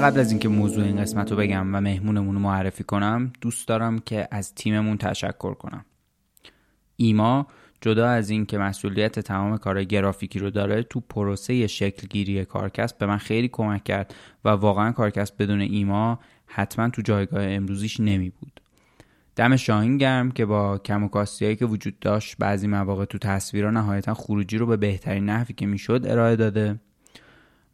قبل 0.00 0.20
از 0.20 0.30
اینکه 0.30 0.48
موضوع 0.48 0.84
این 0.84 0.96
قسمت 0.96 1.30
رو 1.30 1.36
بگم 1.36 1.74
و 1.74 1.80
مهمونمون 1.80 2.34
رو 2.34 2.40
معرفی 2.40 2.84
کنم 2.84 3.32
دوست 3.40 3.68
دارم 3.68 3.98
که 3.98 4.28
از 4.30 4.54
تیممون 4.54 4.96
تشکر 4.96 5.54
کنم. 5.54 5.84
ایما 6.96 7.46
جدا 7.80 8.08
از 8.08 8.30
این 8.30 8.46
که 8.46 8.58
مسئولیت 8.58 9.20
تمام 9.20 9.58
کار 9.58 9.84
گرافیکی 9.84 10.38
رو 10.38 10.50
داره 10.50 10.82
تو 10.82 11.00
پروسه 11.00 11.66
شکلگیری 11.66 12.44
کارکسب 12.44 12.98
به 12.98 13.06
من 13.06 13.16
خیلی 13.16 13.48
کمک 13.48 13.84
کرد 13.84 14.14
و 14.44 14.48
واقعا 14.48 14.92
کارکسب 14.92 15.34
بدون 15.42 15.60
ایما 15.60 16.18
حتما 16.46 16.88
تو 16.88 17.02
جایگاه 17.02 17.44
امروزیش 17.44 18.00
نمی 18.00 18.30
بود 18.30 18.60
دم 19.36 19.56
شاهین 19.56 19.98
گرم 19.98 20.30
که 20.30 20.46
با 20.46 20.78
کم 20.78 21.04
و 21.04 21.24
که 21.38 21.66
وجود 21.66 21.98
داشت 21.98 22.36
بعضی 22.38 22.66
مواقع 22.66 23.04
تو 23.04 23.18
تصویرها 23.18 23.70
نهایتا 23.70 24.14
خروجی 24.14 24.58
رو 24.58 24.66
به 24.66 24.76
بهترین 24.76 25.24
نحوی 25.24 25.54
که 25.54 25.66
می‌شد 25.66 26.02
ارائه 26.04 26.36
داده. 26.36 26.80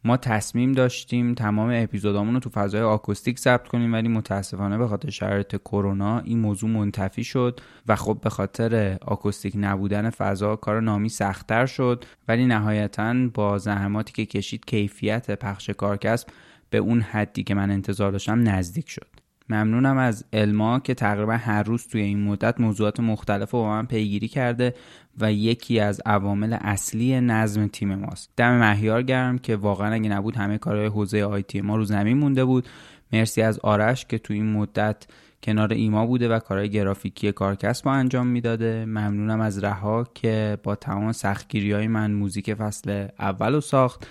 ما 0.03 0.17
تصمیم 0.17 0.71
داشتیم 0.71 1.33
تمام 1.33 1.69
اپیزودامون 1.73 2.33
رو 2.33 2.39
تو 2.39 2.49
فضای 2.49 2.81
آکوستیک 2.81 3.39
ضبط 3.39 3.67
کنیم 3.67 3.93
ولی 3.93 4.07
متاسفانه 4.07 4.77
به 4.77 4.87
خاطر 4.87 5.09
شرایط 5.09 5.55
کرونا 5.55 6.19
این 6.19 6.39
موضوع 6.39 6.69
منتفی 6.69 7.23
شد 7.23 7.59
و 7.87 7.95
خب 7.95 8.19
به 8.21 8.29
خاطر 8.29 8.97
آکوستیک 9.01 9.53
نبودن 9.57 10.09
فضا 10.09 10.55
کار 10.55 10.81
نامی 10.81 11.09
سختتر 11.09 11.65
شد. 11.65 12.05
ولی 12.27 12.45
نهایتا 12.45 13.15
با 13.33 13.57
زحماتی 13.57 14.13
که 14.13 14.25
کشید 14.25 14.65
کیفیت 14.65 15.31
پخش 15.31 15.69
کارکسب 15.69 16.27
به 16.69 16.77
اون 16.77 17.01
حدی 17.01 17.43
که 17.43 17.55
من 17.55 17.71
انتظار 17.71 18.11
داشتم 18.11 18.49
نزدیک 18.49 18.89
شد. 18.89 19.16
ممنونم 19.49 19.97
از 19.97 20.25
الما 20.33 20.79
که 20.79 20.93
تقریبا 20.93 21.33
هر 21.33 21.63
روز 21.63 21.87
توی 21.87 22.01
این 22.01 22.23
مدت 22.23 22.59
موضوعات 22.59 22.99
مختلف 22.99 23.51
رو 23.51 23.59
با 23.59 23.69
من 23.69 23.85
پیگیری 23.85 24.27
کرده 24.27 24.73
و 25.19 25.33
یکی 25.33 25.79
از 25.79 26.01
عوامل 26.05 26.57
اصلی 26.61 27.21
نظم 27.21 27.67
تیم 27.67 27.95
ماست. 27.95 28.29
دم 28.37 28.59
مهیار 28.59 29.01
گرم 29.01 29.37
که 29.37 29.55
واقعا 29.55 29.93
اگه 29.93 30.09
نبود 30.09 30.35
همه 30.35 30.57
کارهای 30.57 30.87
حوزه 30.87 31.23
آیتی 31.23 31.61
ما 31.61 31.75
رو 31.75 31.83
زمین 31.83 32.17
مونده 32.17 32.45
بود. 32.45 32.67
مرسی 33.13 33.41
از 33.41 33.59
آرش 33.59 34.05
که 34.05 34.17
تو 34.17 34.33
این 34.33 34.51
مدت 34.51 35.05
کنار 35.43 35.73
ایما 35.73 36.05
بوده 36.05 36.29
و 36.29 36.39
کارهای 36.39 36.69
گرافیکی 36.69 37.31
کارکسب 37.31 37.85
با 37.85 37.91
انجام 37.91 38.27
می‌داده. 38.27 38.85
ممنونم 38.85 39.41
از 39.41 39.63
رها 39.63 40.07
که 40.13 40.57
با 40.63 40.75
تمام 40.75 41.11
سختگیری 41.11 41.71
های 41.71 41.87
من 41.87 42.11
موزیک 42.11 42.53
فصل 42.53 43.07
اول 43.19 43.53
رو 43.53 43.61
ساخت. 43.61 44.07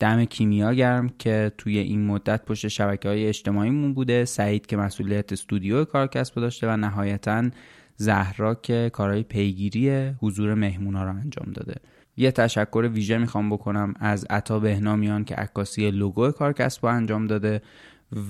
دم 0.00 0.24
کیمیا 0.24 0.74
گرم 0.74 1.08
که 1.18 1.52
توی 1.58 1.78
این 1.78 2.06
مدت 2.06 2.44
پشت 2.44 2.68
شبکه 2.68 3.08
های 3.08 3.26
اجتماعیمون 3.26 3.94
بوده. 3.94 4.24
سعید 4.24 4.66
که 4.66 4.76
مسئولیت 4.76 5.32
استودیو 5.32 5.84
کارکسب 5.84 6.34
داشته 6.34 6.68
و 6.68 6.76
نهایتا 6.76 7.50
زهرا 7.96 8.54
که 8.54 8.90
کارهای 8.92 9.22
پیگیری 9.22 10.08
حضور 10.08 10.54
مهمونا 10.54 11.04
رو 11.04 11.10
انجام 11.10 11.52
داده. 11.52 11.74
یه 12.16 12.30
تشکر 12.30 12.90
ویژه 12.92 13.18
می‌خوام 13.18 13.50
بکنم 13.50 13.94
از 14.00 14.26
عطا 14.30 14.58
بهنامیان 14.58 15.24
که 15.24 15.34
عکاسی 15.34 15.90
لوگو 15.90 16.30
کارکسب 16.30 16.86
رو 16.86 16.92
انجام 16.92 17.26
داده 17.26 17.62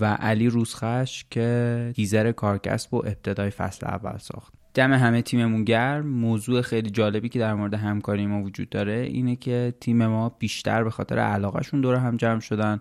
و 0.01 0.05
علی 0.05 0.49
روزخش 0.49 1.25
که 1.31 1.93
تیزر 1.97 2.33
کارکسب 2.33 2.95
و 2.95 2.97
ابتدای 2.97 3.51
فصل 3.51 3.87
اول 3.87 4.19
ساخت. 4.19 4.58
دم 4.79 4.93
همه 4.93 5.23
تیممون 5.23 5.65
گرم. 5.65 6.07
موضوع 6.07 6.63
خیلی 6.63 6.91
جالبی 6.91 7.29
که 7.29 7.39
در 7.39 7.55
مورد 7.55 7.75
همکاری 7.75 8.27
ما 8.27 8.43
وجود 8.43 8.69
داره 8.69 8.93
اینه 8.93 9.37
که 9.37 9.75
تیم 9.81 10.07
ما 10.07 10.29
بیشتر 10.29 10.85
به 10.85 10.91
خاطر 10.91 11.19
علاقهشون 11.19 11.81
دور 11.81 11.95
هم 11.95 12.17
جمع 12.17 12.41
شدن 12.41 12.81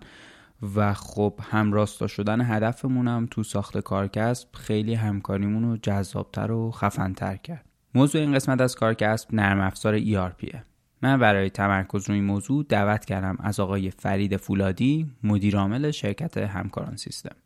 و 0.76 0.94
خب 0.94 1.40
هم 1.50 1.72
راستا 1.72 2.06
شدن 2.06 2.40
هدفمون 2.40 3.08
هم 3.08 3.28
تو 3.30 3.42
ساخت 3.42 3.78
کارکسب 3.78 4.48
خیلی 4.54 4.94
همکاریمون 4.94 5.62
رو 5.62 5.76
جذابتر 5.76 6.50
و 6.50 6.70
خفنتر 6.70 7.36
کرد. 7.36 7.64
موضوع 7.94 8.20
این 8.20 8.34
قسمت 8.34 8.60
از 8.60 8.76
کارکسب 8.76 9.34
نرم 9.34 9.60
افزار 9.60 9.98
ERPه 9.98 10.56
من 11.02 11.18
برای 11.18 11.50
تمرکز 11.50 12.10
روی 12.10 12.20
موضوع 12.20 12.64
دعوت 12.68 13.04
کردم 13.04 13.36
از 13.40 13.60
آقای 13.60 13.90
فرید 13.90 14.36
فولادی 14.36 15.06
مدیرعامل 15.22 15.90
شرکت 15.90 16.36
همکاران 16.36 16.96
سیستم. 16.96 17.36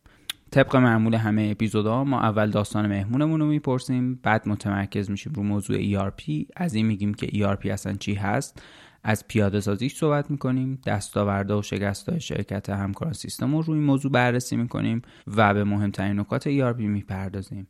طبق 0.53 0.77
معمول 0.77 1.15
همه 1.15 1.49
اپیزودها 1.51 2.05
ما 2.05 2.21
اول 2.21 2.51
داستان 2.51 2.87
مهمونمون 2.87 3.41
رو 3.41 3.47
می‌پرسیم 3.47 4.15
بعد 4.23 4.49
متمرکز 4.49 5.11
میشیم 5.11 5.33
رو 5.33 5.43
موضوع 5.43 5.79
ERP 5.79 6.47
از 6.57 6.75
این 6.75 6.87
میگیم 6.87 7.15
که 7.15 7.27
ERP 7.27 7.67
اصلا 7.67 7.93
چی 7.93 8.15
هست. 8.15 8.63
از 9.05 9.29
پیاده 9.29 9.61
سازیش 9.61 9.97
صحبت 9.97 10.31
می‌کنیم 10.31 10.81
دستاورده 10.87 11.55
و 11.55 11.63
شکست 11.63 12.19
شرکت 12.19 12.71
همکاران 12.71 13.15
سیستم 13.15 13.57
رو 13.57 13.63
روی 13.63 13.81
موضوع 13.81 14.13
بررسی 14.13 14.57
می‌کنیم 14.57 15.03
و 15.37 15.55
به 15.55 15.65
مهمترین 15.65 16.21
نکات 16.21 16.49
ERP 16.49 16.81
می‌پردازیم. 16.81 17.67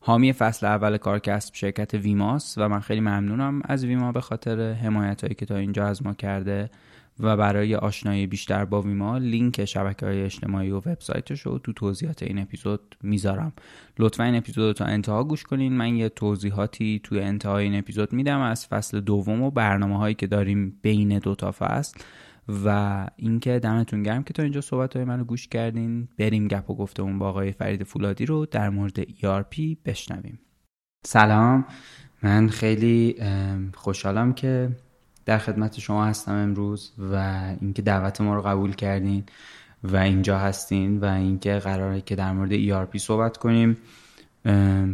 حامی 0.00 0.32
فصل 0.32 0.66
اول 0.66 0.96
کارکسب 0.96 1.54
شرکت 1.54 1.94
ویماس 1.94 2.54
و 2.58 2.68
من 2.68 2.80
خیلی 2.80 3.00
ممنونم 3.00 3.60
از 3.64 3.84
ویما 3.84 4.12
به 4.12 4.20
خاطر 4.20 4.72
حمایت 4.72 5.20
هایی 5.20 5.34
که 5.34 5.46
تا 5.46 5.56
اینجا 5.56 5.86
از 5.86 6.06
ما 6.06 6.14
کرده. 6.14 6.70
و 7.22 7.36
برای 7.36 7.74
آشنایی 7.74 8.26
بیشتر 8.26 8.64
با 8.64 8.82
ویما 8.82 9.18
لینک 9.18 9.64
شبکه 9.64 10.06
های 10.06 10.22
اجتماعی 10.22 10.70
و 10.70 10.76
وبسایتش 10.76 11.40
رو 11.40 11.58
تو 11.58 11.72
توضیحات 11.72 12.22
این 12.22 12.38
اپیزود 12.38 12.96
می‌ذارم. 13.02 13.52
لطفا 13.98 14.24
این 14.24 14.34
اپیزود 14.34 14.64
رو 14.64 14.72
تا 14.72 14.84
انتها 14.84 15.24
گوش 15.24 15.42
کنین. 15.42 15.72
من 15.72 15.96
یه 15.96 16.08
توضیحاتی 16.08 17.00
توی 17.04 17.20
انتهای 17.20 17.64
این 17.64 17.78
اپیزود 17.78 18.12
میدم 18.12 18.40
از 18.40 18.66
فصل 18.66 19.00
دوم 19.00 19.42
و 19.42 19.50
برنامه 19.50 19.98
هایی 19.98 20.14
که 20.14 20.26
داریم 20.26 20.78
بین 20.82 21.18
دو 21.18 21.34
تا 21.34 21.52
فصل. 21.58 22.00
و 22.64 23.06
اینکه 23.16 23.58
دمتون 23.58 24.02
گرم 24.02 24.22
که 24.22 24.32
تا 24.34 24.42
اینجا 24.42 24.60
صحبت 24.60 24.96
های 24.96 25.04
منو 25.04 25.24
گوش 25.24 25.48
کردین. 25.48 26.08
بریم 26.18 26.48
گپ 26.48 26.70
و 26.70 26.74
گفتمون 26.74 27.18
با 27.18 27.28
آقای 27.28 27.52
فرید 27.52 27.82
فولادی 27.82 28.26
رو 28.26 28.46
در 28.46 28.70
مورد 28.70 29.02
ERP 29.02 29.76
بشنویم. 29.84 30.40
سلام. 31.06 31.64
من 32.22 32.48
خیلی 32.48 33.16
خوشحالم 33.74 34.32
که 34.32 34.70
در 35.24 35.38
خدمت 35.38 35.80
شما 35.80 36.04
هستم 36.04 36.32
امروز 36.32 36.92
و 36.98 37.40
اینکه 37.60 37.82
دعوت 37.82 38.20
ما 38.20 38.34
رو 38.34 38.42
قبول 38.42 38.74
کردین 38.74 39.24
و 39.84 39.96
اینجا 39.96 40.38
هستین 40.38 41.00
و 41.00 41.04
اینکه 41.04 41.58
قراره 41.58 42.00
که 42.00 42.16
در 42.16 42.32
مورد 42.32 42.50
ERP 42.52 42.96
صحبت 42.98 43.36
کنیم. 43.36 43.76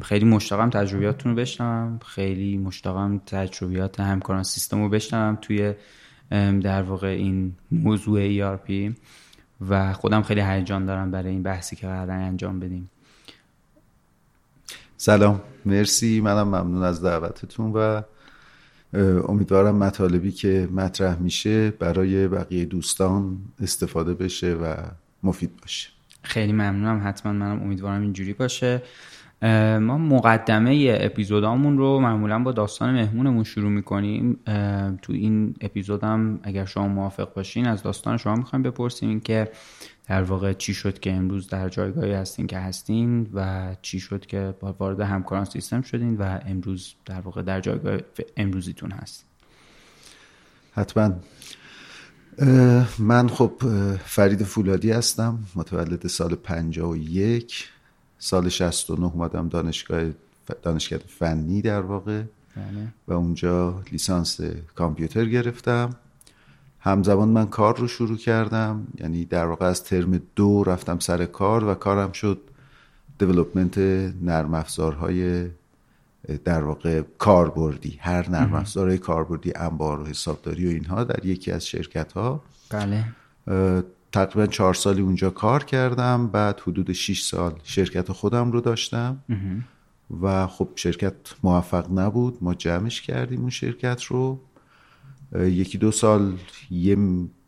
خیلی 0.03 0.25
مشتاقم 0.25 0.71
تجربیاتتون 0.71 1.33
رو 1.33 1.39
بشنوم. 1.39 2.01
خیلی 2.07 2.57
مشتاقم 2.57 3.19
تجربیات 3.27 4.01
همکاران 4.01 4.43
سیستم 4.43 4.83
رو 4.83 4.89
بشنوم 4.89 5.39
توی 5.43 5.75
در 6.63 6.83
واقع 6.83 7.09
این 7.09 7.57
موضوع 7.71 8.57
ERP 8.57 8.93
و 9.69 9.93
خودم 9.93 10.23
خیلی 10.23 10.41
هیجان 10.41 10.85
دارم 10.87 11.11
برای 11.11 11.31
این 11.31 11.43
بحثی 11.43 11.77
که 11.77 11.87
قرار 11.87 12.11
انجام 12.11 12.61
بدیم. 12.61 12.91
سلام. 14.97 15.41
مرسی. 15.65 16.21
منم 16.21 16.49
ممنون 16.49 16.83
از 16.83 17.05
دعوتتون 17.05 17.73
و 17.73 18.03
امیدوارم 19.29 19.77
مطالبی 19.77 20.31
که 20.31 20.69
مطرح 20.73 21.19
میشه 21.19 21.71
برای 21.71 22.29
بقیه 22.29 22.65
دوستان 22.65 23.39
استفاده 23.61 24.15
بشه 24.15 24.55
و 24.55 24.75
مفید 25.23 25.51
باشه. 25.63 25.89
خیلی 26.23 26.53
ممنونم. 26.53 27.01
حتما 27.05 27.33
منم 27.33 27.63
امیدوارم 27.63 28.03
اینجوری 28.03 28.33
باشه. 28.33 28.83
ما 29.81 29.99
مقدمه 29.99 30.99
اپیزودامون 31.01 31.79
رو 31.79 32.01
معمولا 32.01 32.39
با 32.39 32.53
داستان 32.53 32.95
مهمونمون 32.95 33.45
شروع 33.45 33.71
می‌کنیم. 33.71 34.39
تو 35.03 35.13
این 35.13 35.55
اپیزودم 35.61 36.41
اگر 36.43 36.65
شما 36.65 36.89
موافق 36.89 37.35
باشین 37.35 37.67
از 37.67 37.83
داستان 37.83 38.17
شما 38.17 38.35
می‌خوایم 38.35 38.63
بپرسیم 38.63 39.21
که 39.21 39.49
در 40.09 40.23
واقع 40.23 40.53
چی 40.53 40.75
شد 40.75 41.01
که 41.01 41.13
امروز 41.13 41.49
در 41.49 41.69
جایگاهی 41.69 42.13
هستین 42.13 42.47
که 42.47 42.59
هستین 42.59 43.31
و 43.35 43.77
چی 43.83 44.01
شد 44.01 44.27
که 44.27 44.55
با 44.61 44.73
وارد 44.79 45.01
همکاران 45.01 45.45
سیستم 45.45 45.83
شدین 45.83 46.17
و 46.17 46.39
امروز 46.47 46.95
در 47.07 47.21
واقع 47.21 47.43
در 47.43 47.61
جایگاه 47.61 47.99
امروزیتون 48.37 48.91
هست 48.91 49.25
حتما. 50.73 51.11
من 52.99 53.29
خب 53.29 53.53
فرید 54.05 54.43
فولادی 54.43 54.91
هستم 54.91 55.39
متولد 55.55 56.07
سال 56.07 56.35
51 56.35 57.69
سال 58.19 58.49
69 58.49 59.07
اومدم 59.07 59.49
دانشگاه 59.49 60.11
دانشگاه 60.63 60.99
فنی 60.99 61.63
در 61.63 61.81
واقع. 61.81 62.23
بله. 62.57 62.89
و 63.09 63.13
اونجا 63.13 63.83
لیسانس 63.93 64.41
کامپیوتر 64.75 65.25
گرفتم. 65.25 65.97
همزمان 66.81 67.29
من 67.29 67.47
کار 67.47 67.77
رو 67.77 67.89
شروع 67.89 68.17
کردم. 68.17 68.87
یعنی 69.01 69.25
در 69.25 69.47
واقع 69.47 69.67
از 69.67 69.85
ترم 69.85 70.21
دو 70.37 70.65
رفتم 70.65 70.99
سر 70.99 71.27
کار 71.27 71.65
و 71.65 71.75
کارم 71.75 72.13
شد 72.13 72.41
دیولوپمنت 73.19 73.79
نرم 74.23 74.55
افزارهای 74.55 75.49
در 76.45 76.65
واقع 76.65 77.03
کاربردی 77.19 77.99
هر 78.01 78.31
نرم 78.31 78.55
افزارهای 78.55 78.99
کاربردی 78.99 79.53
انبار 79.57 80.01
و 80.01 80.07
حسابداری 80.07 80.67
و 80.67 80.71
اینها 80.71 81.05
در 81.05 81.27
یکی 81.27 81.53
از 81.53 81.67
شرکت 81.67 82.13
ها 82.13 82.43
بله 82.71 83.05
تقریبا 84.13 84.47
چهار 84.47 84.75
سالی 84.75 85.03
اونجا 85.03 85.31
کار 85.31 85.65
کردم. 85.65 86.27
بعد 86.27 86.61
حدود 86.61 86.93
6 86.93 87.23
سال 87.23 87.53
شرکت 87.65 88.13
خودم 88.13 88.53
رو 88.53 88.61
داشتم. 88.61 89.19
و 90.21 90.47
خب 90.47 90.69
شرکت 90.75 91.15
موفق 91.43 91.99
نبود. 91.99 92.39
ما 92.41 92.55
جمعش 92.55 93.03
کردیم 93.03 93.41
اون 93.41 93.51
شرکت 93.51 94.03
رو. 94.03 94.41
یکی 95.35 95.79
دو 95.79 95.91
سال 95.91 96.33
یه 96.71 96.97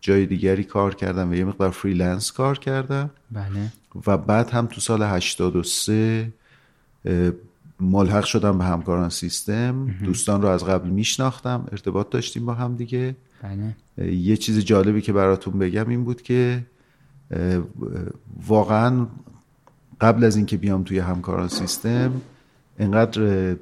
جای 0.00 0.26
دیگری 0.26 0.64
کار 0.64 0.94
کردم 0.94 1.30
و 1.30 1.34
یه 1.34 1.44
مقدار 1.44 1.70
freelance 1.70 2.32
کار 2.32 2.58
کردم 2.58 3.10
بله. 3.30 3.72
و 4.06 4.16
بعد 4.16 4.50
هم 4.50 4.66
تو 4.66 4.80
سال 4.80 5.02
83 5.02 6.32
ملحق 7.80 8.24
شدم 8.24 8.58
به 8.58 8.64
همکاران 8.64 9.08
سیستم 9.08 9.94
دوستان 10.04 10.42
رو 10.42 10.48
از 10.48 10.64
قبل 10.64 10.88
میشناختم 10.88 11.68
ارتباط 11.72 12.10
داشتیم 12.10 12.46
با 12.46 12.54
هم 12.54 12.76
دیگه 12.76 13.16
بله. 13.42 13.76
یه 14.12 14.36
چیز 14.36 14.58
جالبی 14.58 15.00
که 15.00 15.12
براتون 15.12 15.58
بگم 15.58 15.88
این 15.88 16.04
بود 16.04 16.22
که 16.22 16.66
واقعا 18.46 19.06
قبل 20.00 20.24
از 20.24 20.36
اینکه 20.36 20.56
بیام 20.56 20.84
توی 20.84 20.98
همکاران 20.98 21.48
سیستم 21.48 22.20
انقدر 22.78 23.56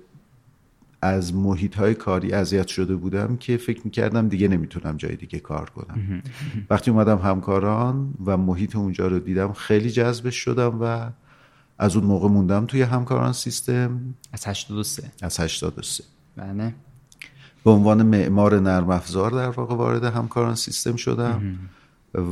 از 1.02 1.34
محیط 1.34 1.74
های 1.74 1.94
کاری 1.94 2.32
اذیت 2.32 2.66
شده 2.66 2.96
بودم 2.96 3.36
که 3.36 3.56
فکر 3.56 3.80
می‌کردم 3.84 4.28
دیگه 4.28 4.48
نمی‌تونم 4.48 4.96
جای 4.96 5.16
دیگه 5.16 5.38
کار 5.38 5.70
کنم. 5.70 6.22
وقتی 6.70 6.90
اومدم 6.90 7.18
همکاران 7.18 8.14
و 8.26 8.36
محیط 8.36 8.76
اونجا 8.76 9.06
رو 9.06 9.18
دیدم 9.18 9.52
خیلی 9.52 9.90
جذبش 9.90 10.34
شدم 10.36 10.78
و 10.80 11.10
از 11.78 11.96
اون 11.96 12.04
موقع 12.04 12.28
موندم 12.28 12.66
توی 12.66 12.82
همکاران 12.82 13.32
سیستم. 13.32 14.00
از 14.32 14.46
83 14.46 15.02
از 15.22 15.40
83 15.40 16.04
بله. 16.36 16.74
به 17.64 17.70
عنوان 17.70 18.02
معمار 18.02 18.60
نرم 18.60 18.90
افزار 18.90 19.30
در 19.30 19.50
واقع 19.50 19.74
وارد 19.74 20.04
همکاران 20.04 20.54
سیستم 20.54 20.96
شدم 20.96 21.58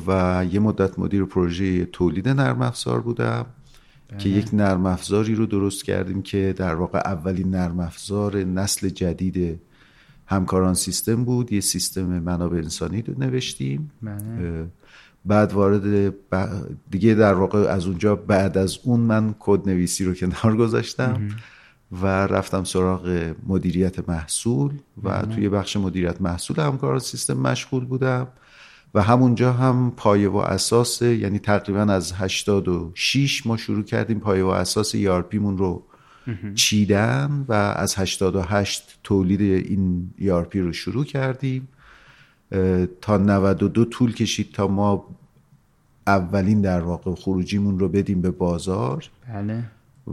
و 0.06 0.44
یه 0.50 0.60
مدت 0.60 0.98
مدیر 0.98 1.24
پروژه 1.24 1.84
تولید 1.84 2.28
نرم 2.28 2.62
افزار 2.62 3.00
بودم. 3.00 3.46
که 4.18 4.28
یک 4.28 4.48
نرم 4.52 4.86
افزاری 4.86 5.34
رو 5.34 5.46
درست 5.46 5.84
کردیم 5.84 6.22
که 6.22 6.54
در 6.56 6.74
واقع 6.74 6.98
اولین 6.98 7.50
نرم 7.50 7.80
افزار 7.80 8.36
نسل 8.36 8.88
جدید 8.88 9.60
همکاران 10.26 10.74
سیستم 10.74 11.24
بود. 11.24 11.52
یه 11.52 11.60
سیستم 11.60 12.06
منابع 12.06 12.56
انسانی 12.56 13.02
رو 13.02 13.14
نوشتیم. 13.18 13.90
بله. 14.02 14.66
بعد 15.24 15.52
وارد 15.52 16.14
دیگه 16.90 17.14
در 17.14 17.34
واقع 17.34 17.58
از 17.58 17.86
اونجا 17.86 18.16
بعد 18.16 18.58
از 18.58 18.78
اون 18.84 19.00
من 19.00 19.34
کد 19.38 19.68
نویسی 19.68 20.04
رو 20.04 20.14
کنار 20.14 20.56
گذاشتم 20.56 21.28
و 22.02 22.06
رفتم 22.06 22.64
سراغ 22.64 23.34
مدیریت 23.46 24.08
محصول 24.08 24.72
و 25.02 25.22
توی 25.22 25.48
بخش 25.48 25.76
مدیریت 25.76 26.20
محصول 26.20 26.60
همکاران 26.60 26.98
سیستم 26.98 27.34
مشغول 27.34 27.84
بودم. 27.84 28.28
و 28.96 29.00
همونجا 29.02 29.52
هم 29.52 29.92
پایه 29.96 30.28
و 30.28 30.36
اساس 30.36 31.02
یعنی 31.02 31.38
تقریبا 31.38 31.80
از 31.80 32.12
86 32.12 33.46
ما 33.46 33.56
شروع 33.56 33.84
کردیم 33.84 34.20
پایه 34.20 34.44
و 34.44 34.48
اساس 34.48 34.96
ERP 34.96 35.34
مون 35.34 35.58
رو 35.58 35.82
چیدن 36.54 37.44
و 37.48 37.52
از 37.52 37.94
88 37.98 38.98
تولید 39.04 39.40
این 39.40 40.10
ERP 40.20 40.56
رو 40.56 40.72
شروع 40.72 41.04
کردیم. 41.04 41.68
تا 43.00 43.16
92 43.18 43.84
طول 43.84 44.14
کشید 44.14 44.52
تا 44.52 44.68
ما 44.68 45.04
اولین 46.06 46.60
در 46.60 46.80
واقع 46.80 47.14
خروجیمون 47.14 47.78
رو 47.78 47.88
بدیم 47.88 48.20
به 48.20 48.30
بازار. 48.30 49.10
بله. 49.28 49.64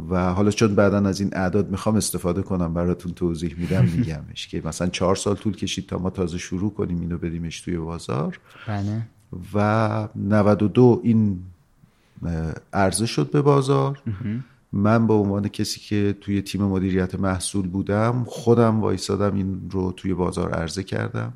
و 0.09 0.33
حالا 0.33 0.51
چون 0.51 0.75
بعدا 0.75 0.97
از 0.97 1.19
این 1.19 1.29
اعداد 1.33 1.71
می‌خوام 1.71 1.95
استفاده 1.95 2.41
کنم 2.41 2.73
براتون 2.73 3.13
توضیح 3.13 3.55
میدم 3.57 3.85
میگمش 3.97 4.47
که 4.47 4.61
مثلا 4.65 4.87
چهار 4.87 5.15
سال 5.15 5.35
طول 5.35 5.55
کشید 5.55 5.87
تا 5.87 5.97
ما 5.97 6.09
تازه 6.09 6.37
شروع 6.37 6.73
کنیم 6.73 6.99
اینو 6.99 7.17
بدیمش 7.17 7.61
توی 7.61 7.77
بازار. 7.77 8.39
بله. 8.67 9.01
و 9.53 10.07
92 10.15 11.01
این 11.03 11.39
عرضه 12.73 13.05
شد 13.05 13.31
به 13.31 13.41
بازار. 13.41 14.01
من 14.71 15.07
به 15.07 15.13
عنوان 15.13 15.47
کسی 15.47 15.79
که 15.79 16.15
توی 16.21 16.41
تیم 16.41 16.63
مدیریت 16.63 17.15
محصول 17.15 17.67
بودم 17.67 18.23
خودم 18.27 18.81
وایسادم 18.81 19.35
این 19.35 19.69
رو 19.71 19.91
توی 19.91 20.13
بازار 20.13 20.51
عرضه 20.51 20.83
کردم. 20.83 21.33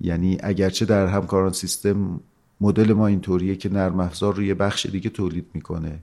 یعنی 0.00 0.38
اگرچه 0.42 0.84
در 0.84 1.06
همکاران 1.06 1.52
سیستم 1.52 2.20
مدل 2.60 2.92
ما 2.92 3.06
اینطوریه 3.06 3.56
که 3.56 3.68
نرم 3.68 4.00
افزار 4.00 4.34
رو 4.34 4.42
یه 4.42 4.54
بخش 4.54 4.86
دیگه 4.86 5.10
تولید 5.10 5.46
می‌کنه. 5.54 5.98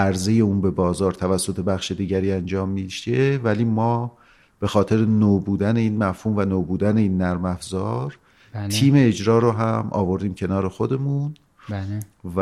عرضه 0.00 0.32
اون 0.32 0.60
به 0.60 0.70
بازار 0.70 1.12
توسط 1.12 1.60
بخش 1.60 1.92
دیگری 1.92 2.32
انجام 2.32 2.68
میشه 2.68 3.40
ولی 3.44 3.64
ما 3.64 4.12
به 4.60 4.66
خاطر 4.66 4.96
نو 4.96 5.38
بودن 5.38 5.76
این 5.76 6.04
مفهوم 6.04 6.36
و 6.36 6.44
نو 6.44 6.62
بودن 6.62 6.96
این 6.96 7.18
نرم 7.18 7.44
افزار 7.44 8.18
بله. 8.52 8.68
تیم 8.68 8.94
اجرا 8.96 9.38
رو 9.38 9.52
هم 9.52 9.88
آوردیم 9.90 10.34
کنار 10.34 10.68
خودمون 10.68 11.34
بله. 11.70 12.00
و 12.36 12.40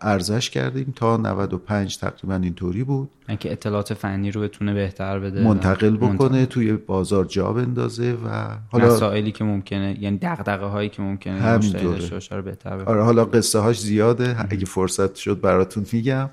ارزش 0.00 0.50
کردیم 0.50 0.92
تا 0.96 1.16
95 1.16 1.98
تقریبا 1.98 2.34
اینطوری 2.34 2.84
بود. 2.84 3.10
اینکه 3.28 3.52
اطلاعات 3.52 3.94
فنی 3.94 4.30
رو 4.30 4.40
بتونه 4.40 4.74
بهتر 4.74 5.18
بده. 5.18 5.42
منتقل 5.42 5.96
بکنه 5.96 6.46
توی 6.46 6.72
بازار 6.72 7.24
جا 7.24 7.52
بندازه 7.52 8.12
و 8.12 8.56
حالا 8.70 8.86
مسائلی 8.86 9.32
که 9.32 9.44
ممکنه 9.44 9.96
یعنی 10.00 10.18
دغدغه 10.22 10.66
هایی 10.66 10.88
که 10.88 11.02
ممکنه 11.02 11.40
همینطوره. 11.40 12.20
رو 12.30 12.42
بهتر 12.42 12.80
آره 12.80 13.02
حالا 13.02 13.24
قصه 13.24 13.58
هاش 13.58 13.80
زیاده. 13.80 14.36
اگه 14.50 14.64
فرصت 14.64 15.14
شد 15.14 15.40
براتون 15.40 15.86
میگم. 15.92 16.30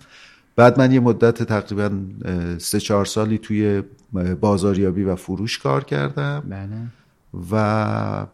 بعد 0.55 0.79
من 0.79 0.91
یه 0.91 1.00
مدت 1.00 1.43
تقریبا 1.43 2.03
سه 2.57 2.79
چهار 2.79 3.05
سالی 3.05 3.38
توی 3.38 3.83
بازاریابی 4.41 5.03
و 5.03 5.15
فروش 5.15 5.57
کار 5.57 5.83
کردم. 5.83 6.43
بله. 6.50 6.67
و 7.51 8.27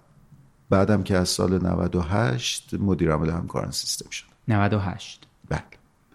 بعدم 0.69 1.03
که 1.03 1.17
از 1.17 1.29
سال 1.29 1.67
98 1.67 2.73
مدیر 2.79 3.11
عامل 3.11 3.29
همکاران 3.29 3.71
سیستم 3.71 4.09
شدم. 4.09 4.29
98 4.47 5.27
بله. 5.49 5.61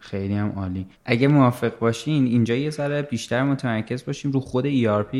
خیلی 0.00 0.34
هم 0.34 0.52
عالی. 0.56 0.86
اگه 1.04 1.28
موافق 1.28 1.78
باشین 1.78 2.24
اینجا 2.24 2.54
یه 2.54 2.70
ذره 2.70 3.02
بیشتر 3.02 3.42
متمرکز 3.42 4.04
باشیم 4.04 4.32
رو 4.32 4.40
خود 4.40 4.64
ERP 4.64 5.16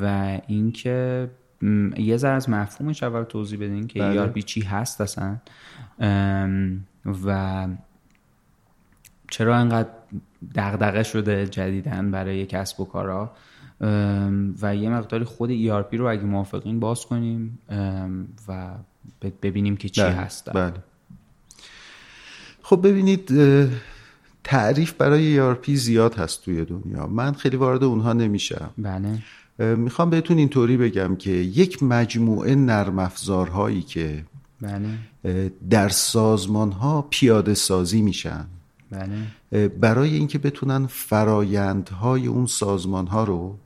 و 0.00 0.40
اینکه 0.46 1.28
یه 1.96 2.16
ذره 2.16 2.32
از 2.32 2.50
مفهومش 2.50 3.02
اول 3.02 3.22
توضیح 3.22 3.58
بدین 3.58 3.86
که 3.86 3.98
بله. 3.98 4.32
ERP 4.32 4.44
چی 4.44 4.60
هست 4.60 5.00
اصلا. 5.00 5.36
و 7.24 7.68
چرا 9.32 9.56
انقدر 9.56 9.88
دغدغه 10.54 11.02
شده 11.02 11.46
جدیدن 11.46 12.10
برای 12.10 12.46
کسب 12.46 12.80
و 12.80 12.84
کارا؟ 12.84 13.30
و 14.62 14.76
یه 14.76 14.90
مقداری 14.90 15.24
خود 15.24 15.50
ERP 15.50 15.94
رو 15.94 16.06
اگه 16.06 16.22
موافقین 16.22 16.80
باز 16.80 17.06
کنیم 17.06 17.58
و 18.48 18.70
ببینیم 19.42 19.76
که 19.76 19.88
چی 19.88 20.02
بله. 20.02 20.12
هست 20.12 20.50
بله. 20.52 20.74
خب 22.62 22.80
ببینید 22.88 23.32
تعریف 24.44 24.92
برای 24.92 25.54
ERP 25.54 25.70
زیاد 25.70 26.14
هست 26.14 26.44
توی 26.44 26.64
دنیا. 26.64 27.06
من 27.06 27.32
خیلی 27.32 27.56
وارد 27.56 27.84
اونها 27.84 28.12
نمیشم. 28.12 28.70
بله. 28.78 29.18
می‌خوام 29.76 30.10
بهتون 30.10 30.38
اینطوری 30.38 30.76
بگم 30.76 31.16
که 31.16 31.30
یک 31.30 31.82
مجموعه 31.82 32.54
نرم 32.54 32.98
افزارهایی 32.98 33.82
که 33.82 34.24
بله. 34.60 35.52
در 35.70 35.88
سازمان 35.88 36.72
ها 36.72 37.06
پیاده 37.10 37.54
سازی 37.54 38.02
میشن. 38.02 38.46
بله 38.92 39.68
برای 39.68 40.14
اینکه 40.14 40.38
بتونن 40.38 40.86
فرایندهای 40.86 42.26
اون 42.26 42.46
سازمان 42.46 43.06
ها 43.06 43.24
رو 43.24 43.58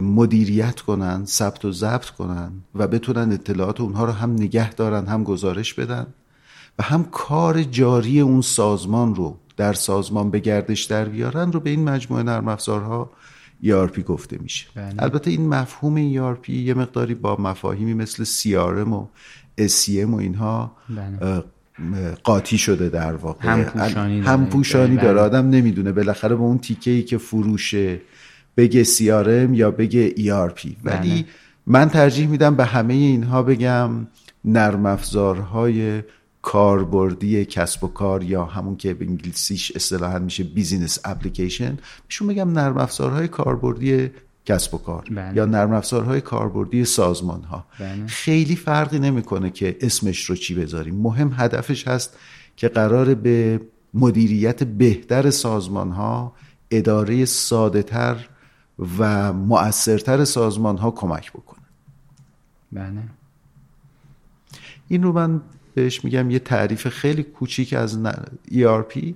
مدیریت 0.00 0.80
کنن 0.80 1.24
ثبت 1.24 1.64
و 1.64 1.72
ضبط 1.72 2.06
کنن 2.06 2.52
و 2.74 2.86
بتونن 2.88 3.32
اطلاعات 3.32 3.80
اونها 3.80 4.04
رو 4.04 4.12
هم 4.12 4.32
نگه 4.32 4.74
دارن 4.74 5.06
هم 5.06 5.24
گزارش 5.24 5.74
بدن 5.74 6.06
و 6.78 6.82
هم 6.82 7.04
کار 7.04 7.62
جاری 7.62 8.20
اون 8.20 8.40
سازمان 8.40 9.14
رو 9.14 9.36
در 9.56 9.72
سازمان 9.72 10.30
به 10.30 10.40
گردش 10.40 10.84
در 10.84 11.04
بیارن 11.04 11.52
رو 11.52 11.60
به 11.60 11.70
این 11.70 11.84
مجموعه 11.84 12.22
نرم 12.22 12.48
افزارها 12.48 13.10
ERP 13.62 14.00
گفته 14.00 14.38
میشه 14.38 14.66
بله. 14.74 15.02
البته 15.02 15.30
این 15.30 15.48
مفهوم 15.48 16.12
ERP 16.12 16.48
یه 16.48 16.74
مقداری 16.74 17.14
با 17.14 17.36
مفاهیمی 17.36 17.94
مثل 17.94 18.24
CRM 18.24 18.88
و 18.88 19.06
SCM 19.58 20.08
و 20.08 20.14
اینها 20.14 20.76
بله. 20.88 21.44
قاطی 22.24 22.58
شده 22.58 22.88
در 22.88 23.12
واقع 23.12 23.48
همپوشانی 23.48 24.20
داره. 24.20 24.44
پوشانی 24.44 24.96
بله. 24.96 25.04
داره 25.04 25.20
آدم 25.20 25.50
نمی‌دونه 25.50 25.92
بالاخره 25.92 26.36
به 26.36 26.42
اون 26.42 26.58
تیکه 26.58 26.90
ای 26.90 27.02
که 27.02 27.18
فروشه 27.18 28.00
بگه 28.56 28.84
CRM 28.84 29.50
یا 29.52 29.70
بگه 29.70 30.10
ERP 30.10 30.66
ولی 30.84 31.22
بله. 31.22 31.24
من 31.66 31.88
ترجیح 31.88 32.28
میدم 32.28 32.56
به 32.56 32.64
همه 32.64 32.94
اینها 32.94 33.42
بگم 33.42 33.90
نرم 34.44 34.86
افزارهای 34.86 36.02
کاربردی 36.42 37.44
کسب 37.44 37.84
و 37.84 37.88
کار 37.88 38.22
یا 38.22 38.44
همون 38.44 38.76
که 38.76 38.94
به 38.94 39.04
انگلیسیش 39.04 39.72
اصطلاحا 39.76 40.18
میشه 40.18 40.44
business 40.44 40.98
application 41.04 41.78
میشون 42.08 42.28
بگم 42.28 42.52
نرم 42.52 42.78
افزارهای 42.78 43.28
کاربردی 43.28 44.10
کسب 44.48 44.74
و 44.74 44.78
کار 44.78 45.04
بله. 45.10 45.36
یا 45.36 45.44
نرم 45.44 45.72
افزارهای 45.72 46.20
کاربردی 46.20 46.84
سازمان 46.84 47.42
ها 47.42 47.66
بله. 47.80 48.06
خیلی 48.06 48.56
فرقی 48.56 48.98
نمی‌کنه 48.98 49.50
که 49.50 49.76
اسمش 49.80 50.24
رو 50.24 50.36
چی 50.36 50.54
بذاریم 50.54 50.94
مهم 50.94 51.34
هدفش 51.36 51.88
هست 51.88 52.16
که 52.56 52.68
قرار 52.68 53.14
به 53.14 53.60
مدیریت 53.94 54.64
بهتر 54.64 55.30
سازمان 55.30 55.90
ها 55.90 56.32
اداره 56.70 57.24
ساده 57.24 57.82
تر 57.82 58.28
و 58.98 59.32
مؤثرتر 59.32 60.24
سازمان 60.24 60.76
ها 60.76 60.90
کمک 60.90 61.32
بکنه 61.32 61.66
بله 62.72 63.02
این 64.88 65.02
رو 65.02 65.12
من 65.12 65.40
بهش 65.78 66.04
میگم 66.04 66.30
یه 66.30 66.38
تعریف 66.38 66.88
خیلی 66.88 67.22
کوچیک 67.22 67.72
از 67.72 67.98
ERP 68.50 69.14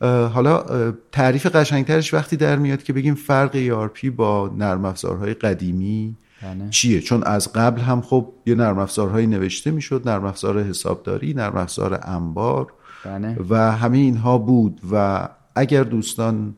اه، 0.00 0.26
حالا 0.26 0.64
تعریف 1.12 1.46
قشنگترش 1.46 2.14
وقتی 2.14 2.36
در 2.36 2.56
میاد 2.56 2.82
که 2.82 2.92
بگیم 2.92 3.14
فرق 3.14 3.52
ERP 3.52 4.06
با 4.06 4.52
نرم 4.56 4.84
افزارهای 4.84 5.34
قدیمی 5.34 6.16
بله. 6.42 6.70
چیه؟ 6.70 7.00
چون 7.00 7.22
از 7.22 7.52
قبل 7.52 7.80
هم 7.80 8.00
خب 8.00 8.32
یه 8.46 8.54
نرم 8.54 8.78
افزارهایی 8.78 9.26
نوشته 9.26 9.70
می‌شد 9.70 10.08
نرم 10.08 10.24
افزار 10.24 10.62
حسابداری 10.62 11.34
نرم 11.34 11.56
افزار 11.56 12.00
انبار 12.02 12.72
بله. 13.04 13.36
و 13.48 13.72
همه 13.72 13.98
اینها 13.98 14.38
بود 14.38 14.80
و 14.92 15.28
اگر 15.54 15.82
دوستان 15.82 16.54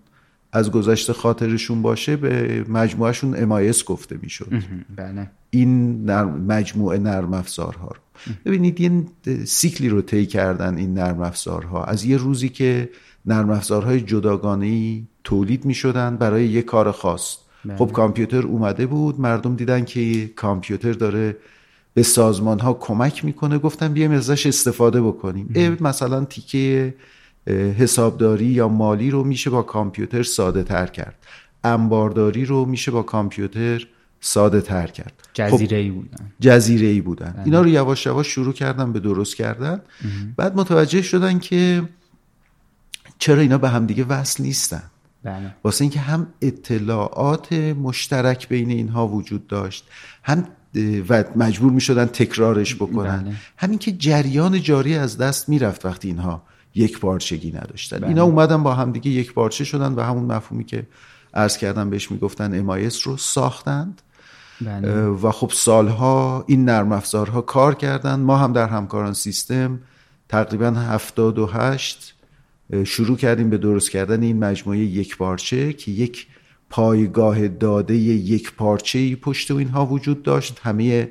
از 0.55 0.71
گذشته 0.71 1.13
خاطرشون 1.13 1.83
باشه 1.83 2.17
به 2.17 2.65
مجموعهشون 2.69 3.35
MIS 3.35 3.85
گفته 3.85 4.19
می‌شد. 4.23 4.53
بله. 4.97 5.31
این 5.51 6.05
نرم 6.05 6.45
مجموعه 6.45 6.99
نرم 6.99 7.35
افزارها 7.35 7.89
رو. 7.89 8.33
ببینید 8.45 8.81
یه 8.81 9.05
سیکلی 9.45 9.89
رو 9.89 10.03
طی 10.03 10.27
کردن 10.27 10.77
این 10.77 10.95
نرم 10.95 11.21
افزارها. 11.21 11.85
از 11.85 12.05
یه 12.05 12.17
روزی 12.17 12.49
که 12.49 12.91
نرم 13.27 13.51
افزارهای 13.51 14.01
جداگانه 14.01 15.03
تولید 15.25 15.65
می 15.65 15.75
شدن 15.75 16.17
برای 16.17 16.49
یه 16.49 16.63
کار 16.63 16.93
خاص. 16.93 17.37
بله. 17.65 17.77
خب 17.77 17.93
کامپیوتر 17.93 18.43
اومده 18.43 18.87
بود 18.87 19.21
مردم 19.21 19.57
دیدن 19.57 19.85
که 19.85 20.27
کامپیوتر 20.27 20.93
داره 20.93 21.37
به 21.95 22.03
سازمان 22.03 22.59
ها 22.59 22.75
کمک 22.75 23.25
می‌کنه. 23.25 23.59
گفتن 23.59 23.93
بیایم 23.93 24.11
ازش 24.11 24.47
استفاده 24.47 25.03
بکنیم. 25.03 25.77
مثلا 25.81 26.25
تیکه 26.25 26.95
حسابداری 27.53 28.47
یا 28.47 28.69
مالی 28.69 29.11
رو 29.11 29.25
میشه 29.25 29.51
با 29.51 29.63
کامپیوتر 29.63 30.23
ساده 30.23 30.63
تر 30.63 30.87
کرد. 30.87 31.15
انبارداری 31.65 32.45
رو 32.45 32.65
میشه 32.65 32.91
با 32.91 33.03
کامپیوتر 33.03 33.87
ساده 34.21 34.61
تر 34.61 34.87
کرد. 34.87 35.13
خب 35.17 35.29
جزیره 35.35 35.79
ای 35.79 35.91
بودن. 35.91 36.33
جزیره 36.41 36.87
ای 36.87 37.01
بودن 37.01 37.43
اینا 37.45 37.61
رو 37.61 37.69
یواش 37.69 38.07
یواش 38.07 38.27
شروع 38.27 38.53
کردن 38.53 38.93
به 38.93 39.01
درست 39.01 39.37
کردن. 39.37 39.81
بعد 40.37 40.57
متوجه 40.57 41.03
شدن 41.03 41.39
که 41.39 41.83
چرا 43.19 43.41
اینا 43.41 43.59
به 43.59 43.69
همدیگه 43.69 44.05
وصل 44.05 44.43
نیستن. 44.43 44.83
بله. 45.23 45.55
واسه 45.65 45.83
اینکه 45.83 46.01
هم 46.01 46.27
اطلاعات 46.43 47.53
مشترک 47.53 48.49
بین 48.49 48.71
اینها 48.71 49.09
وجود 49.09 49.47
داشت 49.47 49.85
هم 50.23 50.47
و 51.09 51.25
مجبور 51.37 51.73
می 51.73 51.81
شدن 51.81 52.07
تکرارش 52.07 52.75
بکنن. 52.75 53.23
بله. 53.23 53.35
همین 53.57 53.79
که 53.79 53.93
جریان 53.93 54.63
جاری 54.63 54.95
از 54.95 55.19
دست 55.19 55.49
می‌رفت 55.49 55.87
وقتی 55.87 56.09
اینها 56.09 56.43
یک 56.75 57.00
پارچگی 57.00 57.52
نداشتن. 57.52 57.99
بله. 57.99 58.09
اینا 58.09 58.25
اومدن 58.25 58.62
با 58.62 58.75
همدیگه 58.75 59.11
یک 59.11 59.33
پارچه 59.33 59.64
شدن 59.64 59.93
و 59.93 60.00
همون 60.00 60.25
مفهومی 60.25 60.64
که 60.64 60.87
عرض 61.35 61.57
کردم 61.57 61.90
بهش 61.90 62.11
می‌گفتن 62.11 62.59
امایس 62.59 63.07
رو 63.07 63.16
ساختند. 63.16 64.02
بله. 64.61 65.07
و 65.07 65.31
خب 65.31 65.50
سالها 65.54 66.45
این 66.49 66.64
نرم 66.64 66.93
افزارها 66.93 67.40
کار 67.40 67.75
کردن. 67.75 68.21
ما 68.21 68.37
هم 68.37 68.52
در 68.52 68.69
همکاران 68.69 69.12
سیستم 69.12 69.81
تقریبا 70.28 70.71
78 70.71 72.14
شروع 72.85 73.16
کردیم 73.16 73.50
به 73.50 73.59
درست 73.59 73.90
کردن 73.90 74.23
این 74.23 74.38
مجموعه 74.38 74.78
یک 74.78 75.16
پارچه 75.16 75.73
که 75.73 75.90
یک 75.90 76.26
پایگاه 76.71 77.49
داده 77.49 77.95
یک 77.95 78.52
پارچه 78.52 78.99
ای 78.99 79.16
پشت 79.16 79.50
و 79.50 79.57
اینها 79.57 79.87
وجود 79.87 80.23
داشت. 80.23 80.61
همه 80.62 81.09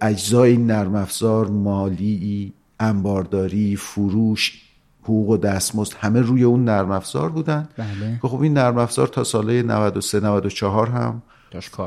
اجزای 0.00 0.50
این 0.50 0.66
نرم 0.66 0.94
افزار 0.94 1.46
مالی 1.46 2.52
انبارداری 2.80 3.76
فروش 3.76 4.62
حقوق 5.02 5.28
و 5.28 5.36
دستمزد 5.36 5.94
همه 6.00 6.20
روی 6.20 6.44
اون 6.44 6.64
نرم 6.64 6.90
افزار 6.90 7.30
بودن. 7.30 7.68
بله. 7.76 8.18
که 8.22 8.28
خب 8.28 8.40
این 8.40 8.52
نرم 8.52 8.78
افزار 8.78 9.08
تا 9.08 9.24
سال 9.24 9.62
93 9.62 10.20
94 10.20 10.88
هم 10.88 11.22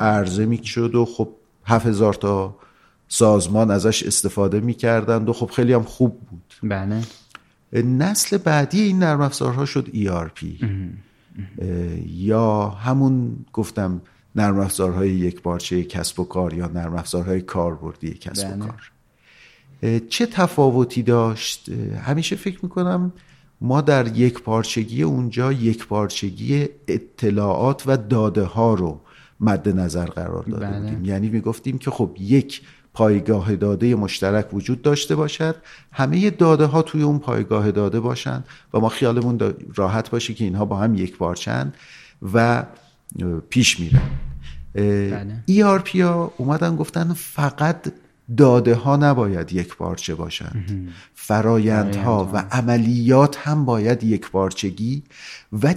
عرضه 0.01 0.45
می 0.45 0.63
شد 0.63 0.95
و 0.95 1.05
خب 1.05 1.29
7000 1.65 2.13
تا 2.13 2.55
سازمان 3.07 3.71
ازش 3.71 4.03
استفاده 4.03 4.59
می 4.59 4.73
کردند 4.73 5.29
و 5.29 5.33
خب 5.33 5.51
خیلی 5.51 5.73
هم 5.73 5.83
خوب 5.83 6.19
بود. 6.19 6.53
بله. 6.63 7.01
نسل 7.73 8.37
بعدی 8.37 8.81
این 8.81 8.99
نرم 8.99 9.21
افزارها 9.21 9.65
شد 9.65 9.87
ERP 9.93 10.45
یا 12.05 12.69
همون 12.69 13.45
گفتم 13.53 14.01
نرم 14.35 14.59
افزارهای 14.59 15.09
یک 15.09 15.41
بارچه 15.41 15.83
کسب 15.83 16.19
و 16.19 16.23
کار 16.23 16.53
یا 16.53 16.67
نرم 16.67 16.95
افزارهای 16.95 17.41
کاربردی 17.41 18.13
کسب 18.13 18.47
و 18.47 18.51
بله. 18.51 18.65
کار. 18.65 18.90
چه 20.09 20.25
تفاوتی 20.25 21.03
داشت 21.03 21.69
همیشه 22.05 22.35
فکر 22.35 22.59
می‌کنم 22.63 23.13
ما 23.61 23.81
در 23.81 24.17
یک 24.17 24.41
پارچگی 24.41 25.03
اونجا 25.03 25.51
یک 25.51 25.87
پارچگی 25.87 26.69
اطلاعات 26.87 27.83
و 27.85 27.97
داده 27.97 28.43
ها 28.43 28.73
رو 28.73 29.01
مد 29.39 29.69
نظر 29.69 30.05
قرار 30.05 30.43
داده 30.43 30.65
بله. 30.65 30.79
بودیم 30.79 31.05
یعنی 31.05 31.29
می‌گفتیم 31.29 31.77
که 31.77 31.91
خب 31.91 32.15
یک 32.19 32.61
پایگاه 32.93 33.55
داده 33.55 33.95
مشترک 33.95 34.53
وجود 34.53 34.81
داشته 34.81 35.15
باشد 35.15 35.55
همه 35.91 36.29
داده 36.29 36.65
ها 36.65 36.81
توی 36.81 37.03
اون 37.03 37.19
پایگاه 37.19 37.71
داده 37.71 37.99
باشند 37.99 38.45
و 38.73 38.79
ما 38.79 38.89
خیالمون 38.89 39.53
راحت 39.75 40.09
باشه 40.09 40.33
که 40.33 40.43
اینها 40.43 40.65
با 40.65 40.77
هم 40.77 40.95
یک 40.95 41.17
پارچند 41.17 41.75
و 42.33 42.65
پیش 43.49 43.79
میرن 43.79 44.09
بله. 44.75 45.43
ERP 45.49 45.95
ها 45.95 46.33
اومدن 46.37 46.75
گفتن 46.75 47.13
فقط 47.13 47.93
داده 48.37 48.75
ها 48.75 48.95
نباید 48.97 49.53
یک 49.53 49.75
پارچه 49.75 50.15
باشند 50.15 50.89
فرایندها 51.13 52.29
و 52.33 52.37
عملیات 52.37 53.37
هم 53.37 53.65
باید 53.65 54.03
یک 54.03 54.29
پارچگی 54.29 55.03
و 55.63 55.75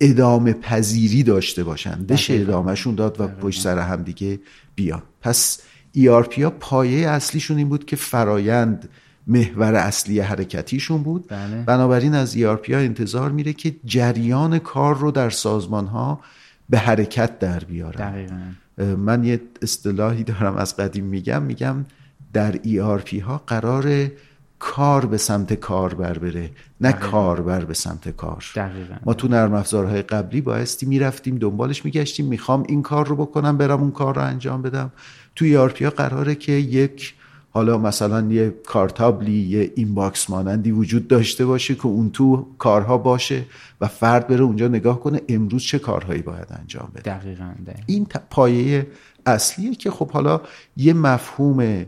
ادامه 0.00 0.52
پذیری 0.52 1.22
داشته 1.22 1.64
باشند. 1.64 2.06
بشه 2.06 2.34
ادامهشون 2.34 2.94
داد 2.94 3.20
و 3.20 3.28
پشت 3.28 3.62
سر 3.62 3.78
هم 3.78 4.02
دیگه 4.02 4.40
بیان. 4.74 5.02
پس 5.20 5.60
ERP 5.96 6.38
ها 6.38 6.50
پایه 6.50 7.08
اصلیشون 7.08 7.56
این 7.56 7.68
بود 7.68 7.84
که 7.84 7.96
فرایند 7.96 8.88
محور 9.26 9.74
اصلی 9.74 10.20
حرکتیشون 10.20 11.02
بود. 11.02 11.28
بله. 11.28 11.62
بنابراین 11.62 12.14
از 12.14 12.36
ERP 12.36 12.70
ها 12.70 12.78
انتظار 12.78 13.30
میره 13.30 13.52
که 13.52 13.76
جریان 13.84 14.58
کار 14.58 14.96
رو 14.96 15.10
در 15.10 15.30
سازمان 15.30 15.86
ها 15.86 16.20
به 16.68 16.78
حرکت 16.78 17.38
در 17.38 17.58
بیارن. 17.58 18.10
دقیقا. 18.10 18.40
من 18.84 19.24
یه 19.24 19.40
اصطلاحی 19.62 20.24
دارم 20.24 20.56
از 20.56 20.76
قدیم 20.76 21.04
میگم 21.04 21.42
میگم 21.42 21.84
در 22.32 22.52
ERP 22.52 23.22
ها 23.22 23.42
قرار 23.46 24.10
کار 24.58 25.06
به 25.06 25.16
سمت 25.16 25.54
کاربر 25.54 26.18
بره 26.18 26.50
نه 26.80 26.92
کاربر 26.92 27.64
به 27.64 27.74
سمت 27.74 28.08
کار. 28.08 28.44
دقیقاً. 28.56 28.94
ما 29.04 29.14
تو 29.14 29.28
نرم 29.28 29.54
افزارهای 29.54 30.02
قبلی 30.02 30.40
بایستی 30.40 30.86
می‌رفتیم 30.86 31.38
دنبالش 31.38 31.84
میگشتیم 31.84 32.26
می‌خوام 32.26 32.64
این 32.68 32.82
کار 32.82 33.06
رو 33.06 33.16
بکنم 33.16 33.58
برم 33.58 33.80
اون 33.80 33.90
کار 33.90 34.14
رو 34.14 34.22
انجام 34.22 34.62
بدم. 34.62 34.92
تو 35.36 35.68
ERP 35.68 35.82
ها 35.82 35.90
قراره 35.90 36.34
که 36.34 36.52
یک 36.52 37.14
حالا 37.58 37.78
مثلا 37.78 38.32
یه 38.32 38.54
کارتابلی 38.66 39.40
یه 39.40 39.72
inbox 39.76 40.30
مانندی 40.30 40.70
وجود 40.70 41.08
داشته 41.08 41.46
باشه 41.46 41.74
که 41.74 41.86
اون 41.86 42.10
تو 42.10 42.46
کارها 42.58 42.98
باشه 42.98 43.44
و 43.80 43.88
فرد 43.88 44.28
بره 44.28 44.40
اونجا 44.40 44.68
نگاه 44.68 45.00
کنه 45.00 45.20
امروز 45.28 45.62
چه 45.62 45.78
کارهایی 45.78 46.22
باید 46.22 46.46
انجام 46.50 46.92
بده. 46.94 47.18
دقیقا, 47.18 47.54
این 47.86 48.06
پایه 48.30 48.86
اصلیه 49.26 49.74
که 49.74 49.90
خب 49.90 50.10
حالا 50.10 50.40
یه 50.76 50.92
مفهوم 50.92 51.86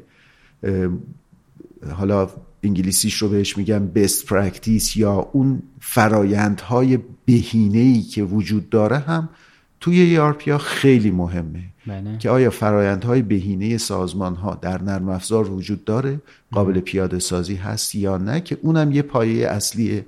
حالا 1.96 2.28
انگلیسیش 2.62 3.14
رو 3.14 3.28
بهش 3.28 3.56
میگم 3.56 3.86
best 3.86 4.26
practice 4.26 4.96
یا 4.96 5.28
اون 5.32 5.62
فرایندهای 5.80 6.98
بهینه‌ای 7.24 8.02
که 8.02 8.22
وجود 8.22 8.70
داره 8.70 8.98
هم 8.98 9.28
توی 9.80 10.16
ERP 10.16 10.48
ها 10.48 10.58
خیلی 10.58 11.10
مهمه 11.10 11.62
بله. 11.86 12.18
که 12.18 12.30
آیا 12.30 12.50
فرایندهای 12.50 13.22
بهینه 13.22 13.78
سازمان 13.78 14.34
ها 14.34 14.54
در 14.54 14.82
نرم 14.82 15.08
افزار 15.08 15.50
وجود 15.50 15.84
داره؟ 15.84 16.20
قابل 16.52 16.80
پیاده 16.80 17.18
سازی 17.18 17.54
هست 17.54 17.94
یا 17.94 18.16
نه؟ 18.16 18.40
که 18.40 18.58
اونم 18.62 18.92
یه 18.92 19.02
پایه 19.02 19.48
اصلی 19.48 20.04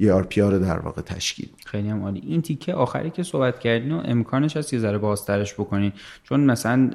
ERP 0.00 0.38
ها 0.38 0.48
رو 0.48 0.58
در 0.58 0.78
واقع 0.78 1.02
تشکیل 1.02 1.48
خیلی 1.66 1.88
هم 1.88 2.02
عالی. 2.02 2.22
این 2.26 2.42
تیکه 2.42 2.74
آخری 2.74 3.10
که 3.10 3.22
صحبت 3.22 3.58
کردین 3.58 3.92
و 3.92 4.02
امکانش 4.04 4.56
هست 4.56 4.72
یه 4.72 4.78
ذره 4.78 4.98
بازترش 4.98 5.54
بکنین. 5.54 5.92
چون 6.24 6.40
مثلا 6.40 6.90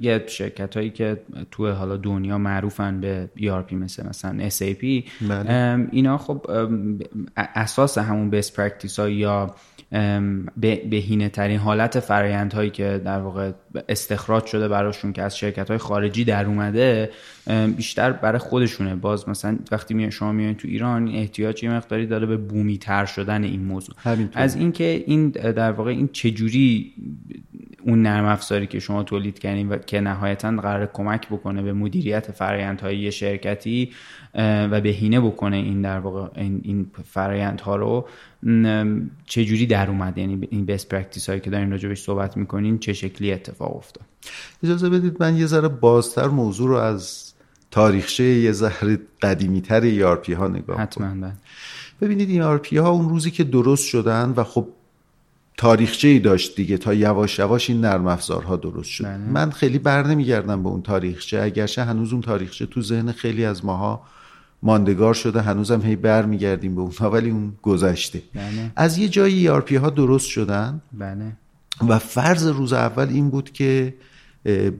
یه 0.00 0.24
شرکت 0.26 0.76
هایی 0.76 0.90
که 0.90 1.20
تو 1.50 1.70
حالا 1.72 1.96
دنیا 1.96 2.38
معروفن 2.38 3.00
به 3.00 3.28
ERP 3.36 3.72
مثل 3.72 4.08
مثلا 4.08 4.48
SAP 4.48 5.10
بله. 5.28 5.88
اینا 5.92 6.18
خب 6.18 6.46
اساس 7.36 7.98
همون 7.98 8.30
best 8.30 8.52
practice 8.52 8.98
ها 8.98 9.08
یا 9.08 9.54
بهینه 10.90 11.28
ترین 11.28 11.58
حالت 11.58 12.00
فرایند 12.00 12.52
هایی 12.52 12.70
که 12.70 13.00
در 13.04 13.20
واقع 13.20 13.52
استخراج 13.88 14.46
شده 14.46 14.68
براشون 14.68 15.12
که 15.12 15.22
از 15.22 15.38
شرکت 15.38 15.68
های 15.68 15.78
خارجی 15.78 16.24
در 16.24 16.46
اومده 16.46 17.10
بیشتر 17.76 18.12
برای 18.12 18.38
خودشونه. 18.38 18.94
باز 18.94 19.28
مثلا 19.28 19.58
وقتی 19.72 19.94
می 19.94 20.12
شما 20.12 20.32
میایین 20.32 20.54
تو 20.54 20.68
ایران 20.68 21.08
احتیاج 21.08 21.64
یه 21.64 21.70
مقداری 21.70 22.06
داره 22.06 22.26
به 22.26 22.36
بومی 22.36 22.78
تر 22.78 23.04
شدن 23.04 23.44
این 23.44 23.64
موضوع. 23.64 23.94
از 24.34 24.56
اینکه 24.56 25.04
این 25.06 25.28
در 25.28 25.72
واقع 25.72 25.90
این 25.90 26.08
چجوری 26.12 26.94
اون 27.90 28.02
نرم 28.02 28.24
افزاری 28.24 28.66
که 28.66 28.78
شما 28.78 29.02
تولید 29.02 29.38
کردین 29.38 29.68
و 29.68 29.76
که 29.76 30.00
نهایتا 30.00 30.50
قرار 30.50 30.90
کمک 30.92 31.28
بکنه 31.28 31.62
به 31.62 31.72
مدیریت 31.72 32.32
فرایندهای 32.32 32.98
یه 32.98 33.10
شرکتی 33.10 33.90
و 34.34 34.80
بهینه 34.80 35.20
بکنه 35.20 35.56
این 35.56 35.82
در 35.82 35.98
واقع 35.98 36.40
این, 36.40 36.60
این 36.64 36.90
فرایندها 37.04 37.76
رو. 37.76 38.08
چجوری 39.26 39.66
در 39.66 39.90
اومد؟ 39.90 40.18
یعنی 40.18 40.48
این 40.50 40.64
best 40.64 40.86
practice 40.86 41.28
هایی 41.28 41.40
که 41.40 41.50
دارین 41.50 41.70
راجبش 41.70 42.02
صحبت 42.02 42.36
می‌کنین 42.36 42.78
چه 42.78 42.92
شکلی 42.92 43.32
اتفاق 43.32 43.76
افتاد؟ 43.76 44.04
اجازه 44.64 44.88
بدید 44.88 45.16
من 45.20 45.36
یه 45.36 45.46
ذره 45.46 45.68
بازتر 45.68 46.28
موضوع 46.28 46.68
رو 46.68 46.76
از 46.76 47.32
تاریخچه 47.70 48.24
یه 48.24 48.52
ذره 48.52 48.98
قدیمی 49.22 49.60
تر 49.60 49.80
ERP 49.80 50.30
ها 50.32 50.48
نگاه 50.48 50.80
حتما 50.80 51.32
ببینید 52.00 52.30
این 52.30 52.42
ERP 52.42 52.72
ها 52.72 52.90
اون 52.90 53.08
روزی 53.08 53.30
که 53.30 53.44
درست 53.44 53.88
شدن 53.88 54.34
و 54.36 54.44
خب 54.44 54.68
تاریخچه 55.60 56.08
ای 56.08 56.18
داشت 56.18 56.56
دیگه 56.56 56.78
تا 56.78 56.94
یواش 56.94 57.38
یواش 57.38 57.70
این 57.70 57.80
نرم 57.80 58.06
افزارها 58.06 58.56
درست 58.56 58.90
شد 58.90 59.04
بله. 59.04 59.16
من 59.16 59.50
خیلی 59.50 59.78
بر 59.78 60.06
نمیگردم 60.06 60.62
به 60.62 60.68
اون 60.68 60.82
تاریخچه 60.82 61.40
اگرچه 61.42 61.84
هنوز 61.84 62.12
اون 62.12 62.22
تاریخچه 62.22 62.66
تو 62.66 62.82
ذهن 62.82 63.12
خیلی 63.12 63.44
از 63.44 63.64
ماها 63.64 64.02
ماندگار 64.62 65.14
شده 65.14 65.42
هنوزم 65.42 65.82
هی 65.82 65.96
بر 65.96 66.26
میگردیم 66.26 66.74
به 66.74 66.80
اونها 66.80 67.10
ولی 67.10 67.30
اون 67.30 67.52
گذشته 67.62 68.22
بله. 68.34 68.72
از 68.76 68.98
یه 68.98 69.08
جایی 69.08 69.48
ERP 69.48 69.72
ها 69.72 69.90
درست 69.90 70.26
شدن 70.26 70.82
بله. 70.92 71.32
و 71.88 71.98
فرض 71.98 72.46
روز 72.46 72.72
اول 72.72 73.08
این 73.08 73.30
بود 73.30 73.52
که 73.52 73.94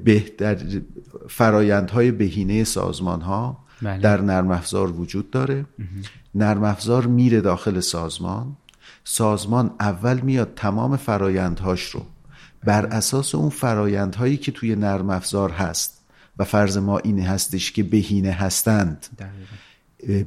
بهتر 0.05 0.57
فرایندهای 1.29 2.11
بهینه 2.11 2.65
سازمان 2.65 3.21
ها 3.21 3.59
بله. 3.83 4.01
در 4.01 4.21
نرم 4.21 4.51
افزار 4.51 4.91
وجود 4.91 5.31
داره 5.31 5.65
نرم 6.35 6.65
افزار 6.65 7.07
میره 7.07 7.41
داخل 7.41 7.81
سازمان 7.81 8.57
سازمان 9.13 9.71
اول 9.81 10.21
میاد 10.21 10.53
تمام 10.57 10.97
فرایندهاش 10.97 11.83
رو. 11.83 12.03
بر 12.65 12.87
اساس 12.87 13.35
اون 13.35 13.49
فرایندهایی 13.49 14.37
که 14.37 14.53
توی 14.53 14.77
نرم 14.77 15.11
افزار 15.11 15.51
هست 15.51 16.01
و 16.39 16.45
فرض 16.45 16.77
ما 16.77 16.99
اینه 16.99 17.23
هستش 17.23 17.73
که 17.73 17.83
بهینه 17.83 18.31
هستند 18.31 19.07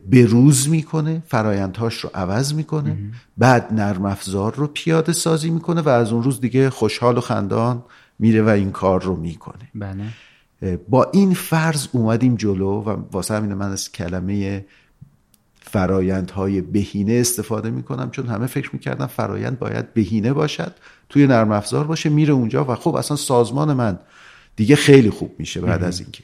به 0.09 0.25
روز 0.25 0.69
می‌کنه 0.69 1.23
فرایندهاش 1.27 1.99
رو 1.99 2.09
عوض 2.13 2.53
می‌کنه 2.53 2.97
بعد 3.37 3.73
نرم 3.73 4.05
افزار 4.05 4.55
رو 4.55 4.67
پیاده 4.67 5.13
سازی 5.13 5.49
می‌کنه 5.49 5.81
و 5.81 5.89
از 5.89 6.11
اون 6.11 6.23
روز 6.23 6.41
دیگه 6.41 6.69
خوشحال 6.69 7.17
و 7.17 7.21
خندان 7.21 7.83
میره 8.19 8.41
و 8.41 8.49
این 8.49 8.71
کار 8.71 9.01
رو 9.03 9.15
می‌کنه. 9.15 9.69
بله. 9.75 10.79
با 10.89 11.09
این 11.13 11.33
فرض 11.33 11.87
اومدیم 11.91 12.35
جلو 12.35 12.81
و 12.81 13.03
واسه 13.11 13.33
همین 13.33 13.53
من 13.53 13.71
از 13.71 13.91
کلمه 13.91 14.65
فرایندهای 15.73 16.61
بهینه 16.61 17.13
استفاده 17.13 17.69
می‌کنم 17.69 18.11
چون 18.11 18.27
همه 18.27 18.47
فکر 18.47 18.69
می‌کردن 18.73 19.05
فرایند 19.05 19.59
باید 19.59 19.93
بهینه 19.93 20.33
باشد. 20.33 20.73
توی 21.09 21.27
نرم 21.27 21.51
افزار 21.51 21.87
باشه 21.87 22.09
میره 22.09 22.33
اونجا 22.33 22.65
و 22.65 22.75
خب 22.75 22.95
اصلا 22.95 23.17
سازمان 23.17 23.73
من 23.73 23.99
دیگه 24.55 24.75
خیلی 24.75 25.09
خوب 25.09 25.35
میشه 25.39 25.61
بعد 25.61 25.83
از 25.83 25.99
اینکه. 25.99 26.23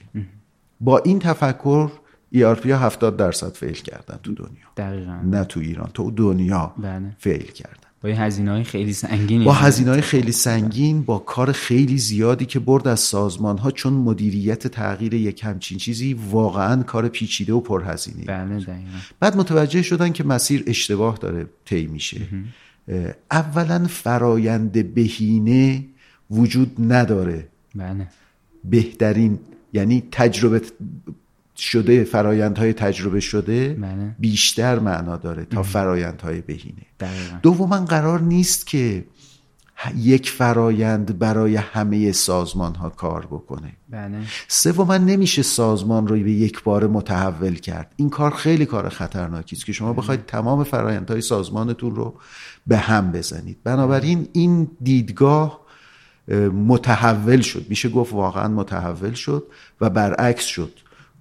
با 0.79 0.97
این 0.97 1.19
تفکر 1.19 1.91
ERP 2.35 2.69
ها 2.69 2.77
70 2.77 3.17
درصد 3.17 3.51
فیل 3.51 3.73
کردن 3.73 4.19
تو 4.23 4.33
دنیا. 4.33 4.67
دقیقا. 4.77 5.19
نه 5.23 5.43
تو 5.43 5.59
ایران 5.59 5.89
تو 5.93 6.12
دنیا 6.12 6.73
بله. 6.77 7.15
فیل 7.19 7.51
کردن. 7.51 7.78
با 8.01 8.09
هزینه 8.09 8.51
های 8.51 8.63
خیلی 8.63 8.93
سنگینی 8.93 9.45
با 9.45 9.53
هزینه 9.53 9.91
های 9.91 10.01
خیلی 10.01 10.31
سنگین 10.31 11.01
با 11.01 11.19
کار 11.19 11.51
خیلی 11.51 11.97
زیادی 11.97 12.45
که 12.45 12.59
برد 12.59 12.88
از 12.88 12.99
سازمان 12.99 13.57
ها 13.57 13.71
چون 13.71 13.93
مدیریت 13.93 14.67
تغییر 14.67 15.13
یک 15.13 15.43
همچین 15.43 15.77
چیزی 15.77 16.13
واقعا 16.13 16.83
کار 16.83 17.07
پیچیده 17.07 17.53
و 17.53 17.59
پرهزینه 17.59 18.25
بله 18.25 18.65
بعد 19.19 19.38
متوجه 19.38 19.81
شدن 19.81 20.12
که 20.12 20.23
مسیر 20.23 20.63
اشتباه 20.67 21.17
داره 21.17 21.45
طی 21.65 21.88
میشه. 21.88 22.21
اولا 23.31 23.88
فرایند 23.89 24.93
بهینه 24.93 25.85
وجود 26.31 26.75
نداره. 26.79 27.47
بله. 27.75 28.07
بهترین 28.63 29.39
یعنی 29.73 30.03
تجربه 30.12 30.62
شده 31.59 32.03
فرایندهای 32.03 32.73
تجربه 32.73 33.19
شده 33.19 33.73
بله. 33.73 34.15
بیشتر 34.19 34.79
معنا 34.79 35.17
داره 35.17 35.45
تا 35.45 35.63
فرایندهای 35.63 36.41
بهینه. 36.41 36.85
دوما 37.41 37.85
قرار 37.85 38.21
نیست 38.21 38.67
که 38.67 39.05
یک 39.95 40.29
فرایند 40.29 41.19
برای 41.19 41.55
همه 41.55 42.11
سازمان 42.11 42.75
ها 42.75 42.89
کار 42.89 43.25
بکنه. 43.25 43.73
بله. 43.89 44.17
سوما 44.47 44.97
نمیشه 44.97 45.41
سازمان 45.41 46.07
رو 46.07 46.15
به 46.15 46.31
یک 46.31 46.63
بار 46.63 46.87
متحول 46.87 47.55
کرد. 47.55 47.93
این 47.95 48.09
کار 48.09 48.31
خیلی 48.31 48.65
کار 48.65 48.89
خطرناکی 48.89 49.55
است 49.55 49.65
که 49.65 49.73
شما 49.73 49.93
بخواید 49.93 50.25
تمام 50.25 50.63
فرایندهای 50.63 51.21
سازمانتون 51.21 51.95
رو 51.95 52.13
به 52.67 52.77
هم 52.77 53.11
بزنید. 53.11 53.57
بنابراین 53.63 54.27
این 54.33 54.71
دیدگاه 54.81 55.59
متحول 56.67 57.41
شد. 57.41 57.65
میشه 57.69 57.89
گفت 57.89 58.13
واقعا 58.13 58.47
متحول 58.47 59.13
شد 59.13 59.43
و 59.81 59.89
برعکس 59.89 60.45
شد. 60.45 60.71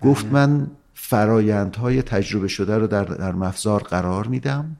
گفت 0.03 0.27
من 0.27 0.67
فرایندهای 0.95 2.03
تجربه 2.03 2.49
شده 2.49 2.79
رو 2.79 2.87
در, 2.87 3.05
در 3.05 3.33
مفزار 3.33 3.83
قرار 3.83 4.27
میدم. 4.27 4.77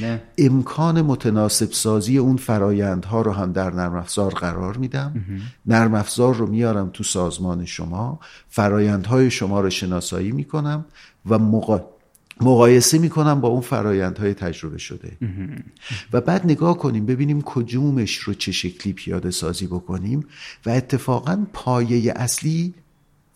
بله. 0.00 0.22
امکان 0.38 1.02
متناسب 1.02 1.72
سازی 1.72 2.18
اون 2.18 2.36
فرایندها 2.36 3.22
رو 3.22 3.32
هم 3.32 3.52
در 3.52 3.70
نرم 3.70 3.94
افزار 3.94 4.34
قرار 4.34 4.76
میدم. 4.76 5.26
نرم 5.66 5.94
افزار 5.94 6.34
رو 6.34 6.46
میارم 6.46 6.90
تو 6.92 7.04
سازمان 7.04 7.64
شما. 7.64 8.20
فرایندهای 8.48 9.30
شما 9.30 9.60
رو 9.60 9.70
شناسایی 9.70 10.32
می‌کنم 10.32 10.84
و 11.26 11.38
مقا... 11.38 11.80
مقایسه 12.40 12.98
می‌کنم 12.98 13.40
با 13.40 13.48
اون 13.48 13.60
فرایندهای 13.60 14.34
تجربه 14.34 14.78
شده. 14.78 15.16
و 16.12 16.20
بعد 16.20 16.44
نگاه 16.44 16.78
کنیم 16.78 17.06
ببینیم 17.06 17.42
کجومش 17.42 18.16
رو 18.16 18.34
چه 18.34 18.52
شکلی 18.52 18.92
پیاده 18.92 19.30
سازی 19.30 19.66
بکنیم 19.66 20.26
و 20.66 20.70
اتفاقا 20.70 21.46
پایه 21.52 22.12
اصلی 22.16 22.74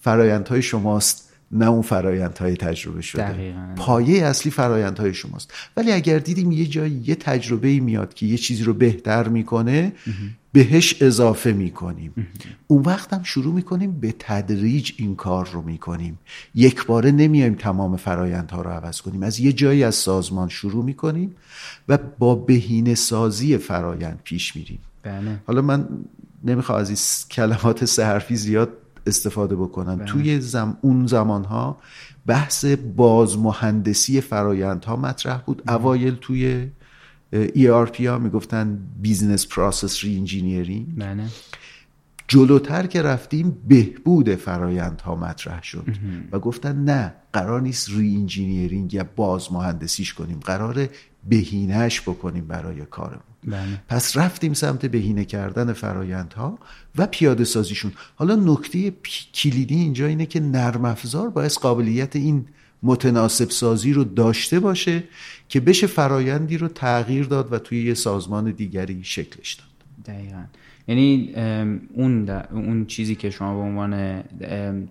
فرایندهای 0.02 0.62
شماست 0.62 1.28
نه 1.52 1.66
اون 1.66 1.82
فرایندهای 1.82 2.56
تجربه 2.56 3.02
شده. 3.02 3.32
دقیقا. 3.32 3.72
پایه 3.76 4.24
اصلی 4.24 4.50
فرایندهای 4.50 5.14
شماست. 5.14 5.52
ولی 5.76 5.92
اگر 5.92 6.18
دیدیم 6.18 6.52
یه 6.52 6.66
جایی 6.66 7.02
یه 7.06 7.14
تجربه 7.14 7.80
میاد 7.80 8.14
که 8.14 8.26
یه 8.26 8.36
چیزی 8.36 8.64
رو 8.64 8.74
بهتر 8.74 9.28
می‌کنه 9.28 9.92
بهش 10.52 11.02
اضافه 11.02 11.52
می‌کنیم. 11.52 12.14
اون 12.66 12.82
وقت 12.82 13.12
هم 13.12 13.22
شروع 13.22 13.54
می‌کنیم 13.54 13.92
به 13.92 14.14
تدریج 14.18 14.92
این 14.96 15.16
کار 15.16 15.48
رو 15.52 15.62
می‌کنیم. 15.62 16.18
یک 16.54 16.86
باره 16.86 17.10
نمیایم 17.10 17.54
تمام 17.54 17.96
فرایندها 17.96 18.62
رو 18.62 18.70
عوض 18.70 19.00
کنیم. 19.00 19.22
از 19.22 19.40
یه 19.40 19.52
جایی 19.52 19.84
از 19.84 19.94
سازمان 19.94 20.48
شروع 20.48 20.84
می‌کنیم 20.84 21.34
و 21.88 21.98
با 22.18 22.34
بهینه 22.34 22.94
سازی 22.94 23.58
فرایند 23.58 24.20
پیش 24.24 24.56
میریم. 24.56 24.78
بله. 25.02 25.40
حالا 25.46 25.62
من 25.62 25.88
نمی‌خوام 26.44 26.78
از 26.78 26.88
این 26.88 26.98
کلمات 27.30 27.84
سه 27.84 28.04
حرفی 28.04 28.36
زیاد 28.36 28.68
استفاده 29.06 29.56
بکنم 29.56 29.96
بله. 29.96 30.06
توی 30.06 30.40
زم 30.40 30.76
اون 30.80 31.06
زمان 31.06 31.44
ها 31.44 31.78
بحث 32.26 32.64
بازمهندسی 32.96 34.20
فرایندها 34.20 34.96
مطرح 34.96 35.38
بود. 35.38 35.62
اوایل 35.68 36.14
توی 36.20 36.68
ERP 37.34 38.00
ها 38.00 38.18
می‌گفتن 38.18 38.78
business 39.02 39.46
process 39.46 40.04
reengineering 40.04 40.98
بله. 40.98 41.24
جلوتر 42.28 42.86
که 42.86 43.02
رفتیم 43.02 43.58
بهبود 43.68 44.34
فرایندها 44.34 45.16
مطرح 45.16 45.62
شد 45.62 45.86
و 46.32 46.38
گفتن 46.38 46.84
نه 46.84 47.14
قرار 47.32 47.60
نیست 47.60 47.90
reengineering 47.90 48.94
یا 48.94 49.06
باز 49.16 49.52
مهندسیش 49.52 50.14
کنیم. 50.14 50.40
قرار 50.40 50.88
بهینهش 51.28 52.00
بکنیم 52.00 52.46
برای 52.46 52.80
کارمون. 52.90 53.22
بله. 53.46 53.82
پس 53.88 54.16
رفتیم 54.16 54.52
سمت 54.52 54.86
بهینه 54.86 55.24
کردن 55.24 55.72
فرایندها 55.72 56.58
و 56.98 57.06
پیاده 57.06 57.44
سازیشون. 57.44 57.92
حالا 58.14 58.34
نکته 58.34 58.92
کلیدی 59.34 59.74
اینجا 59.74 60.06
اینه 60.06 60.26
که 60.26 60.40
نرم 60.40 60.84
افزار 60.84 61.30
باعث 61.30 61.58
قابلیت 61.58 62.16
این 62.16 62.46
متناسب 62.82 63.50
سازی 63.50 63.92
رو 63.92 64.04
داشته 64.04 64.60
باشه 64.60 65.04
که 65.48 65.60
بشه 65.60 65.86
فرایندی 65.86 66.58
رو 66.58 66.68
تغییر 66.68 67.24
داد 67.24 67.52
و 67.52 67.58
توی 67.58 67.84
یه 67.84 67.94
سازمان 67.94 68.50
دیگری 68.50 69.00
شکلش 69.04 69.54
داد. 69.54 70.16
دقیقا. 70.16 70.42
یعنی 70.88 71.34
اون, 71.94 72.28
اون 72.30 72.86
چیزی 72.86 73.14
که 73.14 73.30
شما 73.30 73.54
به 73.54 73.60
عنوان 73.60 74.22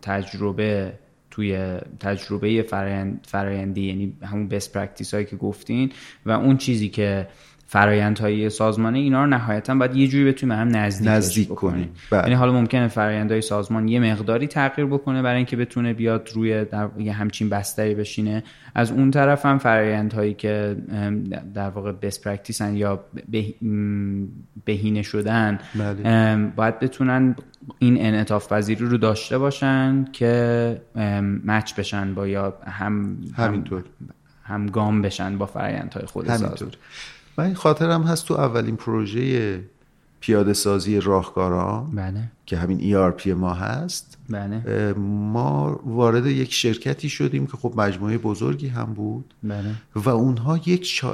تجربه 0.01 0.93
توی 1.31 1.77
تجربه 1.99 2.61
فرایند، 2.61 3.25
فرایندی 3.27 3.81
یعنی 3.81 4.13
همون 4.23 4.47
best 4.47 4.73
practice 4.73 5.13
هایی 5.13 5.25
که 5.25 5.35
گفتین 5.35 5.91
و 6.25 6.31
اون 6.31 6.57
چیزی 6.57 6.89
که 6.89 7.27
فرایندهای 7.71 8.49
سازمانه 8.49 8.99
اینا 8.99 9.23
رو 9.23 9.29
نهایتا 9.29 9.75
باید 9.75 9.95
یه 9.95 10.07
جوری 10.07 10.25
بتونیم 10.25 10.55
هم 10.55 10.67
نزدیک, 10.75 11.07
نزدیک 11.07 11.49
کنیم 11.49 11.89
بله. 12.11 12.21
یعنی 12.21 12.33
حالا 12.33 12.51
ممکنه 12.51 12.87
فرایندهای 12.87 13.41
سازمان 13.41 13.87
یه 13.87 13.99
مقداری 13.99 14.47
تغییر 14.47 14.87
بکنه 14.87 15.21
برای 15.21 15.37
اینکه 15.37 15.55
بتونه 15.55 15.93
بیاد 15.93 16.29
روی 16.33 16.65
در 16.65 16.89
یه 16.99 17.13
همچین 17.13 17.49
بستری 17.49 17.95
بشینه 17.95 18.43
از 18.75 18.91
اون 18.91 19.11
طرف 19.11 19.45
هم 19.45 19.57
فرایندهایی 19.57 20.33
که 20.33 20.77
در 21.53 21.69
واقع 21.69 21.91
بست 21.91 22.23
پرکتیسن 22.23 22.75
یا 22.75 23.05
بهینه 24.65 25.01
شدن 25.01 25.59
بله. 25.75 26.51
باید 26.55 26.79
بتونن 26.79 27.35
این 27.79 28.05
انعطاف 28.05 28.53
پذیری 28.53 28.85
رو 28.85 28.97
داشته 28.97 29.37
باشن 29.37 30.05
که 30.13 30.81
مچ 31.45 31.75
بشن 31.75 32.13
با 32.13 32.27
یا 32.27 32.53
هم 32.67 33.17
همینطور 33.37 33.83
هم, 34.43 34.65
گام 34.65 35.01
بشن 35.01 35.37
با 35.37 35.45
فرایندهای 35.45 36.05
خود 36.05 36.29
همینطور 36.29 36.71
من 37.37 37.45
این 37.45 37.55
خاطرم 37.55 38.03
هست 38.03 38.27
تو 38.27 38.33
اولین 38.33 38.75
پروژه 38.75 39.59
پیاده 40.19 40.53
سازی 40.53 40.99
راهکاران 40.99 41.91
بله. 41.91 42.23
که 42.45 42.57
همین 42.57 43.11
ERP 43.11 43.27
ما 43.27 43.53
هست 43.53 44.17
بله. 44.29 44.93
ما 44.93 45.79
وارد 45.85 46.25
یک 46.25 46.53
شرکتی 46.53 47.09
شدیم 47.09 47.45
که 47.45 47.57
خب 47.57 47.73
مجموعه 47.77 48.17
بزرگی 48.17 48.67
هم 48.67 48.93
بود 48.93 49.33
بله. 49.43 49.75
و 49.95 50.09
اونها 50.09 50.57
یک 50.57 51.05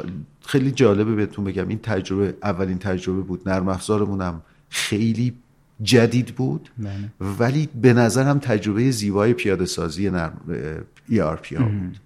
خیلی 0.45 0.71
جالبه 0.71 1.15
بهتون 1.15 1.45
بگم 1.45 1.67
این 1.67 1.79
تجربه 1.79 2.33
اولین 2.43 2.77
تجربه 2.77 3.21
بود 3.21 3.49
نرم 3.49 3.67
افزارمون 3.67 4.21
هم 4.21 4.41
خیلی 4.69 5.33
جدید 5.83 6.35
بود 6.35 6.69
بله. 6.77 6.89
ولی 7.39 7.69
به 7.81 7.93
نظرم 7.93 8.39
تجربه 8.39 8.91
زیبای 8.91 9.33
پیاده 9.33 9.65
سازی 9.65 10.09
نرم 10.09 10.41
ERP 11.09 11.53
ها 11.53 11.65
بود 11.65 11.97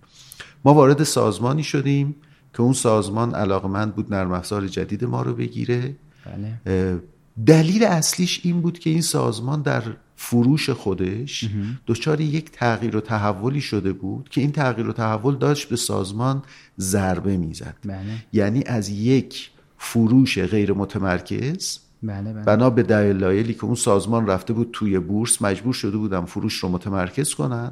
ما 0.66 0.74
وارد 0.74 1.04
سازمانی 1.04 1.64
شدیم 1.64 2.16
که 2.54 2.62
اون 2.62 2.74
سازمان 2.74 3.36
علاقمند 3.36 3.96
بود 3.96 4.14
نرم 4.14 4.32
افزار 4.32 4.68
جدید 4.68 5.06
ما 5.06 5.22
رو 5.22 5.34
بگیره 5.34 5.96
بله. 6.26 7.00
دلیل 7.46 7.84
اصلیش 7.84 8.42
این 8.44 8.62
بود 8.62 8.80
که 8.80 8.90
این 8.90 9.02
سازمان 9.02 9.62
در 9.62 9.84
فروش 10.16 10.70
خودش 10.70 11.50
دچار 11.88 12.22
یک 12.22 12.52
تغییر 12.52 12.98
و 12.98 13.02
تحولی 13.02 13.62
شده 13.62 13.94
بود 13.94 14.30
که 14.30 14.42
این 14.42 14.52
تغییر 14.52 14.90
و 14.90 14.94
تحول 14.94 15.36
داشت 15.36 15.70
به 15.70 15.76
سازمان 15.76 16.44
ضربه 16.80 17.38
می‌زد 17.38 17.76
بله. 17.86 18.00
یعنی 18.34 18.64
از 18.64 18.90
یک 18.90 19.52
فروش 19.78 20.40
غیر 20.40 20.74
متمرکز 20.74 21.80
بله 22.04 22.34
بله. 22.34 22.44
بنا 22.44 22.70
به 22.70 22.84
دلایلی 22.84 23.54
که 23.54 23.66
اون 23.66 23.76
سازمان 23.76 24.28
رفته 24.28 24.54
بود 24.54 24.70
توی 24.74 25.00
بورس 25.00 25.42
مجبور 25.42 25.74
شده 25.74 25.98
بودم 25.98 26.26
فروش 26.26 26.58
رو 26.58 26.70
متمرکز 26.70 27.34
کنن. 27.34 27.72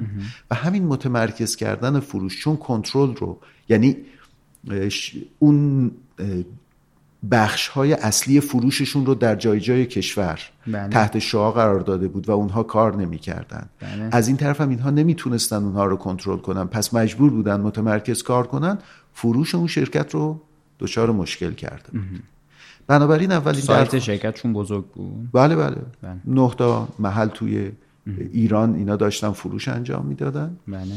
و 0.50 0.54
همین 0.54 0.86
متمرکز 0.86 1.56
کردن 1.56 2.00
فروش 2.00 2.40
چون 2.40 2.56
کنترل 2.56 3.14
رو 3.14 3.38
یعنی 3.68 3.96
اون 5.38 5.90
بخش 7.30 7.68
های 7.68 7.92
اصلی 7.92 8.40
فروششون 8.40 9.06
رو 9.06 9.14
در 9.14 9.36
جای 9.36 9.60
جای 9.60 9.86
کشور 9.86 10.40
بله. 10.66 10.88
تحت 10.88 11.18
شعا 11.18 11.52
قرار 11.52 11.80
داده 11.80 12.08
بود 12.08 12.28
و 12.28 12.32
اونها 12.32 12.62
کار 12.62 12.96
نمی‌کردن. 12.96 13.68
بله. 13.80 14.08
از 14.12 14.28
این 14.28 14.36
طرف 14.36 14.60
هم 14.60 14.68
اینها 14.68 14.90
نمی‌تونستن 14.90 15.56
اونها 15.56 15.84
رو 15.84 15.96
کنترل 15.96 16.38
کنن. 16.38 16.64
پس 16.64 16.94
مجبور 16.94 17.30
بودن 17.30 17.60
متمرکز 17.60 18.22
کار 18.22 18.46
کنن. 18.46 18.78
فروش 19.14 19.54
اون 19.54 19.66
شرکت 19.66 20.14
رو 20.14 20.40
دچار 20.78 21.12
مشکل 21.12 21.52
کرده 21.52 21.90
بود. 21.92 22.22
بنابراین 22.86 23.32
اولین 23.32 23.60
سایت 23.60 23.98
شرکتشون 23.98 24.52
بزرگ 24.52 24.84
بود؟ 24.86 25.28
بله 25.32 25.56
بله, 25.56 25.76
بله. 26.02 26.16
نه 26.26 26.54
تا 26.58 26.88
محل 26.98 27.28
توی 27.28 27.72
ایران 28.32 28.74
اینا 28.74 28.96
داشتن 28.96 29.30
فروش 29.30 29.68
انجام 29.68 30.06
می‌دادن. 30.06 30.56
بله. 30.68 30.94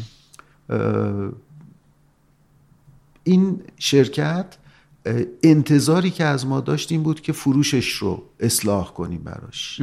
این 3.24 3.62
شرکت 3.78 4.58
انتظاری 5.44 6.10
که 6.10 6.24
از 6.24 6.48
ما 6.48 6.60
داشتیم 6.60 7.04
بود 7.04 7.22
که 7.22 7.34
فروشش 7.34 7.94
رو 7.94 8.24
اصلاح 8.40 8.94
کنیم 8.94 9.22
براش. 9.24 9.82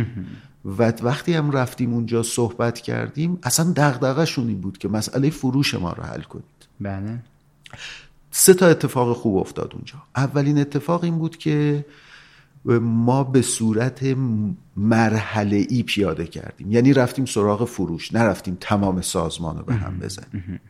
و 0.64 0.92
وقتی 1.02 1.34
هم 1.34 1.50
رفتیم 1.50 1.94
اونجا 1.94 2.22
صحبت 2.22 2.80
کردیم 2.80 3.38
اصلا 3.42 3.72
دغدغه‌شون 3.76 4.48
این 4.48 4.60
بود 4.60 4.78
که 4.78 4.88
مسئله 4.88 5.30
فروش 5.30 5.74
ما 5.74 5.92
رو 5.92 6.02
حل 6.02 6.22
کنید. 6.22 6.44
بله. 6.80 7.18
سه 8.30 8.54
تا 8.54 8.66
اتفاق 8.66 9.16
خوب 9.16 9.36
افتاد 9.36 9.72
اونجا. 9.74 9.94
اولین 10.16 10.58
اتفاق 10.58 11.04
این 11.04 11.18
بود 11.18 11.36
که 11.36 11.84
ما 12.80 13.24
به 13.24 13.42
صورت 13.42 14.16
مرحله 14.76 15.66
ای 15.68 15.82
پیاده 15.82 16.26
کردیم. 16.26 16.72
یعنی 16.72 16.92
رفتیم 16.92 17.24
سراغ 17.24 17.64
فروش 17.64 18.14
نرفتیم 18.14 18.56
تمام 18.60 19.00
سازمان 19.00 19.58
رو 19.58 19.64
به 19.64 19.74
هم 19.74 19.98
بزنیم. 19.98 20.60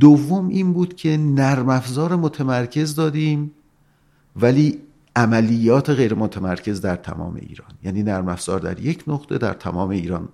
دوم 0.00 0.48
این 0.48 0.72
بود 0.72 0.96
که 0.96 1.16
نرم 1.16 1.68
افزار 1.68 2.16
متمرکز 2.16 2.94
دادیم 2.94 3.50
ولی 4.36 4.78
عملیات 5.16 5.90
غیر 5.90 6.14
متمرکز 6.14 6.80
در 6.80 6.96
تمام 6.96 7.34
ایران. 7.36 7.70
یعنی 7.84 8.02
نرم 8.02 8.28
افزار 8.28 8.60
در 8.60 8.80
یک 8.80 9.04
نقطه 9.06 9.38
در 9.38 9.54
تمام 9.54 9.90
ایران 9.90 10.28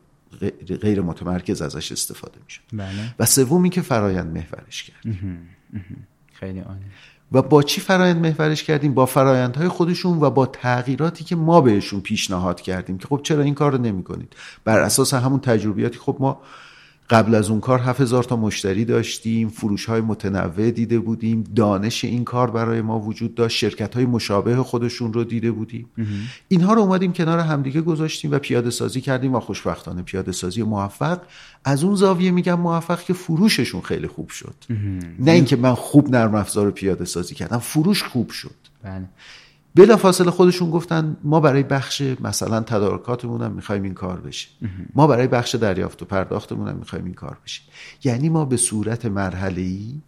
غیر 0.83 1.01
متمرکز 1.01 1.63
ازش 1.63 1.93
استفاده 1.93 2.39
میشه 2.45 2.61
بله. 2.73 3.15
و 3.19 3.27
سومی 3.27 3.71
که 3.71 3.83
فرایند 3.83 4.37
محورش 4.37 4.83
کرد. 4.83 5.15
خیلی 6.35 6.61
عالی. 6.61 6.85
و 7.33 7.43
با 7.43 7.63
چی 7.63 7.81
فرایند 7.81 8.27
محورش 8.27 8.63
کردیم؟ 8.63 8.95
با 8.95 9.07
فرایندهای 9.07 9.69
خودشون 9.69 10.21
و 10.21 10.31
با 10.31 10.47
تغییراتی 10.47 11.25
که 11.25 11.37
ما 11.37 11.61
بهشون 11.61 12.01
پیشنهاد 12.01 12.61
کردیم 12.61 12.99
که 12.99 13.07
خب 13.09 13.21
چرا 13.23 13.43
این 13.43 13.55
کار 13.55 13.73
رو 13.73 13.79
نمی 13.79 14.03
کنید 14.03 14.37
بر 14.65 14.79
اساس 14.79 15.15
همون 15.15 15.41
تجربیاتی 15.41 15.99
خب 15.99 16.17
ما 16.21 16.41
قبل 17.11 17.35
از 17.35 17.51
اون 17.51 17.61
کار 17.61 17.79
7000 17.79 18.25
تا 18.25 18.37
مشتری 18.37 18.85
داشتیم 18.85 19.49
فروش 19.49 19.85
های 19.85 20.01
متنوع 20.01 20.71
دیده 20.71 20.99
بودیم 20.99 21.45
دانش 21.57 22.05
این 22.05 22.25
کار 22.25 22.51
برای 22.51 22.81
ما 22.83 23.01
وجود 23.01 23.35
داشت 23.35 23.59
شرکت 23.59 23.95
های 23.95 24.07
مشابه 24.07 24.57
خودشون 24.57 25.13
رو 25.13 25.25
دیده 25.25 25.51
بودیم. 25.51 25.89
اینها 26.49 26.75
رو 26.75 26.81
اومدیم 26.81 27.13
کنار 27.13 27.39
همدیگه 27.39 27.81
گذاشتیم 27.81 28.31
و 28.31 28.39
پیاده 28.39 28.71
سازی 28.71 29.01
کردیم 29.01 29.35
و 29.35 29.41
خوشبختانه 29.41 30.03
پیاده 30.03 30.33
سازی 30.33 30.63
موفق. 30.63 31.21
از 31.65 31.85
اون 31.85 31.95
زاویه 31.95 32.31
میگم 32.31 32.61
موفق 32.61 33.03
که 33.03 33.13
فروششون 33.13 33.81
خیلی 33.81 34.07
خوب 34.07 34.29
شد. 34.29 34.55
نه 35.19 35.31
اینکه 35.31 35.57
من 35.57 35.75
خوب 35.75 36.11
نرم 36.11 36.35
افزار 36.35 36.71
پیاده 36.71 37.05
سازی 37.05 37.35
کردم 37.35 37.59
فروش 37.59 38.03
خوب 38.03 38.31
شد. 38.31 38.55
بله. 38.83 39.09
بلا 39.75 39.97
فاصله 39.97 40.31
خودشون 40.31 40.71
گفتن 40.71 41.17
ما 41.25 41.41
برای 41.41 41.63
بخش 41.63 42.03
مثلا 42.21 42.61
تدارکاتمون 42.61 43.43
هم 43.43 43.53
می‌خوایم 43.53 43.83
این 43.83 43.95
کار 43.95 44.21
بشه 44.21 44.49
ما 44.95 45.07
برای 45.07 45.27
بخش 45.27 45.55
دریافت 45.55 46.03
و 46.03 46.05
پرداختمون 46.05 46.69
هم 46.69 46.77
می‌خوایم 46.77 47.05
این 47.05 47.15
کار 47.15 47.39
بشه 47.45 47.63
یعنی 48.05 48.29
ما 48.29 48.45
به 48.45 48.57
صورت 48.57 49.07
مرحله 49.07 49.61
ای 49.61 50.01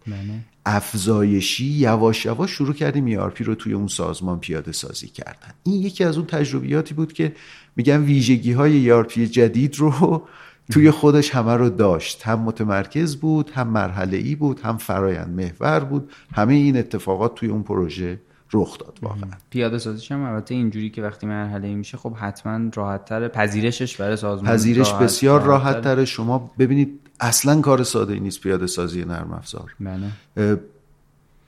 افزایشی 0.65 1.65
یواش 1.65 2.25
یواش 2.25 2.51
شروع 2.51 2.73
کردیم 2.73 3.07
یارپی 3.07 3.43
رو 3.43 3.55
توی 3.55 3.73
اون 3.73 3.87
سازمان 3.87 4.39
پیاده 4.39 4.71
سازی 4.71 5.07
کردن. 5.07 5.53
این 5.63 5.81
یکی 5.81 6.03
از 6.03 6.17
اون 6.17 6.25
تجربیاتی 6.25 6.93
بود 6.93 7.13
که 7.13 7.35
میگن 7.75 8.03
ویژگی 8.03 8.51
های 8.51 8.71
یارپی 8.71 9.27
جدید 9.27 9.75
رو 9.75 10.23
توی 10.71 10.91
خودش 10.91 11.35
همه 11.35 11.53
رو 11.53 11.69
داشت. 11.69 12.23
هم 12.23 12.39
متمرکز 12.39 13.15
بود 13.15 13.49
هم 13.49 13.67
مرحله 13.67 14.17
ای 14.17 14.35
بود 14.35 14.59
هم 14.59 14.77
فرایند 14.77 15.29
محور 15.39 15.79
بود. 15.79 16.11
همه 16.33 16.53
این 16.53 16.77
اتفاقات 16.77 17.35
توی 17.35 17.49
اون 17.49 17.63
پروژه 17.63 18.19
رخ 18.53 18.77
داد 18.77 18.99
واقعا. 19.01 19.31
پیاده 19.49 19.77
سازیش 19.77 20.11
هم 20.11 20.23
البته 20.23 20.55
اینجوری 20.55 20.89
که 20.89 21.01
وقتی 21.01 21.27
مرحله 21.27 21.67
ای 21.67 21.75
میشه 21.75 21.97
خب 21.97 22.13
حتما 22.13 22.69
راحت 22.75 23.05
تره 23.05 23.27
پذیرشش 23.27 23.95
برای 23.95 24.15
سازمان 24.15 24.51
پذیرش 24.53 24.93
بسیار 24.93 25.41
راحت 25.41 25.81
تره 25.81 26.05
شما 26.05 26.51
ببینید 26.59 26.99
اصلا 27.19 27.61
کار 27.61 27.83
ساده 27.83 28.13
ای 28.13 28.19
نیست 28.19 28.41
پیاده 28.41 28.67
سازی 28.67 29.05
نرم 29.05 29.33
افزار. 29.33 29.75
بله. 29.79 30.57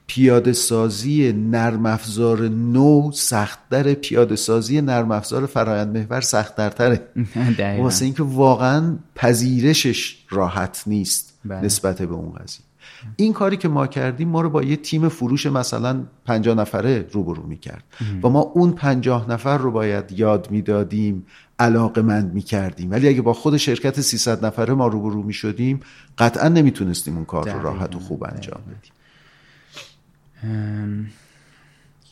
پیاده 0.07 0.53
سازی 0.53 1.33
نرم 1.33 1.85
افزار 1.85 2.47
نو 2.47 3.11
سختتر. 3.11 3.93
پیاده 3.93 4.35
سازی 4.35 4.81
نرم 4.81 5.11
افزار 5.11 5.45
فرایند 5.45 5.97
محور 5.97 6.21
سختتره 6.21 7.07
واسه 7.83 8.05
اینکه 8.05 8.23
واقعا 8.23 8.97
پذیرشش 9.15 10.25
راحت 10.29 10.83
نیست 10.87 11.39
بله. 11.45 11.61
نسبت 11.61 12.01
به 12.01 12.13
اون 12.13 12.31
قضیه. 12.31 12.68
این 13.15 13.33
کاری 13.33 13.57
که 13.57 13.67
ما 13.67 13.87
کردیم 13.87 14.29
ما 14.29 14.41
رو 14.41 14.49
با 14.49 14.63
یه 14.63 14.75
تیم 14.75 15.09
فروش 15.09 15.45
مثلا 15.45 16.03
پنجاه 16.25 16.55
نفره 16.55 17.07
روبرو 17.11 17.43
می‌کرد. 17.43 17.83
و 18.23 18.29
ما 18.29 18.39
اون 18.39 18.71
پنجاه 18.71 19.31
نفر 19.31 19.57
رو 19.57 19.71
باید 19.71 20.11
یاد 20.11 20.51
می‌دادیم 20.51 21.25
علاقه 21.59 22.01
مند 22.01 22.33
می‌کردیم. 22.33 22.91
ولی 22.91 23.07
اگه 23.07 23.21
با 23.21 23.33
خود 23.33 23.57
شرکت 23.57 24.01
300 24.01 24.45
نفره 24.45 24.73
ما 24.73 24.87
روبرو 24.87 25.23
می‌شدیم 25.23 25.79
قطعا 26.17 26.47
نمی‌تونستیم 26.47 27.15
اون 27.15 27.25
کار 27.25 27.49
رو 27.49 27.61
راحت 27.61 27.95
و 27.95 27.99
خوب 27.99 28.23
انجام 28.23 28.61
بدیم. 28.67 28.91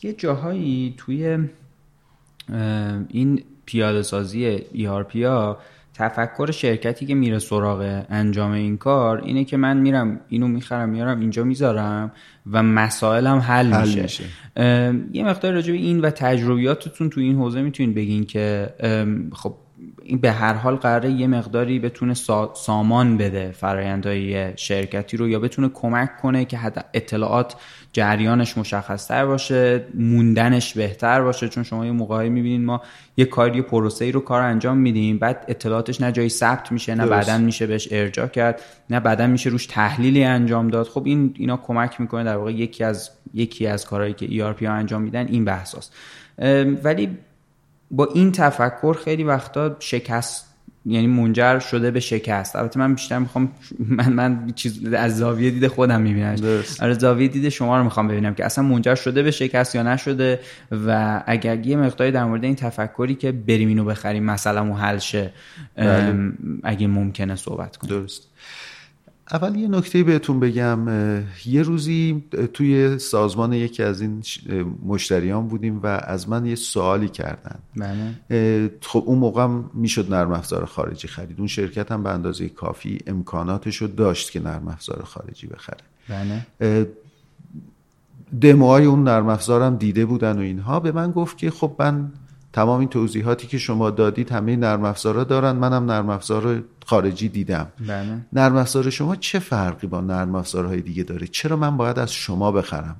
یه 0.02 0.12
جاهایی 0.12 0.94
توی 0.96 1.38
این 3.08 3.42
پیاده 3.64 4.02
سازی 4.02 4.58
ERP 4.58 5.16
ها 5.16 5.58
تفکر 5.98 6.50
شرکتی 6.50 7.06
که 7.06 7.14
میره 7.14 7.38
سراغ 7.38 8.04
انجام 8.10 8.50
این 8.50 8.76
کار 8.76 9.20
اینه 9.20 9.44
که 9.44 9.56
من 9.56 9.76
میرم 9.76 10.20
اینو 10.28 10.48
می‌خرم 10.48 10.88
میارم 10.88 11.20
اینجا 11.20 11.44
می‌ذارم 11.44 12.12
و 12.52 12.62
مسائلم 12.62 13.38
حل, 13.38 13.72
حل 13.72 13.86
میشه, 13.86 14.02
میشه. 14.02 14.24
یه 15.12 15.24
مقدار 15.24 15.52
راجع 15.52 15.72
به 15.72 15.78
این 15.78 16.00
و 16.00 16.10
تجربیاتتون 16.10 17.10
تو 17.10 17.20
این 17.20 17.36
حوزه 17.36 17.62
می‌تونید 17.62 17.94
بگین 17.94 18.24
که 18.24 18.68
خب 19.32 19.54
این 20.02 20.18
به 20.18 20.32
هر 20.32 20.54
حال 20.54 20.76
قراره 20.76 21.10
یه 21.10 21.26
مقداری 21.26 21.78
بتونه 21.78 22.14
سامان 22.54 23.16
بده 23.16 23.50
فرایندهای 23.50 24.56
شرکتی 24.56 25.16
رو 25.16 25.28
یا 25.28 25.38
بتونه 25.38 25.68
کمک 25.68 26.16
کنه 26.16 26.44
که 26.44 26.58
اطلاعات 26.94 27.54
جریانش 27.92 28.58
مشخصتر 28.58 29.26
باشه 29.26 29.84
موندنش 29.94 30.74
بهتر 30.74 31.22
باشه. 31.22 31.48
چون 31.48 31.62
شما 31.62 31.86
یه 31.86 31.92
موقعی 31.92 32.28
می‌بینید 32.28 32.66
ما 32.66 32.82
یه 33.16 33.24
کاری 33.24 33.62
پروسه 33.62 34.04
ای 34.04 34.12
رو 34.12 34.20
کار 34.20 34.42
انجام 34.42 34.78
میدیم 34.78 35.18
بعد 35.18 35.44
اطلاعاتش 35.48 36.00
نه 36.00 36.12
جایی 36.12 36.28
ثبت 36.28 36.72
میشه 36.72 36.94
نه 36.94 37.06
بعدا 37.06 37.38
میشه 37.38 37.66
بهش 37.66 37.88
ارجاع 37.90 38.26
کرد 38.26 38.62
نه 38.90 39.00
بعدا 39.00 39.26
میشه 39.26 39.50
روش 39.50 39.66
تحلیلی 39.66 40.24
انجام 40.24 40.68
داد. 40.68 40.86
خب 40.86 41.02
این 41.06 41.34
اینا 41.38 41.56
کمک 41.56 42.00
می‌کنه 42.00 42.24
در 42.24 42.36
واقع 42.36 42.52
یکی 42.52 42.84
از 42.84 43.10
یکی 43.34 43.66
از 43.66 43.86
کارهایی 43.86 44.14
که 44.14 44.26
ERP 44.26 44.62
ها 44.62 44.72
انجام 44.72 45.02
میدن 45.02 45.26
این 45.26 45.44
بحثاست 45.44 45.94
ولی 46.84 47.18
با 47.90 48.08
این 48.14 48.32
تفکر 48.32 48.96
خیلی 49.04 49.24
وقتا 49.24 49.76
شکست 49.80 50.47
یعنی 50.88 51.06
منجر 51.06 51.58
شده 51.58 51.90
به 51.90 52.00
شکست. 52.00 52.56
البته 52.56 52.80
من 52.80 52.94
بیشتر 52.94 53.18
می‌خوام 53.18 53.52
من 53.98 54.12
من 54.12 54.52
چیز 54.54 54.84
از 54.94 55.16
زاویه 55.16 55.50
دید 55.50 55.66
خودم 55.66 56.00
می‌بینم 56.00 56.36
آره 56.82 56.94
زاویه 56.94 57.28
دید 57.28 57.48
شما 57.48 57.78
رو 57.78 57.84
می‌خوام 57.84 58.08
ببینم 58.08 58.34
که 58.34 58.44
اصلا 58.44 58.64
منجر 58.64 58.94
شده 58.94 59.22
به 59.22 59.30
شکست 59.30 59.74
یا 59.74 59.82
نشده 59.82 60.40
و 60.86 61.22
اگر 61.26 61.66
یه 61.66 61.76
مقداری 61.76 62.10
در 62.10 62.24
مورد 62.24 62.44
این 62.44 62.54
تفکری 62.54 63.14
که 63.14 63.32
بریم 63.32 63.68
اینو 63.68 63.84
بخریم 63.84 64.24
مثلا 64.24 64.74
حل 64.74 64.98
شه 64.98 65.30
بله. 65.76 66.32
اگه 66.62 66.86
ممکنه 66.86 67.36
صحبت 67.36 67.76
کنیم. 67.76 68.00
درست. 68.00 68.28
اول 69.32 69.56
یه 69.56 69.68
نکته 69.68 70.02
بهتون 70.02 70.40
بگم 70.40 70.88
یه 71.46 71.62
روزی 71.62 72.24
توی 72.54 72.98
سازمان 72.98 73.52
یکی 73.52 73.82
از 73.82 74.00
این 74.00 74.22
مشتریان 74.86 75.48
بودیم 75.48 75.80
و 75.82 75.86
از 75.86 76.28
من 76.28 76.46
یه 76.46 76.54
سوالی 76.54 77.08
کردن 77.08 77.58
بله. 77.76 78.70
خب 78.80 79.02
اون 79.06 79.18
موقع 79.18 79.48
می‌شد 79.74 80.14
نرم 80.14 80.32
افزار 80.32 80.64
خارجی 80.64 81.08
خرید 81.08 81.38
اون 81.38 81.46
شرکت 81.46 81.92
هم 81.92 82.02
به 82.02 82.10
اندازه 82.10 82.48
کافی 82.48 82.98
امکاناتش 83.06 83.76
رو 83.76 83.86
داشت 83.86 84.30
که 84.30 84.40
نرم 84.40 84.68
افزار 84.68 85.02
خارجی 85.04 85.46
بخره 85.46 85.84
بله. 86.08 86.86
دموهای 88.40 88.84
اون 88.84 89.04
نرم 89.04 89.28
افزارم 89.28 89.76
دیده 89.76 90.06
بودن 90.06 90.38
و 90.38 90.40
اینها 90.40 90.80
به 90.80 90.92
من 90.92 91.10
گفت 91.10 91.38
که 91.38 91.50
خب 91.50 91.76
من 91.78 92.12
تمام 92.58 92.80
این 92.80 92.88
توضیحاتی 92.88 93.46
که 93.46 93.58
شما 93.58 93.90
دادید 93.90 94.32
همه 94.32 94.56
نرم 94.56 94.84
افزارا 94.84 95.24
دارن. 95.24 95.52
منم 95.52 95.90
نرم 95.90 96.10
افزار 96.10 96.62
خارجی 96.86 97.28
دیدم. 97.28 97.66
بله. 97.88 98.18
نرم 98.32 98.56
افزار 98.56 98.90
شما 98.90 99.16
چه 99.16 99.38
فرقی 99.38 99.86
با 99.86 100.00
نرم 100.00 100.34
افزارهای 100.34 100.80
دیگه 100.80 101.02
داره؟ 101.02 101.26
چرا 101.26 101.56
من 101.56 101.76
باید 101.76 101.98
از 101.98 102.12
شما 102.12 102.52
بخرم؟ 102.52 102.96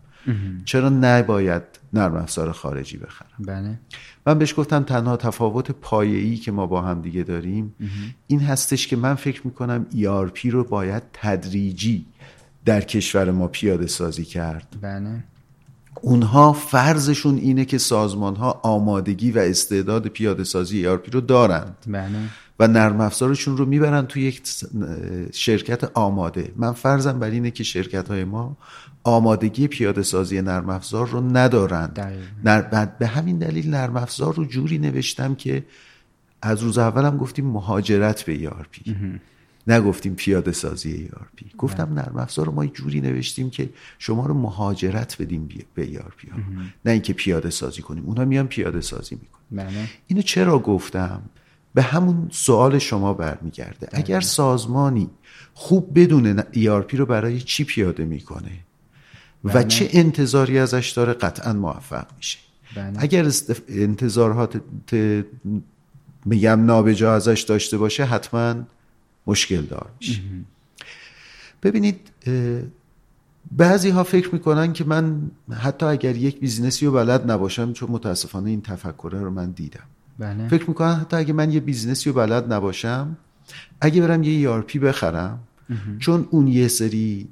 چرا 0.65 0.89
نباید 0.89 1.63
نرم 1.93 2.17
افزار 2.17 2.53
خارجی 2.53 2.97
بخرم؟ 2.97 3.29
بله. 3.39 3.81
من 4.27 4.39
بهش 4.39 4.55
گفتم 4.57 4.83
تنها 4.83 5.17
تفاوت 5.17 5.71
پایه‌ای 5.71 6.37
که 6.37 6.53
ما 6.53 6.67
با 6.67 6.83
هم 6.83 7.03
دیگه 7.03 7.23
داریم 7.23 7.75
این 8.27 8.41
هستش 8.41 8.87
که 8.87 8.97
من 8.97 9.15
فکر 9.15 9.41
می‌کنم 9.45 9.87
ERP 9.91 10.41
رو 10.51 10.65
باید 10.65 11.03
تدریجی 11.13 12.07
در 12.65 12.81
کشور 12.81 13.31
ما 13.31 13.49
پیاده 13.49 13.87
سازی 13.87 14.25
کرد. 14.25 14.77
بله. 14.83 15.25
اونها 16.03 16.53
فرضشون 16.53 17.37
اینه 17.37 17.65
که 17.65 17.79
سازمان 17.79 18.37
ها 18.37 18.61
آمادگی 18.63 19.31
و 19.31 19.39
استعداد 19.39 20.07
پیاده 20.07 20.45
سازی 20.45 20.85
ERP 20.85 21.13
رو 21.13 21.21
دارند. 21.21 21.77
بله. 21.87 22.09
و 22.61 22.69
نرم 22.69 23.01
افزارشون 23.01 23.57
رو 23.57 23.67
می‌برن 23.67 24.07
توی 24.07 24.23
یک 24.23 24.43
شرکت 25.33 25.85
آماده. 25.95 26.53
من 26.57 26.73
فرضم 26.73 27.19
بر 27.19 27.31
اینه 27.31 27.51
که 27.51 27.65
شرکت 27.65 28.09
های 28.09 28.25
ما 28.25 28.57
آمادگی 29.05 29.69
پیاده 29.69 30.03
سازی 30.03 30.43
نرم 30.43 30.71
افزار 30.71 31.09
رو 31.09 31.37
ندارند. 31.37 32.01
نر... 32.45 32.87
به 32.99 33.07
همین 33.07 33.39
دلیل 33.39 33.71
نرم 33.71 33.97
افزار 33.97 34.35
رو 34.35 34.45
جوری 34.45 34.79
نوشتم 34.79 35.35
که 35.35 35.65
از 36.43 36.63
روز 36.63 36.79
اولم 36.79 37.17
گفتیم 37.17 37.47
مهاجرت 37.47 38.23
به 38.23 38.39
ERP 38.39 38.93
نگفتیم 39.69 40.15
پیاده 40.15 40.53
سازی 40.53 41.11
ERP 41.13 41.57
گفتم 41.59 41.93
نرم 41.95 42.17
افزار 42.17 42.47
رو 42.47 42.53
ما 42.53 42.67
جوری 42.67 43.01
نوشتیم 43.01 43.51
که 43.51 43.71
شما 43.99 44.27
رو 44.27 44.35
مهاجرت 44.35 45.23
بدیم 45.23 45.49
به 45.75 45.87
ERP 45.87 46.33
ها. 46.33 46.39
نه 46.85 46.93
اینکه 46.93 47.13
پیاده 47.13 47.51
سازی 47.51 47.83
کنیم 47.83 48.05
اونها 48.07 48.25
میان 48.25 48.47
پیاده 48.47 48.81
سازی 48.81 49.15
می‌کنن. 49.15 49.67
بله. 49.67 49.89
اینو 50.07 50.23
چرا 50.23 50.59
گفتم؟ 50.59 51.23
به 51.75 51.83
همون 51.83 52.29
سوال 52.33 52.79
شما 52.79 53.15
برمیگرده. 53.15 53.87
بله. 53.87 54.01
اگر 54.01 54.21
سازمانی 54.21 55.11
خوب 55.55 55.99
بدون 55.99 56.41
ERP 56.41 56.95
رو 56.95 57.07
برای 57.07 57.41
چی 57.41 57.65
پیاده 57.65 58.05
می‌کنه 58.05 58.53
و 59.45 59.53
بله. 59.53 59.65
چه 59.65 59.89
انتظاری 59.93 60.59
ازش 60.59 60.91
داره 60.91 61.13
قطعا 61.13 61.53
موفق 61.53 62.07
میشه. 62.17 62.39
اگر 62.99 63.31
انتظارات 63.69 64.61
میگم 66.25 66.65
نابجا 66.65 67.15
ازش 67.15 67.41
داشته 67.49 67.79
باشه 67.79 68.05
حتما 68.05 68.55
مشکل 69.29 69.63
دار 69.63 69.91
میشه. 70.01 70.21
ببینید 71.63 72.01
بعضی 73.57 73.89
ها 73.89 74.05
فکر 74.05 74.31
می‌کنن 74.33 74.73
که 74.73 74.85
من 74.85 75.31
حتی 75.53 75.87
اگر 75.87 76.17
یک 76.17 76.41
business 76.41 76.82
ی 76.82 76.87
رو 76.87 76.93
بلد 76.93 77.31
نباشم 77.31 77.73
چون 77.73 77.91
متاسفانه 77.91 78.51
این 78.51 78.63
تفکره 78.63 79.21
رو 79.21 79.31
من 79.31 79.51
دیدم. 79.51 79.85
بله. 80.19 80.49
فکر 80.49 80.69
می‌کنن 80.69 80.95
حتی 80.95 81.17
اگه 81.17 81.33
من 81.33 81.53
یه 81.53 81.61
business 81.61 82.05
ی 82.05 82.11
رو 82.11 82.17
بلد 82.17 82.53
نباشم 82.53 83.17
اگه 83.81 84.01
برم 84.03 84.23
یه 84.23 84.49
ERP 84.49 84.77
بخرم 84.77 85.39
چون 85.99 86.29
اون 86.31 86.47
یه 86.47 86.69
سری 86.69 87.29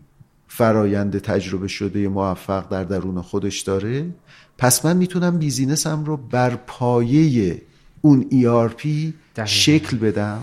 فرایند 0.49 1.19
تجربه 1.19 1.69
شده 1.69 2.09
موفق 2.09 2.69
در 2.69 2.85
درون 2.85 3.23
خودش 3.23 3.61
داره 3.61 4.07
پس 4.59 4.85
من 4.85 4.97
می‌تونم 4.97 5.39
بیزینسم 5.39 6.05
رو 6.05 6.17
بر 6.17 6.57
پایه 6.57 7.63
اون 8.01 8.27
ERP 8.31 8.87
شکل 9.45 9.97
بدم 9.97 10.43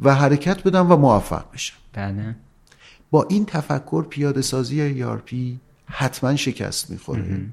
و 0.00 0.14
حرکت 0.14 0.62
بدم 0.62 0.92
و 0.92 0.96
موفق 0.96 1.52
بشم. 1.52 1.76
بله. 1.92 2.36
با 3.10 3.26
این 3.30 3.44
تفکر 3.44 4.04
پیاده 4.04 4.42
سازی 4.42 5.02
ERP 5.02 5.34
حتما 5.86 6.36
شکست 6.36 6.90
می‌خوره 6.90 7.46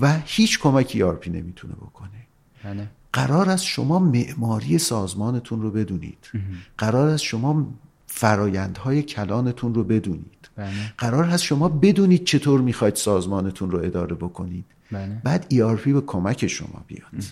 و 0.00 0.18
هیچ 0.24 0.60
کمک 0.60 0.92
ERP 0.92 1.28
نمی‌تونه 1.28 1.74
بکنه. 1.74 2.26
بله. 2.64 2.88
قرار 3.12 3.50
است 3.50 3.64
شما 3.64 3.98
معماری 3.98 4.78
سازمانتون 4.78 5.62
رو 5.62 5.70
بدونید. 5.70 6.30
قرار 6.78 7.08
است 7.08 7.24
شما 7.24 7.66
فرایندهای 8.06 9.02
کلانتون 9.02 9.74
رو 9.74 9.84
بدونید. 9.84 10.48
بله. 10.56 10.92
قرار 10.98 11.24
هست 11.24 11.42
شما 11.42 11.68
بدونید 11.68 12.24
چطور 12.24 12.60
می‌خواید 12.60 12.96
سازمانتون 12.96 13.70
رو 13.70 13.78
اداره 13.78 14.14
بکنید. 14.14 14.64
بله. 14.90 15.20
بعد 15.24 15.46
ERP 15.50 15.88
به 15.88 16.00
کمک 16.00 16.46
شما 16.46 16.84
بیاد. 16.86 17.24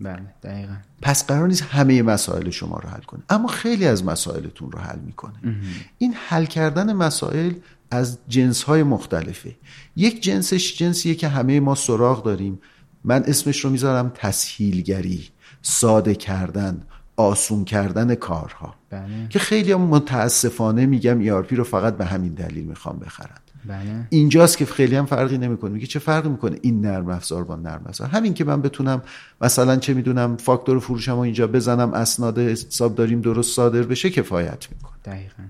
بله 0.00 0.34
دقیقا. 0.42 0.74
پس 1.02 1.26
قرار 1.26 1.48
نیست 1.48 1.62
همه 1.62 2.02
مسائل 2.02 2.50
شما 2.50 2.78
رو 2.78 2.88
حل 2.88 3.00
کنه. 3.00 3.22
اما 3.30 3.48
خیلی 3.48 3.86
از 3.86 4.04
مسائلتون 4.04 4.72
رو 4.72 4.78
حل 4.78 4.98
می‌کنه. 4.98 5.34
این 5.98 6.14
حل 6.28 6.44
کردن 6.44 6.92
مسائل 6.92 7.52
از 7.90 8.18
جنس 8.28 8.62
های 8.62 8.82
مختلفه. 8.82 9.56
یک 9.96 10.22
جنسش 10.22 10.78
جنسیه 10.78 11.14
که 11.14 11.28
همه 11.28 11.60
ما 11.60 11.74
سراغ 11.74 12.24
داریم. 12.24 12.60
من 13.04 13.22
اسمش 13.22 13.60
رو 13.64 13.70
می‌ذارم 13.70 14.12
تسهیلگری 14.14 15.28
ساده 15.62 16.14
کردن 16.14 16.82
آسون 17.16 17.64
کردن 17.64 18.14
کارها. 18.14 18.74
بله. 18.90 19.28
که 19.30 19.38
خیلی 19.38 19.74
متاسفانه 19.74 20.86
میگم 20.86 21.42
ERP 21.42 21.52
رو 21.52 21.64
فقط 21.64 21.96
به 21.96 22.04
همین 22.04 22.34
دلیل 22.34 22.64
می‌خوام 22.64 22.98
بخرن 22.98 23.38
بله. 23.68 24.06
اینجاست 24.10 24.58
که 24.58 24.66
خیلی 24.66 24.96
هم 24.96 25.06
فرقی 25.06 25.38
نمی‌کنه. 25.38 25.70
میگه 25.70 25.86
چه 25.86 25.98
فرقی 25.98 26.28
می‌کنه؟ 26.28 26.58
این 26.62 26.80
نرم 26.80 27.08
افزار 27.08 27.44
با 27.44 27.56
نرم 27.56 27.82
افزار. 27.86 28.08
همین 28.08 28.34
که 28.34 28.44
من 28.44 28.62
بتونم 28.62 29.02
مثلا 29.40 29.76
چه 29.76 29.94
می‌دونم 29.94 30.36
فاکتور 30.36 30.78
فروشم 30.78 31.16
و 31.16 31.18
اینجا 31.18 31.46
بزنم 31.46 31.94
اسناد 31.94 32.38
حساب 32.38 32.94
داریم 32.94 33.20
درست 33.20 33.56
صادر 33.56 33.82
بشه 33.82 34.10
کفایت 34.10 34.66
می‌کنه. 34.72 34.92
دقیقا. 35.04 35.42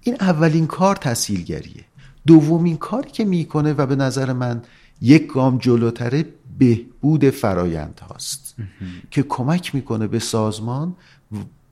این 0.00 0.16
اولین 0.20 0.66
کار 0.66 0.96
تسهیلگریه 0.96 1.84
دومین 2.26 2.76
کاری 2.76 3.10
که 3.10 3.24
می‌کنه 3.24 3.72
و 3.72 3.86
به 3.86 3.96
نظر 3.96 4.32
من 4.32 4.62
یک 5.00 5.26
گام 5.26 5.58
جلوتره 5.58 6.24
بهبود 6.58 7.30
فرایند 7.30 8.00
هاست 8.10 8.56
که 9.10 9.22
کمک 9.22 9.74
می‌کنه 9.74 10.06
به 10.06 10.18
سازمان 10.18 10.96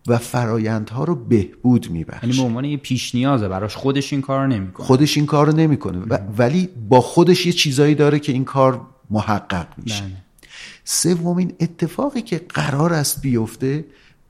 و 0.07 0.19
فرایندها 0.19 1.05
رو 1.05 1.15
بهبود 1.15 1.91
میبخشه 1.91 2.27
یعنی 2.27 2.39
به 2.39 2.43
عنوان 2.43 2.65
یه 2.65 2.77
پیش 2.77 3.15
نیازه 3.15 3.49
براش 3.49 3.77
خودش 3.77 4.13
این 4.13 4.23
کار 4.23 4.47
نمی‌کنه. 4.47 4.87
خودش 4.87 5.17
این 5.17 5.27
کار 5.27 5.47
رو 5.47 5.57
نمی‌کنه 5.57 6.19
ولی 6.39 6.69
با 6.89 7.01
خودش 7.01 7.47
یه 7.47 7.53
چیزایی 7.53 7.95
داره 7.95 8.19
که 8.19 8.33
این 8.33 8.45
کار 8.45 8.81
محقق 9.11 9.67
میشه. 9.77 10.05
بله. 10.05 10.13
سومین 10.85 11.53
اتفاقی 11.61 12.23
که 12.23 12.41
قرار 12.49 12.93
است 12.93 13.23
بیفته 13.23 13.85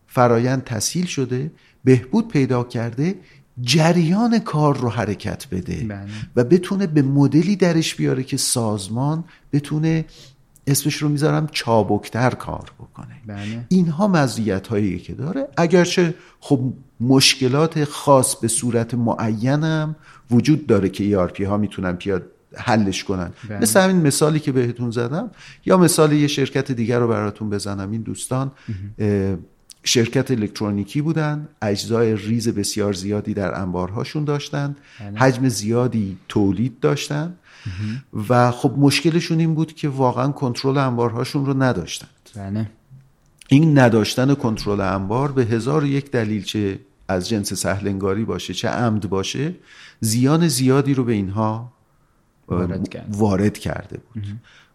فرایند 0.06 0.64
تسهیل 0.64 1.06
شده 1.06 1.50
بهبود 1.84 2.28
پیدا 2.28 2.64
کرده 2.64 3.14
جریان 3.60 4.38
کار 4.38 4.76
رو 4.76 4.88
حرکت 4.88 5.46
بده. 5.50 5.84
بله. 5.88 6.06
و 6.36 6.44
بتونه 6.44 6.86
به 6.86 7.02
مدلی 7.02 7.56
درش 7.56 7.94
بیاره 7.94 8.22
که 8.22 8.36
سازمان 8.36 9.24
بتونه 9.52 10.04
اسمش 10.66 10.96
رو 10.96 11.08
می‌ذارم 11.08 11.46
چابکتر 11.52 12.30
کار 12.30 12.72
بکنه. 12.78 13.20
بله. 13.26 13.66
اینها 13.68 14.08
مزیت 14.08 14.66
هایی 14.66 14.98
که 14.98 15.14
داره. 15.14 15.48
اگرچه 15.56 16.14
خب 16.40 16.72
مشکلات 17.00 17.84
خاص 17.84 18.36
به 18.36 18.48
صورت 18.48 18.94
معینم 18.94 19.96
وجود 20.30 20.66
داره 20.66 20.88
که 20.88 21.28
ERP 21.28 21.40
ها 21.40 21.56
می‌تونن 21.56 21.92
پیاد 21.92 22.22
حلش 22.54 23.04
کنن. 23.04 23.32
بله. 23.48 23.58
مثل 23.58 23.80
همین 23.80 23.96
مثالی 23.96 24.40
که 24.40 24.52
بهتون 24.52 24.90
زدم 24.90 25.30
یا 25.66 25.76
مثال 25.76 26.12
یه 26.12 26.26
شرکت 26.26 26.72
دیگر 26.72 26.98
رو 26.98 27.08
براتون 27.08 27.50
بزنم. 27.50 27.90
این 27.90 28.02
دوستان 28.02 28.50
شرکت 29.84 30.30
الکترونیکی 30.30 31.02
بودن. 31.02 31.48
اجزای 31.62 32.16
ریز 32.16 32.48
بسیار 32.48 32.92
زیادی 32.92 33.34
در 33.34 33.60
انبارهاشون 33.60 34.24
داشتن. 34.24 34.76
حجم 35.14 35.48
زیادی 35.48 36.16
تولید 36.28 36.80
داشتن. 36.80 37.34
و 38.28 38.50
خب 38.50 38.74
مشکلشون 38.78 39.38
این 39.38 39.54
بود 39.54 39.74
که 39.74 39.88
واقعا 39.88 40.28
کنترل 40.28 40.78
انبارهاشون 40.78 41.46
رو 41.46 41.62
نداشتند. 41.62 42.10
بله. 42.36 42.70
این 43.48 43.78
نداشتن 43.78 44.34
کنترل 44.34 44.80
انبار 44.80 45.32
به 45.32 45.44
هزار 45.44 45.84
و 45.84 45.86
یک 45.86 46.10
دلیل 46.10 46.44
چه 46.44 46.78
از 47.08 47.28
جنس 47.28 47.52
سهلنگاری 47.52 48.24
باشه 48.24 48.54
چه 48.54 48.68
عمد 48.68 49.08
باشه 49.08 49.54
زیان 50.00 50.48
زیادی 50.48 50.94
رو 50.94 51.04
به 51.04 51.12
اینها 51.12 51.72
وارد 52.48 52.88
کرد. 52.88 53.06
وارد 53.08 53.58
کرده 53.58 53.98
بود. 53.98 54.24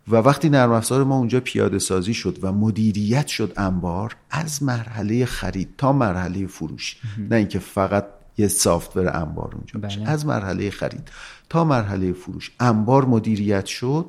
و 0.08 0.16
وقتی 0.16 0.50
نرم 0.50 0.72
افزار 0.72 1.04
ما 1.04 1.18
اونجا 1.18 1.40
پیاده 1.40 1.80
سازی 1.80 2.14
شد 2.14 2.40
و 2.42 2.52
مدیریت 2.52 3.28
شد 3.28 3.54
انبار 3.58 4.16
از 4.30 4.64
مرحله 4.64 5.26
خرید 5.26 5.70
تا 5.78 5.94
مرحله 5.94 6.48
فروش 6.48 6.98
نه 7.30 7.36
اینکه 7.36 7.60
فقط 7.60 8.06
یه 8.38 8.48
سافتور 8.48 9.18
انبار 9.18 9.56
اونجا 9.56 9.80
بله. 9.80 10.10
از 10.10 10.26
مرحله 10.26 10.70
خرید 10.70 11.10
تا 11.50 11.64
مرحله 11.64 12.14
فروش. 12.14 12.52
انبار 12.60 13.06
مدیریت 13.06 13.66
شد. 13.66 14.06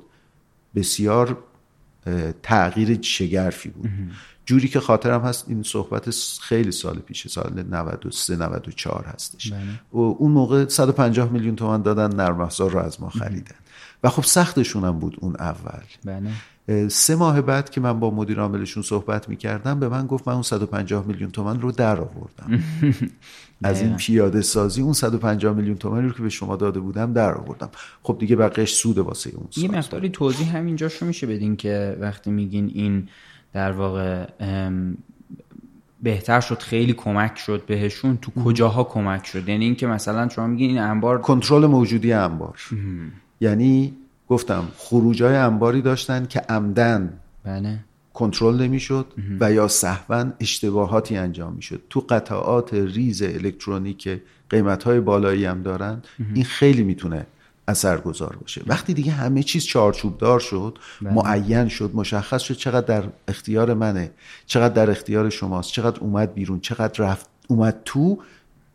بسیار 0.75 1.39
تغییر 2.43 3.03
شگرفی 3.03 3.69
بود. 3.69 3.91
جوری 4.47 4.69
که 4.69 4.81
خاطرم 4.81 5.21
هست 5.21 5.45
این 5.49 5.63
صحبت 5.63 6.11
خیلی 6.41 6.73
سال 6.73 6.99
پیش 6.99 7.29
سال 7.29 7.63
93 7.71 8.37
94 8.37 9.05
هستش. 9.05 9.53
بله. 9.53 9.61
و 9.93 9.99
اون 9.99 10.33
موقع 10.33 10.69
150 10.69 11.33
میلیون 11.33 11.57
تومان 11.57 11.83
دادن 11.83 12.17
نرم 12.17 12.41
افزار 12.41 12.71
رو 12.71 12.79
از 12.79 13.01
ما 13.01 13.09
خریدن. 13.09 13.57
و 14.03 14.09
خب 14.09 14.25
سختشون 14.25 14.85
هم 14.85 14.99
بود 14.99 15.17
اون 15.21 15.37
اول. 15.39 15.83
بله. 16.05 16.31
سه 16.89 17.15
ماه 17.17 17.41
بعد 17.41 17.71
که 17.71 17.81
من 17.81 18.01
با 18.01 18.11
مدیر 18.11 18.41
عاملشون 18.41 18.83
صحبت 18.83 19.29
می‌کردم 19.29 19.81
به 19.81 19.89
من 19.89 20.07
گفت 20.07 20.29
من 20.29 20.35
اون 20.35 20.43
150 20.43 21.07
میلیون 21.07 21.31
تومن 21.31 21.61
رو 21.61 21.73
در 21.73 22.01
آوردم. 22.01 22.63
از 23.63 23.83
این 23.83 23.97
پیاده 23.97 24.43
سازی 24.43 24.83
اون 24.83 24.93
150 24.93 25.55
میلیون 25.55 25.77
تومنی 25.77 26.09
رو 26.09 26.15
که 26.15 26.23
به 26.23 26.29
شما 26.29 26.57
داده 26.57 26.81
بودم 26.81 27.13
در 27.13 27.35
آوردم. 27.35 27.71
خب 28.03 28.17
دیگه 28.19 28.37
بقیش 28.37 28.73
سود 28.73 28.99
واسه 28.99 29.31
اون 29.35 29.49
یه. 29.57 29.71
مقداری 29.71 30.09
توضیح 30.09 30.57
همینجاش 30.57 30.97
رو 30.97 31.07
میشه 31.07 31.27
بدین 31.27 31.57
که 31.57 31.97
وقتی 32.01 32.31
میگین 32.31 32.71
این 32.75 33.09
در 33.53 33.73
واقع 33.73 34.27
بهتر 36.03 36.41
شد 36.41 36.59
خیلی 36.59 36.93
کمک 36.93 37.39
شد 37.39 37.67
بهشون 37.67 38.17
تو 38.17 38.31
کجاها 38.45 38.85
کمک 38.85 39.27
شد؟ 39.27 39.49
یعنی 39.49 39.65
اینکه 39.65 39.87
مثلا 39.87 40.29
شما 40.29 40.47
میگین 40.47 40.71
این 40.71 40.79
انبار 40.79 41.21
کنترل 41.21 41.67
موجودی 41.67 42.13
انبار. 42.13 42.59
یعنی 43.41 43.95
گفتم 44.29 44.69
خروجای 44.77 45.37
انباری 45.37 45.83
داشتن 45.83 46.27
که 46.27 46.41
عمدن 46.41 47.13
بله. 47.45 47.79
کنترل 48.19 48.63
نمی‌شد 48.63 49.07
و 49.41 49.53
یا 49.53 49.69
سهوا 49.69 50.25
اشتباهاتی 50.41 51.17
انجام 51.17 51.53
می‌شد. 51.53 51.83
تو 51.91 52.01
قطعات 52.01 52.75
ریز 52.75 53.23
الکترونیک 53.23 54.21
قیمت 54.51 54.83
های 54.83 55.01
بالایی 55.01 55.45
هم 55.45 55.63
دارن. 55.63 56.03
این 56.35 56.45
خیلی 56.45 56.83
می‌تونه 56.83 57.27
اثرگذار 57.69 58.37
باشه. 58.41 58.63
وقتی 58.67 58.95
دیگه 58.95 59.13
همه 59.13 59.43
چیز 59.43 59.65
چارچوب 59.65 60.19
دار 60.19 60.41
شد 60.41 60.79
معین 61.01 61.69
شد 61.69 61.91
مشخص 61.95 62.43
شد 62.43 62.55
چقدر 62.55 62.87
در 62.87 63.09
اختیار 63.29 63.75
منه 63.75 64.11
چقدر 64.47 64.75
در 64.75 64.91
اختیار 64.91 65.31
شماست 65.31 65.73
چقدر 65.73 66.01
اومد 66.01 66.35
بیرون 66.35 66.61
چقدر 66.61 67.05
رفت 67.05 67.27
اومد 67.49 67.81
تو 67.85 68.19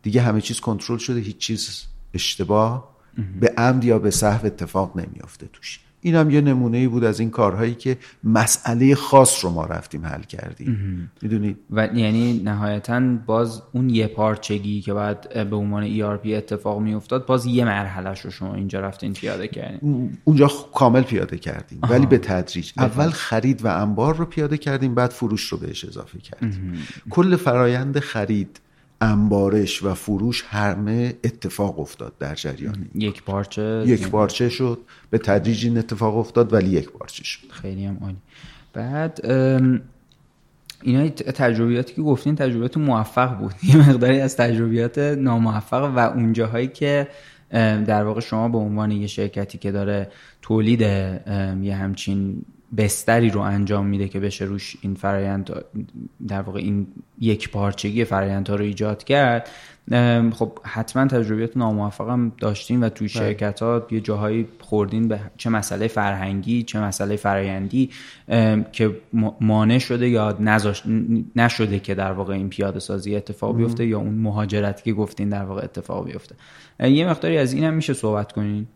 دیگه 0.03 0.21
همه 0.21 0.41
چیز 0.41 0.59
کنترل 0.59 0.97
شده 0.97 1.19
هیچ 1.19 1.37
چیز 1.37 1.83
اشتباه 2.13 2.93
به 3.39 3.53
عمد 3.57 3.83
یا 3.83 3.99
به 3.99 4.11
صحو 4.11 4.45
اتفاق 4.45 4.97
نمیافته 4.97 5.49
توش. 5.53 5.79
این 6.03 6.15
هم 6.15 6.29
یه 6.29 6.41
نمونه 6.41 6.77
ای 6.77 6.87
بود 6.87 7.03
از 7.03 7.19
این 7.19 7.29
کارهایی 7.29 7.75
که 7.75 7.97
مسئله 8.23 8.95
خاص 8.95 9.45
رو 9.45 9.51
ما 9.51 9.65
رفتیم 9.65 10.05
حل 10.05 10.21
کردیم. 10.21 11.11
می‌دونید 11.21 11.57
و 11.71 11.89
یعنی 11.93 12.41
نهایتا 12.43 13.01
باز 13.25 13.61
اون 13.71 13.89
یه 13.89 14.07
پارچگی 14.07 14.81
که 14.81 14.93
بعد 14.93 15.49
به 15.49 15.55
عنوان 15.55 15.97
ERP 15.97 16.27
اتفاق 16.27 16.81
میافتاد 16.81 17.25
باز 17.25 17.45
یه 17.45 17.65
مرحلهش 17.65 18.19
رو 18.19 18.31
شما 18.31 18.55
اینجا 18.55 18.79
رفتین 18.79 19.13
پیاده 19.13 19.47
کردین. 19.47 20.17
اونجا 20.23 20.51
کامل 20.73 21.01
پیاده 21.01 21.37
کردیم 21.37 21.79
ولی 21.89 22.05
به 22.05 22.17
تدریج. 22.17 22.71
اول 22.77 23.09
خرید 23.09 23.65
و 23.65 23.81
انبار 23.81 24.15
رو 24.15 24.25
پیاده 24.25 24.57
کردیم 24.57 24.95
بعد 24.95 25.09
فروش 25.09 25.43
رو 25.43 25.57
بهش 25.57 25.85
اضافه 25.85 26.19
کردیم. 26.19 26.87
کل 27.09 27.35
فرایند 27.35 27.99
خرید 27.99 28.59
انبارش 29.03 29.83
و 29.83 29.93
فروش 29.93 30.43
همه 30.47 31.13
اتفاق 31.23 31.79
افتاد 31.79 32.13
در 32.19 32.35
جریان. 32.35 32.85
یک 32.95 33.23
پارچه 33.23 33.83
یک 33.87 34.09
بارچه 34.09 34.49
شد؟ 34.49 34.79
به 35.09 35.17
تدریج 35.17 35.65
این 35.65 35.77
اتفاق 35.77 36.17
افتاد 36.17 36.53
ولی 36.53 36.69
یک 36.69 36.91
بارچه 36.91 37.23
شد؟ 37.23 37.51
خیلی 37.51 37.85
هم 37.85 37.97
عالی. 38.01 38.17
بعد 38.73 39.19
اینا 40.81 41.09
تجربیاتی 41.09 41.93
که 41.93 42.01
گفتین 42.01 42.35
تجربیات 42.35 42.77
موفق 42.77 43.37
بود. 43.37 43.53
یه 43.63 43.89
مقداری 43.89 44.19
از 44.19 44.37
تجربیات 44.37 44.97
ناموفق 44.97 45.93
و 45.95 45.99
اونجاهایی 45.99 46.67
که 46.67 47.07
در 47.87 48.03
واقع 48.03 48.21
شما 48.21 48.49
به 48.49 48.57
عنوان 48.57 48.91
یه 48.91 49.07
شرکتی 49.07 49.57
که 49.57 49.71
داره 49.71 50.09
تولید 50.41 50.81
یه 51.61 51.75
همچین 51.75 52.45
بستری 52.77 53.29
رو 53.29 53.39
انجام 53.41 53.85
میده 53.85 54.07
که 54.07 54.19
بشه 54.19 54.45
روش 54.45 54.75
این 54.81 54.93
فرایند 54.93 55.63
در 56.27 56.41
واقع 56.41 56.59
این 56.59 56.87
یک 57.19 57.49
پارچگی 57.49 58.05
فرایندها 58.05 58.55
رو 58.55 58.63
ایجاد 58.63 59.03
کرد. 59.03 59.49
خب 60.33 60.59
حتما 60.63 61.07
تجربیات 61.07 61.57
ناموفق 61.57 62.09
هم 62.09 62.31
داشتین 62.39 62.83
و 62.83 62.89
توی 62.89 63.09
شرکت 63.09 63.59
ها 63.61 63.87
یه 63.91 63.99
جاهایی 63.99 64.47
خوردین 64.59 65.07
به 65.07 65.19
چه 65.37 65.49
مسئله 65.49 65.87
فرهنگی 65.87 66.63
چه 66.63 66.79
مسئله 66.79 67.15
فرایندی 67.15 67.89
که 68.71 68.95
ما- 69.13 69.37
مانع 69.41 69.77
شده 69.79 70.09
یا 70.09 70.37
نذاش- 70.39 70.87
ن- 70.87 71.25
نشده 71.35 71.79
که 71.79 71.95
در 71.95 72.11
واقع 72.11 72.33
این 72.33 72.49
پیاده 72.49 72.79
سازی 72.79 73.15
اتفاق 73.15 73.57
بیفته 73.57 73.85
یا 73.85 73.99
اون 73.99 74.13
مهاجرتی 74.13 74.83
که 74.83 74.93
گفتین 74.93 75.29
در 75.29 75.43
واقع 75.43 75.63
اتفاق 75.63 76.05
بیفته. 76.05 76.35
یه 76.79 77.09
مقداری 77.09 77.37
از 77.37 77.53
این 77.53 77.63
هم 77.63 77.73
میشه 77.73 77.93
صحبت 77.93 78.31
کنین. 78.31 78.67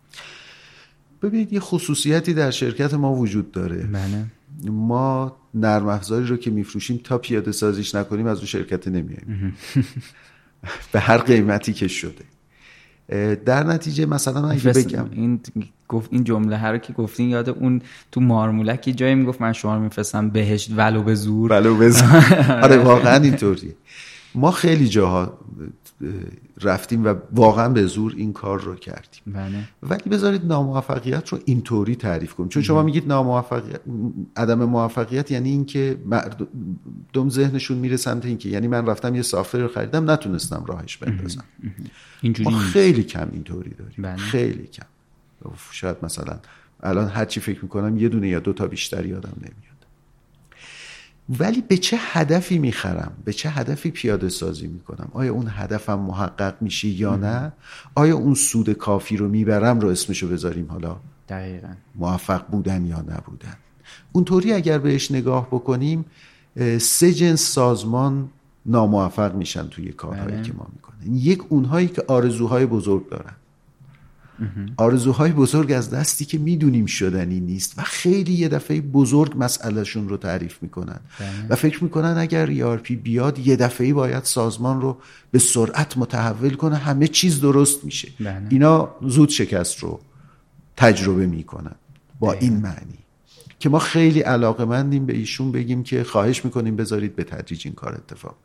ببینید 1.21 1.53
یه 1.53 1.59
خصوصیتی 1.59 2.33
در 2.33 2.51
شرکت 2.51 2.93
ما 2.93 3.13
وجود 3.13 3.51
داره. 3.51 3.77
بله. 3.77 4.25
ما 4.71 5.37
نرم 5.53 5.87
افزاری 5.87 6.25
رو 6.25 6.37
که 6.37 6.51
میفروشیم 6.51 7.01
تا 7.03 7.17
پیاده 7.17 7.51
سازیش 7.51 7.95
نکنیم 7.95 8.27
از 8.27 8.37
اون 8.37 8.45
شرکت 8.45 8.87
نمیایم 8.87 9.53
به 10.91 10.99
هر 10.99 11.17
قیمتی 11.17 11.73
که 11.73 11.87
شده. 11.87 12.25
در 13.45 13.63
نتیجه 13.63 14.05
مثلا 14.05 14.41
من 14.41 14.51
اگه 14.51 14.71
بگم 14.73 15.09
این 15.11 15.39
گفت 15.87 16.09
این 16.13 16.23
جمله 16.23 16.57
هر 16.57 16.77
که 16.77 16.93
گفتین 16.93 17.29
یاد 17.29 17.49
اون 17.49 17.81
تو 18.11 18.21
مارمولک 18.21 18.87
یه 18.87 18.93
جایی 18.93 19.15
می‌گفت 19.15 19.41
من 19.41 19.53
شما 19.53 19.75
رو 19.75 19.81
میفرستم 19.81 20.29
بهشت 20.29 20.71
ولو 20.75 21.03
به 21.03 21.15
زور. 21.15 21.49
بله 21.49 21.69
بزن 21.69 22.23
آره 22.63 22.77
واقعا 22.77 23.23
اینطوریه. 23.23 23.75
ما 24.35 24.51
خیلی 24.51 24.87
جاها 24.87 25.21
اه، 25.21 25.67
رفتیم 26.61 27.05
و 27.05 27.13
واقعا 27.31 27.69
به 27.69 27.85
زور 27.85 28.13
این 28.17 28.33
کار 28.33 28.61
رو 28.61 28.75
کردیم. 28.75 29.21
بله. 29.27 29.69
ولی 29.83 30.09
بذارید 30.09 30.45
ناموفقیت 30.45 31.29
رو 31.29 31.39
اینطوری 31.45 31.95
تعریف 31.95 32.33
کنیم. 32.33 32.49
چون 32.49 32.63
شما 32.63 32.83
میگید 32.83 33.07
ناموفقیت 33.07 33.81
عدم 34.35 34.63
موفقیت 34.63 35.31
یعنی 35.31 35.49
اینکه 35.49 35.97
مردم 36.05 37.29
ذهنشون 37.29 37.77
میره 37.77 37.97
سمت 37.97 38.25
اینکه 38.25 38.49
یعنی 38.49 38.67
من 38.67 38.85
رفتم 38.85 39.15
یه 39.15 39.21
سافر 39.21 39.59
رو 39.59 39.67
خریدم 39.67 40.11
نتونستم 40.11 40.63
راهش 40.67 40.97
بندازم. 40.97 41.43
اینجوری 42.21 42.49
ما. 42.49 42.57
خیلی 42.57 43.03
کم 43.03 43.29
اینطوری 43.33 43.69
داریم. 43.69 43.97
بله. 43.97 44.15
خیلی 44.15 44.67
کم. 44.67 44.85
شاید 45.71 45.97
مثلا 46.03 46.39
الان 46.83 47.07
هرچی 47.07 47.39
فکر 47.39 47.59
می‌کنم 47.63 47.97
یه 47.97 48.09
دونه 48.09 48.27
یا 48.27 48.39
دو 48.39 48.53
تا 48.53 48.67
بیشتر 48.67 49.05
یادم 49.05 49.33
نمیاد. 49.37 49.76
ولی 51.29 51.61
به 51.61 51.77
چه 51.77 51.97
هدفی 51.99 52.57
می‌خرم؟ 52.59 53.11
به 53.25 53.33
چه 53.33 53.49
هدفی 53.49 53.91
پیاده 53.91 54.29
سازی 54.29 54.67
می‌کنم؟ 54.67 55.09
آیا 55.13 55.33
اون 55.33 55.47
هدفم 55.49 55.99
محقق 55.99 56.55
میشه 56.61 56.87
یا 56.87 57.15
نه؟ 57.15 57.51
آیا 57.95 58.15
اون 58.15 58.33
سود 58.33 58.73
کافی 58.73 59.17
رو 59.17 59.27
می‌برم 59.27 59.79
رو 59.79 59.89
اسمشو 59.89 60.27
بذاریم 60.27 60.67
حالا؟ 60.71 60.97
دقیقا. 61.29 61.67
موفق 61.95 62.47
بودن 62.47 62.85
یا 62.85 62.97
نبودن؟ 62.97 63.57
اونطوری 64.11 64.53
اگر 64.53 64.77
بهش 64.77 65.11
نگاه 65.11 65.47
بکنیم 65.47 66.05
سه 66.79 67.13
جنس 67.13 67.41
سازمان 67.41 68.29
ناموفق 68.65 69.35
میشن 69.35 69.67
توی 69.67 69.91
کارهایی 69.91 70.41
که 70.41 70.53
ما 70.53 70.67
می‌کنیم. 70.73 71.11
یک 71.15 71.43
اونهایی 71.49 71.87
که 71.87 72.03
آرزوهای 72.07 72.65
بزرگ 72.65 73.09
دارن. 73.09 73.33
آرزوهای 74.77 75.31
بزرگ 75.31 75.71
از 75.71 75.89
دستی 75.89 76.25
که 76.25 76.37
می‌دونیم 76.37 76.85
شدنی 76.85 77.39
نیست 77.39 77.73
و 77.79 77.81
خیلی 77.81 78.33
یه 78.33 78.47
دفعه 78.47 78.81
بزرگ 78.81 79.33
مسئلهشون 79.37 80.09
رو 80.09 80.17
تعریف 80.17 80.63
می‌کنن. 80.63 80.99
و 81.49 81.55
فکر 81.55 81.83
می‌کنن 81.83 82.17
اگر 82.17 82.77
ERP 82.77 82.91
بیاد 82.91 83.39
یه 83.39 83.55
دفعه 83.55 83.93
باید 83.93 84.23
سازمان 84.23 84.81
رو 84.81 84.97
به 85.31 85.39
سرعت 85.39 85.97
متحول 85.97 86.53
کنه 86.53 86.75
همه 86.75 87.07
چیز 87.07 87.41
درست 87.41 87.83
میشه. 87.85 88.07
اینا 88.49 88.89
زود 89.01 89.29
شکست 89.29 89.79
رو 89.79 89.99
تجربه 90.77 91.27
می‌کنن. 91.27 91.75
با 92.19 92.33
این 92.33 92.57
معنی 92.57 92.97
که 93.59 93.69
ما 93.69 93.79
خیلی 93.79 94.19
علاقه 94.19 94.65
مندیم 94.65 95.05
به 95.05 95.13
ایشون 95.13 95.51
بگیم 95.51 95.83
که 95.83 96.03
خواهش 96.03 96.45
می‌کنیم 96.45 96.75
بذارید 96.75 97.15
به 97.15 97.23
تدریج 97.23 97.61
این 97.65 97.73
کار 97.75 97.93
اتفاق 97.93 98.35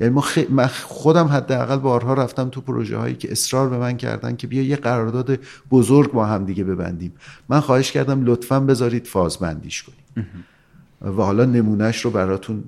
یعنی 0.00 0.12
ما 0.12 0.20
خ... 0.20 0.38
من 0.50 0.66
خودم 0.66 1.26
حداقل 1.26 1.76
بارها 1.76 2.14
رفتم 2.14 2.48
تو 2.48 2.60
پروژه 2.60 2.96
هایی 2.96 3.14
که 3.14 3.32
اصرار 3.32 3.68
به 3.68 3.78
من 3.78 3.96
کردن 3.96 4.36
که 4.36 4.46
بیا 4.46 4.62
یه 4.62 4.76
قرارداد 4.76 5.38
بزرگ 5.70 6.12
با 6.12 6.26
هم 6.26 6.44
دیگه 6.44 6.64
ببندیم. 6.64 7.12
من 7.48 7.60
خواهش 7.60 7.92
کردم 7.92 8.24
لطفا 8.24 8.60
بذارید 8.60 9.06
فاز 9.06 9.38
بندیش 9.38 9.82
کنیم. 9.82 10.26
و 11.00 11.22
حالا 11.22 11.44
نمونهش 11.44 12.04
رو 12.04 12.10
براتون 12.10 12.64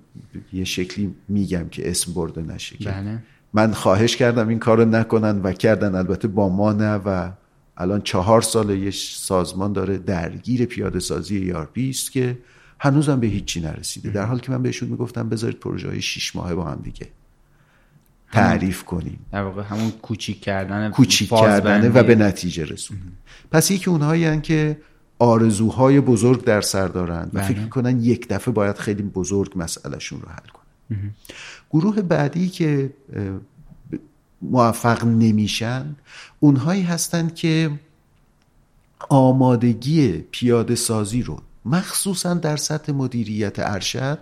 یه 0.53 0.65
شکلی 0.65 1.15
میگم 1.29 1.69
که 1.69 1.91
اسم 1.91 2.13
برده 2.13 2.43
نشه 2.43 2.77
بله. 2.85 3.19
من 3.53 3.73
خواهش 3.73 4.17
کردم 4.17 4.49
این 4.49 4.59
کار 4.59 4.79
رو 4.79 4.85
نکنن 4.85 5.41
و 5.43 5.53
کردن. 5.53 5.95
البته 5.95 6.29
با 6.29 6.49
ما 6.49 6.73
نه 6.73 6.95
و 6.95 7.31
الان 7.77 8.01
چهار 8.01 8.43
سال 8.43 8.71
یه 8.71 8.91
سازمان 8.91 9.73
داره 9.73 9.99
درگیر 9.99 10.65
پیاده 10.65 11.01
سازی 11.01 11.39
یارپی 11.39 11.91
است 11.91 12.13
که 12.13 12.39
هنوزم 12.79 13.21
به 13.21 13.27
هیچی 13.27 13.61
نرسیده. 13.61 14.11
در 14.11 14.25
حالی 14.25 14.41
که 14.41 14.53
من 14.53 14.63
بهشون 14.63 14.89
می‌گفتم 14.89 15.29
بذارید 15.29 15.59
پروژه 15.59 15.89
های 15.89 16.03
شیش 16.03 16.37
ماهه 16.37 16.55
با 16.55 16.65
هم 16.65 16.81
دیگه 16.83 17.09
تعریف 18.33 18.85
کنیم. 18.85 19.19
در 19.33 19.43
واقع 19.43 19.63
همون 19.63 19.91
کوچیک 19.91 20.41
کردن 20.41 20.91
کوچیک 20.91 21.31
کردن 21.31 21.93
و 21.93 22.03
به 22.03 22.15
نتیجه 22.15 22.65
رسون 22.65 22.99
پس 23.51 23.71
یکی 23.71 23.91
اونهایی 23.91 24.25
هن 24.25 24.41
که 24.41 24.81
آرزوهای 25.19 26.01
بزرگ 26.01 26.45
در 26.45 26.61
سر 26.61 26.89
دارن 26.89 27.31
و 27.33 27.43
فکر 27.43 27.55
بله. 27.55 27.65
می‌کنن 27.65 28.01
یک 28.01 28.29
دفعه 28.29 28.55
باید 28.55 28.77
خیلی 28.77 29.03
بزرگ 29.03 29.53
مسئلهشون 29.57 30.21
رو 30.21 30.29
حل 30.29 30.49
کنن. 30.53 31.11
گروه 31.71 32.03
بعدی 32.03 32.49
که 32.49 32.91
موفق 34.43 35.05
نمیشن 35.05 35.97
اونهایی 36.41 36.83
هستند 36.83 37.35
که 37.35 37.71
آمادگی 39.09 40.13
پیاده 40.13 40.75
سازی 40.75 41.23
رو 41.23 41.41
مخصوصا 41.67 42.35
در 42.35 42.57
سطح 42.57 42.93
مدیریت 42.93 43.59
ارشد 43.59 44.19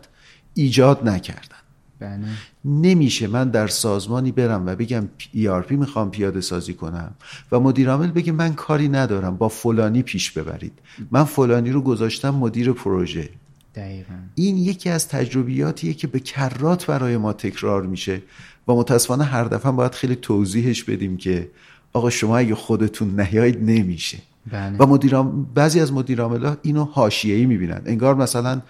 ایجاد 0.54 1.08
نکردن 1.08 1.56
بله. 2.00 2.26
نمیشه 2.64 3.26
من 3.26 3.50
در 3.50 3.66
سازمانی 3.66 4.32
برم 4.32 4.66
و 4.66 4.76
بگم 4.76 5.08
ERP 5.34 5.70
می‌خوام 5.70 6.10
پیاده 6.10 6.40
سازی 6.40 6.74
کنم 6.74 7.14
و 7.52 7.60
مدیر 7.60 7.90
عامل 7.90 8.10
بگه 8.10 8.32
من 8.32 8.54
کاری 8.54 8.88
ندارم 8.88 9.36
با 9.36 9.48
فلانی 9.48 10.02
پیش 10.02 10.30
ببرید 10.30 10.72
من 11.10 11.24
فلانی 11.24 11.70
رو 11.70 11.80
گذاشتم 11.80 12.30
مدیر 12.30 12.72
پروژه 12.72 13.28
دقیقا. 13.74 14.14
این 14.34 14.56
یکی 14.56 14.90
از 14.90 15.08
تجربیاتیه 15.08 15.94
که 15.94 16.06
به 16.06 16.20
کرات 16.20 16.86
برای 16.86 17.16
ما 17.16 17.32
تکرار 17.32 17.82
میشه 17.82 18.22
و 18.68 18.74
متاسفانه 18.74 19.24
هر 19.24 19.44
دفعه 19.44 19.72
باید 19.72 19.92
خیلی 19.92 20.16
توضیحش 20.16 20.84
بدیم 20.84 21.16
که 21.16 21.50
آقا 21.92 22.10
شما 22.10 22.38
اگه 22.38 22.54
خودتون 22.54 23.20
نیایید 23.20 23.62
نمیشه 23.62 24.18
بله. 24.52 24.76
و 24.78 24.86
مدیرام 24.86 25.46
بعضی 25.54 25.80
از 25.80 25.92
مدیرعاملا 25.92 26.56
اینو 26.62 26.84
حاشیه‌ای 26.84 27.46
می‌بینن. 27.46 27.82
انگار 27.86 28.14
مثلا 28.14 28.62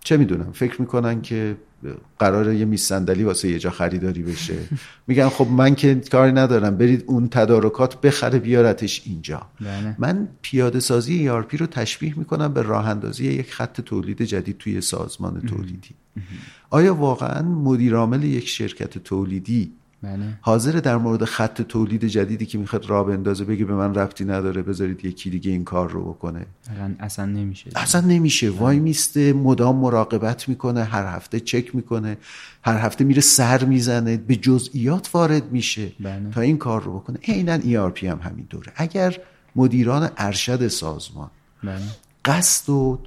چه 0.00 0.16
می‌دونم 0.16 0.52
فکر 0.52 0.80
می‌کنن 0.80 1.22
که 1.22 1.56
قرار 2.18 2.52
یه 2.52 2.64
میز 2.64 2.82
صندلی 2.82 3.24
واسه 3.24 3.48
یه 3.48 3.58
جا 3.58 3.70
خریداری 3.70 4.22
بشه. 4.22 4.54
میگن 5.08 5.28
خب 5.28 5.46
من 5.46 5.74
که 5.74 5.94
کاری 5.94 6.32
ندارم 6.32 6.76
برید 6.76 7.04
اون 7.06 7.28
تدارکات 7.28 8.00
بخره 8.00 8.38
بیارتش 8.38 9.02
اینجا. 9.06 9.42
بله. 9.60 9.96
من 9.98 10.28
پیاده 10.42 10.80
سازی 10.80 11.28
ERP 11.28 11.54
رو 11.60 11.66
تشبیه 11.66 12.18
می‌کنم 12.18 12.52
به 12.52 12.62
راه 12.62 12.88
اندازی 12.88 13.24
یک 13.24 13.52
خط 13.52 13.80
تولید 13.80 14.22
جدید 14.22 14.58
توی 14.58 14.80
سازمان 14.80 15.40
تولیدی. 15.40 15.94
آیا 16.70 16.94
واقعا 16.94 17.42
مدیرعامل 17.42 18.24
یک 18.24 18.48
شرکت 18.48 18.98
تولیدی 18.98 19.72
بله. 20.02 20.38
حاضر 20.40 20.72
در 20.72 20.96
مورد 20.96 21.24
خط 21.24 21.62
تولید 21.62 22.04
جدیدی 22.04 22.46
که 22.46 22.58
می‌خواد 22.58 22.86
راه 22.86 23.06
بندازه 23.06 23.44
بگه 23.44 23.64
به 23.64 23.74
من 23.74 23.94
ربطی 23.94 24.24
نداره 24.24 24.62
بذارید 24.62 25.04
یکی 25.04 25.30
دیگه 25.30 25.50
این 25.50 25.64
کار 25.64 25.90
رو 25.90 26.12
بکنه 26.12 26.46
اصلا 27.00 27.24
نمیشه 27.24 27.70
اصلا 27.76 28.00
نمیشه 28.00 28.50
وای 28.50 28.78
میسته 28.78 29.32
مدام 29.32 29.76
مراقبت 29.76 30.48
می‌کنه 30.48 30.84
هر 30.84 31.16
هفته 31.16 31.40
چک 31.40 31.74
می‌کنه 31.74 32.16
هر 32.62 32.78
هفته 32.78 33.04
میره 33.04 33.20
سر 33.20 33.64
می‌زنه 33.64 34.16
به 34.16 34.36
جزئیات 34.36 35.10
وارد 35.14 35.52
میشه 35.52 35.92
بله. 36.00 36.30
تا 36.30 36.40
این 36.40 36.58
کار 36.58 36.82
رو 36.82 36.98
بکنه 36.98 37.18
عینا 37.28 37.58
ERP 37.58 38.04
هم 38.04 38.20
همین 38.22 38.46
دوره 38.50 38.72
اگر 38.76 39.16
مدیران 39.56 40.10
ارشد 40.16 40.68
سازمان 40.68 41.30
بله. 41.64 41.80
قصد 42.24 42.70
و 42.70 42.98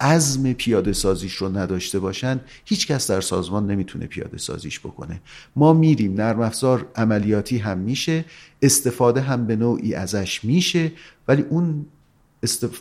عزم 0.00 0.52
پیاده 0.52 0.92
سازیش 0.92 1.34
رو 1.34 1.58
نداشته 1.58 1.98
باشن 1.98 2.40
هیچ 2.64 2.86
کس 2.86 3.10
در 3.10 3.20
سازمان 3.20 3.66
نمی‌تونه 3.66 4.06
پیاده 4.06 4.38
سازیش 4.38 4.80
بکنه. 4.80 5.20
ما 5.56 5.72
میریم 5.72 6.14
نرم 6.14 6.40
افزار 6.40 6.86
عملیاتی 6.96 7.58
هم 7.58 7.78
میشه 7.78 8.24
استفاده 8.62 9.20
هم 9.20 9.46
به 9.46 9.56
نوعی 9.56 9.94
ازش 9.94 10.44
میشه 10.44 10.92
ولی 11.28 11.42
اون 11.42 11.86
استف... 12.42 12.80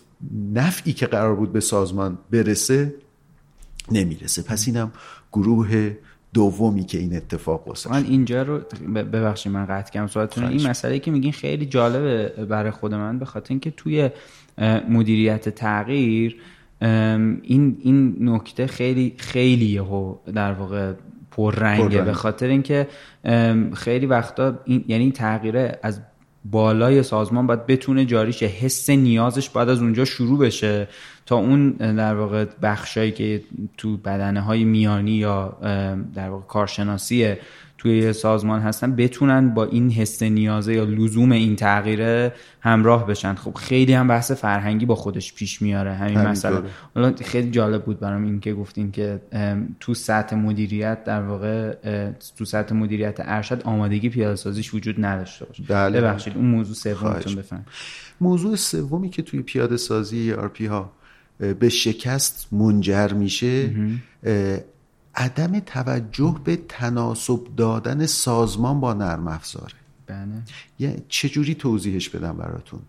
نفعی 0.53 0.93
که 0.93 1.05
قرار 1.05 1.35
بود 1.35 1.53
به 1.53 1.59
سازمان 1.59 2.17
برسه 2.31 2.93
نمی‌رسه. 3.91 4.41
پس 4.41 4.67
اینم 4.67 4.91
گروه 5.33 5.95
دومی 6.33 6.85
که 6.85 6.97
این 6.97 7.15
اتفاق 7.15 7.67
واسه 7.67 7.91
من 7.91 8.05
اینجا 8.05 8.43
رو 8.43 8.59
ببخشید 8.93 9.51
من 9.51 9.65
قطع 9.65 9.91
کردم 9.91 10.47
این 10.47 10.67
مسئله 10.67 10.99
که 10.99 11.11
میگین 11.11 11.31
خیلی 11.31 11.65
جالبه 11.65 12.45
برای 12.45 12.71
خود 12.71 12.93
من 12.93 13.19
به 13.19 13.25
خاطر 13.25 13.47
اینکه 13.49 13.71
توی 13.71 14.09
مدیریت 14.89 15.49
تغییر 15.49 16.41
این 16.81 17.77
این 17.79 18.15
نکته 18.19 18.67
خیلی 18.67 19.13
خیلی 19.17 19.81
در 20.33 20.53
واقع 20.53 20.93
پررنگه. 21.31 22.01
به 22.01 22.13
خاطر 22.13 22.47
اینکه 22.47 22.87
خیلی 23.73 24.05
وقتا 24.05 24.59
این 24.65 24.85
یعنی 24.87 25.03
این 25.03 25.11
تغییره 25.11 25.79
از 25.83 26.01
بالای 26.45 27.03
سازمان 27.03 27.47
باید 27.47 27.65
بتونه 27.65 28.05
جاری 28.05 28.33
شه 28.33 28.45
حس 28.45 28.89
نیازش 28.89 29.49
باید 29.49 29.69
از 29.69 29.81
اونجا 29.81 30.05
شروع 30.05 30.39
بشه 30.39 30.87
تا 31.25 31.35
اون 31.35 31.71
در 31.71 32.15
واقع 32.15 32.45
بخشایی 32.61 33.11
که 33.11 33.41
تو 33.77 33.97
بدنه 33.97 34.41
های 34.41 34.63
میانی 34.63 35.11
یا 35.11 35.57
در 36.15 36.29
واقع 36.29 36.45
کارشناسی 36.45 37.35
توی 37.79 38.13
سازمان 38.13 38.61
هستن 38.61 38.95
بتونن 38.95 39.53
با 39.53 39.65
این 39.65 39.91
حس 39.91 40.23
نیازه 40.23 40.73
یا 40.73 40.83
لزوم 40.83 41.31
این 41.31 41.55
تغییره 41.55 42.33
همراه 42.61 43.07
بشن. 43.07 43.35
خب 43.35 43.53
خیلی 43.53 43.93
هم 43.93 44.07
بحث 44.07 44.31
فرهنگی 44.31 44.85
با 44.85 44.95
خودش 44.95 45.33
پیش 45.33 45.61
میاره 45.61 45.93
همین 45.93 46.17
مثلا 46.17 46.63
حالا 46.95 47.13
خیلی 47.25 47.51
جالب 47.51 47.83
بود 47.83 47.99
برام 47.99 48.23
این 48.23 48.39
که 48.39 48.53
گفتین 48.53 48.91
که 48.91 49.21
تو 49.79 49.93
سطح 49.93 50.35
مدیریت 50.35 51.03
در 51.03 51.21
واقع 51.21 51.75
تو 52.37 52.45
سطح 52.45 52.75
مدیریت 52.75 53.17
ارشد 53.19 53.61
آمادگی 53.63 54.09
پیاده 54.09 54.35
سازیش 54.35 54.73
وجود 54.73 55.05
نداشته 55.05 55.45
باشه. 55.45 55.63
بله. 55.67 56.01
ببخشید 56.01 56.35
اون 56.35 56.45
موضوع 56.45 56.75
سومتون 56.75 57.35
بفهم 57.35 57.65
موضوع 58.21 58.55
سومی 58.55 59.09
که 59.09 59.21
توی 59.21 59.41
پیاده 59.41 59.77
سازی 59.77 60.33
آر 60.33 60.51
ها 60.69 60.91
به 61.59 61.69
شکست 61.69 62.47
منجر 62.51 63.13
میشه 63.13 63.69
عدم 65.15 65.59
توجه 65.59 66.35
به 66.43 66.59
تناسب 66.69 67.39
دادن 67.57 68.05
سازمان 68.05 68.79
با 68.79 68.93
نرم 68.93 69.27
افزاره. 69.27 69.73
بله. 70.07 70.25
یعنی 70.79 71.03
چجوری 71.07 71.55
توضیحش 71.55 72.09
بدم 72.09 72.37
براتون؟ 72.37 72.79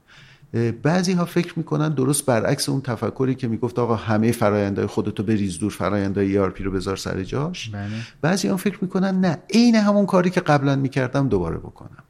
بعضی 0.82 1.12
ها 1.12 1.24
فکر 1.24 1.52
می‌کنن 1.56 1.88
درست 1.88 2.26
برعکس 2.26 2.68
اون 2.68 2.80
تفکری 2.80 3.34
که 3.34 3.48
می‌گفت 3.48 3.78
آقا 3.78 3.96
همه 3.96 4.32
فرایندهای 4.32 4.86
خودتو 4.86 5.22
بریز 5.22 5.58
دور 5.58 5.70
فرایندهای 5.70 6.34
ERP 6.34 6.60
رو 6.60 6.70
بذار 6.70 6.96
سر 6.96 7.22
جاش. 7.22 7.68
بله. 7.68 7.90
بعضی 8.20 8.48
ها 8.48 8.56
فکر 8.56 8.78
می‌کنن 8.82 9.20
نه 9.20 9.38
عین 9.54 9.74
همون 9.74 10.06
کاری 10.06 10.30
که 10.30 10.40
قبلا 10.40 10.76
می‌کردم 10.76 11.28
دوباره 11.28 11.58
بکنم. 11.58 12.04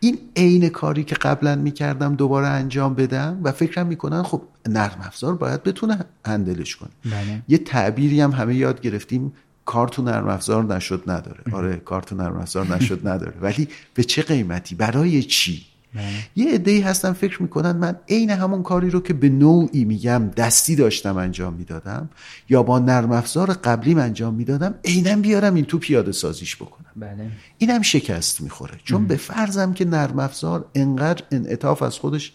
این 0.00 0.18
عین 0.36 0.68
کاری 0.68 1.04
که 1.04 1.14
قبلا 1.14 1.56
می‌کردم 1.56 2.14
دوباره 2.14 2.46
انجام 2.46 2.94
بدم 2.94 3.40
و 3.42 3.52
فکرم 3.52 3.86
می‌کنن 3.86 4.22
خب 4.22 4.42
نرم 4.68 4.98
افزار 5.02 5.34
باید 5.34 5.62
بتونه 5.62 5.98
هندلش 6.26 6.76
کنه. 6.76 6.90
بله. 7.04 7.42
یه 7.48 7.58
تعبیری 7.58 8.20
هم 8.20 8.30
همه 8.30 8.54
یاد 8.54 8.80
گرفتیم 8.80 9.32
کار 9.64 9.90
نرم 9.98 10.28
افزار 10.28 10.64
نشد 10.64 11.02
نداره. 11.06 11.40
آره 11.52 11.76
کار 11.76 12.04
نرم 12.12 12.36
افزار 12.36 12.66
نشد 12.66 13.08
نداره. 13.08 13.34
ولی 13.40 13.68
به 13.94 14.04
چه 14.04 14.22
قیمتی؟ 14.22 14.74
برای 14.74 15.22
چی؟ 15.22 15.66
بله. 15.94 16.04
یه 16.36 16.54
عده 16.54 16.84
هستن 16.84 17.12
فکر 17.12 17.42
می‌کنن 17.42 17.72
من 17.72 17.96
عین 18.08 18.30
همون 18.30 18.62
کاری 18.62 18.90
رو 18.90 19.00
که 19.00 19.14
به 19.14 19.28
نوعی 19.28 19.84
میگم 19.84 20.30
دستی 20.36 20.76
داشتم 20.76 21.16
انجام 21.16 21.54
می‌دادم 21.54 22.08
یا 22.48 22.62
با 22.62 22.78
نرم 22.78 23.12
افزار 23.12 23.52
قبلیم 23.52 23.98
انجام 23.98 24.34
می‌دادم 24.34 24.74
عینا 24.84 25.16
بیارم 25.16 25.54
این 25.54 25.64
تو 25.64 25.78
پیاده 25.78 26.12
سازیش 26.12 26.56
بکنم 26.56 26.92
بله. 26.96 27.30
اینم 27.58 27.82
شکست 27.82 28.40
می‌خوره 28.40 28.74
چون 28.84 29.06
به 29.06 29.16
فرضم 29.16 29.72
که 29.72 29.84
نرم 29.84 30.18
افزار 30.18 30.64
انقدر 30.74 31.24
انعطاف 31.30 31.82
از 31.82 31.98
خودش 31.98 32.32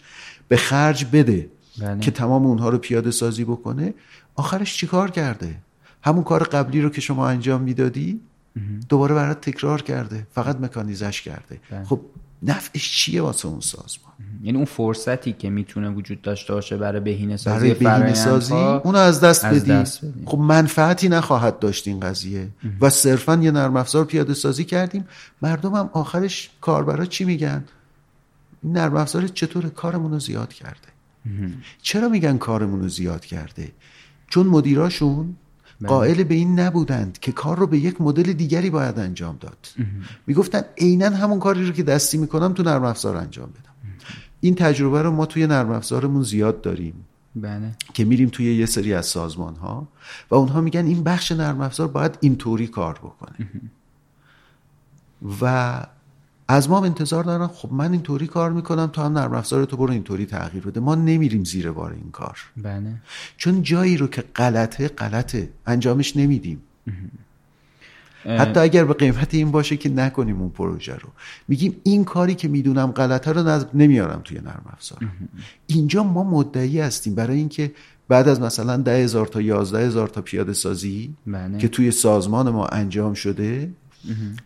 به 0.48 0.56
خرج 0.56 1.06
بده 1.12 1.48
بله. 1.78 2.00
که 2.00 2.10
تمام 2.10 2.46
اونها 2.46 2.68
رو 2.68 2.78
پیاده 2.78 3.10
سازی 3.10 3.44
بکنه 3.44 3.94
آخرش 4.34 4.76
چیکار 4.76 5.10
کرده 5.10 5.56
همون 6.02 6.24
کار 6.24 6.42
قبلی 6.42 6.80
رو 6.80 6.90
که 6.90 7.00
شما 7.00 7.28
انجام 7.28 7.62
می‌دادی 7.62 8.20
دوباره 8.88 9.14
برات 9.14 9.40
تکرار 9.40 9.82
کرده 9.82 10.26
فقط 10.34 10.60
مکانیزش 10.60 11.22
کرده 11.22 11.60
بله. 11.70 11.84
خب 11.84 12.00
نفعش 12.44 12.96
چیه 12.96 13.22
واسه 13.22 13.48
اون 13.48 13.60
سازمان؟ 13.60 14.12
یعنی 14.42 14.56
اون 14.56 14.64
فرصتی 14.64 15.32
که 15.32 15.50
می‌تونه 15.50 15.90
وجود 15.90 16.22
داشته 16.22 16.54
باشه 16.54 16.76
برای 16.76 17.00
بهینه 17.00 17.36
سازی 17.36 17.56
برای 17.56 17.74
بهینه 17.74 18.14
سازی 18.14 18.54
اونو 18.54 18.98
از 18.98 19.20
دست 19.20 19.44
از 19.44 19.62
بدی. 19.62 19.72
دست 19.72 20.04
بدی. 20.04 20.22
خب 20.26 20.38
منفعتی 20.38 21.08
نخواهد 21.08 21.58
داشت 21.58 21.88
این 21.88 22.00
قضیه. 22.00 22.48
و 22.80 22.90
صرفا 22.90 23.36
یه 23.36 23.50
نرم 23.50 23.76
افزار 23.76 24.04
پیاده 24.04 24.34
سازی 24.34 24.64
کردیم. 24.64 25.04
مردم 25.42 25.74
هم 25.74 25.90
آخرش 25.92 26.50
کاربرا 26.60 27.06
چی 27.06 27.24
میگن؟ 27.24 27.64
این 28.62 28.72
نرم 28.72 28.96
افزار 28.96 29.28
چطور 29.28 29.68
کارمون 29.68 30.12
رو 30.12 30.18
زیاد 30.18 30.52
کرده؟ 30.52 30.88
چرا 31.82 32.08
میگن 32.08 32.38
کارمون 32.38 32.80
رو 32.80 32.88
زیاد 32.88 33.24
کرده؟ 33.24 33.72
چون 34.28 34.46
مدیراشون 34.46 35.36
قائل 35.86 36.22
به 36.22 36.34
این 36.34 36.60
نبودند 36.60 37.18
که 37.18 37.32
کار 37.32 37.58
رو 37.58 37.66
به 37.66 37.78
یک 37.78 38.00
مدل 38.00 38.32
دیگری 38.32 38.70
باید 38.70 38.98
انجام 38.98 39.36
داد. 39.40 39.68
می‌گفتن 40.26 40.62
عینا 40.78 41.10
همون 41.10 41.38
کاری 41.38 41.66
رو 41.66 41.72
که 41.72 41.82
دستی 41.82 42.18
می‌کنم 42.18 42.52
تو 42.52 42.62
نرم 42.62 42.84
افزار 42.84 43.16
انجام 43.16 43.50
بدم. 43.50 43.74
این 44.40 44.54
تجربه 44.54 45.02
رو 45.02 45.10
ما 45.10 45.26
توی 45.26 45.46
نرم 45.46 45.70
افزارمون 45.70 46.22
زیاد 46.22 46.60
داریم. 46.60 46.94
بله. 47.36 47.70
که 47.94 48.04
میریم 48.04 48.28
توی 48.28 48.54
یه 48.54 48.66
سری 48.66 48.94
از 48.94 49.06
سازمان 49.06 49.56
ها 49.56 49.88
و 50.30 50.34
اونها 50.34 50.60
میگن 50.60 50.86
این 50.86 51.02
بخش 51.02 51.32
نرم 51.32 51.60
افزار 51.60 51.88
باید 51.88 52.18
اینطوری 52.20 52.66
کار 52.66 52.94
بکنه. 52.94 53.50
و 55.40 55.86
از 56.48 56.70
ما 56.70 56.84
انتظار 56.84 57.24
دارن 57.24 57.46
خب 57.46 57.72
من 57.72 57.92
اینطوری 57.92 58.26
کار 58.26 58.52
می‌کنم 58.52 58.86
تو 58.86 59.02
هم 59.02 59.18
نرم 59.18 59.32
افزار 59.32 59.64
تو 59.64 59.76
برو 59.76 59.90
اینطوری 59.90 60.26
تغییر 60.26 60.64
بده. 60.64 60.80
ما 60.80 60.94
نمیریم 60.94 61.44
زیر 61.44 61.70
بار 61.70 61.92
این 61.92 62.10
کار. 62.10 62.38
بله. 62.56 62.94
چون 63.36 63.62
جایی 63.62 63.96
رو 63.96 64.06
که 64.06 64.24
غلطه 64.36 64.88
غلطه. 64.88 65.50
انجامش 65.66 66.16
نمیدیم. 66.16 66.62
حتی 68.24 68.60
اگر 68.60 68.84
به 68.84 68.94
قیمت 68.94 69.34
این 69.34 69.50
باشه 69.50 69.76
که 69.76 69.88
نکنیم 69.88 70.40
اون 70.40 70.50
پروژه 70.50 70.94
رو. 70.94 71.08
میگیم 71.48 71.76
این 71.82 72.04
کاری 72.04 72.34
که 72.34 72.48
می‌دونم 72.48 72.92
غلطه 72.92 73.32
رو 73.32 73.42
نز- 73.42 73.66
نمیارم 73.74 74.20
توی 74.24 74.38
نرم 74.38 74.62
افزار. 74.72 74.98
اینجا 75.66 76.02
ما 76.02 76.24
مدعی 76.24 76.80
هستیم 76.80 77.14
برای 77.14 77.36
اینکه 77.36 77.72
بعد 78.08 78.28
از 78.28 78.40
مثلا 78.40 78.76
ده 78.76 79.04
هزار 79.04 79.26
تا 79.26 79.40
یازده 79.40 79.86
هزار 79.86 80.08
تا 80.08 80.22
پیاده 80.22 80.52
سازی 80.52 81.14
بله. 81.26 81.58
که 81.58 81.68
توی 81.68 81.90
سازمان 81.90 82.50
ما 82.50 82.66
انجام 82.66 83.14
شده 83.14 83.70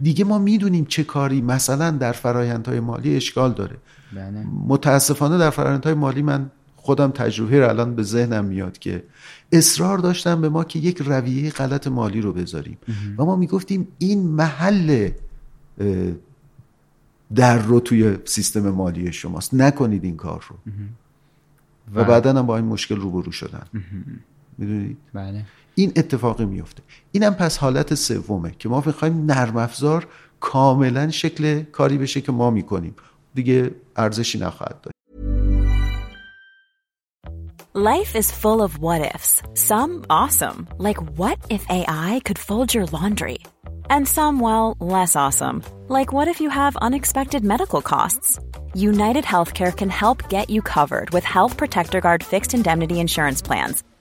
دیگه 0.00 0.24
ما 0.24 0.38
می‌دونیم 0.38 0.84
چه 0.84 1.04
کاری 1.04 1.40
مثلا 1.40 1.90
در 1.90 2.12
فرایندهای 2.12 2.80
مالی 2.80 3.16
اشکال 3.16 3.52
داره. 3.52 3.76
بله. 4.12 4.46
متاسفانه 4.66 5.38
در 5.38 5.50
فرآیندهای 5.50 5.94
مالی 5.94 6.22
من 6.22 6.50
خودم 6.76 7.10
تجربه 7.10 7.60
رو 7.60 7.68
الان 7.68 7.94
به 7.94 8.02
ذهنم 8.02 8.44
میاد 8.44 8.78
که 8.78 9.02
اصرار 9.52 9.98
داشتن 9.98 10.40
به 10.40 10.48
ما 10.48 10.64
که 10.64 10.78
یک 10.78 10.98
رویه 10.98 11.50
غلط 11.50 11.86
مالی 11.86 12.20
رو 12.20 12.32
بذاریم. 12.32 12.78
و 13.18 13.24
ما 13.24 13.36
می‌گفتیم 13.36 13.88
این 13.98 14.28
محل 14.28 15.10
در 17.34 17.58
رو 17.58 17.80
توی 17.80 18.16
سیستم 18.24 18.70
مالی 18.70 19.12
شماست. 19.12 19.54
نکنید 19.54 20.04
این 20.04 20.16
کار 20.16 20.44
رو. 20.48 20.56
و 21.94 22.04
بعدا 22.04 22.32
هم 22.32 22.46
با 22.46 22.56
این 22.56 22.66
مشکل 22.66 22.96
روبرو 22.96 23.32
شدن. 23.32 23.66
می‌دونید؟ 24.58 24.96
بله. 25.12 25.44
این 25.78 25.92
اتفاقی 25.96 26.44
میفته 26.44 26.82
اینم 27.12 27.34
پس 27.34 27.58
حالت 27.58 27.94
سومه 27.94 28.54
که 28.58 28.68
ما 28.68 28.82
می‌خوایم 28.86 29.24
نرم 29.26 29.56
افزار 29.56 30.06
کاملا 30.40 31.10
شکل 31.10 31.62
کاری 31.62 31.98
بشه 31.98 32.20
که 32.20 32.32
ما 32.32 32.50
می‌کنیم 32.50 32.94
دیگه 33.34 33.70
ارزشی 33.96 34.38
نخواهد 34.38 34.80
داشت 34.82 34.98
Life 37.74 38.12
is 38.16 38.28
full 38.42 38.60
of 38.66 38.72
what 38.84 39.00
ifs. 39.14 39.32
Some 39.70 39.92
awesome, 40.20 40.58
like 40.86 41.00
what 41.20 41.38
if 41.56 41.62
AI 41.80 42.10
could 42.26 42.40
fold 42.48 42.68
your 42.76 42.86
laundry? 42.96 43.38
And 43.94 44.02
some, 44.16 44.36
well, 44.46 44.66
less 44.96 45.12
awesome, 45.24 45.56
like 45.96 46.10
what 46.16 46.26
if 46.32 46.38
you 46.42 46.50
have 46.60 46.74
unexpected 46.88 47.42
medical 47.54 47.82
costs? 47.92 48.28
United 48.90 49.24
Healthcare 49.32 49.74
can 49.80 49.90
help 50.04 50.18
get 50.36 50.46
you 50.54 50.60
covered 50.76 51.08
with 51.14 51.24
Health 51.36 51.54
Protector 51.60 52.00
Guard 52.06 52.20
fixed 52.32 52.52
indemnity 52.58 52.96
insurance 53.06 53.40
plans. 53.48 53.76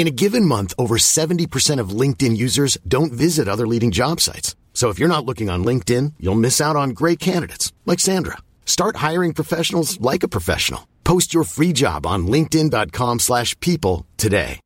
In 0.00 0.06
a 0.06 0.16
given 0.22 0.44
month, 0.44 0.74
over 0.76 0.96
70% 0.98 1.80
of 1.80 2.00
LinkedIn 2.00 2.36
users 2.36 2.76
don't 2.86 3.14
visit 3.14 3.48
other 3.48 3.66
leading 3.66 3.92
job 3.92 4.20
sites. 4.20 4.54
So 4.74 4.90
if 4.90 4.98
you're 4.98 5.14
not 5.16 5.24
looking 5.24 5.48
on 5.48 5.64
LinkedIn, 5.64 6.12
you'll 6.20 6.42
miss 6.46 6.60
out 6.60 6.76
on 6.76 6.90
great 6.90 7.18
candidates 7.18 7.72
like 7.86 7.98
Sandra. 7.98 8.36
Start 8.66 8.96
hiring 8.96 9.32
professionals 9.32 9.98
like 10.00 10.22
a 10.22 10.28
professional. 10.28 10.86
Post 11.02 11.32
your 11.32 11.44
free 11.44 11.72
job 11.72 12.04
on 12.06 12.26
linkedin.com/people 12.26 13.18
slash 13.18 13.58
people 13.60 14.04
today. 14.18 14.60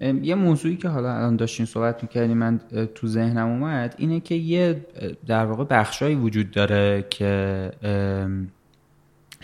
ام، 0.00 0.24
یه 0.24 0.34
موضوعی 0.34 0.76
که 0.76 0.88
حالا 0.88 1.14
الان 1.16 1.36
داشتین 1.36 1.66
صحبت 1.66 2.02
میکردیم 2.02 2.36
من 2.36 2.60
اه، 2.72 2.86
تو 2.86 3.06
ذهنم 3.06 3.48
اومد 3.48 3.94
اینه 3.98 4.20
که 4.20 4.34
یه 4.34 4.86
اه، 4.96 5.10
در 5.26 5.46
واقع 5.46 5.64
بخشایی 5.64 6.14
وجود 6.14 6.50
داره 6.50 7.06
که 7.10 7.72
ام، 7.82 8.48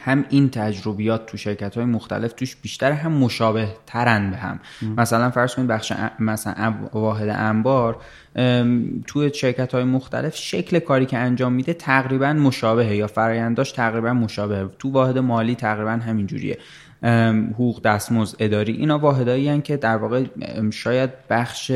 هم 0.03 0.25
این 0.29 0.49
تجربیات 0.49 1.25
تو 1.25 1.37
شرکت 1.37 1.75
های 1.75 1.85
مختلف 1.85 2.33
توش 2.33 2.55
بیشتر 2.55 2.91
هم 2.91 3.11
مشابه 3.11 3.67
ترن 3.85 4.31
به 4.31 4.37
هم. 4.37 4.59
مثلا 4.97 5.29
فرض 5.29 5.55
کنید 5.55 5.67
بخش 5.67 5.91
ا- 5.91 6.11
مثلا 6.19 6.73
واحد 6.93 7.29
انبار 7.29 7.97
ام، 8.35 9.03
تو 9.07 9.29
شرکت 9.29 9.73
های 9.73 9.83
مختلف 9.83 10.35
شکل 10.35 10.79
کاری 10.79 11.05
که 11.05 11.17
انجام 11.17 11.53
میده 11.53 11.73
تقریبا 11.73 12.33
مشابهه 12.33 12.95
یا 12.95 13.07
فراینداش 13.07 13.71
تقریبا 13.71 14.13
مشابهه. 14.13 14.69
تو 14.79 14.91
واحد 14.91 15.17
مالی 15.17 15.55
تقریبا 15.55 15.91
همین 15.91 16.27
جوریه 16.27 16.57
ام، 17.03 17.49
حقوق 17.53 17.81
دستمزد 17.81 18.35
اداری 18.39 18.73
اینا 18.73 18.99
واحدایی 18.99 19.49
هن 19.49 19.61
که 19.61 19.77
در 19.77 19.97
واقع 19.97 20.23
ام، 20.41 20.71
شاید 20.71 21.09
بخش 21.29 21.71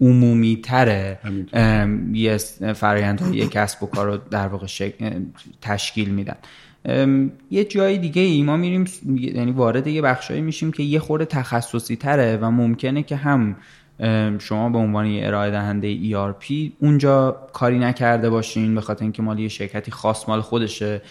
عمومی 0.00 0.60
تره 0.64 1.18
یه 2.12 2.36
فرایندهای 2.74 3.36
یک 3.36 3.50
کسب 3.50 3.82
و 3.82 3.86
کار 3.86 4.06
رو 4.06 4.16
در 4.30 4.46
واقع 4.48 4.66
شک- 4.66 4.94
ام، 5.00 5.26
تشکیل 5.62 6.08
میدن. 6.10 6.32
ام، 6.32 6.42
یه 7.50 7.64
جای 7.64 7.98
دیگه 7.98 8.22
ای 8.22 8.42
ما 8.42 8.56
میریم 8.56 8.84
یعنی 9.16 9.52
وارد 9.52 9.86
یه 9.86 10.02
بخشایی 10.02 10.40
میشیم 10.40 10.72
که 10.72 10.82
یه 10.82 10.98
خورده 10.98 11.24
تخصصی 11.24 11.96
تره 11.96 12.36
و 12.36 12.50
ممکنه 12.50 13.02
که 13.02 13.16
هم 13.16 13.56
شما 14.38 14.68
به 14.68 14.78
عنوان 14.78 15.06
یه 15.06 15.26
ارائه 15.26 15.50
دهنده 15.50 15.96
ERP 15.96 16.52
اونجا 16.80 17.48
کاری 17.52 17.78
نکرده 17.78 18.30
باشین 18.30 18.74
به 18.74 18.80
خاطر 18.80 19.02
اینکه 19.02 19.22
مال 19.22 19.38
یه 19.38 19.48
شرکتی 19.48 19.90
خاص 19.90 20.28
مال 20.28 20.40
خودشه. 20.40 21.02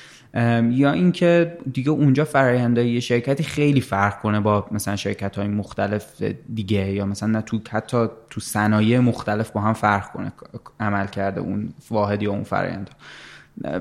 یا 0.70 0.92
اینکه 0.92 1.58
دیگه 1.74 1.90
اونجا 1.90 2.26
فرآیندهای 2.26 2.90
یه 2.90 3.00
شرکتی 3.00 3.44
خیلی 3.44 3.82
فرق 3.82 4.22
کنه 4.22 4.40
با 4.40 4.68
مثلا 4.72 4.96
شرکت 4.96 5.36
های 5.36 5.48
مختلف 5.48 6.24
دیگه 6.54 6.92
یا 6.92 7.06
مثلا 7.06 7.30
نه 7.30 7.42
تو 7.42 7.60
حتی 7.70 8.08
تو 8.30 8.42
صنایع 8.42 9.00
مختلف 9.00 9.52
با 9.52 9.62
هم 9.62 9.74
فرق 9.74 10.12
کنه 10.12 10.32
عمل 10.80 11.08
کرده 11.08 11.42
اون 11.42 11.74
واحد 11.92 12.24
یا 12.24 12.32
اون 12.32 12.44
فرآیند 12.44 12.90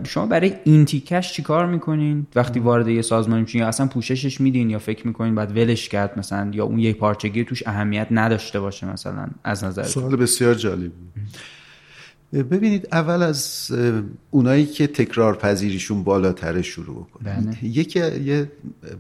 شما 0.04 0.26
برای 0.26 0.54
این 0.64 0.84
تیکش 0.84 1.32
چیکار 1.32 1.66
می‌کنین؟ 1.66 2.26
وقتی 2.34 2.60
وارد 2.60 2.88
یه 2.88 3.02
سازمان 3.02 3.40
میشین 3.40 3.60
یا 3.60 3.68
اصلا 3.68 3.86
پوششش 3.86 4.40
میدین 4.40 4.70
یا 4.70 4.78
فکر 4.78 5.06
می‌کنین 5.06 5.34
بعد 5.34 5.56
ولش 5.56 5.88
کرد 5.88 6.18
مثلا 6.18 6.50
یا 6.52 6.64
اون 6.64 6.78
یک 6.78 6.96
پارچگی 6.96 7.44
توش 7.44 7.62
اهمیت 7.66 8.06
نداشته 8.10 8.60
باشه 8.60 8.92
مثلا 8.92 9.26
از 9.44 9.64
نظر 9.64 9.82
سوال 9.82 10.16
بسیار 10.16 10.54
جالب. 10.54 10.92
ببینید 12.32 12.88
اول 12.92 13.22
از 13.22 13.70
اونایی 14.30 14.66
که 14.66 14.86
تکرار 14.86 15.36
پذیریشون 15.36 16.04
بالاتره 16.04 16.62
شروع 16.62 17.06
کنید 17.12 17.44
بله. 17.44 17.64
یکی 17.64 18.00
یه 18.00 18.50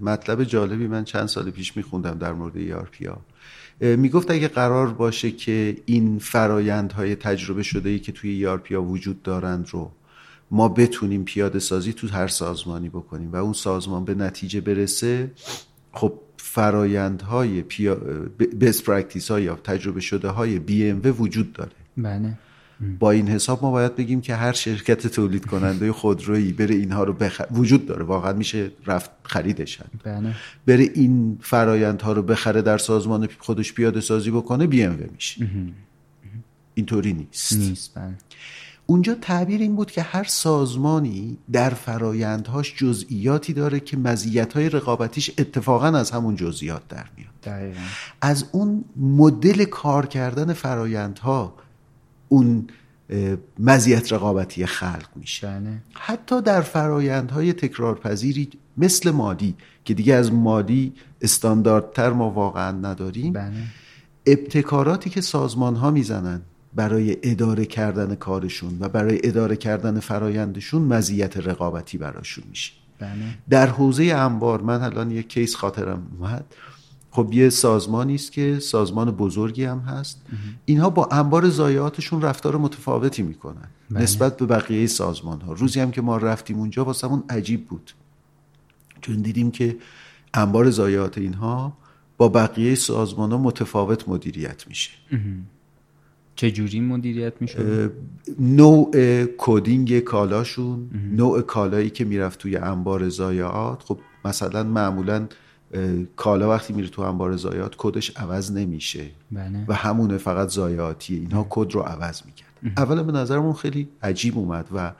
مطلب 0.00 0.44
جالبی 0.44 0.86
من 0.86 1.04
چند 1.04 1.26
سال 1.26 1.50
پیش 1.50 1.76
میخوندم 1.76 2.18
در 2.18 2.32
مورد 2.32 2.54
ERP 2.54 3.06
ها. 3.06 3.20
می‌گفت 3.96 4.30
اگه 4.30 4.48
قرار 4.48 4.86
باشه 4.86 5.30
که 5.30 5.76
این 5.86 6.18
فرایندهای 6.18 7.16
تجربه 7.16 7.62
شده 7.62 7.88
ای 7.88 7.98
که 7.98 8.12
توی 8.12 8.46
ERP 8.46 8.72
ها 8.72 8.82
وجود 8.82 9.22
دارند 9.22 9.68
رو 9.70 9.90
ما 10.52 10.68
بتونیم 10.68 11.24
پیاده 11.24 11.58
سازی 11.58 11.92
تو 11.92 12.08
هر 12.08 12.28
سازمانی 12.28 12.88
بکنیم 12.88 13.32
و 13.32 13.36
اون 13.36 13.52
سازمان 13.52 14.04
به 14.04 14.14
نتیجه 14.14 14.60
برسه 14.60 15.30
خب 15.92 16.12
فرایندهای 16.36 17.62
پیا... 17.62 17.94
best 18.60 18.84
practice 18.84 19.30
های 19.30 19.42
یا 19.42 19.54
تجربه 19.54 20.00
شده 20.00 20.28
های 20.28 20.58
BM 20.58 21.00
وجود 21.18 21.52
داره. 21.52 21.70
بله. 21.96 22.38
با 22.98 23.10
این 23.10 23.28
حساب 23.28 23.62
ما 23.62 23.70
باید 23.70 23.96
بگیم 23.96 24.20
که 24.20 24.34
هر 24.34 24.52
شرکت 24.52 25.06
تولید 25.06 25.46
کننده 25.46 25.92
خودرویی 25.92 26.52
بره 26.52 26.74
اینها 26.74 27.04
رو 27.04 27.12
بخ... 27.12 27.42
وجود 27.50 27.86
داره. 27.86 28.04
واقعا 28.04 28.32
میشه 28.32 28.70
رفت 28.86 29.10
خریدش. 29.22 29.78
بله. 30.04 30.34
بره 30.66 30.90
این 30.94 31.38
فرایندها 31.40 32.12
رو 32.12 32.22
بخره 32.22 32.62
در 32.62 32.78
سازمان 32.78 33.28
خودش 33.38 33.72
پیاده 33.72 34.00
سازی 34.00 34.30
بکنه 34.30 34.66
بی 34.66 34.82
ام 34.82 35.08
میشه. 35.12 35.48
اینطوری 36.74 37.12
نیست. 37.12 37.52
نیست. 37.52 37.94
بله. 37.94 38.14
اونجا 38.92 39.14
تعبیر 39.14 39.60
این 39.60 39.76
بود 39.76 39.90
که 39.90 40.02
هر 40.02 40.24
سازمانی 40.24 41.38
در 41.52 41.70
فرایندهاش 41.70 42.74
جزئیاتی 42.76 43.52
داره 43.52 43.80
که 43.80 43.96
مزیت‌های 43.96 44.68
رقابتیش 44.68 45.30
اتفاقا 45.38 45.86
از 45.86 46.10
همون 46.10 46.36
جزئیات 46.36 46.88
در 46.88 47.06
میاد 47.16 47.30
دقیقا. 47.42 47.80
از 48.20 48.44
اون 48.52 48.84
مدل 48.96 49.64
کار 49.64 50.06
کردن 50.06 50.52
فرایندها 50.52 51.54
اون 52.28 52.66
مزیت 53.58 54.12
رقابتی 54.12 54.66
خلق 54.66 55.08
میشه 55.16 55.46
بله. 55.46 55.82
حتی 55.92 56.42
در 56.42 56.60
فرایندهای 56.60 57.52
تکرارپذیری 57.52 58.48
مثل 58.76 59.10
مالی 59.10 59.54
که 59.84 59.94
دیگه 59.94 60.14
از 60.14 60.32
مالی 60.32 60.92
استانداردتر 61.20 62.10
ما 62.10 62.30
واقعا 62.30 62.70
نداریم 62.70 63.32
بله. 63.32 63.52
ابتکاراتی 64.26 65.10
که 65.10 65.20
سازمان 65.20 65.76
ها 65.76 65.90
می‌زنن 65.90 66.40
برای 66.74 67.16
اداره 67.22 67.64
کردن 67.64 68.14
کارشون 68.14 68.76
و 68.80 68.88
برای 68.88 69.20
اداره 69.24 69.56
کردن 69.56 70.00
فرایندشون 70.00 70.82
مزیت 70.82 71.36
رقابتی 71.36 71.98
براشون 71.98 72.44
میشه. 72.50 72.72
بله. 72.98 73.10
در 73.50 73.66
حوزه 73.66 74.04
انبار 74.04 74.60
من 74.60 74.82
الان 74.82 75.10
یک 75.10 75.28
کیس 75.28 75.56
خاطرم 75.56 76.06
اومد. 76.18 76.44
خب 77.10 77.28
یه 77.32 77.50
سازمانی 77.50 78.14
است 78.14 78.32
که 78.32 78.58
سازمان 78.58 79.10
بزرگی 79.10 79.64
هم 79.64 79.78
هست. 79.78 80.22
اینها 80.64 80.90
با 80.90 81.08
انبار 81.12 81.48
ضایعاتشون 81.50 82.22
رفتار 82.22 82.56
متفاوتی 82.56 83.22
می‌کنن 83.22 83.68
بله. 83.90 84.02
نسبت 84.02 84.36
به 84.36 84.46
بقیه 84.46 84.86
سازمان 84.86 85.40
ها 85.40 85.52
روزی 85.52 85.80
هم 85.80 85.90
که 85.90 86.02
ما 86.02 86.16
رفتیم 86.16 86.58
اونجا 86.58 86.84
واسمون 86.84 87.24
عجیب 87.28 87.66
بود. 87.66 87.90
چون 89.00 89.22
دیدیم 89.22 89.50
که 89.50 89.76
انبار 90.34 90.70
ضایعات 90.70 91.18
اینها 91.18 91.76
با 92.16 92.28
بقیه 92.28 92.74
سازمان 92.74 93.32
ها 93.32 93.38
متفاوت 93.38 94.08
مدیریت 94.08 94.68
میشه. 94.68 94.90
چه 96.42 96.50
جوری 96.50 96.80
مدیریت 96.80 97.32
میشه 97.40 97.90
نوع 98.38 98.90
coding 99.38 100.00
کالاشون 100.00 100.90
نوع 101.12 101.40
کالایی 101.40 101.90
که 101.90 102.04
می‌رفت 102.04 102.38
توی 102.38 102.56
انبار 102.56 103.08
ضایعات 103.08 103.82
خب 103.82 103.98
مثلا 104.24 104.62
معمولا 104.62 105.26
کالا 106.16 106.48
وقتی 106.48 106.72
میره 106.72 106.88
تو 106.88 107.02
انبار 107.02 107.36
ضایعات 107.36 107.74
کدش 107.78 108.10
عوض 108.16 108.52
نمیشه. 108.52 109.04
بله. 109.32 109.64
و 109.68 109.74
همونه 109.74 110.18
فقط 110.18 110.48
ضایعاتیه 110.48 111.18
اینها 111.20 111.46
کد 111.50 111.72
رو 111.72 111.80
عوض 111.80 112.22
می‌کرد. 112.26 112.48
اولا 112.76 113.02
به 113.02 113.12
نظرمون 113.12 113.52
خیلی 113.52 113.88
عجیب 114.02 114.38
اومد 114.38 114.66
و 114.74 114.92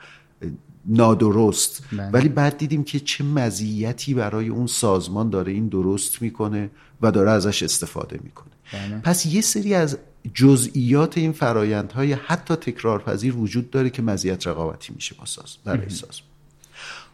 نادرست. 0.85 1.83
بله. 1.91 2.09
ولی 2.09 2.29
بعد 2.29 2.57
دیدیم 2.57 2.83
که 2.83 2.99
چه 2.99 3.23
مزیتی 3.23 4.13
برای 4.13 4.47
اون 4.47 4.67
سازمان 4.67 5.29
داره 5.29 5.51
این 5.51 5.67
درست 5.67 6.21
می‌کنه 6.21 6.69
و 7.01 7.11
داره 7.11 7.31
ازش 7.31 7.63
استفاده 7.63 8.19
می‌کنه. 8.23 8.53
بله. 8.73 8.99
پس 8.99 9.25
یه 9.25 9.41
سری 9.41 9.73
از 9.73 9.97
جزئیات 10.33 11.17
این 11.17 11.31
فرایندهای 11.31 12.13
حتی 12.13 12.55
تکرارپذیر 12.55 13.35
وجود 13.35 13.71
داره 13.71 13.89
که 13.89 14.01
مزیت 14.01 14.47
رقابتی 14.47 14.93
میشه 14.95 15.15
با 15.19 15.25
ساز 15.25 15.57
برای 15.65 15.89
سازمان 15.89 16.29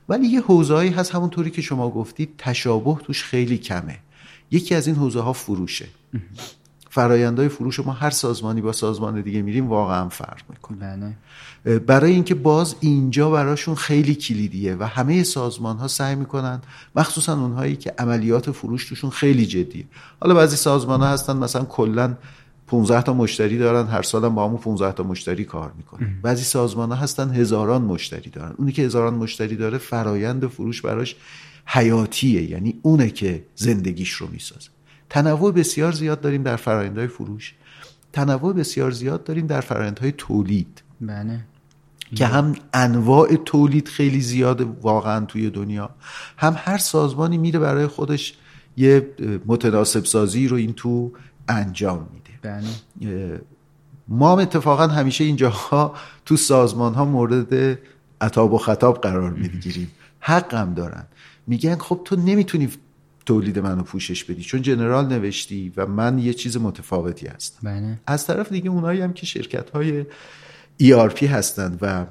ولی 0.09 0.27
یه 0.27 0.41
حوزه‌ای 0.41 0.89
هست 0.89 1.15
همونطوری 1.15 1.51
که 1.51 1.61
شما 1.61 1.89
گفتید 1.89 2.33
تشابه 2.37 2.97
توش 3.03 3.23
خیلی 3.23 3.57
کمه. 3.57 3.99
یکی 4.51 4.75
از 4.75 4.87
این 4.87 4.95
حوزه 4.95 5.19
ها 5.19 5.33
فروشه 5.33 5.85
فرایندهای 6.89 7.49
فروش 7.49 7.79
ما 7.79 7.93
هر 7.93 8.09
سازمانی 8.09 8.61
با 8.61 8.71
سازمان 8.71 9.21
دیگه 9.21 9.41
میریم 9.41 9.67
واقعا 9.67 10.09
فرق 10.09 10.41
می‌کنه. 10.49 11.15
بله. 11.63 11.79
برای 11.79 12.11
اینکه 12.11 12.35
باز 12.35 12.75
اینجا 12.79 13.29
براشون 13.29 13.75
خیلی 13.75 14.15
کلیدیه 14.15 14.75
و 14.75 14.83
همه 14.83 15.23
سازمان 15.23 15.77
ها 15.77 15.87
سعی 15.87 16.15
می‌کنن 16.15 16.61
مخصوصا 16.95 17.41
اونهایی 17.41 17.75
که 17.75 17.93
عملیات 17.97 18.51
فروش 18.51 18.89
توشون 18.89 19.09
خیلی 19.09 19.45
جدیه. 19.45 19.85
حالا 20.21 20.33
بعضی 20.35 20.55
سازمان 20.55 21.01
ها 21.01 21.07
هستن 21.07 21.37
مثلا 21.37 21.65
کلا 21.65 22.15
15 22.69 23.01
تا 23.01 23.13
مشتری 23.13 23.57
دارن 23.57 23.87
هر 23.87 24.01
سالم 24.01 24.35
با 24.35 24.47
همون 24.47 24.57
15 24.57 24.91
تا 24.91 25.03
مشتری 25.03 25.45
کار 25.45 25.71
می‌کنن. 25.77 26.19
بعضی 26.21 26.43
سازمان 26.43 26.91
ها 26.91 26.95
هستن 26.95 27.29
هزاران 27.29 27.81
مشتری 27.81 28.29
دارن. 28.29 28.53
اونی 28.57 28.71
که 28.71 28.81
هزاران 28.81 29.13
مشتری 29.13 29.55
داره 29.55 29.77
فرایند 29.77 30.47
فروش 30.47 30.81
براش 30.81 31.15
حیاتیه 31.65 32.51
یعنی 32.51 32.79
اونه 32.81 33.09
که 33.09 33.45
زندگیش 33.55 34.11
رو 34.11 34.27
می‌سازه. 34.31 34.69
تنوع 35.09 35.51
بسیار 35.51 35.91
زیاد 35.91 36.21
داریم 36.21 36.43
در 36.43 36.55
فرایندهای 36.55 37.07
فروش. 37.07 37.53
تنوع 38.13 38.53
بسیار 38.53 38.91
زیاد 38.91 39.23
داریم 39.23 39.47
در 39.47 39.61
فرایندهای 39.61 40.13
تولید. 40.17 40.81
بله. 41.01 41.39
که 42.15 42.25
هم 42.25 42.55
انواع 42.73 43.35
تولید 43.35 43.87
خیلی 43.87 44.21
زیاده 44.21 44.65
واقعا 44.81 45.25
توی 45.25 45.49
دنیا. 45.49 45.89
هم 46.37 46.55
هر 46.57 46.77
سازمانی 46.77 47.37
میره 47.37 47.59
برای 47.59 47.87
خودش 47.87 48.33
یه 48.77 49.07
متناسب 49.45 50.05
سازی 50.05 50.47
رو 50.47 50.57
این 50.57 50.73
تو 50.73 51.11
انجام 51.47 52.07
میده. 52.13 52.18
بله. 52.41 53.41
ما 54.07 54.31
هم 54.31 54.39
اتفاقا 54.39 54.87
همیشه 54.87 55.23
اینجاها 55.23 55.95
تو 56.25 56.37
سازمان 56.37 56.93
ها 56.93 57.05
مورد 57.05 57.79
عطاب 58.21 58.53
و 58.53 58.57
خطاب 58.57 59.01
قرار 59.01 59.31
می‌گیریم 59.31 59.91
حق 60.19 60.53
هم 60.53 60.73
دارن 60.73 61.05
میگن 61.47 61.75
خب 61.75 62.01
تو 62.05 62.15
نمی‌تونی 62.15 62.69
تولید 63.25 63.59
منو 63.59 63.83
پوشش 63.83 64.23
بدی 64.23 64.41
چون 64.41 64.61
جنرال 64.61 65.07
نوشتی 65.07 65.73
و 65.77 65.85
من 65.85 66.19
یه 66.19 66.33
چیز 66.33 66.57
متفاوتی 66.57 67.27
هستم 67.27 67.59
بله. 67.63 67.99
از 68.07 68.27
طرف 68.27 68.51
دیگه 68.51 68.69
اونایی 68.69 69.01
هم 69.01 69.13
که 69.13 69.25
شرکت 69.25 69.69
های 69.69 70.05
ERP 70.83 71.23
هستند 71.23 71.79
و 71.81 72.05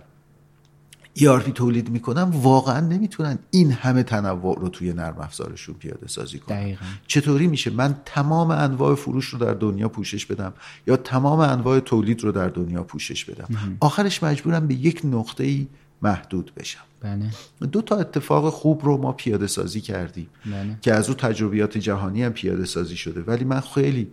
ERP 1.19 1.53
تولید 1.55 1.91
می‌کنن 1.91 2.23
واقعا 2.23 2.81
نمی‌تونن 2.81 3.39
این 3.51 3.73
همه 3.73 4.03
تنوع 4.03 4.59
رو 4.61 4.69
توی 4.69 4.93
نرم 4.93 5.19
افزارشون 5.19 5.75
پیاده 5.75 6.07
سازی 6.07 6.39
کنن. 6.39 6.61
دقیقا. 6.61 6.85
چطوری 7.07 7.47
میشه؟ 7.47 7.71
من 7.71 7.97
تمام 8.05 8.51
انواع 8.51 8.95
فروش 8.95 9.27
رو 9.27 9.39
در 9.39 9.55
دنیا 9.55 9.89
پوشش 9.89 10.27
بدم 10.27 10.53
یا 10.87 10.97
تمام 10.97 11.41
انواع 11.41 11.81
تولید 11.81 12.25
رو 12.25 12.33
در 12.33 12.49
دنیا 12.49 12.83
پوشش 12.83 13.25
بدم؟ 13.25 13.49
آخرش 13.81 14.23
مجبورم 14.23 14.67
به 14.67 14.75
یک 14.75 15.01
نقطه 15.05 15.45
ای 15.45 15.67
محدود 16.03 16.53
بشم. 16.57 16.81
بله. 17.01 17.31
دو 17.73 17.83
تا 17.83 17.97
اتفاق 17.97 18.51
خوب 18.53 18.85
رو 18.85 18.97
ما 18.97 19.13
پیاده 19.13 19.47
سازی 19.47 19.81
کردیم 19.81 20.29
بله. 20.47 20.79
که 20.81 20.95
از 20.95 21.09
او 21.09 21.15
تجربیات 21.15 21.79
جهانی 21.79 22.23
هم 22.23 22.33
پیاده 22.33 22.65
سازی 22.65 22.97
شده. 22.97 23.21
ولی 23.21 23.45
من 23.45 23.61
خیلی 23.61 24.13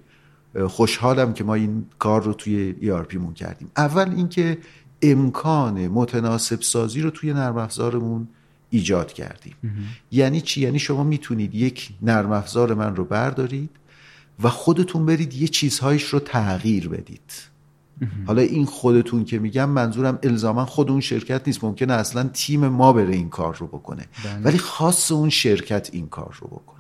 خوشحالم 0.68 1.34
که 1.34 1.44
ما 1.44 1.54
این 1.54 1.86
کار 2.00 2.24
رو 2.24 2.34
توی 2.34 2.76
ERP 2.82 3.16
مون 3.16 3.34
کردیم. 3.34 3.72
اول 3.78 4.10
اینکه 4.10 4.58
امکان 5.12 5.88
متناسب 5.88 6.62
سازی 6.62 7.02
رو 7.02 7.10
توی 7.10 7.34
نرم 7.34 7.58
افزارمون 7.58 8.28
ایجاد 8.70 9.14
کردیم. 9.14 9.56
یعنی 10.12 10.42
چی؟ 10.42 10.62
یعنی 10.62 10.80
شما 10.80 11.04
می‌تونید 11.04 11.56
یک 11.56 11.90
نرم 12.02 12.32
افزار 12.32 12.74
من 12.74 12.96
رو 12.96 13.06
بردارید 13.06 13.70
و 14.44 14.50
خودتون 14.50 15.06
برید 15.06 15.34
یه 15.34 15.48
چیزهایش 15.48 16.04
رو 16.04 16.20
تغییر 16.20 16.90
بدید. 16.90 17.32
حالا 18.28 18.42
این 18.42 18.66
خودتون 18.66 19.26
که 19.26 19.40
میگم 19.40 19.70
منظورم 19.70 20.20
الزاما 20.24 20.66
خود 20.66 20.92
اون 20.92 21.02
شرکت 21.02 21.42
نیست 21.48 21.64
ممکنه 21.64 21.94
اصلا 21.94 22.30
تیم 22.34 22.68
ما 22.68 22.94
بره 22.94 23.16
این 23.16 23.30
کار 23.30 23.56
رو 23.56 23.68
بکنه. 23.68 24.06
بله. 24.26 24.44
ولی 24.44 24.58
خاص 24.58 25.12
اون 25.12 25.30
شرکت 25.30 25.90
این 25.94 26.08
کار 26.08 26.38
رو 26.42 26.48
بکنه. 26.48 26.75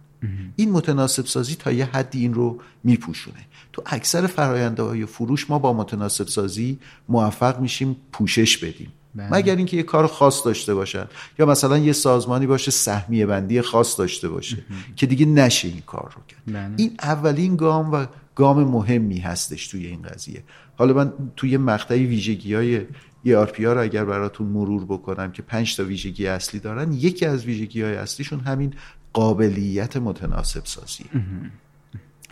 این 0.55 0.72
متناسب 0.72 1.26
سازی 1.26 1.55
تا 1.55 1.72
یه 1.72 1.86
حدی 1.86 2.20
این 2.20 2.34
رو 2.34 2.61
میپوشونه. 2.84 3.39
تو 3.74 3.82
اکثر 3.86 4.28
فراینده 4.28 4.84
های 4.84 5.05
فروش 5.05 5.49
ما 5.49 5.59
با 5.59 5.74
متناسب 5.74 6.28
سازی 6.28 6.80
موفق 7.09 7.59
میشیم 7.59 7.95
پوشش 8.11 8.57
بدیم. 8.57 8.91
بله. 9.16 9.34
مگر 9.34 9.55
اینکه 9.55 9.78
یه 9.78 9.84
کار 9.84 10.07
خاص 10.07 10.45
داشته 10.45 10.76
باشن 10.76 11.05
یا 11.39 11.45
مثلا 11.45 11.78
یه 11.78 11.93
سازمانی 11.93 12.47
باشه 12.47 12.72
سهمیه 12.72 13.26
بندی 13.26 13.61
خاص 13.61 13.99
داشته 13.99 14.30
باشه 14.30 14.57
که 14.95 15.05
دیگه 15.05 15.26
نشه 15.26 15.68
این 15.68 15.82
کار 15.86 16.13
رو 16.16 16.22
کرد. 16.28 16.41
بله. 16.47 16.74
این 16.78 16.95
اولین 17.01 17.55
گام 17.55 17.91
و 17.91 18.05
گام 18.36 18.63
مهمی 18.63 19.20
هستش 19.20 19.68
توی 19.68 19.86
این 19.86 20.01
قضیه. 20.01 20.43
حالا 20.78 20.93
من 20.93 21.13
توی 21.36 21.57
مقطعی 21.57 22.05
ویژگی 22.05 22.53
های 22.53 22.82
ERP 23.26 23.59
ها 23.59 23.74
رو 23.74 23.82
اگر 23.82 24.05
براتون 24.05 24.47
مرور 24.47 24.86
بکنم 24.86 25.32
که 25.32 25.41
پنج 25.41 25.76
تا 25.76 25.84
ویژگی 25.84 26.28
اصلی 26.28 26.59
دارن 26.59 26.93
یکی 26.93 27.26
از 27.26 27.45
ویژگی 27.45 27.82
های 27.82 27.95
اصلیشون 27.95 28.39
همین 28.39 28.74
قابلیت 29.16 29.97
متناسب 29.97 30.66
سازی. 30.66 31.05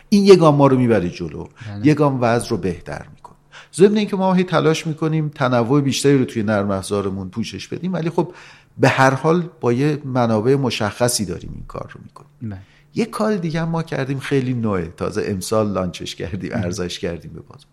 این 0.10 0.24
یه 0.24 0.36
گام 0.36 0.56
ما 0.56 0.68
رو 0.68 0.78
می‌بره 0.78 1.10
جلو. 1.10 1.48
یه 1.84 1.94
گام 1.94 2.18
وضع 2.22 2.50
رو 2.50 2.58
بهتر 2.58 3.06
می‌کنه 3.16 3.36
ضمن 3.74 3.98
اینکه 3.98 4.16
ما 4.16 4.34
هی 4.34 4.44
تلاش 4.44 4.88
می‌کنیم 4.88 5.30
تنوع 5.30 5.82
بیشتری 5.82 6.18
رو 6.18 6.26
توی 6.26 6.44
نرم 6.44 6.72
افزارمون 6.72 7.30
پوشش 7.30 7.68
بدیم 7.68 7.94
ولی 7.94 8.10
خب 8.10 8.34
به 8.78 8.90
هر 8.90 9.14
حال 9.14 9.50
با 9.62 9.74
یه 9.74 10.02
منابع 10.06 10.56
مشخصی 10.56 11.26
داریم 11.26 11.52
این 11.56 11.64
کار 11.68 11.92
رو 11.94 12.02
می‌کنیم. 12.04 12.30
بله. 12.42 12.62
یه 12.96 13.06
کار 13.06 13.36
دیگه 13.36 13.62
هم 13.62 13.70
ما 13.70 13.84
کردیم 13.84 14.20
خیلی 14.20 14.54
نوعه. 14.54 14.94
تازه 14.98 15.24
امسال 15.28 15.72
لانچش 15.72 16.16
کردیم 16.16 16.52
ارزش 16.54 17.00
کردیم 17.00 17.32
به 17.34 17.42
بازار 17.42 17.68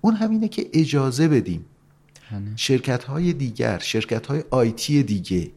اون 0.00 0.14
همینه 0.14 0.48
که 0.48 0.70
اجازه 0.72 1.28
بدیم 1.28 1.64
شرکت 2.56 3.04
های 3.04 3.32
دیگر 3.32 3.78
شرکت 3.78 4.26
های 4.26 4.44
آیتی 4.50 5.02
دیگه 5.02 5.50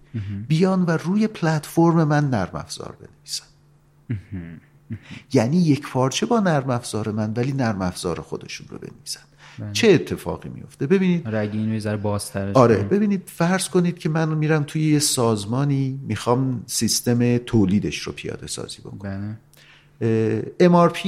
بیان 0.48 0.82
و 0.82 0.92
روی 0.92 1.28
پلتفرم 1.28 2.04
من 2.04 2.30
نرم 2.30 2.56
افزار 2.56 2.98
بنویسن. 3.00 3.46
یعنی 5.34 5.58
یک 5.58 5.82
پارچه 5.82 6.26
با 6.26 6.40
نرم 6.40 6.70
افزار 6.70 7.12
من 7.12 7.34
ولی 7.34 7.52
نرم 7.52 7.82
افزار 7.82 8.22
خودشون 8.22 8.68
رو 8.70 8.78
بنویسن. 8.78 9.22
چه 9.74 9.88
اتفاقی 9.88 10.50
میفته 10.50 10.88
ببینید. 10.88 11.28
اینو 11.58 11.74
آره 12.54 12.76
کنیم. 12.76 12.88
ببینید 12.88 13.24
فرض 13.26 13.70
کنید 13.70 14.00
که 14.00 14.10
من 14.10 14.34
میرم 14.34 14.64
توی 14.64 14.92
یه 14.92 15.00
سازمانی 15.00 16.00
می‌خوام 16.08 16.64
سیستم 16.66 17.38
تولیدش 17.38 18.00
رو 18.00 18.14
پیاده 18.14 18.48
سازی 18.48 18.82
بکنم. 18.82 19.38
بله. 20.00 20.42
MRP 20.60 21.08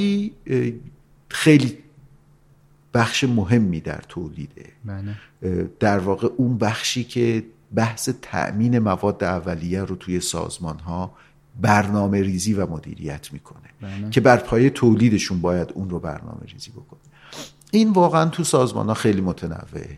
خیلی 1.29 1.77
بخش 2.93 3.23
مهمی 3.23 3.79
در 3.79 4.01
تولیده 4.09 4.65
بله. 4.85 5.15
در 5.79 5.99
واقع 5.99 6.27
اون 6.37 6.57
بخشی 6.57 7.03
که 7.03 7.43
بحث 7.75 8.09
تأمین 8.21 8.79
مواد 8.79 9.23
اولیه 9.23 9.83
رو 9.83 9.95
توی 9.95 10.19
سازمان 10.19 10.79
ها 10.79 11.11
برنامه 11.61 12.21
ریزی 12.21 12.53
و 12.53 12.65
مدیریت 12.65 13.33
می‌کنه. 13.33 13.69
بله. 13.81 14.09
که 14.09 14.21
بر 14.21 14.37
پایه 14.37 14.69
تولیدشون 14.69 15.41
باید 15.41 15.71
اون 15.73 15.89
رو 15.89 15.99
برنامه 15.99 16.41
ریزی 16.53 16.71
بکنه. 16.71 16.99
این 17.71 17.91
واقعا 17.91 18.29
تو 18.29 18.43
سازمان 18.43 18.87
ها 18.87 18.93
خیلی 18.93 19.21
متنوعه. 19.21 19.97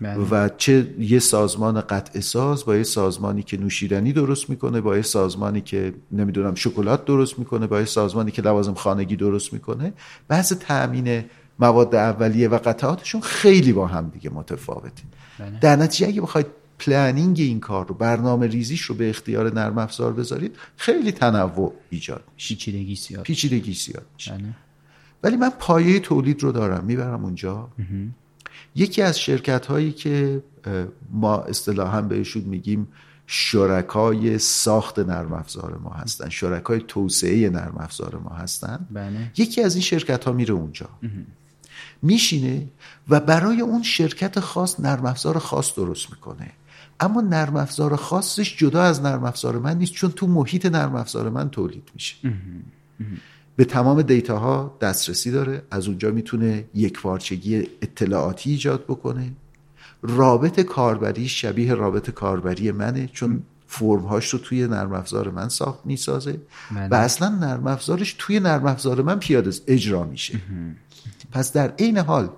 بله. 0.00 0.16
و 0.16 0.48
چه 0.56 0.94
یه 0.98 1.18
سازمان 1.18 1.80
قطع 1.80 2.20
ساز 2.20 2.64
با 2.64 2.76
یه 2.76 2.82
سازمانی 2.82 3.42
که 3.42 3.56
نوشیدنی 3.56 4.12
درست 4.12 4.50
می‌کنه 4.50 4.80
با 4.80 4.96
یه 4.96 5.02
سازمانی 5.02 5.60
که 5.60 5.94
نمی‌دونم 6.12 6.54
شکلات 6.54 7.04
درست 7.04 7.38
می‌کنه 7.38 7.66
با 7.66 7.78
یه 7.78 7.84
سازمانی 7.84 8.30
که 8.30 8.42
لوازم 8.42 8.74
خانگی 8.74 9.16
درست 9.16 9.52
می‌کنه 9.52 9.92
بحث 10.28 10.52
تأمین 10.52 11.24
مواد 11.58 11.94
اولیه 11.94 12.48
و 12.48 12.58
قطعاتشون 12.58 13.20
خیلی 13.20 13.72
با 13.72 13.86
هم 13.86 14.08
دیگه 14.08 14.30
متفاوته 14.30 15.02
بله. 15.38 15.58
در 15.60 15.76
نتیجه 15.76 16.06
اگه 16.08 16.20
بخواید 16.20 16.46
planning 16.78 17.40
این 17.40 17.60
کار 17.60 17.86
رو 17.86 17.94
برنامه 17.94 18.46
ریزیش 18.46 18.82
رو 18.82 18.94
به 18.94 19.10
اختیار 19.10 19.54
نرم 19.54 19.78
افزار 19.78 20.12
بذارید 20.12 20.56
خیلی 20.76 21.12
تنوع 21.12 21.74
ایجاد 21.90 22.24
میشه. 22.34 22.54
پیچیدگی 22.54 22.94
زیاد. 22.94 23.22
پیچیدگی 23.22 23.70
میشه. 23.70 24.02
بله. 24.28 24.44
ولی 25.22 25.36
من 25.36 25.50
پایه 25.58 26.00
تولید 26.00 26.42
رو 26.42 26.52
دارم 26.52 26.84
می‌برم 26.84 27.24
اونجا. 27.24 27.68
یکی 28.74 29.02
از 29.02 29.20
شرکت 29.20 29.66
هایی 29.66 29.92
که 29.92 30.42
ما 31.10 31.38
اصطلاحا 31.38 32.02
بهشون 32.02 32.42
میگیم 32.42 32.88
شرکای 33.26 34.38
ساخت 34.38 34.98
نرم 34.98 35.32
افزار 35.32 35.78
ما 35.78 35.90
هستن 35.90 36.28
شرکای 36.28 36.84
توسعه 36.88 37.50
نرم 37.50 37.76
افزار 37.78 38.20
ما 38.24 38.30
هستن. 38.30 38.86
بله. 38.90 39.32
یکی 39.36 39.62
از 39.62 39.74
این 39.74 39.82
شرکت 39.82 40.24
ها 40.24 40.32
میره 40.32 40.54
اونجا. 40.54 40.88
میشینه 42.02 42.66
و 43.08 43.20
برای 43.20 43.60
اون 43.60 43.82
شرکت 43.82 44.40
خاص 44.40 44.80
نرم 44.80 45.06
افزار 45.06 45.38
خاص 45.38 45.74
درست 45.74 46.10
می‌کنه. 46.10 46.50
اما 47.00 47.20
نرم 47.20 47.56
افزار 47.56 47.96
خاصش 47.96 48.56
جدا 48.56 48.82
از 48.82 49.02
نرم 49.02 49.24
افزار 49.24 49.58
من 49.58 49.78
نیست 49.78 49.92
چون 49.92 50.10
تو 50.10 50.26
محیط 50.26 50.66
نرم 50.66 50.94
افزار 50.94 51.30
من 51.30 51.50
تولید 51.50 51.90
میشه. 51.94 52.16
به 53.56 53.64
تمام 53.64 54.02
دیتاها 54.02 54.76
دسترسی 54.80 55.30
داره 55.30 55.62
از 55.70 55.88
اونجا 55.88 56.10
می‌تونه 56.10 56.64
یک 56.74 57.00
پارچگی 57.00 57.56
اطلاعاتی 57.82 58.50
ایجاد 58.50 58.84
بکنه. 58.84 59.32
رابط 60.02 60.60
کاربری 60.60 61.28
شبیه 61.28 61.74
رابط 61.74 62.10
کاربری 62.10 62.72
منه 62.72 63.10
چون 63.12 63.42
فرم 63.66 64.00
هاش 64.00 64.28
رو 64.28 64.38
توی 64.38 64.66
نرم 64.66 64.92
افزار 64.92 65.30
من 65.30 65.48
ساخت 65.48 65.86
می‌سازه. 65.86 66.40
بله. 66.70 66.88
و 66.88 66.94
اصلا 66.94 67.28
نرم 67.28 67.66
افزارش 67.66 68.16
توی 68.18 68.40
نرم 68.40 68.66
افزار 68.66 69.02
من 69.02 69.18
پیاده 69.18 69.50
اجرا 69.66 70.04
میشه. 70.04 70.40
پس 71.32 71.52
در 71.52 71.70
عین 71.78 71.98
حال 71.98 72.30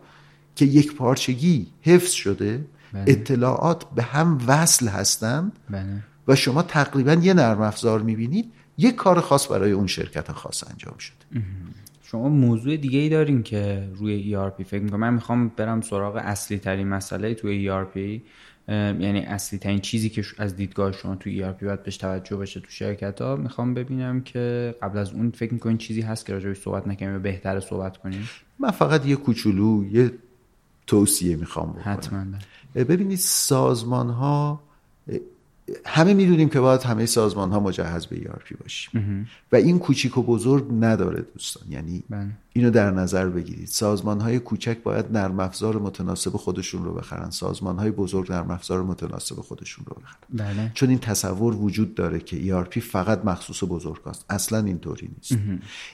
که 0.56 0.64
یک 0.64 0.94
پارچگی 0.96 1.66
حفظ 1.82 2.10
شده 2.10 2.64
بله. 2.92 3.04
اطلاعات 3.06 3.84
به 3.94 4.02
هم 4.02 4.38
وصل 4.46 4.88
هستند 4.88 5.52
بله. 5.70 6.04
و 6.28 6.36
شما 6.36 6.62
تقریبا 6.62 7.12
یه 7.12 7.34
نرم 7.34 7.60
افزار 7.60 8.02
می‌بینید 8.02 8.52
یک 8.78 8.94
کار 8.94 9.20
خاص 9.20 9.50
برای 9.50 9.72
اون 9.72 9.86
شرکت 9.86 10.32
خاص 10.32 10.64
انجام 10.70 10.98
شده. 10.98 11.42
شما 12.02 12.28
موضوع 12.28 12.76
دیگه 12.76 12.98
ای 12.98 13.08
دارین 13.08 13.42
که 13.42 13.88
روی 13.94 14.36
ERP 14.36 14.62
فکر 14.62 14.82
می‌کنم. 14.82 15.00
من 15.00 15.14
می‌خوام 15.14 15.48
برم 15.48 15.80
سراغ 15.80 16.16
اصلی 16.16 16.58
ترین 16.58 16.88
مسئله 16.88 17.34
توی 17.34 17.70
ERP 17.70 18.20
یعنی 18.68 19.20
اصلی 19.20 19.58
ترین 19.58 19.78
چیزی 19.78 20.08
که 20.08 20.24
از 20.38 20.56
دیدگاه 20.56 20.92
شما 20.92 21.16
توی 21.16 21.44
ERP 21.44 21.64
باید 21.64 21.82
بهش 21.82 21.96
توجه 21.96 22.36
بشه 22.36 22.60
تو 22.60 22.70
شرکت 22.70 23.20
ها 23.20 23.36
می‌خوام 23.36 23.74
ببینم 23.74 24.20
که 24.20 24.74
قبل 24.82 24.98
از 24.98 25.12
اون 25.12 25.30
فکر 25.30 25.54
می‌کنین 25.54 25.78
چیزی 25.78 26.00
هست 26.00 26.26
که 26.26 26.32
راجعش 26.32 26.56
صحبت 26.56 26.88
نکنیم 26.88 27.16
و 27.16 27.18
بهتر 27.18 27.60
صحبت 27.60 27.96
کنیم؟ 27.96 28.28
من 28.58 28.70
فقط 28.70 29.06
یه 29.06 29.16
کوچولو 29.16 29.84
یه 29.92 30.12
توصیه 30.86 31.36
می‌خوام 31.36 31.72
بکنم. 31.72 31.82
حتما 31.84 32.24
ببینید 32.74 33.18
سازمان 33.18 34.10
ها 34.10 34.62
همه 35.86 36.14
می‌دونیم 36.14 36.48
که 36.48 36.60
باید 36.60 36.82
همه 36.82 37.06
سازمان 37.06 37.50
ها 37.50 37.60
مجهز 37.60 38.06
به 38.06 38.16
ERP 38.16 38.56
باشیم. 38.62 39.26
و 39.52 39.56
این 39.56 39.78
کوچیک 39.78 40.18
و 40.18 40.22
بزرگ 40.22 40.66
نداره 40.80 41.24
دوستان. 41.32 41.62
یعنی 41.70 42.02
بله. 42.10 42.26
اینو 42.52 42.70
در 42.70 42.90
نظر 42.90 43.28
بگیرید. 43.28 43.66
سازمان 43.66 44.20
های 44.20 44.38
کوچک 44.38 44.82
باید 44.82 45.12
نرم 45.12 45.40
افزار 45.40 45.78
متناسب 45.78 46.30
خودشون 46.30 46.84
رو 46.84 46.94
بخرن. 46.94 47.30
سازمان 47.30 47.78
های 47.78 47.90
بزرگ 47.90 48.32
نرم 48.32 48.50
افزار 48.50 48.82
متناسب 48.82 49.34
خودشون 49.34 49.84
رو 49.88 49.96
بخرن. 50.02 50.54
بله. 50.54 50.70
چون 50.74 50.88
این 50.88 50.98
تصور 50.98 51.54
وجود 51.54 51.94
داره 51.94 52.20
که 52.20 52.64
ERP 52.64 52.78
فقط 52.78 53.24
مخصوص 53.24 53.64
بزرگ 53.68 54.08
است. 54.08 54.24
اصلا 54.30 54.58
اینطوری 54.58 55.10
نیست. 55.16 55.42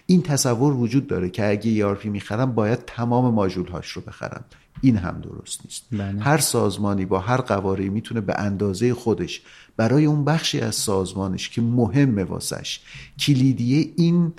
این 0.06 0.22
تصور 0.22 0.74
وجود 0.74 1.06
داره 1.06 1.30
که 1.30 1.50
اگه 1.50 1.94
ERP 1.94 2.04
می‌خرم 2.04 2.54
باید 2.54 2.78
تمام 2.86 3.34
ماژول 3.34 3.68
هاش 3.68 3.90
رو 3.90 4.02
بخرم 4.02 4.44
این 4.80 4.96
هم 4.96 5.20
درست 5.20 5.60
نیست 5.64 5.82
بله. 5.92 6.22
هر 6.22 6.38
سازمانی 6.38 7.06
با 7.06 7.18
هر 7.18 7.40
قواره 7.40 7.88
می‌تونه 7.88 8.20
به 8.20 8.34
اندازه 8.38 8.94
خودش 8.94 9.42
برای 9.76 10.04
اون 10.04 10.24
بخشی 10.24 10.60
از 10.60 10.74
سازمانش 10.74 11.48
که 11.48 11.62
مهمه 11.62 12.24
واسش 12.24 12.80
کلیدیه 13.18 13.90
این 13.96 14.32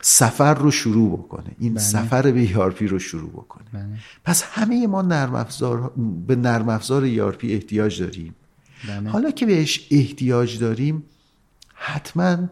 سفر 0.00 0.54
رو 0.54 0.70
شروع 0.70 1.18
بکنه 1.18 1.50
این 1.58 1.78
سفر 1.78 2.30
به 2.30 2.46
ERP 2.46 2.82
رو 2.82 2.98
شروع 2.98 3.30
بکنه 3.30 3.64
بله. 3.72 3.98
پس 4.24 4.42
همه 4.42 4.86
ما 4.86 5.02
نرم 5.02 5.34
افزار 5.34 5.92
به 6.26 6.36
نرم 6.36 6.68
افزار 6.68 7.32
ERP 7.32 7.44
احتیاج 7.44 8.02
داریم 8.02 8.34
بله. 8.88 9.10
حالا 9.10 9.30
که 9.30 9.46
بهش 9.46 9.88
احتیاج 9.90 10.58
داریم 10.58 11.02
حتما 11.74 12.48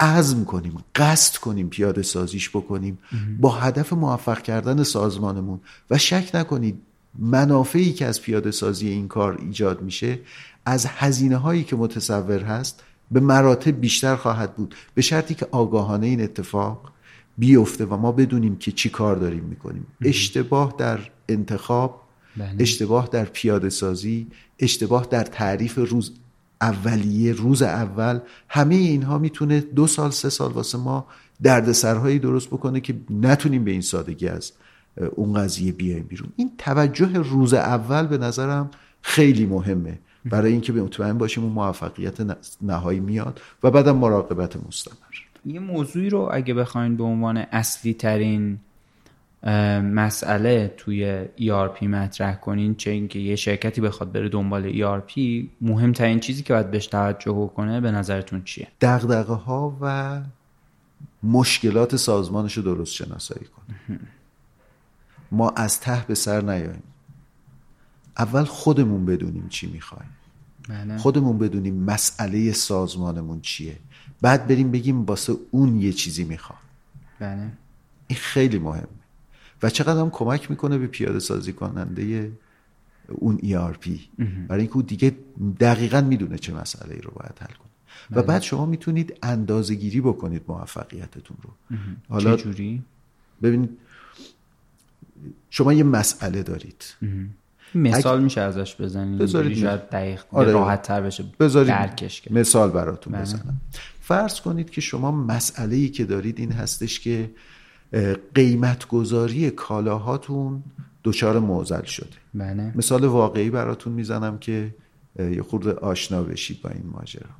عزم 0.00 0.44
کنیم 0.44 0.84
قصد 0.94 1.36
کنیم 1.36 1.68
پیاده 1.68 2.02
سازیش 2.02 2.50
بکنیم. 2.50 2.98
با 3.40 3.50
هدف 3.50 3.92
موفق 3.92 4.42
کردن 4.42 4.82
سازمانمون. 4.82 5.60
و 5.90 5.98
شک 5.98 6.30
نکنید 6.34 6.82
منافعی 7.18 7.92
که 7.92 8.06
از 8.06 8.22
پیاده 8.22 8.50
سازی 8.50 8.88
این 8.88 9.08
کار 9.08 9.38
ایجاد 9.40 9.82
میشه 9.82 10.18
از 10.66 10.86
هزینه 10.86 11.36
هایی 11.36 11.64
که 11.64 11.76
متصور 11.76 12.42
هست 12.42 12.82
به 13.10 13.20
مراتب 13.20 13.80
بیشتر 13.80 14.16
خواهد 14.16 14.54
بود. 14.54 14.74
به 14.94 15.02
شرطی 15.02 15.34
که 15.34 15.46
آگاهانه 15.50 16.06
این 16.06 16.20
اتفاق 16.20 16.92
بیفته 17.38 17.84
و 17.84 17.96
ما 17.96 18.12
بدونیم 18.12 18.56
که 18.56 18.72
چی 18.72 18.88
کار 18.88 19.16
داریم 19.16 19.44
می‌کنیم. 19.44 19.86
اشتباه 20.02 20.74
در 20.78 20.98
انتخاب 21.28 22.00
بله. 22.36 22.56
اشتباه 22.58 23.08
در 23.12 23.24
پیاده 23.24 23.70
سازی 23.70 24.26
اشتباه 24.58 25.06
در 25.10 25.24
تعریف 25.24 25.78
روز 25.78 26.12
اولیه 26.68 27.32
روز 27.32 27.62
اول 27.62 28.18
همه 28.48 28.74
اینها 28.74 29.18
می‌تونه 29.18 29.60
دو 29.60 29.86
سال 29.86 30.10
سه 30.10 30.28
سال 30.28 30.52
واسه 30.52 30.78
ما 30.78 31.06
دردسرهایی 31.42 32.18
درست 32.18 32.48
بکنه 32.48 32.80
که 32.80 32.94
نتونیم 33.10 33.64
به 33.64 33.70
این 33.70 33.80
سادگی 33.80 34.28
از 34.28 34.52
اون 35.14 35.34
قضیه 35.34 35.72
بیایم 35.72 36.06
بیرون. 36.08 36.28
این 36.36 36.50
توجه 36.58 37.18
روز 37.18 37.54
اول 37.54 38.06
به 38.06 38.18
نظرم 38.18 38.70
خیلی 39.02 39.46
مهمه. 39.46 39.98
برای 40.24 40.52
اینکه 40.52 40.72
مطمئن 40.72 41.18
باشیم 41.18 41.44
اون 41.44 41.52
موفقیت 41.52 42.16
نهایی 42.62 43.00
میاد 43.00 43.40
و 43.62 43.70
بعدم 43.70 43.96
مراقبت 43.96 44.56
مستمر. 44.66 44.94
یه 45.46 45.60
موضوعی 45.60 46.10
رو 46.10 46.28
اگه 46.32 46.54
بخواین 46.54 46.96
به 46.96 47.04
عنوان 47.04 47.36
اصلی 47.36 47.94
ترین 47.94 48.58
مسئله 49.80 50.74
توی 50.76 51.24
ERP 51.38 51.82
مطرح 51.82 52.34
کنین 52.34 52.74
چه 52.74 52.90
اینکه 52.90 53.18
یه 53.18 53.36
شرکتی 53.36 53.80
بخواد 53.80 54.12
بره 54.12 54.28
دنبال 54.28 54.72
ERP 54.72 55.12
مهمترین 55.60 56.20
چیزی 56.20 56.42
که 56.42 56.52
باید 56.52 56.70
بهش 56.70 56.86
توجه 56.86 57.50
کنه 57.56 57.80
به 57.80 57.90
نظرتون 57.90 58.44
چیه؟ 58.44 58.68
دغدغه 58.80 59.34
ها 59.34 59.76
و 59.80 60.20
مشکلات 61.22 61.96
سازمانش 61.96 62.56
رو 62.56 62.62
درست 62.62 62.92
شناسایی 62.92 63.46
کنه. 63.46 64.00
ما 65.32 65.50
از 65.50 65.80
ته 65.80 66.04
به 66.08 66.14
سر 66.14 66.40
نیاییم. 66.40 66.82
اول 68.18 68.44
خودمون 68.44 69.06
بدونیم 69.06 69.48
چی 69.48 69.66
می‌خوایم. 69.72 70.10
بله. 70.68 70.96
خودمون 70.96 71.38
بدونیم 71.38 71.74
مسئله 71.74 72.52
سازمانمون 72.52 73.40
چیه. 73.40 73.76
بعد 74.20 74.46
بریم 74.46 74.70
بگیم 74.70 75.04
واسه 75.04 75.34
اون 75.50 75.80
یه 75.80 75.92
چیزی 75.92 76.24
می‌خوام. 76.24 76.58
بله. 77.20 77.52
این 78.06 78.18
خیلی 78.18 78.58
مهمه. 78.58 79.03
و 79.64 79.70
چقدر 79.70 80.00
هم 80.00 80.10
کمک 80.10 80.50
می‌کنه 80.50 80.78
به 80.78 80.86
پیاده 80.86 81.18
سازی 81.18 81.52
کننده 81.52 82.32
اون 83.08 83.38
ERP 83.38 83.88
برای 84.48 84.60
اینکه 84.60 84.76
او 84.76 84.82
دیگه 84.82 85.16
دقیقا 85.60 86.00
می‌دونه 86.00 86.38
چه 86.38 86.54
مسئله 86.54 86.94
ای 86.94 87.00
رو 87.00 87.10
باید 87.14 87.38
حل 87.40 87.54
کنه. 87.54 87.70
و 88.10 88.22
بعد 88.22 88.42
شما 88.42 88.66
می‌تونید 88.66 89.18
اندازه 89.22 89.74
گیری 89.74 90.00
بکنید 90.00 90.42
موفقیتتون 90.48 91.36
رو. 91.42 91.76
حالا 92.08 92.36
جوری؟ 92.36 92.82
ببینید 93.42 93.70
شما 95.50 95.72
یه 95.72 95.84
مسئله 95.84 96.42
دارید. 96.42 96.84
مثال 97.74 98.22
میشه 98.22 98.40
ازش 98.40 98.80
بزنین 98.80 99.18
بذارید 99.18 99.58
شاید 99.58 99.90
دقیق 99.90 100.22
آره. 100.32 100.52
راحت 100.52 100.82
تر 100.82 101.00
بشه 101.00 101.24
بذارید 101.40 101.68
درکش 101.68 102.20
کرد. 102.20 102.32
مثال 102.32 102.70
براتون 102.70 103.12
بله. 103.12 103.22
بزنم. 103.22 103.60
فرض 104.00 104.40
کنید 104.40 104.70
که 104.70 104.80
شما 104.80 105.10
مسئله 105.10 105.76
ای 105.76 105.88
که 105.88 106.04
دارید 106.04 106.38
این 106.38 106.52
هستش 106.52 107.00
که 107.00 107.30
قیمت 108.34 108.88
گذاری 108.88 109.50
کالاهاتون 109.50 110.62
دچار 111.04 111.38
معضل 111.38 111.82
شده. 111.82 112.16
بله. 112.34 112.72
مثال 112.76 113.04
واقعی 113.04 113.50
براتون 113.50 113.92
می‌زنم 113.92 114.38
که 114.38 114.74
یه 115.18 115.42
خورده 115.42 115.72
آشنا 115.72 116.22
بشید 116.22 116.62
با 116.62 116.70
این 116.70 116.92
ماجرا. 116.92 117.30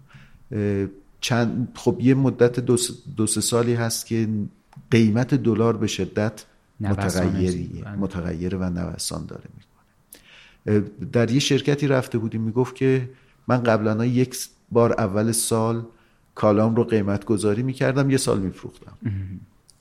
چند 1.20 1.68
خب 1.74 1.96
یه 2.00 2.14
مدت 2.14 2.60
دو, 2.60 2.76
دو 3.16 3.26
سه 3.26 3.40
سالی 3.40 3.74
هست 3.74 4.06
که 4.06 4.28
قیمت 4.90 5.34
دلار 5.34 5.76
به 5.76 5.86
شدت 5.86 6.44
متغیری 6.80 7.82
بله. 7.84 7.96
متغیره 7.96 8.58
و 8.58 8.70
نوسان 8.70 9.26
داره 9.26 9.44
می‌کنه. 9.56 10.84
در 11.12 11.30
یه 11.30 11.38
شرکتی 11.38 11.86
رفته 11.86 12.18
بودیم 12.18 12.40
می‌گفت 12.40 12.74
که 12.74 13.10
من 13.48 13.62
قبلا 13.62 14.04
یک 14.04 14.36
بار 14.70 14.92
اول 14.92 15.32
سال 15.32 15.84
کالام 16.34 16.76
رو 16.76 16.84
قیمت 16.84 17.24
گذاری 17.24 17.62
می‌کردم 17.62 18.10
یه 18.10 18.16
سال 18.16 18.40
میفروختم. 18.40 18.98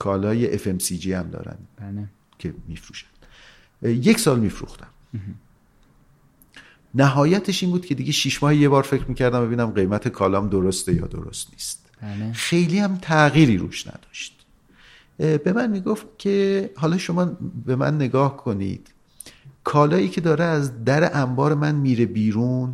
کالای 0.04 0.60
FMCG 0.60 1.06
هم 1.06 1.30
دارن 1.30 1.58
بله. 1.78 2.10
که 2.40 2.54
میفروشن. 2.68 3.08
یک 3.82 4.20
سال 4.20 4.40
میفروختم. 4.40 4.88
نهایتش 6.96 7.64
این 7.64 7.72
بود 7.72 7.86
که 7.86 7.96
دیگه 7.96 8.12
شیش 8.12 8.44
ماه 8.44 8.56
یه 8.56 8.70
بار 8.70 8.84
فکر 8.84 9.06
می‌کردم 9.08 9.46
ببینم 9.46 9.66
قیمت 9.66 10.08
کالام 10.08 10.50
درسته 10.50 10.94
یا 10.94 11.08
درست 11.08 11.52
نیست. 11.52 11.90
بله. 12.02 12.34
خیلی 12.34 12.80
هم 12.80 12.98
تغییری 13.02 13.58
روش 13.58 13.88
نداشت. 13.88 14.46
به 15.18 15.54
من 15.56 15.72
می‌گفت 15.72 16.08
که 16.18 16.70
حالا 16.76 16.98
شما 16.98 17.26
به 17.66 17.76
من 17.76 17.96
نگاه 17.96 18.38
کنید. 18.38 18.88
کالایی 19.64 20.10
که 20.10 20.22
داره 20.22 20.44
از 20.44 20.84
در 20.84 21.18
انبار 21.18 21.56
من 21.56 21.76
میره 21.76 22.06
بیرون 22.06 22.74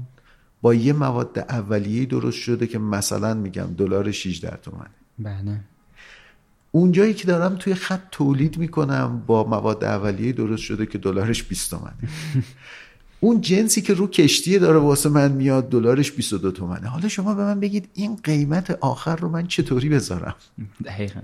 با 0.61 0.73
یه 0.73 0.93
مواد 0.93 1.39
اولیه 1.39 2.05
درست 2.05 2.37
شده 2.37 2.67
که 2.67 2.79
مثلا 2.79 3.33
میگم 3.33 3.67
دلار 3.77 4.11
16 4.11 4.57
تومنه. 4.57 4.89
بله. 5.19 5.59
اونجایی 6.71 7.13
که 7.13 7.27
دارم 7.27 7.55
توی 7.55 7.73
خط 7.73 8.01
تولید 8.11 8.57
می‌کنم 8.57 9.23
با 9.27 9.43
مواد 9.43 9.83
اولیه 9.83 10.31
درست 10.31 10.63
شده 10.63 10.85
که 10.85 10.97
دلارش 10.97 11.43
20 11.43 11.69
تومنه. 11.71 11.93
اون 13.19 13.41
جنسی 13.41 13.81
که 13.81 13.93
رو 13.93 14.07
کشتیه 14.07 14.59
داره 14.59 14.79
واسه 14.79 15.09
من 15.09 15.31
میاد 15.31 15.69
دلارش 15.69 16.11
22 16.11 16.51
تومنه. 16.51 16.87
حالا 16.87 17.07
شما 17.07 17.33
به 17.33 17.43
من 17.43 17.59
بگید 17.59 17.89
این 17.93 18.15
قیمت 18.15 18.71
آخر 18.71 19.15
رو 19.15 19.29
من 19.29 19.47
چطوری 19.47 19.89
بذارم؟ 19.89 20.35
دقیقا. 20.85 21.19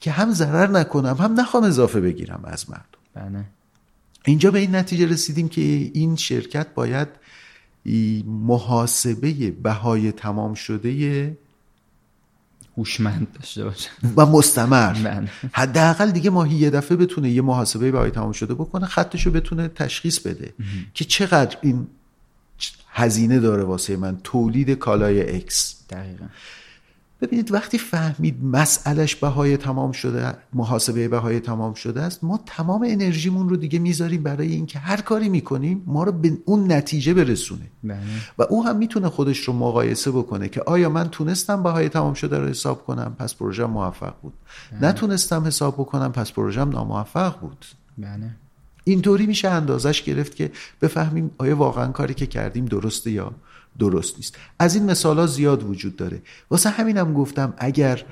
که 0.00 0.10
هم 0.10 0.32
ضرر 0.32 0.66
نکنم 0.66 1.16
هم 1.20 1.40
نخوام 1.40 1.64
اضافه 1.64 2.00
بگیرم 2.00 2.40
از 2.44 2.70
مردم. 2.70 2.84
بله. 3.14 3.44
اینجا 4.24 4.50
به 4.50 4.58
این 4.58 4.76
نتیجه 4.76 5.06
رسیدیم 5.06 5.48
که 5.48 5.60
این 5.94 6.16
شرکت 6.16 6.74
باید 6.74 7.08
محاسبه 8.26 9.50
بهای 9.50 10.12
تمام 10.12 10.54
شده 10.54 11.36
هوشمند 12.80 13.26
داشته 13.34 13.64
باشه. 13.64 13.90
و 14.16 14.26
مستمر. 14.26 15.26
حداقل 15.52 16.10
دیگه 16.10 16.30
ماهی 16.30 16.56
یه 16.56 16.70
دفعه 16.70 16.96
بتونه 16.96 17.30
یه 17.30 17.42
محاسبه 17.42 17.90
بهای 17.90 18.10
تمام 18.10 18.32
شده 18.32 18.54
بکنه 18.54 18.86
خطشو 18.86 19.30
بتونه 19.30 19.68
تشخیص 19.68 20.18
بده. 20.18 20.52
که 20.94 21.04
چقدر 21.04 21.56
این 21.62 21.86
هزینه 22.92 23.40
داره 23.40 23.62
واسه 23.62 23.96
من. 23.96 24.18
تولید 24.24 24.70
کالای 24.70 25.36
اکس 25.36 25.76
دقیقا. 25.90 26.24
ببینید 27.20 27.52
وقتی 27.52 27.78
فهمید 27.78 28.44
مسئلش 28.44 29.16
بهای 29.16 29.56
تمام 29.56 29.92
شده 29.92 30.34
محاسبه 30.52 31.08
بهای 31.08 31.40
تمام 31.40 31.74
شده 31.74 32.02
است 32.02 32.24
ما 32.24 32.40
تمام 32.46 32.86
انرژیمون 32.88 33.48
رو 33.48 33.56
دیگه 33.56 33.78
می‌ذاریم 33.78 34.22
برای 34.22 34.52
اینکه 34.52 34.78
هر 34.78 35.00
کاری 35.00 35.28
می‌کنیم 35.28 35.82
ما 35.86 36.04
رو 36.04 36.12
به 36.12 36.38
اون 36.44 36.72
نتیجه 36.72 37.14
برسونه. 37.14 37.70
بله. 37.84 37.98
و 38.38 38.42
او 38.42 38.64
هم 38.64 38.76
می‌تونه 38.76 39.08
خودش 39.08 39.38
رو 39.38 39.52
مقایسه 39.52 40.10
بکنه 40.10 40.48
که 40.48 40.62
آیا 40.62 40.88
من 40.88 41.08
تونستم 41.08 41.62
بهای 41.62 41.88
تمام 41.88 42.14
شده 42.14 42.38
رو 42.38 42.48
حساب 42.48 42.84
کنم 42.84 43.16
پس 43.18 43.34
پروژه 43.34 43.66
موفق 43.66 44.14
بود. 44.22 44.32
نتونستم 44.80 45.46
حساب 45.46 45.74
بکنم 45.74 46.12
پس 46.12 46.32
پروژه 46.32 46.64
ناموفق 46.64 47.40
بود. 47.40 47.64
بله 47.98 48.30
اینطوری 48.84 49.26
میشه 49.26 49.48
اندازش 49.48 50.02
گرفت 50.02 50.36
که 50.36 50.50
بفهمیم 50.80 51.30
آیا 51.38 51.56
واقعا 51.56 51.92
کاری 51.92 52.14
که 52.14 52.26
کردیم 52.26 52.64
درسته 52.64 53.10
یا 53.10 53.32
درست 53.80 54.16
نیست. 54.16 54.36
از 54.58 54.74
این 54.74 54.84
مثال 54.84 55.18
ها 55.18 55.26
زیاد 55.26 55.62
وجود 55.62 55.96
داره. 55.96 56.22
واسه 56.50 56.70
همینم 56.70 57.14
گفتم 57.14 57.54
اگر 57.58 58.04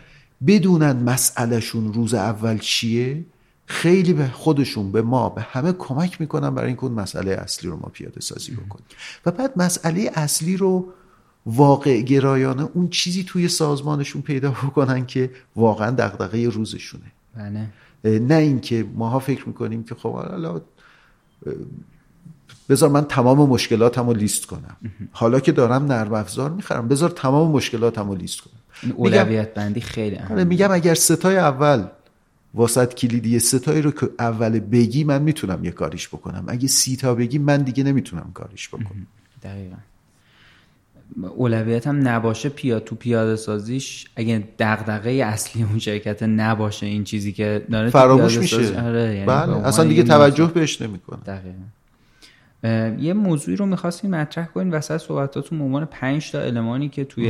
بدونن 0.47 0.97
مسئلهشون 1.03 1.93
روز 1.93 2.15
اول 2.15 2.59
چیه 2.59 3.25
خیلی 3.67 4.13
به 4.13 4.29
خودشون 4.29 4.93
به 4.93 5.03
ما 5.03 5.29
به 5.29 5.43
همه 5.43 5.73
کمک 5.73 6.21
می‌کنن 6.21 6.55
برای 6.55 6.67
اینکه 6.67 6.85
اون 6.85 6.93
مسئله 6.93 7.31
اصلی 7.33 7.71
رو 7.71 7.77
ما 7.77 7.89
پیاده 7.93 8.21
سازی 8.21 8.53
بکنیم. 8.53 8.87
و 9.27 9.31
بعد 9.31 9.53
مسئله 9.57 10.11
اصلی 10.15 10.57
رو 10.57 10.89
واقع 11.47 12.01
گرایانه 12.01 12.69
اون 12.75 12.89
چیزی 12.89 13.25
توی 13.25 13.49
سازمانشون 13.49 14.23
پیدا 14.23 14.51
بکنن 14.51 15.07
که 15.07 15.31
واقعا 15.57 15.91
دغدغه 15.91 16.49
روزشونه. 16.49 17.13
بله. 17.37 17.69
نه 18.19 18.35
اینکه 18.35 18.87
ماها 18.95 19.19
فکر 19.19 19.49
می‌کنیم 19.49 19.85
که 19.85 19.95
خب 19.95 20.13
حالا 20.13 20.61
بذار 22.69 22.91
من 22.91 23.05
تمام 23.05 23.49
مشکلاتم 23.49 24.07
رو 24.07 24.15
لیست 24.15 24.47
کنم. 24.47 24.77
حالا 25.13 25.41
که 25.41 25.53
دارم 25.53 25.85
نرم 25.85 26.15
افزار 26.15 26.51
می‌خرم 26.51 26.89
بذار 26.89 27.11
تمام 27.11 27.51
مشکلاتم 27.51 28.09
رو 28.09 28.15
لیست 28.15 28.41
کنم. 28.41 28.93
اولویت 28.97 29.55
بندی 29.55 29.81
خیلی 29.81 30.17
آره 30.17 30.25
اهمه 30.25 30.45
میگم 30.45 30.73
اگر 30.73 30.95
ستای 30.95 31.37
اول 31.37 31.85
واسط 32.55 32.95
کلیدی 32.95 33.39
ستایی 33.39 33.83
رو 33.83 33.91
که 33.91 34.09
اول 34.19 34.61
بگی 34.61 35.05
من 35.05 35.23
می‌تونم 35.23 35.65
یه 35.65 35.71
کاریش 35.71 36.09
بکنم. 36.09 36.45
اگه 36.49 36.69
سی 36.69 36.97
تا 36.97 37.15
بگی 37.15 37.39
من 37.39 37.63
دیگه 37.63 37.85
نمی‌تونم 37.85 38.31
کاریش 38.35 38.69
بکنم. 38.69 39.07
دقیقا. 39.43 39.77
اولویت 41.37 41.87
هم 41.87 42.09
نباشه 42.09 42.49
پیا 42.49 42.81
تو 42.81 42.95
پیاده 42.95 43.37
سازیش. 43.37 44.07
اگه 44.17 44.49
دغدغه 44.59 45.11
اصلی 45.11 45.63
اون 45.63 45.79
شرکت 45.79 46.23
نباشه 46.23 46.87
این 46.87 47.05
چیزی 47.05 47.33
که 47.33 47.67
داره 47.71 47.91
فراموش 47.91 48.39
میشه. 48.39 48.81
آره 48.83 49.15
یعنی 49.15 49.27
بله 49.27 49.67
اصلا 49.67 49.85
دیگه 49.85 50.03
توجه 50.03 50.47
بهش 50.47 50.83
نمی‌کنه. 50.83 51.19
دقیقا. 51.27 51.59
یه 52.99 53.13
موضوعی 53.13 53.57
رو 53.57 53.67
می‌خواستیم 53.67 54.11
مطرح 54.11 54.47
کنیم. 54.47 54.73
وسط 54.73 54.97
صحبتاتون 54.97 55.61
عنوان 55.61 55.85
پنج 55.85 56.33
تا 56.33 56.41
المانی 56.41 56.89
که 56.89 57.05
توی 57.05 57.25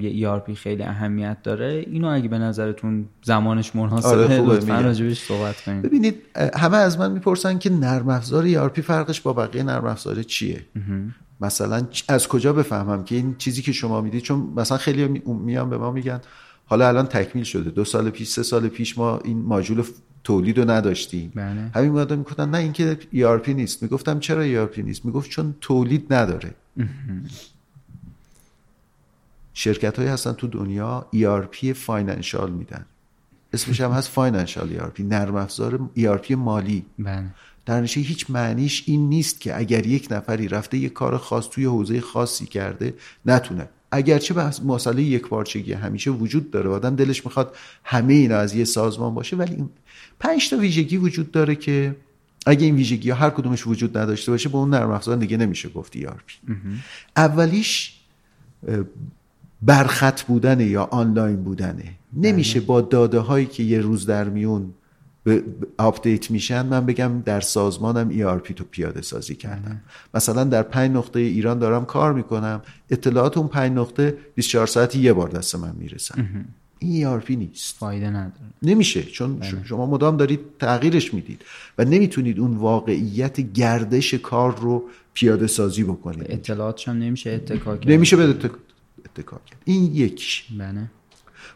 یه 0.00 0.38
ERP 0.38 0.52
خیلی 0.52 0.82
اهمیت 0.82 1.36
داره. 1.42 1.84
اینو 1.90 2.08
اگه 2.08 2.28
به 2.28 2.38
نظرتون 2.38 3.04
زمانش 3.22 3.76
مناسبه 3.76 4.08
آره، 4.08 4.40
لطفا. 4.40 4.80
راجبش 4.80 5.20
صحبت 5.20 5.60
کنیم. 5.60 5.82
ببینید 5.82 6.14
همه 6.56 6.76
از 6.76 6.98
من 6.98 7.12
می‌پرسن 7.12 7.58
که 7.58 7.70
نرم 7.70 8.08
افزار 8.08 8.68
ERP 8.68 8.80
فرقش 8.80 9.20
با 9.20 9.32
بقیه 9.32 9.62
نرم 9.62 9.84
افزار 9.84 10.22
چیه؟ 10.22 10.64
مثلا 11.40 11.86
از 12.08 12.28
کجا 12.28 12.52
بفهمم 12.52 13.04
که 13.04 13.14
این 13.14 13.34
چیزی 13.38 13.62
که 13.62 13.72
شما 13.72 14.00
می‌دید؟ 14.00 14.22
چون 14.22 14.52
مثلا 14.56 14.78
خیلی 14.78 15.08
می- 15.08 15.22
میان 15.26 15.70
به 15.70 15.78
ما 15.78 15.90
میگن 15.90 16.20
حالا 16.66 16.88
الان 16.88 17.06
تکمیل 17.06 17.44
شده. 17.44 17.70
دو 17.70 17.84
سال 17.84 18.10
پیش 18.10 18.28
سه 18.28 18.42
سال 18.42 18.68
پیش 18.68 18.98
ما 18.98 19.20
این 19.24 19.42
ماژول 19.42 19.82
تولید 20.24 20.58
رو 20.58 20.70
نداشتیم 20.70 21.32
بله. 21.34 21.70
همین 21.74 21.92
مدام 21.92 22.18
می‌گفتن 22.18 22.50
نه 22.50 22.58
این 22.58 22.72
که 22.72 22.98
ERP 23.14 23.48
نیست. 23.48 23.82
می‌گفتم 23.82 24.18
چرا 24.18 24.66
ERP 24.66 24.78
نیست؟ 24.78 25.04
می‌گفت 25.04 25.30
چون 25.30 25.54
تولید 25.60 26.14
نداره. 26.14 26.54
شرکت 29.54 29.96
هایی 29.96 30.08
هستن 30.08 30.32
تو 30.32 30.46
دنیا 30.46 31.06
ERP 31.14 31.72
فاینانشال 31.72 32.50
میدن. 32.50 32.86
اسمش 33.52 33.80
هم 33.80 33.90
هست 33.90 34.08
financial 34.08 34.78
ERP 34.78 35.00
نرم 35.00 35.34
افزار 35.34 35.90
ERP 35.96 36.30
مالی. 36.30 36.84
بله. 36.98 37.24
در 37.66 37.80
نتیجه 37.80 38.08
هیچ 38.08 38.30
معنیش 38.30 38.84
این 38.86 39.08
نیست 39.08 39.40
که 39.40 39.58
اگر 39.58 39.86
یک 39.86 40.08
نفری 40.10 40.48
رفته 40.48 40.78
یک 40.78 40.92
کار 40.92 41.18
خاص 41.18 41.48
توی 41.48 41.64
حوزه 41.64 42.00
خاصی 42.00 42.46
کرده 42.46 42.94
نتونه. 43.26 43.68
اگرچه 43.92 44.34
بحث 44.34 44.60
مسئله 44.60 45.02
یک 45.02 45.28
پارچگی 45.28 45.72
همیشه 45.72 46.10
وجود 46.10 46.50
داره. 46.50 46.70
و 46.70 46.72
آدم 46.72 46.96
دلش 46.96 47.26
می‌خواد 47.26 47.56
همه 47.84 48.14
اینا 48.14 48.36
از 48.36 48.54
یه 48.54 48.64
سازمان 48.64 49.14
باشه 49.14 49.36
ولی 49.36 49.54
این 49.54 49.70
پنج 50.20 50.50
تا 50.50 50.56
ویژگی 50.56 50.96
وجود 50.96 51.30
داره 51.30 51.54
که 51.54 51.96
اگه 52.46 52.66
این 52.66 52.74
ویژگی 52.74 53.10
ها 53.10 53.16
هر 53.16 53.30
کدومش 53.30 53.66
وجود 53.66 53.98
نداشته 53.98 54.32
باشه 54.32 54.48
به 54.48 54.56
اون 54.56 54.70
نرم 54.70 54.90
افزار 54.90 55.16
دیگه 55.16 55.36
نمیشه 55.36 55.68
گفت 55.68 55.98
ERP 55.98 56.52
اولیش 57.16 58.00
برخط 59.62 60.22
بودنه 60.22 60.64
یا 60.64 60.84
آنلاین 60.84 61.36
بودنه. 61.36 61.94
نمیشه 62.12 62.60
با 62.60 62.80
داده 62.80 63.18
هایی 63.18 63.46
که 63.46 63.62
یه 63.62 63.80
روز 63.80 64.06
در 64.06 64.28
میون 64.28 64.74
update 65.78 66.30
میشن 66.30 66.66
من 66.66 66.86
بگم 66.86 67.22
در 67.24 67.40
سازمانم 67.40 68.10
ERP 68.10 68.52
تو 68.52 68.64
پیاده 68.64 69.02
سازی 69.02 69.34
کردم. 69.34 69.80
مثلا 70.14 70.44
در 70.44 70.62
پنج 70.62 70.90
نقطه 70.90 71.20
ایران 71.20 71.58
دارم 71.58 71.84
کار 71.84 72.12
می‌کنم. 72.12 72.62
اطلاعات 72.90 73.38
اون 73.38 73.48
پنج 73.48 73.72
نقطه 73.72 74.16
24 74.34 74.66
ساعتی 74.66 74.98
یه 74.98 75.12
بار 75.12 75.28
دست 75.28 75.54
من 75.56 75.74
می‌رسن. 75.78 76.44
این 76.82 77.20
ERP 77.20 77.30
نیست. 77.30 77.76
فایده 77.78 78.10
نداره. 78.10 78.32
نمیشه 78.62 79.02
چون 79.02 79.42
ش- 79.42 79.54
شما 79.68 79.86
مدام 79.86 80.16
دارید 80.16 80.40
تغییرش 80.58 81.14
می‌دید 81.14 81.42
و 81.78 81.84
نمی‌تونید 81.84 82.40
اون 82.40 82.56
واقعیت 82.56 83.40
گردش 83.40 84.14
کار 84.14 84.56
رو 84.60 84.84
پیاده 85.14 85.46
سازی 85.46 85.84
بکنید. 85.84 86.26
اطلاعاتش 86.28 86.88
هم 86.88 86.98
نمیشه 86.98 87.30
اتکا 87.30 87.76
کرد. 87.76 87.90
نمیشه 87.92 88.16
به 88.16 88.32
اتک- 88.32 88.56
اتکا 89.06 89.40
کرد. 89.46 89.62
این 89.64 89.84
یکیش 89.94 90.44
بله. 90.58 90.90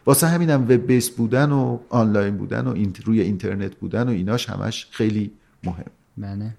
واسه 0.05 0.27
همینم 0.27 0.61
وب 0.63 0.73
بیس 0.73 1.09
بودن 1.09 1.51
و 1.51 1.77
آنلاین 1.89 2.37
بودن 2.37 2.67
و 2.67 2.73
اینت- 2.73 2.99
روی 3.05 3.21
اینترنت 3.21 3.75
بودن 3.75 4.07
و 4.07 4.11
ایناش 4.11 4.49
همش 4.49 4.87
خیلی 4.91 5.31
مهم. 5.63 5.85
بله. 6.17 6.55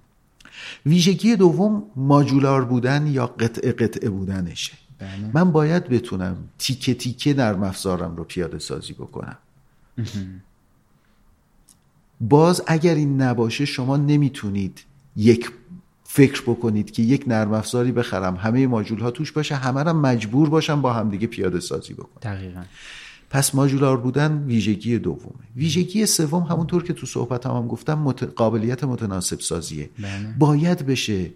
ویژگی 0.87 1.37
دوم 1.37 1.83
ماجولار 1.97 2.65
بودن 2.65 3.07
یا 3.07 3.27
قطعه 3.27 3.73
قطعه 3.73 4.11
بودنشه. 4.11 4.73
بله. 4.99 5.31
من 5.35 5.53
باید 5.53 5.89
بتونم 5.89 6.37
تیکه 6.59 6.95
تیکه 6.95 7.35
نرم 7.35 7.63
افزارم 7.63 8.17
رو 8.17 8.25
پیاده 8.25 8.59
سازی 8.59 8.93
بکنم. 8.93 9.37
باز 12.21 12.63
اگر 12.67 12.95
این 12.95 13.23
نباشه 13.23 13.65
شما 13.65 13.97
نمی‌تونید 13.97 14.85
یک 15.17 15.51
فکر 16.05 16.43
بکنید 16.43 16.91
که 16.91 17.03
یک 17.03 17.25
نرم 17.27 17.53
افزاری 17.53 17.93
بخرم 17.93 18.37
همه 18.37 18.67
ماژول 18.67 19.01
ها 19.01 19.11
توش 19.11 19.33
باشه 19.33 19.55
همه 19.55 19.83
را 19.83 19.93
مجبور 19.93 20.49
باشم 20.49 20.83
با 20.83 20.93
همدیگه 20.93 21.27
پیاده 21.27 21.61
سازی 21.61 21.95
بکنم. 21.95 22.35
دقیقا. 22.35 22.63
پس 23.31 23.55
ماژولار 23.55 23.97
بودن 23.97 24.45
ویژگی 24.45 24.99
دومه. 24.99 25.47
ویژگی 25.57 26.07
سوم 26.07 26.43
همونطور 26.43 26.83
که 26.83 26.93
تو 26.93 27.07
صحبت 27.07 27.47
هم, 27.47 27.53
هم 27.53 27.67
گفتم 27.67 27.99
مت... 27.99 28.23
قابلیت 28.23 28.85
متناسب 28.85 29.41
سازیه. 29.41 29.91
بله. 29.99 30.35
باید 30.39 30.87
بشه 30.87 31.31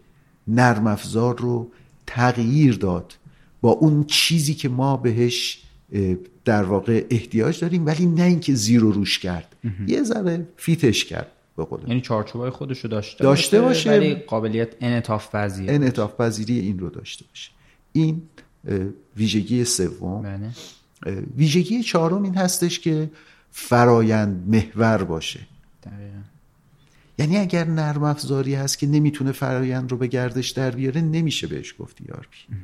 نرم 0.49 0.87
افزار 0.87 1.39
رو 1.39 1.71
تغییر 2.07 2.77
داد 2.77 3.17
با 3.61 3.71
اون 3.71 4.05
چیزی 4.05 4.55
که 4.55 4.69
ما 4.69 4.97
بهش 4.97 5.63
در 6.45 6.63
واقع 6.63 7.05
احتیاج 7.11 7.61
داریم 7.61 7.87
ولی 7.87 8.07
نه 8.07 8.23
اینکه 8.23 8.55
زیر 8.55 8.85
و 8.85 8.93
روش 8.93 9.19
کرد. 9.19 9.57
یه 9.87 10.03
ذره 10.03 10.49
فیتش 10.57 11.05
کرد 11.05 11.33
یعنی 11.87 12.01
چارچوبای 12.01 12.51
خودشو 12.51 12.89
داشته, 12.89 13.25
داشته 13.25 13.61
باشه, 13.61 13.91
ولی 13.91 14.15
قابلیت 14.15 14.69
انعطاف 14.81 15.35
پذیری. 15.35 15.71
انعطاف 15.71 16.21
پذیری 16.21 16.59
این 16.59 16.79
رو 16.79 16.91
داشته 16.91 17.25
باشه. 17.29 17.51
این 17.93 18.23
ویژگی 19.17 19.65
سوم. 19.65 20.23
بله. 20.23 20.51
ویژگی 21.37 21.83
چهارم 21.83 22.23
این 22.23 22.35
هستش 22.35 22.79
که 22.79 23.11
فرایند 23.51 24.49
محور 24.49 25.05
باشه. 25.05 25.41
دقیقا. 25.83 26.21
یعنی 27.19 27.37
اگر 27.37 27.65
نرم 27.65 28.03
افزاری 28.03 28.55
هست 28.55 28.79
که 28.79 28.87
نمی‌تونه 28.87 29.33
فرایند 29.33 29.91
رو 29.91 29.97
به 29.97 30.07
گردش 30.07 30.51
در 30.51 30.71
بیاره 30.71 31.01
نمیشه 31.01 31.47
بهش 31.47 31.75
گفت 31.79 31.99
ERP 31.99 32.55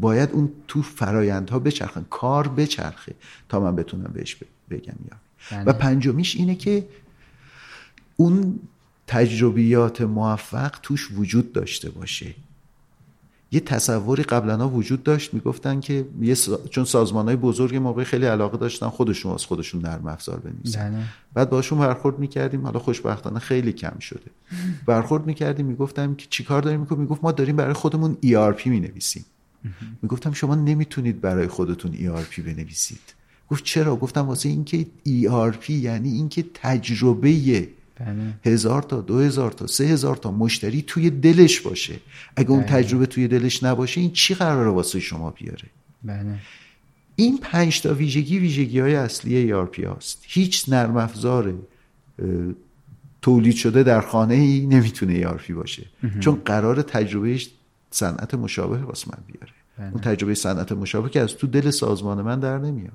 باید 0.00 0.30
اون 0.32 0.50
تو 0.68 0.82
فرایندها 0.82 1.58
بچرخن 1.58 2.06
کار 2.10 2.48
بچرخه 2.48 3.14
تا 3.48 3.60
من 3.60 3.76
بتونم 3.76 4.10
بهش 4.14 4.36
بگم 4.70 4.80
یا 4.82 5.16
بله. 5.50 5.62
و 5.64 5.72
پنجمیش 5.72 6.36
اینه 6.36 6.54
که 6.54 6.86
اون 8.16 8.60
تجربیات 9.06 10.00
موفق 10.00 10.78
توش 10.82 11.10
وجود 11.12 11.52
داشته 11.52 11.90
باشه. 11.90 12.34
یه 13.52 13.60
تصوری 13.60 14.22
قبلا 14.22 14.68
وجود 14.68 15.02
داشت 15.02 15.34
می‌گفتن 15.34 15.80
که 15.80 16.06
یه 16.20 16.34
سا... 16.34 16.60
چون 16.70 16.84
سازمان 16.84 17.26
های 17.26 17.36
بزرگ 17.36 17.76
موقع 17.76 18.04
خیلی 18.04 18.26
علاقه 18.26 18.58
داشتن 18.58 18.88
خودشون 18.88 19.34
از 19.34 19.44
خودشون 19.44 19.80
نرم 19.80 20.06
افزار 20.06 20.38
بنویسن. 20.38 20.90
بله. 20.90 21.02
بعد 21.34 21.50
باشون 21.50 21.78
برخورد 21.78 22.18
می‌کردیم 22.18 22.64
حالا 22.64 22.78
خوشبختانه 22.78 23.38
خیلی 23.38 23.72
کم 23.72 23.98
شده. 23.98 24.30
برخورد 24.86 25.26
می‌کردیم 25.26 25.66
می‌گفتم 25.66 26.14
که 26.14 26.26
چیکار 26.30 26.62
داریم؟ 26.62 26.80
می‌کنیم 26.80 27.00
می‌گفت 27.00 27.24
ما 27.24 27.32
داریم 27.32 27.56
برای 27.56 27.72
خودمون 27.72 28.16
ERP 28.26 28.66
می‌نویسیم. 28.66 29.24
می‌گفتم 30.02 30.32
شما 30.32 30.54
نمی‌تونید 30.54 31.20
برای 31.20 31.48
خودتون 31.48 31.92
ERP 31.92 32.40
بنویسید. 32.40 33.00
گفت 33.50 33.64
چرا؟ 33.64 33.96
گفتم 33.96 34.20
واسه 34.20 34.48
اینکه 34.48 34.86
ERP 35.06 35.70
یعنی 35.70 36.12
اینکه 36.12 36.44
تجربه 36.54 37.68
بله. 38.00 38.34
هزار 38.44 38.82
تا 38.82 39.00
دو 39.00 39.18
هزار 39.18 39.50
تا 39.50 39.66
سه 39.66 39.84
هزار 39.84 40.16
تا 40.16 40.30
مشتری 40.30 40.84
توی 40.86 41.10
دلش 41.10 41.60
باشه. 41.60 41.94
اگه 42.36 42.50
اون 42.50 42.60
بله. 42.60 42.68
تجربه 42.68 43.06
توی 43.06 43.28
دلش 43.28 43.62
نباشه 43.62 44.00
این 44.00 44.10
چی 44.10 44.34
قراره 44.34 44.70
واسه 44.70 45.00
شما 45.00 45.30
بیاره؟ 45.30 45.64
بله. 46.04 46.34
این 47.16 47.38
پنج 47.38 47.80
تا 47.80 47.94
ویژگی 47.94 48.38
ویژگی 48.38 48.80
های 48.80 48.94
اصلی 48.94 49.52
ERP 49.52 49.84
هست 49.84 50.22
هیچ 50.22 50.68
نرم 50.68 50.96
افزار 50.96 51.54
تولید 53.22 53.54
شده 53.54 53.82
در 53.82 54.00
خانه 54.00 54.34
ای 54.34 54.66
نمی‌تونه 54.66 55.22
ERP 55.22 55.50
باشه. 55.50 55.86
چون 56.20 56.34
قرار 56.34 56.82
تجربه 56.82 57.40
صنعت 57.90 58.34
مشابه 58.34 58.78
واسه 58.78 59.08
من 59.08 59.24
بیاره. 59.26 59.52
بله. 59.78 59.92
اون 59.92 60.00
تجربه 60.00 60.34
صنعت 60.34 60.72
مشابه 60.72 61.08
که 61.08 61.20
از 61.20 61.34
تو 61.34 61.46
دل 61.46 61.70
سازمان 61.70 62.22
من 62.22 62.40
در 62.40 62.58
نمیاد. 62.58 62.92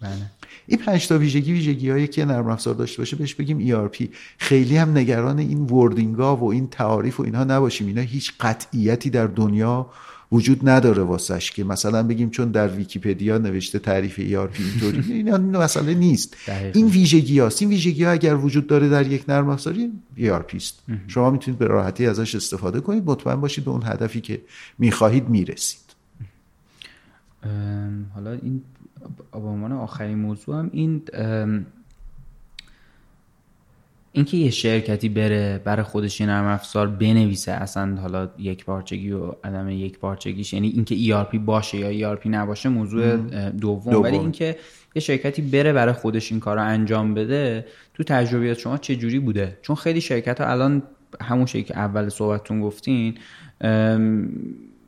بله. 0.00 0.30
این 0.66 0.78
پنج 0.78 1.08
تا 1.08 1.18
ویژگی 1.18 1.52
ویژگی 1.52 1.90
هایی 1.90 2.08
که 2.08 2.24
نرم 2.24 2.48
افزار 2.48 2.74
داشته 2.74 2.98
باشه 2.98 3.16
بهش 3.16 3.34
بگیم 3.34 3.88
ERP 3.88 4.08
خیلی 4.38 4.76
هم 4.76 4.98
نگران 4.98 5.38
این 5.38 5.66
وردینگا 5.66 6.36
و 6.36 6.52
این 6.52 6.68
تعاریف 6.68 7.20
و 7.20 7.22
اینها 7.22 7.44
نباشیم. 7.44 7.86
اینا 7.86 8.02
هیچ 8.02 8.32
قطعیتی 8.40 9.10
در 9.10 9.26
دنیا 9.26 9.86
وجود 10.32 10.68
نداره 10.68 11.02
واسش 11.02 11.50
که 11.50 11.64
مثلا 11.64 12.02
بگیم 12.02 12.30
چون 12.30 12.50
در 12.50 12.68
ویکیپدیا 12.68 13.38
نوشته 13.38 13.78
تعریف 13.78 14.16
ERP 14.16 14.60
اینطوری 14.60 15.12
اینا 15.12 15.38
مسئله 15.38 15.94
نیست. 15.94 16.36
دقیقا. 16.46 16.78
این 16.78 16.86
ویژگی 16.88 17.38
هاست. 17.38 17.62
این 17.62 17.70
ویژگی 17.70 18.04
ها 18.04 18.10
اگر 18.10 18.36
وجود 18.36 18.66
داره 18.66 18.88
در 18.88 19.06
یک 19.06 19.24
نرم 19.28 19.48
افزاری 19.48 19.92
ERP 20.16 20.54
است. 20.54 20.82
شما 21.06 21.30
می‌تونید 21.30 21.58
به 21.58 21.66
راحتی 21.66 22.06
ازش 22.06 22.34
استفاده 22.34 22.80
کنید. 22.80 23.04
مطمئن 23.06 23.40
باشید 23.40 23.64
به 23.64 23.70
اون 23.70 23.82
هدفی 23.84 24.20
که 24.20 24.40
می‌خواهید 24.78 25.28
می‌رسید. 25.28 25.80
حالا 28.14 28.32
این 28.32 28.62
به 29.32 29.38
عنوان 29.38 29.72
آخرین 29.72 30.18
موضوع 30.18 30.58
هم 30.58 30.70
این 30.72 31.02
اینکه 34.12 34.36
یه 34.36 34.50
شرکتی 34.50 35.08
بره 35.08 35.60
برای 35.64 35.82
خودش 35.82 36.20
یه 36.20 36.26
نرم 36.26 36.46
افزار 36.46 36.86
بنویسه 36.86 37.52
اصلا 37.52 37.96
حالا 37.96 38.28
یک 38.38 38.64
پارچگی 38.64 39.10
و 39.12 39.32
عدم 39.44 39.68
یک 39.68 39.98
پارچگیش 39.98 40.52
یعنی 40.52 40.68
اینکه 40.68 40.94
ERP 40.94 41.38
باشه 41.38 41.94
یا 41.94 42.16
ERP 42.16 42.26
نباشه 42.26 42.68
موضوع 42.68 43.16
دوم. 43.50 43.90
دوم. 43.90 44.02
ولی 44.02 44.18
اینکه 44.18 44.56
یه 44.94 45.02
شرکتی 45.02 45.42
بره 45.42 45.72
برای 45.72 45.92
خودش 45.92 46.32
این 46.32 46.40
کار 46.40 46.56
رو 46.56 46.62
انجام 46.62 47.14
بده 47.14 47.66
تو 47.94 48.04
تجربیات 48.04 48.58
شما 48.58 48.78
چه 48.78 48.96
جوری 48.96 49.18
بوده؟ 49.18 49.58
چون 49.62 49.76
خیلی 49.76 50.00
شرکت 50.00 50.40
ها 50.40 50.46
الان 50.46 50.82
همون 51.20 51.46
شکلی 51.46 51.62
که 51.62 51.78
اول 51.78 52.08
صحبتتون 52.08 52.60
گفتین 52.60 53.14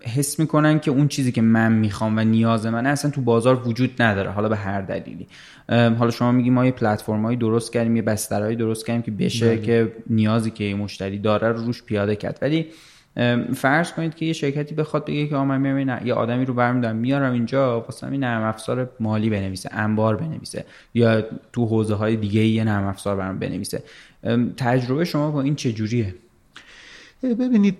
حس 0.04 0.38
می‌کنن 0.38 0.80
که 0.80 0.90
اون 0.90 1.08
چیزی 1.08 1.32
که 1.32 1.42
من 1.42 1.72
می‌خوام 1.72 2.16
و 2.16 2.20
نیاز 2.20 2.66
من 2.66 2.86
اصلا 2.86 3.10
تو 3.10 3.20
بازار 3.20 3.68
وجود 3.68 4.02
نداره 4.02 4.30
حالا 4.30 4.48
به 4.48 4.56
هر 4.56 4.80
دلیلی. 4.80 5.26
حالا 5.68 6.10
شما 6.10 6.32
میگی 6.32 6.50
ما 6.50 6.66
یه 6.66 6.72
پلتفرمایی 6.72 7.36
درست 7.36 7.72
کردیم 7.72 7.96
یه 7.96 8.02
بسترهایی 8.02 8.56
درست 8.56 8.86
کردیم 8.86 9.02
که 9.02 9.10
بشه 9.10 9.60
که 9.60 9.92
نیازی 10.10 10.50
که 10.50 10.64
یه 10.64 10.74
مشتری 10.74 11.18
داره 11.18 11.48
رو 11.48 11.64
روش 11.64 11.82
پیاده 11.82 12.16
کرد. 12.16 12.38
ولی 12.42 12.66
فرض 13.54 13.92
کنید 13.92 14.14
که 14.14 14.24
یه 14.24 14.32
شرکتی 14.32 14.74
بخواد 14.74 15.04
بگه 15.04 15.26
که 15.26 15.36
من 15.36 15.60
میام 15.60 16.06
یه 16.06 16.14
آدمی 16.14 16.44
رو 16.44 16.54
برمیدارم 16.54 16.96
میارم 16.96 17.32
اینجا 17.32 17.80
واسه 17.80 18.06
این 18.06 18.20
نرم 18.20 18.42
افزار 18.42 18.90
مالی 19.00 19.30
بنویسه 19.30 19.68
انبار 19.72 20.16
بنویسه 20.16 20.64
یا 20.94 21.22
تو 21.52 21.66
حوزه 21.66 21.94
های 21.94 22.16
دیگه 22.16 22.40
یه 22.40 22.64
نرم 22.64 22.86
افزار 22.86 23.16
برام 23.16 23.38
بنویسه. 23.38 23.82
تجربه 24.56 25.04
شما 25.04 25.30
با 25.30 25.42
این 25.42 25.54
چه 25.54 25.72
جوریه 25.72 26.14
ببینید 27.22 27.76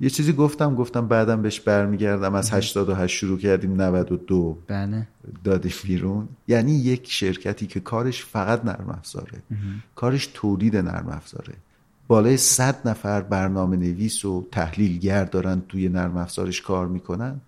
یه 0.00 0.10
چیزی 0.10 0.32
گفتم 0.32 0.74
گفتم 0.74 1.08
بعدم 1.08 1.42
بهش 1.42 1.60
برمیگردم. 1.60 2.34
از 2.34 2.52
88 2.52 3.16
شروع 3.16 3.38
کردیم 3.38 3.82
92 3.82 4.58
بله. 4.66 5.06
دادیم 5.44 5.72
بیرون. 5.84 6.28
یعنی 6.48 6.72
یک 6.72 7.10
شرکتی 7.10 7.66
که 7.66 7.80
کارش 7.80 8.24
فقط 8.24 8.64
نرم 8.64 8.94
افزاره. 8.98 9.42
کارش 9.94 10.30
تولید 10.34 10.76
نرم 10.76 11.08
افزاره. 11.08 11.54
بالای 12.08 12.36
100 12.36 12.88
نفر 12.88 13.20
برنامه 13.20 13.76
نویس 13.76 14.24
و 14.24 14.46
تحلیلگر 14.52 15.24
دارن 15.24 15.62
توی 15.68 15.88
نرم 15.88 16.16
افزارش 16.16 16.62
کار 16.62 16.86
می‌کنن. 16.86 17.40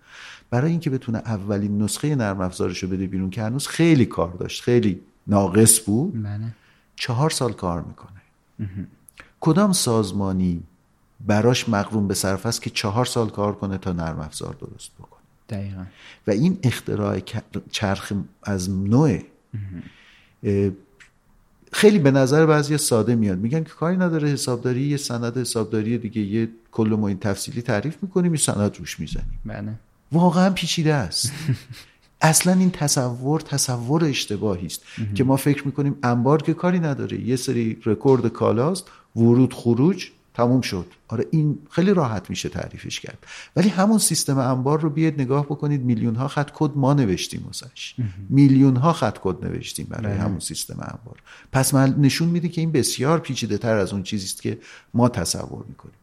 برای 0.50 0.70
اینکه 0.70 0.90
بتونه 0.90 1.18
اولین 1.18 1.82
نسخه 1.82 2.14
نرم 2.14 2.40
افزارش 2.40 2.82
رو 2.82 2.88
بده 2.88 3.06
بیرون 3.06 3.30
که 3.30 3.42
هنوز 3.42 3.66
خیلی 3.66 4.06
کار 4.06 4.32
داشت 4.32 4.62
خیلی 4.62 5.00
ناقص 5.26 5.80
بود 5.86 6.22
بله. 6.22 6.44
چهار 6.96 7.30
سال 7.30 7.52
کار 7.52 7.82
می‌کنه. 7.82 8.20
کدام 9.40 9.72
سازمانی 9.72 10.62
براش 11.20 11.68
مقروم 11.68 12.08
به 12.08 12.14
صرف 12.14 12.46
است 12.46 12.62
که 12.62 12.70
چهار 12.70 13.04
سال 13.04 13.30
کار 13.30 13.54
کنه 13.54 13.78
تا 13.78 13.92
نرم 13.92 14.20
افزار 14.20 14.56
درست 14.60 14.90
بکنه. 14.98 15.18
دقیقا. 15.48 15.84
و 16.26 16.30
این 16.30 16.58
اختراع 16.62 17.20
چرخ 17.70 18.12
از 18.42 18.70
نوع 18.70 19.18
خیلی 21.72 21.98
به 21.98 22.10
نظر 22.10 22.46
بعضی 22.46 22.78
ساده 22.78 23.14
میاد. 23.14 23.38
میگن 23.38 23.64
که 23.64 23.70
کاری 23.70 23.96
نداره 23.96 24.28
حسابداری 24.28 24.82
یه 24.82 24.96
سند 24.96 25.36
حسابداری 25.36 25.98
دیگه 25.98 26.22
یه 26.22 26.48
کل 26.72 26.96
ما 27.00 27.08
این 27.08 27.18
تفصیلی 27.18 27.62
تعریف 27.62 27.96
می‌کنیم 28.02 28.34
یه 28.34 28.40
سند 28.40 28.76
روش 28.76 29.00
می‌زنیم. 29.00 29.40
بله. 29.44 29.74
واقعا 30.12 30.50
پیچیده 30.50 30.94
است. 30.94 31.32
اصلا 32.20 32.52
این 32.52 32.70
تصور 32.70 33.40
تصور 33.40 34.04
اشتباهی 34.04 34.66
است 34.66 34.82
که 35.14 35.24
ما 35.24 35.36
فکر 35.36 35.66
می‌کنیم 35.66 35.96
انبار 36.02 36.42
که 36.42 36.54
کاری 36.54 36.80
نداره. 36.80 37.20
یه 37.20 37.36
سری 37.36 37.78
رکورد 37.84 38.28
کالاست 38.28 38.86
ورود 39.16 39.54
خروج 39.54 40.10
تموم 40.38 40.60
شد. 40.60 40.86
آره 41.08 41.26
این 41.30 41.58
خیلی 41.70 41.94
راحت 41.94 42.30
میشه 42.30 42.48
تعریفش 42.48 43.00
کرد. 43.00 43.18
ولی 43.56 43.68
همون 43.68 43.98
سیستم 43.98 44.38
انبار 44.38 44.80
رو 44.80 44.90
بیاید 44.90 45.20
نگاه 45.20 45.44
بکنید 45.44 45.84
میلیون 45.84 46.14
ها 46.14 46.28
خط 46.28 46.50
کد 46.54 46.70
ما 46.76 46.94
نوشتیم 46.94 47.42
واسش. 47.46 47.94
میلیون 48.28 48.76
ها 48.76 48.92
خط 48.92 49.18
کد 49.22 49.44
نوشتیم 49.44 49.86
برای 49.90 50.16
همون 50.16 50.40
سیستم 50.40 50.74
انبار. 50.74 51.16
پس 51.52 51.74
من 51.74 51.94
نشون 51.98 52.28
میده 52.28 52.48
که 52.48 52.60
این 52.60 52.72
بسیار 52.72 53.18
پیچیده 53.18 53.58
تر 53.58 53.76
از 53.76 53.92
اون 53.92 54.02
چیزی 54.02 54.24
است 54.24 54.42
که 54.42 54.58
ما 54.94 55.08
تصور 55.08 55.64
می‌کنیم. 55.68 55.94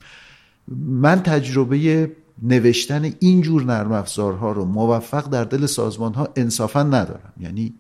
من 1.02 1.24
تجربه 1.24 2.12
نوشتن 2.44 3.12
اینجور 3.20 3.64
نرم 3.64 3.92
افزارها 3.92 4.52
رو 4.52 4.66
موفق 4.66 5.30
در 5.30 5.44
دل 5.44 5.66
سازمان 5.66 6.14
ها 6.14 6.30
انصافا 6.36 6.84
ندارم. 6.84 7.34
یعنی 7.40 7.74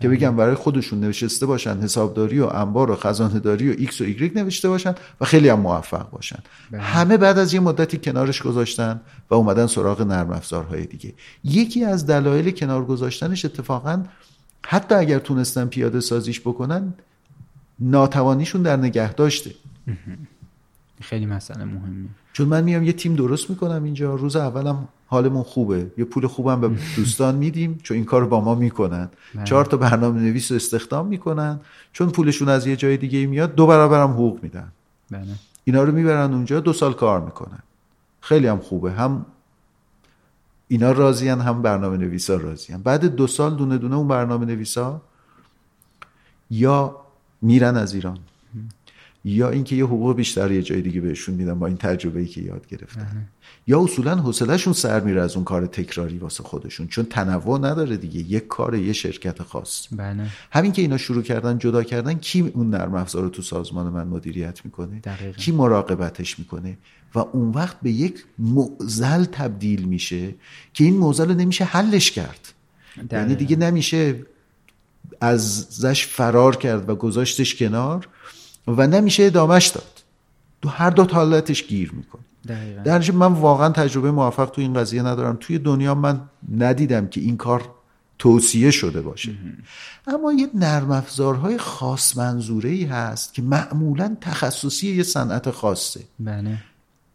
که 0.00 0.08
بگم 0.08 0.36
برای 0.36 0.54
خودشون 0.54 1.00
نوشته 1.00 1.46
باشن 1.46 1.78
حسابداری 1.78 2.40
و 2.40 2.46
انبار 2.46 2.90
و 2.90 2.96
خزانه 2.96 3.38
داری 3.38 3.70
و 3.70 3.74
ایکس 3.78 4.00
و 4.00 4.04
ایگرگ 4.04 4.38
نوشته 4.38 4.68
باشن 4.68 4.94
و 5.20 5.24
خیلی 5.24 5.48
هم 5.48 5.60
موفق 5.60 6.10
باشن. 6.10 6.38
همه 6.72 7.16
بعد 7.16 7.38
از 7.38 7.54
یه 7.54 7.60
مدتی 7.60 7.98
کنارش 7.98 8.42
گذاشتن 8.42 9.00
و 9.30 9.34
اومدن 9.34 9.66
سراغ 9.66 10.02
نرم 10.02 10.30
افزارهای 10.30 10.86
دیگه. 10.86 11.12
یکی 11.44 11.84
از 11.84 12.06
دلایل 12.06 12.50
کنار 12.50 12.84
گذاشتنش 12.84 13.44
اتفاقا 13.44 14.04
حتی 14.66 14.94
اگر 14.94 15.18
تونستن 15.18 15.66
پیاده 15.66 16.00
سازیش 16.00 16.40
بکنن 16.40 16.94
ناتوانیشون 17.78 18.62
در 18.62 18.76
نگه 18.76 19.12
داشته. 19.12 19.50
خیلی 21.00 21.26
مسئله 21.26 21.64
مهمی 21.64 22.08
چون 22.32 22.48
من 22.48 22.64
میام 22.64 22.84
یه 22.84 22.92
تیم 22.92 23.14
درست 23.14 23.50
می‌کنم 23.50 23.84
اینجا 23.84 24.14
روز 24.14 24.36
اولم 24.36 24.88
حالمون 25.14 25.42
خوبه. 25.42 25.80
یه 25.98 26.04
پول 26.04 26.26
خوبم 26.26 26.60
به 26.60 26.68
دوستان 26.98 27.34
میدیم 27.34 27.78
چون 27.82 27.94
این 27.94 28.04
کار 28.04 28.26
با 28.26 28.40
ما 28.40 28.54
می‌کنن. 28.54 29.08
بله. 29.34 29.44
چهار 29.44 29.64
تا 29.64 29.76
برنامه 29.76 30.20
نویس 30.20 30.50
رو 30.50 30.56
استخدام 30.56 31.06
می‌کنن. 31.06 31.60
چون 31.92 32.10
پولشون 32.10 32.48
از 32.48 32.66
یه 32.66 32.76
جای 32.76 32.96
دیگه 32.96 33.26
میاد 33.26 33.54
دو 33.54 33.66
برابرم 33.66 34.10
حقوق 34.10 34.42
میدن. 34.42 34.68
بله. 35.10 35.34
اینا 35.64 35.82
رو 35.82 35.92
می‌برن 35.92 36.32
اونجا 36.34 36.60
دو 36.60 36.72
سال 36.72 36.92
کار 36.92 37.20
می‌کنن. 37.20 37.62
خیلی 38.20 38.46
هم 38.46 38.58
خوبه. 38.58 38.92
هم 38.92 39.26
اینا 40.68 40.92
راضیان 40.92 41.40
هم 41.40 41.62
برنامه 41.62 41.96
نویسا 41.96 42.36
راضیان 42.36 42.82
بعد 42.82 43.04
دو 43.04 43.26
سال 43.26 43.54
دونه 43.54 43.78
دونه 43.78 43.96
اون 43.96 44.08
برنامه 44.08 44.46
نویسا 44.46 45.00
یا 46.50 46.96
میرن 47.42 47.76
از 47.76 47.94
ایران. 47.94 48.18
یا 49.24 49.50
اینکه 49.50 49.76
یه 49.76 49.84
حقوق 49.84 50.16
بیشتر 50.16 50.52
یه 50.52 50.62
جای 50.62 50.82
دیگه 50.82 51.00
بهشون 51.00 51.34
میدن 51.34 51.58
با 51.58 51.66
این 51.66 51.76
تجربه 51.76 52.20
ای 52.20 52.26
که 52.26 52.40
یاد 52.40 52.66
گرفتن. 52.66 53.28
یا 53.66 53.82
اصولا 53.82 54.16
حوصلهشون 54.16 54.72
سر 54.72 55.00
میره 55.00 55.22
از 55.22 55.34
اون 55.34 55.44
کار 55.44 55.66
تکراری 55.66 56.18
واسه 56.18 56.42
خودشون 56.42 56.86
چون 56.86 57.04
تنوع 57.04 57.58
نداره 57.58 57.96
دیگه 57.96 58.20
یک 58.20 58.48
کار 58.48 58.74
یه 58.74 58.92
شرکت 58.92 59.42
خاص. 59.42 59.86
بله. 59.92 60.26
همین 60.50 60.72
که 60.72 60.82
اینا 60.82 60.96
شروع 60.96 61.22
کردن 61.22 61.58
جدا 61.58 61.82
کردن 61.82 62.14
کی 62.14 62.40
اون 62.54 62.70
نرم 62.70 62.94
افزار 62.94 63.22
رو 63.22 63.28
تو 63.28 63.42
سازمان 63.42 63.86
من 63.86 64.06
مدیریت 64.06 64.64
می‌کنه؟ 64.64 65.00
دقیقاً. 65.00 65.32
کی 65.32 65.52
مراقبتش 65.52 66.38
می‌کنه؟ 66.38 66.78
و 67.14 67.18
اون 67.18 67.50
وقت 67.50 67.80
به 67.82 67.90
یک 67.90 68.24
معزل 68.38 69.24
تبدیل 69.24 69.84
میشه 69.84 70.34
که 70.72 70.84
این 70.84 70.96
معزل 70.96 71.28
رو 71.28 71.34
نمیشه 71.34 71.64
حلش 71.64 72.10
کرد. 72.10 72.52
یعنی. 73.12 73.34
دیگه 73.34 73.56
نمیشه 73.56 74.26
ازش 75.20 76.06
فرار 76.06 76.56
کرد 76.56 76.88
و 76.88 76.94
گذاشتش 76.94 77.54
کنار. 77.54 78.08
و 78.68 78.86
نمیشه 78.86 79.22
ادامش 79.22 79.66
داد. 79.66 80.02
تو 80.62 80.68
هر 80.68 80.90
دو 80.90 81.04
حالتش 81.04 81.66
گیر 81.66 81.92
می‌کنه. 81.92 82.22
در 82.84 82.94
نتیجه 82.98 83.14
من 83.14 83.32
واقعا 83.32 83.68
تجربه 83.68 84.10
موفق 84.10 84.50
تو 84.50 84.60
این 84.60 84.74
قضیه 84.74 85.02
ندارم. 85.02 85.36
توی 85.40 85.58
دنیا 85.58 85.94
من 85.94 86.20
ندیدم 86.56 87.06
که 87.06 87.20
این 87.20 87.36
کار 87.36 87.70
توصیه 88.18 88.70
شده 88.70 89.02
باشه. 89.02 89.32
اما 90.06 90.32
یه 90.32 90.48
نرم 90.54 90.90
افزارهای 90.90 91.58
خاص 91.58 92.16
منظوره 92.16 92.70
ای 92.70 92.84
هست 92.84 93.34
که 93.34 93.42
معمولا 93.42 94.16
تخصصی 94.20 94.96
یه 94.96 95.02
صنعت 95.02 95.50
خاصه. 95.50 96.00
بله. 96.20 96.58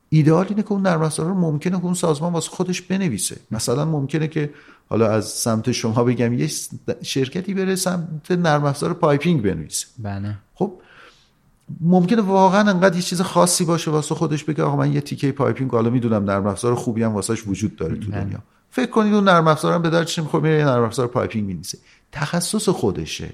ایدئال 0.10 0.46
اینه 0.50 0.64
که 0.64 0.72
اون 0.72 0.82
نرم 0.82 1.02
افزارها 1.02 1.32
رو 1.32 1.40
ممکنه 1.40 1.78
که 1.78 1.86
اون 1.86 1.94
سازمان 1.94 2.34
واسه 2.34 2.50
خودش 2.50 2.82
بنویسه. 2.82 3.38
مثلا 3.52 3.86
ممکنه 3.86 4.28
که 4.28 4.54
حالا 4.90 5.12
از 5.12 5.26
سمت 5.26 5.72
شما 5.72 6.04
بگم 6.04 6.34
یه 6.34 6.50
شرکتی 7.02 7.54
بره 7.54 7.76
سمت 7.76 8.32
نرم 8.32 8.66
افزار 8.66 8.94
piping 8.94 9.42
بنویسه. 9.42 9.88
بله. 9.98 10.38
خب 10.56 10.74
ممکنه 11.82 12.22
واقعا 12.22 12.70
انقدر 12.70 12.96
یه 12.96 13.02
چیز 13.02 13.22
خاصی 13.22 13.66
باشه 13.66 13.92
واسه 13.92 14.16
خودش 14.16 14.44
بگه 14.44 14.64
آقا 14.64 14.76
من 14.76 14.94
یه 14.94 15.02
تیکه 15.02 15.32
piping 15.32 15.72
حالا 15.72 15.90
می‌دونم 15.90 16.24
نرم 16.24 16.48
افزار 16.48 16.76
خوبی 16.76 17.04
هم 17.04 17.12
واسش 17.12 17.48
وجود 17.48 17.76
داره 17.76 17.96
تو 17.96 18.12
بله. 18.12 18.22
دنیا. 18.24 18.40
فکر 18.72 18.90
کنید 18.90 19.14
اون 19.14 19.24
نرم 19.24 19.48
افزار 19.48 19.74
هم 19.74 19.82
به 19.82 19.90
درد 19.90 20.10
می‌خوره؟ 20.18 20.44
میره 20.44 20.58
یه 20.58 20.66
نرم 20.66 20.84
افزار 20.84 21.08
piping 21.08 21.48
می‌نویسه 21.48 21.78
تخصص 22.12 22.70
خودشه. 22.70 23.34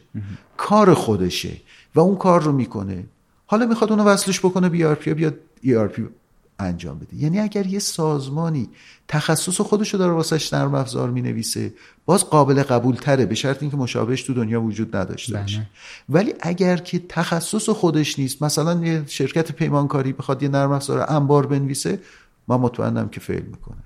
کار 0.57 0.93
خودشه. 0.93 1.51
و 1.95 1.99
اون 1.99 2.15
کار 2.15 2.43
رو 2.43 2.51
می‌کنه. 2.51 3.03
حالا 3.45 3.65
می‌خواد 3.65 3.91
اونو 3.91 4.03
وصلش 4.03 4.39
بکنه 4.39 4.69
بی 4.69 4.85
آر 4.85 4.95
پی 4.95 5.13
بیاد 5.13 5.35
ای 5.61 5.75
آر 5.75 5.87
پی 5.87 6.07
انجام 6.59 6.99
بده. 6.99 7.15
یعنی 7.15 7.39
اگر 7.39 7.65
یه 7.65 7.79
سازمانی 7.79 8.69
تخصص 9.07 9.61
خودش 9.61 9.93
رو 9.93 9.99
داره 9.99 10.13
واسش 10.13 10.53
نرم 10.53 10.75
افزار 10.75 11.09
می‌نویسه 11.09 11.73
باز 12.05 12.25
قابل 12.25 12.63
قبول 12.63 12.95
تره 12.95 13.25
به 13.25 13.35
شرط 13.35 13.61
اینکه 13.61 13.77
مشابهش 13.77 14.23
تو 14.23 14.33
دنیا 14.33 14.61
وجود 14.61 14.95
نداشته 14.95 15.33
بله. 15.33 15.41
باشه. 15.41 15.67
ولی 16.09 16.33
اگر 16.39 16.77
که 16.77 17.01
تخصص 17.09 17.69
خودش 17.69 18.19
نیست 18.19 18.43
مثلا 18.43 18.85
یه 18.85 19.03
شرکت 19.07 19.51
پیمانکاری 19.51 20.13
بخواد 20.13 20.43
یه 20.43 20.49
نرم 20.49 20.71
افزار 20.71 21.05
انبار 21.09 21.47
بنویسه 21.47 21.99
من 22.47 22.55
مطمئنم 22.55 23.09
که 23.09 23.19
فیل 23.19 23.43
می‌کنه. 23.43 23.77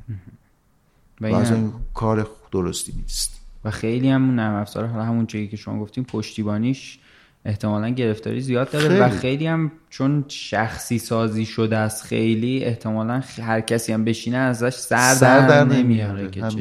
و 1.21 1.25
این 1.25 1.73
کار 1.93 2.29
درستی 2.51 2.93
نیست. 3.01 3.39
و 3.65 3.71
خیلی 3.71 4.09
هم 4.09 4.35
نرم 4.35 4.55
افزار 4.55 4.85
حالا 4.85 5.03
همون 5.03 5.25
چیزی 5.25 5.47
که 5.47 5.57
شما 5.57 5.79
گفتیم 5.79 6.03
پشتیبانیش 6.03 6.99
احتمالا 7.45 7.89
گرفتاری 7.89 8.41
زیاد 8.41 8.71
داره 8.71 8.87
خیلی. 8.87 8.99
و 8.99 9.09
خیلی. 9.09 9.47
هم 9.47 9.71
چون 9.89 10.25
شخصی 10.27 10.99
سازی 10.99 11.45
شده 11.45 11.77
است 11.77 12.03
خیلی 12.03 12.63
احتمالا 12.63 13.23
هر 13.41 13.61
کسی 13.61 13.93
هم 13.93 14.03
بشینه 14.05 14.37
ازش 14.37 14.73
سر, 14.73 15.13
سر 15.13 15.47
در 15.47 15.63
نمیاره 15.63 15.83
نمیاره 15.83 16.29
که 16.29 16.43
هم- 16.45 16.55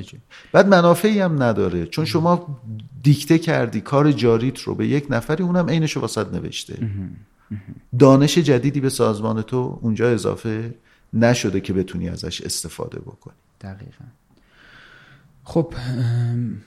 بعد 0.53 0.69
منافعی 0.69 1.21
هم 1.21 1.43
نداره. 1.43 1.87
چون 1.87 2.05
شما 2.05 2.61
دیکته 3.03 3.39
کردی 3.39 3.81
کار 3.81 4.13
جاریت 4.13 4.61
رو 4.61 4.75
به 4.75 4.87
یک 4.87 5.07
نفری 5.11 5.45
اونم 5.45 5.69
عینش 5.69 5.93
رو 5.93 6.01
واسط 6.01 6.33
نوشته. 6.35 6.79
دانش 7.99 8.39
جدیدی 8.39 8.81
به 8.81 8.91
سازمان 8.91 9.43
تو 9.43 9.79
اونجا 9.83 10.09
اضافه 10.11 10.75
نشده 11.13 11.61
که 11.61 11.73
بتونی 11.73 12.09
ازش 12.09 12.41
استفاده 12.41 12.99
بکنی. 13.01 13.35
دقیقا. 13.61 14.05
خب 15.49 15.75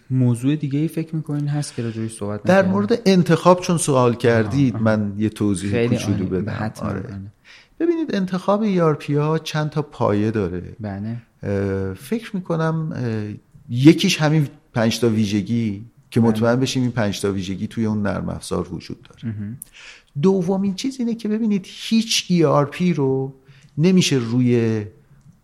موضوع 0.10 0.56
دیگه 0.56 0.80
ای 0.80 0.88
فکر 0.88 1.16
می‌کنین 1.16 1.48
هست 1.48 1.76
که 1.76 1.84
راجعش 1.84 2.18
صحبت 2.18 2.44
در؟ 2.44 2.66
مورد 2.66 3.02
انتخاب 3.06 3.62
چون 3.62 3.78
سوال 3.78 4.16
کردید 4.16 4.76
من 4.76 5.14
یه 5.18 5.30
توضیح 5.30 5.88
کوچولو. 5.88 6.26
بدم. 6.26 6.72
آره. 6.82 7.00
بله. 7.00 7.20
ببینید 7.80 8.16
انتخاب 8.16 8.66
ERP 8.76 9.10
ها 9.10 9.38
چند 9.38 9.70
تا 9.70 9.82
پایه 9.82 10.32
داره 10.32 10.76
بله 10.80 11.18
فکر 11.94 12.36
می‌کنم 12.36 12.94
یکیش 13.70 14.22
همین 14.22 14.48
پنج 14.74 15.00
تا 15.00 15.10
ویژگی 15.10 15.86
که 16.12 16.22
مطمئن 16.22 16.56
بشیم 16.56 16.82
این 16.82 16.92
پنج 16.92 17.22
تا 17.22 17.32
ویژگی 17.32 17.68
توی 17.68 17.86
اون 17.86 18.02
نرم 18.02 18.30
افزار 18.30 18.74
وجود 18.74 19.02
داره 19.02 19.36
دومین 20.22 20.76
چیز 20.76 21.00
اینه 21.00 21.16
که 21.16 21.28
ببینید 21.28 21.66
هیچ 21.68 22.28
ERP 22.32 22.82
رو 22.96 23.34
نمیشه 23.78 24.16
روی 24.16 24.86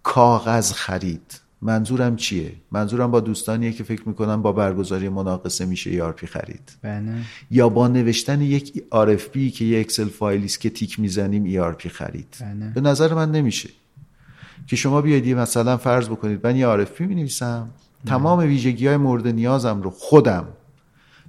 کاغذ 0.04 0.72
خرید 0.72 1.47
منظورم 1.62 2.16
چیه؟ 2.16 2.52
منظورم 2.72 3.12
با 3.12 3.20
دوستانیه 3.20 3.72
که 3.72 3.84
فکر 3.84 4.08
می‌کنم 4.10 4.42
با 4.42 4.52
برگزاری 4.52 5.10
مناقصه 5.10 5.66
میشه 5.66 6.12
ERP 6.12 6.26
خرید. 6.26 6.72
بله. 6.82 7.14
یا 7.52 7.70
با 7.70 7.88
نوشتن 7.88 8.42
یک 8.42 8.84
RFP 8.94 9.52
که 9.54 9.66
یه 9.66 9.80
اکسل 9.80 10.10
فایلی 10.10 10.46
است 10.46 10.60
که 10.60 10.70
تیک 10.70 11.00
می‌زنیم 11.00 11.74
ERP 11.74 11.88
خرید. 11.88 12.36
بله. 12.42 12.72
به 12.74 12.82
نظر 12.82 13.14
من 13.14 13.32
نمیشه. 13.32 13.70
که 14.68 14.76
شما 14.76 15.02
بیاید 15.02 15.26
یه 15.26 15.36
مثلا 15.36 15.78
فرض 15.78 16.10
بکنید 16.10 16.48
من 16.48 16.56
یه 16.56 16.86
RFP 16.86 17.02
می 17.02 17.16
نویسم 17.16 17.70
تمام 18.06 18.40
ویژگی 18.40 18.88
های 18.88 18.98
مورد 18.98 19.28
نیازم 19.28 19.82
رو 19.82 19.90
خودم 19.90 20.48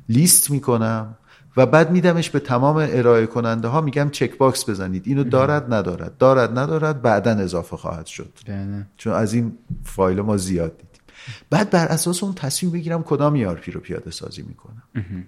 لیست 0.08 0.50
می‌کنم. 0.50 1.14
و 1.58 1.66
بعد 1.66 1.90
میدمش 1.90 2.30
به 2.30 2.40
تمام 2.40 2.76
ارائه 2.90 3.26
کننده 3.26 3.68
ها 3.68 3.80
میگم 3.80 4.08
check 4.12 4.38
box 4.38 4.68
بزنید. 4.70 5.02
اینو 5.06 5.24
دارد 5.24 5.74
ندارد. 5.74 6.18
دارد 6.18 6.58
ندارد 6.58 7.02
بعدا 7.02 7.30
اضافه 7.30 7.76
خواهد 7.76 8.06
شد. 8.06 8.32
بله. 8.46 8.86
چون 8.96 9.12
از 9.12 9.34
این 9.34 9.58
فایل 9.84 10.20
ما 10.20 10.36
زیاد 10.36 10.70
دیدیم. 10.76 11.02
بعد 11.50 11.70
بر 11.70 11.86
اساس 11.86 12.22
اون 12.22 12.34
تصمیم 12.34 12.72
بگیرم 12.72 13.02
کدام 13.02 13.44
ERP 13.44 13.68
رو 13.68 13.80
پیاده 13.80 14.10
سازی 14.10 14.42
می‌کنم. 14.42 14.82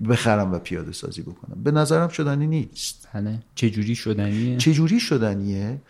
بخرم 0.09 0.53
و 0.53 0.59
پیاده 0.59 0.93
سازی 0.93 1.23
بکنم. 1.23 1.63
به 1.63 1.71
نظرم 1.71 2.09
شدنی 2.09 2.47
نیست. 2.47 3.09
بله. 3.15 3.39
چجوری 3.55 3.95
شدنیه؟ 3.95 4.57
چجوری 4.57 5.01
شدنیه؟ 5.01 5.81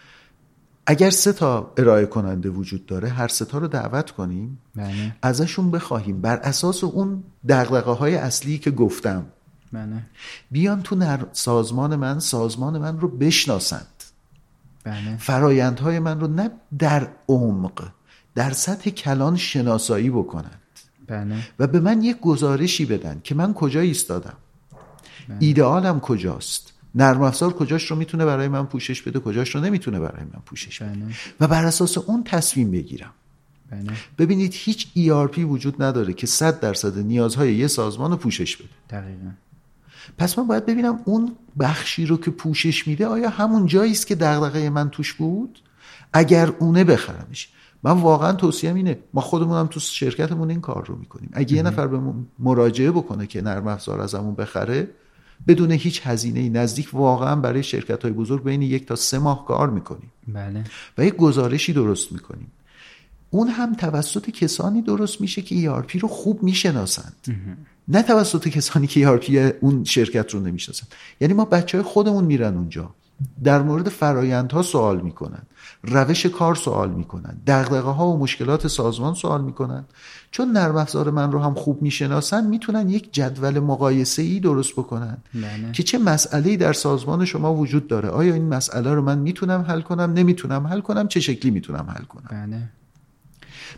اگر 0.86 1.11
سه 1.11 1.32
تا 1.32 1.72
ارائه 1.76 2.07
کننده 2.07 2.49
وجود 2.49 2.86
داره 2.86 3.09
هر 3.09 3.28
سه 3.28 3.45
تا 3.45 3.59
رو 3.59 3.68
دعوت 3.68 4.11
کنیم. 4.11 4.59
بله. 4.76 5.16
ازشون 5.22 5.70
بخواهیم. 5.70 6.20
بر 6.20 6.36
اساس 6.36 6.84
اون 6.84 7.22
دقدقه 7.49 7.91
های 7.91 8.14
اصلی 8.14 8.59
که 8.59 8.70
گفتم 8.70 9.26
بله. 9.73 10.03
بیان 10.51 10.83
تو 10.83 10.97
نر... 10.97 11.25
سازمان 11.33 11.97
من 11.97 12.18
سازمان 12.18 12.79
من 12.79 13.01
رو 13.01 13.09
بشناسند. 13.09 13.87
بله. 14.84 15.17
فرایندهای 15.17 15.99
من 15.99 16.21
رو 16.21 16.26
نه 16.26 16.51
در 16.79 17.09
عمق 17.29 17.88
در 18.34 18.51
سطح 18.51 18.91
کلان 18.91 19.37
شناسایی 19.37 20.11
بکنند. 20.11 20.61
بله. 21.07 21.37
و 21.59 21.67
به 21.67 21.80
من 21.80 22.03
یک 22.03 22.21
گزارشی 22.21 22.84
بدن 22.84 23.21
که 23.25 23.34
من 23.34 23.55
کجا 23.55 23.80
ایستادم. 23.80 24.37
ایدئالم 25.38 26.01
کجاست؟ 26.01 26.72
نرم 26.95 27.22
افزار 27.22 27.53
کجاش 27.53 27.91
رو 27.91 27.97
می‌تونه 27.97 28.25
برای 28.25 28.49
من 28.49 28.67
پوشش 28.67 29.03
بده 29.03 29.21
کجاش 29.21 29.55
رو 29.55 29.61
نمی‌تونه 29.61 30.01
برای 30.01 30.25
من 30.25 30.41
پوشش 30.47 30.83
بده؟ 30.83 30.91
بله. 30.91 31.14
و 31.41 31.49
بر 31.49 31.64
اساس 31.64 31.99
اون 31.99 32.25
تصمیم 32.25 32.71
بگیرم. 32.71 33.11
بله. 33.71 33.92
ببینید 34.18 34.53
هیچ 34.55 34.87
ERP 34.97 35.38
وجود 35.38 35.83
نداره 35.83 36.13
که 36.13 36.26
100 36.26 36.61
درصد 36.61 36.99
نیازهای 36.99 37.55
یه 37.55 37.67
سازمان 37.67 38.11
رو 38.11 38.17
پوشش 38.17 38.57
بده. 38.57 38.68
دقیقا. 38.91 39.30
پس 40.18 40.39
من 40.39 40.47
باید 40.47 40.67
ببینم 40.67 41.01
اون 41.05 41.37
بخشی 41.61 42.07
رو 42.07 42.17
که 42.17 42.31
پوشش 42.31 42.87
میده 42.87 43.07
آیا 43.07 43.29
همون 43.29 43.67
جایی 43.67 43.93
است 43.93 44.07
که 44.07 44.14
دغدغه 44.14 44.71
من 44.71 44.91
توش 44.91 45.13
بود؟ 45.13 45.59
اگر 46.13 46.53
اونه 46.59 46.85
بخرمش. 46.85 47.49
من 47.83 47.93
واقعا 47.93 48.33
توصیم 48.33 48.75
اینه 48.75 48.99
ما 49.14 49.21
خودمونم 49.21 49.67
تو 49.67 49.81
شرکتمون 49.81 50.51
این 50.51 50.61
کار 50.61 50.87
رو 50.87 50.97
می‌کنیم. 50.97 51.31
اگه 51.33 51.57
یه 51.57 51.63
نفر 51.63 51.87
به 51.87 52.01
مراجعه 52.39 52.91
بکنه 52.91 53.27
که 53.27 53.43
نرم 53.43 53.67
افزار 53.67 54.01
ازمون 54.01 54.35
بخره 54.35 54.89
بدون 55.49 55.72
هیچ 55.72 56.01
هزینه 56.05 56.49
نزدیک 56.49 56.95
واقعا 56.95 57.37
برای 57.37 57.63
شرکت 57.63 58.03
های 58.03 58.13
بزرگ 58.13 58.45
بین 58.45 58.63
یک 58.63 58.87
تا 58.87 58.97
سه 58.97 59.18
ماه 59.18 59.47
کار 59.47 59.71
می‌کنیم. 59.71 60.13
بله. 60.29 60.64
و 60.99 61.05
یک 61.05 61.17
گزارشی 61.17 61.72
درست 61.72 62.13
می‌کنیم. 62.13 62.51
اون 63.31 63.49
هم 63.49 63.75
توسط 63.75 64.31
کسانی 64.31 64.83
درست 64.83 65.21
میشه 65.21 65.43
که 65.43 65.55
ERP 65.55 66.01
رو 66.01 66.09
خوب 66.09 66.43
می‌شناسند. 66.43 67.14
نه 67.88 68.02
توسط 68.02 68.48
کسانی 68.48 68.86
که 68.86 69.18
ERP 69.18 69.30
اون 69.61 69.84
شرکت 69.84 70.34
رو 70.34 70.40
نمی‌شناسن. 70.40 70.86
یعنی 71.20 71.34
ما 71.34 71.44
بچه 71.44 71.78
های 71.78 71.84
خودمون 71.84 72.24
میرن 72.24 72.57
اونجا. 72.57 72.94
در 73.44 73.62
مورد 73.62 73.88
فرایندها 73.88 74.62
سوال 74.62 75.00
می‌کنن. 75.00 75.42
روش 75.82 76.26
کار 76.26 76.54
سوال 76.54 76.90
می‌کنن. 76.90 77.36
دغدغه 77.46 77.90
ها 77.90 78.08
و 78.08 78.18
مشکلات 78.18 78.66
سازمان 78.66 79.14
سوال 79.14 79.44
می‌کنن. 79.44 79.84
چون 80.30 80.52
نرم 80.52 80.76
افزار 80.76 81.11
من 81.11 81.32
رو 81.32 81.38
هم 81.38 81.54
خوب 81.54 81.82
می‌شناسن 81.82 82.46
می‌تونن 82.46 82.90
یک 82.90 83.12
جدول 83.12 83.58
مقایسه 83.58 84.22
ای 84.22 84.40
درست 84.40 84.72
بکنن. 84.72 85.18
بله. 85.34 85.72
که 85.72 85.82
چه 85.82 85.98
مسئله 85.98 86.57
در 86.57 86.72
سازمان 86.72 87.24
شما 87.24 87.54
وجود 87.54 87.86
داره؟ 87.86 88.08
آیا 88.08 88.34
این 88.34 88.48
مسئله 88.48 88.94
رو 88.94 89.02
من 89.02 89.18
می‌تونم 89.18 89.61
حل 89.68 89.80
کنم؟ 89.80 90.12
نمی‌تونم 90.12 90.66
حل 90.66 90.80
کنم؟ 90.80 91.08
چه 91.08 91.20
شکلی 91.20 91.50
می‌تونم 91.50 91.94
حل 91.96 92.04
کنم؟ 92.04 92.28
بله. 92.30 92.62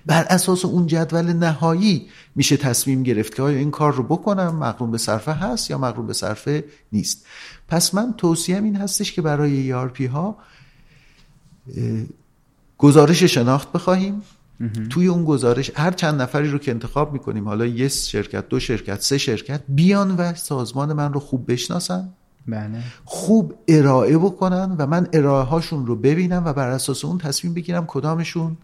بر 0.07 0.27
اساس 0.31 0.65
اون 0.65 0.87
جدول 0.87 1.33
نهایی 1.33 2.07
میشه 2.35 2.57
تصمیم 2.57 3.03
گرفت 3.03 3.35
که 3.35 3.43
آیا 3.43 3.59
این 3.59 3.71
کار 3.71 3.93
رو 3.93 4.03
بکنم 4.03 4.57
مقرون 4.57 4.91
به 4.91 4.99
صرفه 4.99 5.33
هست 5.33 5.71
یا 5.71 5.79
مقرون 5.79 6.07
به 6.07 6.13
صرفه 6.13 6.65
نیست. 6.93 7.27
پس 7.69 7.95
من 7.95 8.15
توصیم 8.19 8.65
این 8.65 8.77
هستش 8.77 9.13
که 9.13 9.23
برای 9.23 9.73
ERP 9.73 10.01
ها 10.01 10.37
گزارش 12.79 13.23
شناخت 13.23 13.73
بخواهیم. 13.73 14.23
توی 14.91 15.07
اون 15.07 15.25
گزارش 15.25 15.71
هر 15.75 15.91
چند 15.91 16.23
نفری 16.23 16.51
رو 16.51 16.59
که 16.59 16.71
انتخاب 16.71 17.13
می‌کنیم 17.13 17.49
حالا 17.49 17.67
یه 17.67 17.89
شرکت 17.89 18.49
دو 18.49 18.61
شرکت 18.61 19.03
سه 19.03 19.19
شرکت 19.19 19.63
بیان 19.69 20.17
و 20.17 20.35
سازمان 20.35 20.93
من 20.93 21.13
رو 21.13 21.21
خوب 21.21 21.53
بشناسن. 21.53 22.09
بله. 22.49 22.83
خوب 23.05 23.55
ارائه 23.69 24.19
بکنن 24.19 24.77
و 24.79 24.87
من 24.87 25.09
ارائه 25.13 25.45
هاشون 25.45 25.87
رو 25.87 25.97
ببینم 25.97 26.43
و 26.47 26.53
بر 26.53 26.69
اساس 26.69 27.05
اون 27.05 27.19
تصمیم 27.19 27.55
بگیرم 27.55 27.85
کدامشون 27.87 28.57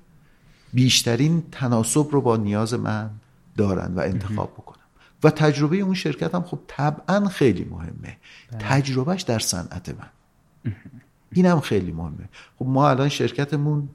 بیشترین 0.73 1.43
تناسب 1.53 2.09
رو 2.11 2.21
با 2.21 2.37
نیاز 2.37 2.75
من 2.75 3.11
دارن 3.57 3.95
و 3.95 4.01
انتخاب 4.01 4.53
بکنم. 4.53 4.79
و 5.25 5.31
تجربه 5.31 5.77
اون 5.77 5.95
شرکت 5.95 6.35
هم 6.35 6.43
خب 6.43 6.59
طبعا 6.67 7.29
خیلی 7.29 7.65
مهمه. 7.65 8.17
تجربهش 8.59 9.23
در 9.23 9.39
صنعت 9.39 9.89
من. 9.89 10.07
این 11.33 11.47
هم 11.47 11.61
خیلی 11.61 11.93
مهمه. 11.93 12.29
خب 12.59 12.67
ما 12.67 12.91
الان 12.91 13.09
شرکتمون 13.09 13.89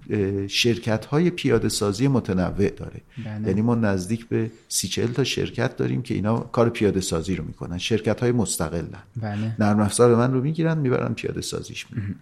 شرکت 0.48 1.06
های 1.06 1.30
پیاده 1.30 1.70
سازی 1.70 2.08
متنوع 2.08 2.70
داره. 2.70 3.02
بله. 3.26 3.48
یعنی 3.48 3.62
ما 3.62 3.76
نزدیک 3.76 4.28
به 4.28 4.52
سی 4.68 4.88
چل 4.88 5.08
تا 5.08 5.24
شرکت 5.24 5.76
داریم 5.76 6.02
که 6.02 6.14
اینا 6.14 6.40
کار 6.40 6.70
پیاده 6.70 7.02
سازی 7.02 7.36
رو 7.36 7.44
می‌کنن. 7.44 7.78
شرکت 7.78 8.20
های 8.20 8.32
مستقلن. 8.32 9.04
بله. 9.18 9.56
نرم 9.60 9.80
افزار 9.80 10.16
من 10.16 10.34
رو 10.34 10.42
می‌گیرن 10.42 10.78
می‌برن 10.78 11.14
پیاده 11.14 11.42
سازیش 11.42 11.86
می‌کنن 11.92 12.16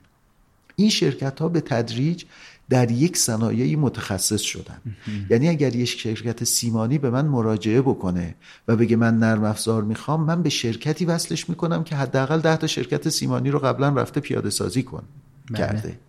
این 0.75 0.89
شرکت 0.89 1.39
ها 1.39 1.49
به 1.49 1.61
تدریج 1.61 2.23
در 2.71 2.91
یک 2.91 3.17
صنایعی 3.17 3.75
متخصص 3.75 4.41
شدن. 4.41 4.81
یعنی 5.29 5.49
اگر 5.49 5.75
یک 5.75 5.89
شرکت 5.89 6.43
سیمانی 6.43 6.97
به 6.97 7.09
من 7.09 7.25
مراجعه 7.25 7.81
بکنه 7.81 8.35
و 8.67 8.75
بگه 8.75 8.95
من 8.95 9.17
نرم 9.17 9.43
افزار 9.43 9.83
می‌خوام 9.83 10.23
من 10.23 10.43
به 10.43 10.49
شرکتی 10.49 11.05
وصلش 11.05 11.49
می‌کنم 11.49 11.83
که 11.83 11.95
حداقل 11.95 12.39
ده 12.39 12.57
تا 12.57 12.67
شرکت 12.67 13.09
سیمانی 13.09 13.49
رو 13.49 13.59
قبلا 13.59 13.89
رفته 13.89 14.19
پیاده 14.19 14.49
سازی 14.49 14.83
کن. 14.83 15.03
بله. 15.49 15.57
کرده. 15.57 15.99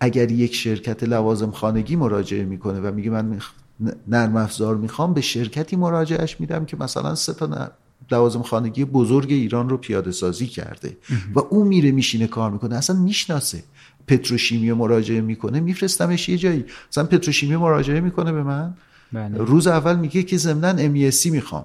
اگر 0.00 0.30
یک 0.30 0.54
شرکت 0.54 1.02
لوازم 1.02 1.50
خانگی 1.50 1.96
مراجعه 1.96 2.44
می‌کنه 2.44 2.80
و 2.80 2.94
میگه 2.94 3.10
من 3.10 3.24
میخ... 3.24 3.50
نرم 4.08 4.36
افزار 4.36 4.76
می‌خوام 4.76 5.14
به 5.14 5.20
شرکتی 5.20 5.76
مراجعهش 5.76 6.36
میدم 6.40 6.64
که 6.64 6.76
مثلا 6.76 7.14
سه 7.14 7.34
تا 7.34 7.70
لوازم 8.10 8.42
خانگی 8.42 8.84
بزرگ 8.84 9.32
ایران 9.32 9.68
رو 9.68 9.76
پیاده 9.76 10.12
سازی 10.12 10.46
کرده 10.46 10.96
و 11.34 11.38
او 11.38 11.64
میره 11.64 11.90
میشینه 11.90 12.26
کار 12.26 12.50
می‌کنه. 12.50 12.76
اصلا 12.76 12.96
می‌شناسه. 12.96 13.62
پتروشیمی 14.06 14.72
مراجعه 14.72 15.20
می‌کنه 15.20 15.60
میفرستمش 15.60 16.28
یه 16.28 16.38
جایی. 16.38 16.64
مثلا 16.90 17.04
پتروشیمی 17.04 17.56
مراجعه 17.56 18.00
می‌کنه 18.00 18.32
به 18.32 18.42
من. 18.42 18.74
بله. 19.12 19.38
روز 19.38 19.66
اول 19.66 19.96
میگه 19.96 20.22
که 20.22 20.36
ضمنا 20.36 20.68
امیسی 20.68 21.30
می‌خوام. 21.30 21.64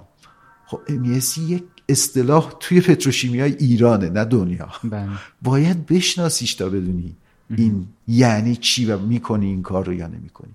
خب 0.66 0.80
امیسی 0.88 1.42
یک 1.42 1.62
اصطلاح 1.88 2.52
توی 2.60 2.80
پتروشیمی 2.80 3.40
های 3.40 3.54
ایرانه 3.58 4.08
نه 4.08 4.24
دنیا. 4.24 4.68
بله. 4.84 5.08
باید 5.42 5.86
بشناسیش 5.86 6.54
تا 6.54 6.68
بدونی 6.68 7.16
این 7.56 7.86
یعنی 8.08 8.56
چی 8.56 8.84
و 8.84 8.98
می‌کنی 8.98 9.46
این 9.46 9.62
کار 9.62 9.86
رو 9.86 9.94
یا 9.94 10.06
نمی‌کنی. 10.06 10.52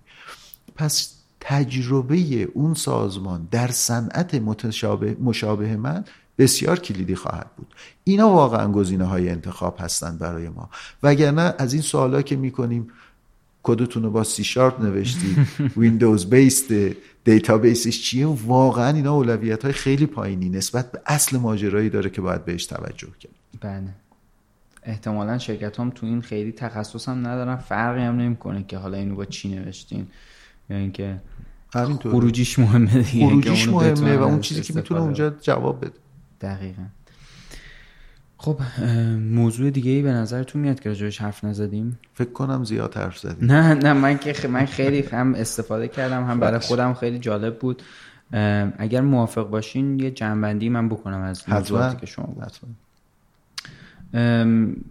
پس 0.76 1.16
تجربه 1.40 2.50
اون 2.54 2.74
سازمان 2.74 3.48
در 3.52 3.68
صنعت 3.68 4.36
متشابه 4.36 5.18
مشابه 5.22 5.78
من 5.78 6.04
بسیار 6.38 6.80
کلیدی 6.80 7.16
خواهد 7.16 7.48
بود. 7.58 7.68
اینا 8.04 8.30
واقعا 8.30 8.72
گزینه 8.72 9.06
های 9.06 9.30
انتخاب 9.30 9.78
هستند 9.80 10.20
برای 10.20 10.50
ما. 10.50 10.70
وگرنه 11.04 11.54
از 11.58 11.74
این 11.74 11.82
سوالا 11.82 12.22
که 12.22 12.36
می‌کنیم 12.36 12.88
کدتون 13.64 14.04
رو 14.04 14.12
با 14.12 14.24
سی 14.24 14.44
شارپ 14.44 14.82
نوشتی؟ 14.82 15.36
ویندوز 15.78 16.30
بیست 16.30 16.74
دیتابیسش 17.24 18.02
چیه؟ 18.04 18.28
واقعا 18.28 18.90
اینا 18.90 19.14
اولویت 19.14 19.64
های 19.64 19.74
خیلی 19.74 20.06
پایینی 20.06 20.50
نسبت 20.50 20.92
به 20.92 21.02
اصل 21.06 21.38
ماجرایی 21.38 21.90
داره 21.90 22.10
که 22.10 22.22
باید 22.22 22.46
بهش 22.46 22.66
توجه 22.66 23.08
کرد 23.20 23.32
بله. 23.62 23.90
احتمالا 24.84 25.38
شرکت 25.38 25.80
هم 25.80 25.90
تو 25.90 26.06
این 26.06 26.22
خیلی 26.22 26.52
تخصص 26.52 27.10
هم 27.10 27.28
ندارن. 27.28 27.56
فرقی 27.56 28.02
هم 28.02 28.18
نمی‌کنه 28.18 28.66
که 28.68 28.78
حالا 28.78 28.98
اینو 28.98 29.16
با 29.16 29.26
چی 29.26 29.50
نوشتین 29.50 30.08
یا 30.70 30.78
اینکه 30.78 31.22
خروجیش 32.02 32.60
مهمه 32.60 33.02
دیگه 33.02 33.28
خروجیش 33.28 33.68
مهمه 33.68 34.18
و 34.18 34.24
اون 34.24 34.40
چیزی 34.40 34.62
که 34.62 34.74
می‌تونه 34.74 35.02
اونجا 35.02 35.30
جواب 35.30 35.86
بده. 35.86 36.05
دقیقا. 36.46 36.84
خب 38.38 38.60
موضوع 39.20 39.70
دیگه 39.70 39.92
ای 39.92 40.02
به 40.02 40.12
نظرتون 40.12 40.62
میاد 40.62 40.80
که 40.80 40.90
راجبش 40.90 41.22
حرف 41.22 41.44
نزدیم؟ 41.44 42.00
فکر 42.14 42.32
کنم 42.32 42.64
زیاد 42.64 42.96
حرف 42.96 43.18
زدیم. 43.18 43.52
نه 43.52 43.74
نه 43.74 43.94
من 43.94 44.18
که 44.18 44.48
من 44.48 44.66
خیلی 44.66 45.02
هم 45.02 45.36
استفاده 45.36 45.88
کردم 45.88 46.26
هم 46.26 46.40
برای 46.40 46.60
خودم 46.60 46.94
خیلی 46.94 47.20
جالب 47.20 47.60
بود. 47.60 47.84
اگر 48.78 49.02
موافق 49.02 49.50
باشین 49.50 50.00
یه 50.00 50.12
جنبندی 50.12 50.70
من 50.70 50.90
بکنم 50.90 51.22
از 51.22 51.50
موضوعاتی 51.50 51.98
که 51.98 52.06
شما 52.06 52.26
بود 52.26 52.46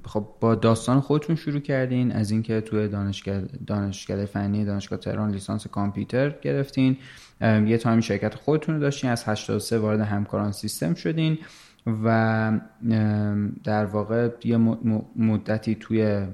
خب 0.07 0.27
با 0.41 0.55
داستان 0.55 1.01
خودتون 1.01 1.37
شروع 1.37 1.61
کردین 1.61 2.13
از 2.13 2.31
اینکه 2.31 2.61
توی 2.61 2.89
دانشگاه 2.89 3.41
دانشکده 3.67 4.27
فنی 4.27 4.65
دانشگاه 4.65 4.99
تهران 4.99 5.31
لیسانس 5.31 5.67
کامپیوتر 5.67 6.31
گرفتین. 6.43 6.97
یه 7.41 7.79
time 7.79 8.01
شرکت 8.01 8.35
خودتون 8.35 8.75
رو 8.75 8.81
داشتین 8.81 9.11
از 9.11 9.25
83 9.29 9.79
وارد 9.79 10.01
همکاران 10.01 10.53
سیستم 10.53 10.95
شدین 10.95 11.39
و 12.05 12.61
در 13.65 13.85
واقع 13.85 14.29
یه 14.45 14.57
مدتی 15.17 15.75
توی 15.75 16.27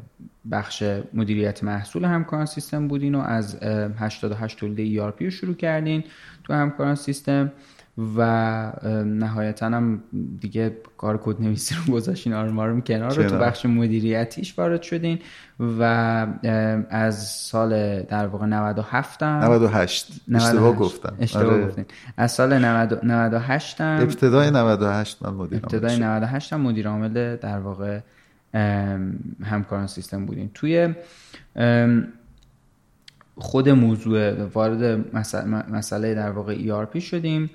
بخش 0.50 0.82
مدیریت 1.14 1.64
محصول 1.64 2.04
همکاران 2.04 2.46
سیستم 2.46 2.88
بودین 2.88 3.14
و 3.14 3.18
از 3.18 3.62
88 3.62 4.58
تولید 4.58 4.98
ERP 4.98 5.22
رو 5.22 5.30
شروع 5.30 5.54
کردین 5.54 6.04
تو 6.44 6.52
همکاران 6.52 6.94
سیستم. 6.94 7.52
و 7.98 8.72
نهایتا 9.04 9.66
هم 9.66 10.02
دیگه 10.40 10.76
کار 10.98 11.20
کد 11.24 11.42
نویسی 11.42 11.74
رو 11.74 11.94
گذاشتین 11.94 12.32
آروم 12.32 12.56
آروم 12.56 12.80
کنار 12.82 13.14
و 13.14 13.30
تو 13.30 13.38
بخش 13.38 13.66
مدیریتیش 13.66 14.58
وارد 14.58 14.82
شدین 14.82 15.18
و 15.60 15.82
از 16.90 17.28
سال 17.28 18.02
در 18.02 18.26
واقع 18.26 18.46
97 18.46 19.22
هم 19.22 19.44
98 19.44 20.12
اشتباه 20.34 20.76
گفتم. 20.76 21.16
اشتباه 21.20 21.52
آره. 21.52 21.66
گفتین. 21.66 21.84
از 22.16 22.32
سال 22.32 22.58
98 22.58 23.80
هم 23.80 24.02
ابتدای 24.02 24.50
98 24.50 25.22
من 25.22 25.34
مدیر 25.34 25.60
ابتدای 25.62 25.96
98 25.96 26.52
هم 26.52 26.60
مدیر 26.60 26.88
عامل 26.88 27.36
در 27.36 27.58
واقع 27.58 28.00
همکاران 29.44 29.86
سیستم 29.86 30.26
بودین 30.26 30.50
توی 30.54 30.94
خود 33.36 33.68
موضوع 33.68 34.44
وارد 34.44 35.14
مسئله 35.72 36.14
در 36.14 36.30
واقع 36.30 36.56
ERP 36.56 36.98
شدیم. 36.98 37.50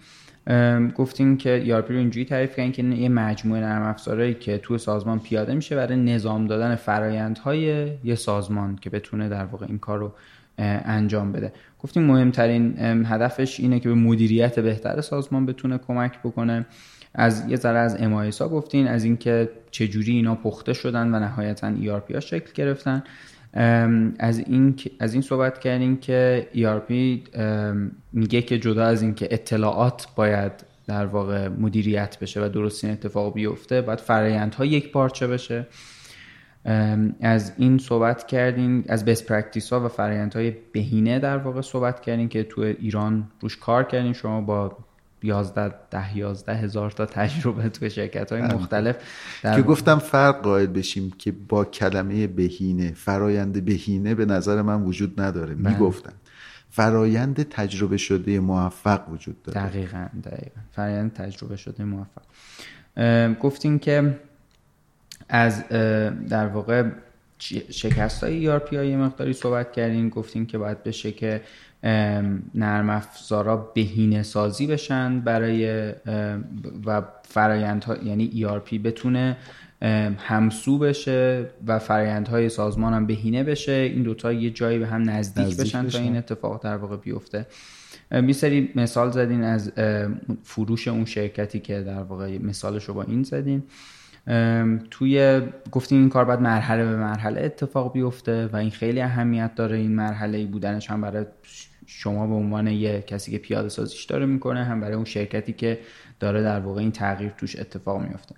گفتیم 0.96 1.38
که 1.38 1.64
ERP 1.66 1.92
رو 1.92 1.98
اینجوری 1.98 2.26
تعریف 2.26 2.56
کردن 2.56 2.72
که 2.72 2.84
یه 2.84 3.10
مجموعه 3.10 3.62
نرم 3.62 3.82
افزارهایی 3.82 4.34
که 4.34 4.58
تو 4.58 4.78
سازمان 4.78 5.20
پیاده 5.20 5.54
میشه 5.56 5.76
برای 5.76 5.96
نظام 5.98 6.48
دادن 6.48 6.76
فرایندهای 6.76 7.92
یه 8.04 8.16
سازمان 8.16 8.76
که 8.76 8.90
بتونه 8.90 9.30
در 9.30 9.46
واقع 9.46 9.66
این 9.70 9.80
کار 9.80 10.00
رو 10.00 10.14
انجام 10.58 11.32
بده. 11.32 11.54
گفتیم 11.80 12.04
مهمترین 12.04 12.76
هدفش 13.06 13.60
اینه 13.60 13.80
که 13.80 13.90
به 13.90 13.96
مدیریت 13.96 14.60
بهتر 14.60 15.02
سازمان 15.02 15.46
بتونه 15.46 15.78
کمک 15.78 16.20
بکنه. 16.20 16.66
از 17.14 17.50
یه 17.50 17.56
ذره 17.56 17.80
از 17.80 18.02
امایسا 18.02 18.50
گفتین 18.50 18.88
از 18.88 19.04
اینکه 19.04 19.50
چجوری 19.72 20.12
اینا 20.12 20.36
پخته 20.36 20.74
شدن 20.74 21.16
و 21.16 21.20
نهایتا 21.20 21.72
ERP 21.76 22.14
ها 22.14 22.20
شکل 22.20 22.52
گرفتن. 22.54 23.04
از 24.20 24.40
این 24.40 24.76
از 25.00 25.14
این 25.14 25.22
صحبت 25.22 25.60
کردیم 25.60 25.98
که 25.98 26.48
ERP 26.54 26.92
میگه 28.14 28.42
که 28.42 28.60
جدا 28.60 28.86
از 28.86 29.02
اینکه 29.02 29.28
اطلاعات 29.32 30.08
باید 30.16 30.52
در 30.88 31.06
واقع 31.06 31.48
مدیریت 31.48 32.20
بشه 32.20 32.46
و 32.46 32.50
درست 32.50 32.84
این 32.84 32.94
اتفاق 32.94 33.34
بیفته 33.34 33.82
باید 33.82 34.00
فرایندها 34.00 34.66
یک 34.66 34.92
پارچه 34.92 35.28
بشه. 35.28 35.68
از 37.22 37.54
این 37.58 37.78
صحبت 37.78 38.28
کردیم 38.28 38.84
از 38.88 39.06
best 39.06 39.24
practice 39.24 39.74
ها 39.74 39.86
و 39.86 39.88
فرایندهای 39.88 40.54
بهینه 40.72 41.20
در 41.20 41.38
واقع 41.38 41.62
صحبت 41.62 42.02
کردیم 42.02 42.30
که 42.30 42.44
تو 42.44 42.62
ایران 42.62 43.32
روش 43.42 43.58
کار 43.58 43.84
کردیم 43.84 44.14
شما 44.14 44.42
با 44.42 44.78
11 45.26 45.74
ده 45.92 46.18
11 46.18 46.54
هزار 46.54 46.92
تا 46.92 47.06
تجربه 47.06 47.70
تو 47.70 47.90
شرکت 47.90 48.32
های 48.32 48.42
مختلف 48.42 48.96
در... 49.44 49.56
که 49.56 49.62
گفتم 49.62 50.00
فرق 50.00 50.42
قائل 50.42 50.68
بشیم 50.68 51.14
که 51.18 51.32
با 51.32 51.66
کلمه 51.66 52.28
بهینه 52.28 52.94
فرایند 52.94 53.66
بهینه 53.66 54.16
به 54.16 54.26
نظر 54.26 54.62
من 54.62 54.82
وجود 54.82 55.22
نداره. 55.22 55.56
می‌گفتم 55.56 56.14
فرایند 56.70 57.44
تجربه 57.50 57.98
شده 57.98 58.40
موفق 58.40 59.10
وجود 59.10 59.44
داره. 59.44 59.70
دقیقا 59.70 60.08
دقیقا. 60.24 60.62
فرایند 60.72 61.14
تجربه 61.14 61.56
شده 61.56 61.84
موفق. 61.84 62.22
گفتین 63.40 63.80
که 63.80 64.20
از 65.30 65.68
در 66.30 66.48
واقع 66.48 66.84
شکست 67.70 68.24
های 68.24 68.60
ERP 68.60 68.74
های 68.74 68.96
مقداری 68.96 69.34
صحبت 69.34 69.72
کردین. 69.72 70.10
گفتین 70.10 70.46
که 70.46 70.58
باید 70.58 70.84
بشه 70.84 71.12
که 71.12 71.42
نرم 72.56 72.90
افزارا 72.90 73.58
بهینه 73.58 74.24
سازی 74.24 74.68
بشن 74.68 75.20
برای 75.20 75.94
و 76.86 77.02
فرایندها 77.24 77.98
یعنی 77.98 78.32
ERP 78.36 78.74
بتونه 78.74 79.38
همسو 80.18 80.78
بشه 80.78 81.50
و 81.68 81.80
فرایندهای 81.80 82.50
سازمان 82.50 82.94
هم 82.94 83.06
بهینه 83.06 83.44
بشه. 83.44 83.72
این 83.72 84.04
دوتا 84.04 84.34
یه 84.34 84.50
جایی 84.50 84.80
به 84.80 84.88
هم 84.88 85.10
نزدیک, 85.10 85.46
نزدیک 85.46 85.66
بشن, 85.68 85.88
تا 85.88 86.00
این 86.00 86.18
اتفاق 86.18 86.64
در 86.64 86.78
واقع 86.78 86.98
بیفته. 86.98 87.46
سری 88.32 88.72
مثال 88.76 89.12
زدین 89.12 89.44
از 89.44 89.72
فروش 90.44 90.88
اون 90.88 91.06
شرکتی 91.06 91.60
که 91.60 91.82
در 91.82 92.04
واقع 92.04 92.38
مثالش 92.38 92.84
رو 92.84 92.94
با 92.94 93.04
این 93.04 93.24
زدین. 93.24 93.64
توی 94.92 95.42
گفتیم 95.72 96.00
این 96.00 96.10
کار 96.10 96.26
باید 96.26 96.40
مرحله 96.40 96.86
به 96.86 96.96
مرحله 96.96 97.42
اتفاق 97.42 97.94
بیفته 97.94 98.48
و 98.54 98.56
این 98.56 98.72
خیلی 98.72 99.02
اهمیت 99.02 99.56
داره. 99.56 99.78
این 99.78 99.92
مرحله 99.92 100.46
بودنش 100.46 100.90
هم 100.90 101.02
برای 101.02 101.26
شما 101.86 102.28
به 102.28 102.34
عنوان 102.34 102.68
یه 102.68 103.02
کسی 103.02 103.32
که 103.32 103.38
پیاده 103.38 103.70
سازیش 103.70 104.04
داره 104.06 104.26
می‌کنه 104.26 104.64
هم 104.64 104.82
برای 104.82 104.94
اون 104.94 105.06
شرکتی 105.06 105.54
که 105.54 105.80
داره 106.20 106.44
در 106.44 106.60
واقع 106.60 106.82
این 106.82 106.92
تغییر 106.92 107.30
توش 107.38 107.60
اتفاق 107.60 108.02
میفته 108.02 108.36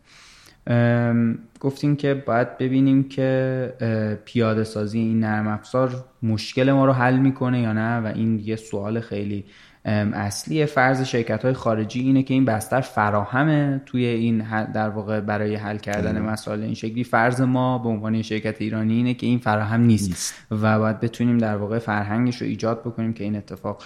گفتیم 1.59 1.95
که 1.95 2.13
باید 2.13 2.57
ببینیم 2.57 3.09
که 3.09 4.19
پیاده 4.25 4.63
سازی 4.63 4.99
این 4.99 5.19
نرم 5.19 5.47
افزار 5.47 6.05
مشکل 6.23 6.71
ما 6.71 6.85
رو 6.85 6.91
حل 6.93 7.17
می‌کنه 7.17 7.61
یا 7.61 7.73
نه 7.73 7.99
و 7.99 8.11
این 8.15 8.39
یه 8.39 8.55
سوال 8.55 8.99
خیلی 8.99 9.45
اصلی 9.87 10.65
فرض 10.65 11.01
شرکت 11.01 11.45
های 11.45 11.53
خارجی 11.53 11.99
اینه 11.99 12.23
که 12.23 12.33
این 12.33 12.45
بستر 12.45 12.81
فراهمه 12.81 13.81
توی 13.85 14.05
این 14.05 14.65
در 14.73 14.89
واقع 14.89 15.19
برای 15.19 15.55
حل 15.55 15.77
کردن 15.77 16.21
مسائل 16.21 16.63
این 16.63 16.73
شکلی. 16.73 17.03
فرض 17.03 17.41
ما 17.41 17.77
به 17.77 17.89
عنوان 17.89 18.21
شرکت 18.21 18.61
ایرانی 18.61 18.93
اینه 18.93 19.13
که 19.13 19.25
این 19.25 19.39
فراهم 19.39 19.81
نیست, 19.81 20.09
نیست. 20.09 20.33
و 20.51 20.79
باید 20.79 20.99
بتونیم 20.99 21.37
در 21.37 21.57
واقع 21.57 21.79
فرهنگش 21.79 22.41
رو 22.41 22.47
ایجاد 22.47 22.81
بکنیم 22.81 23.13
که 23.13 23.23
این 23.23 23.35
اتفاق 23.35 23.83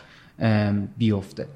بیفته. 0.97 1.47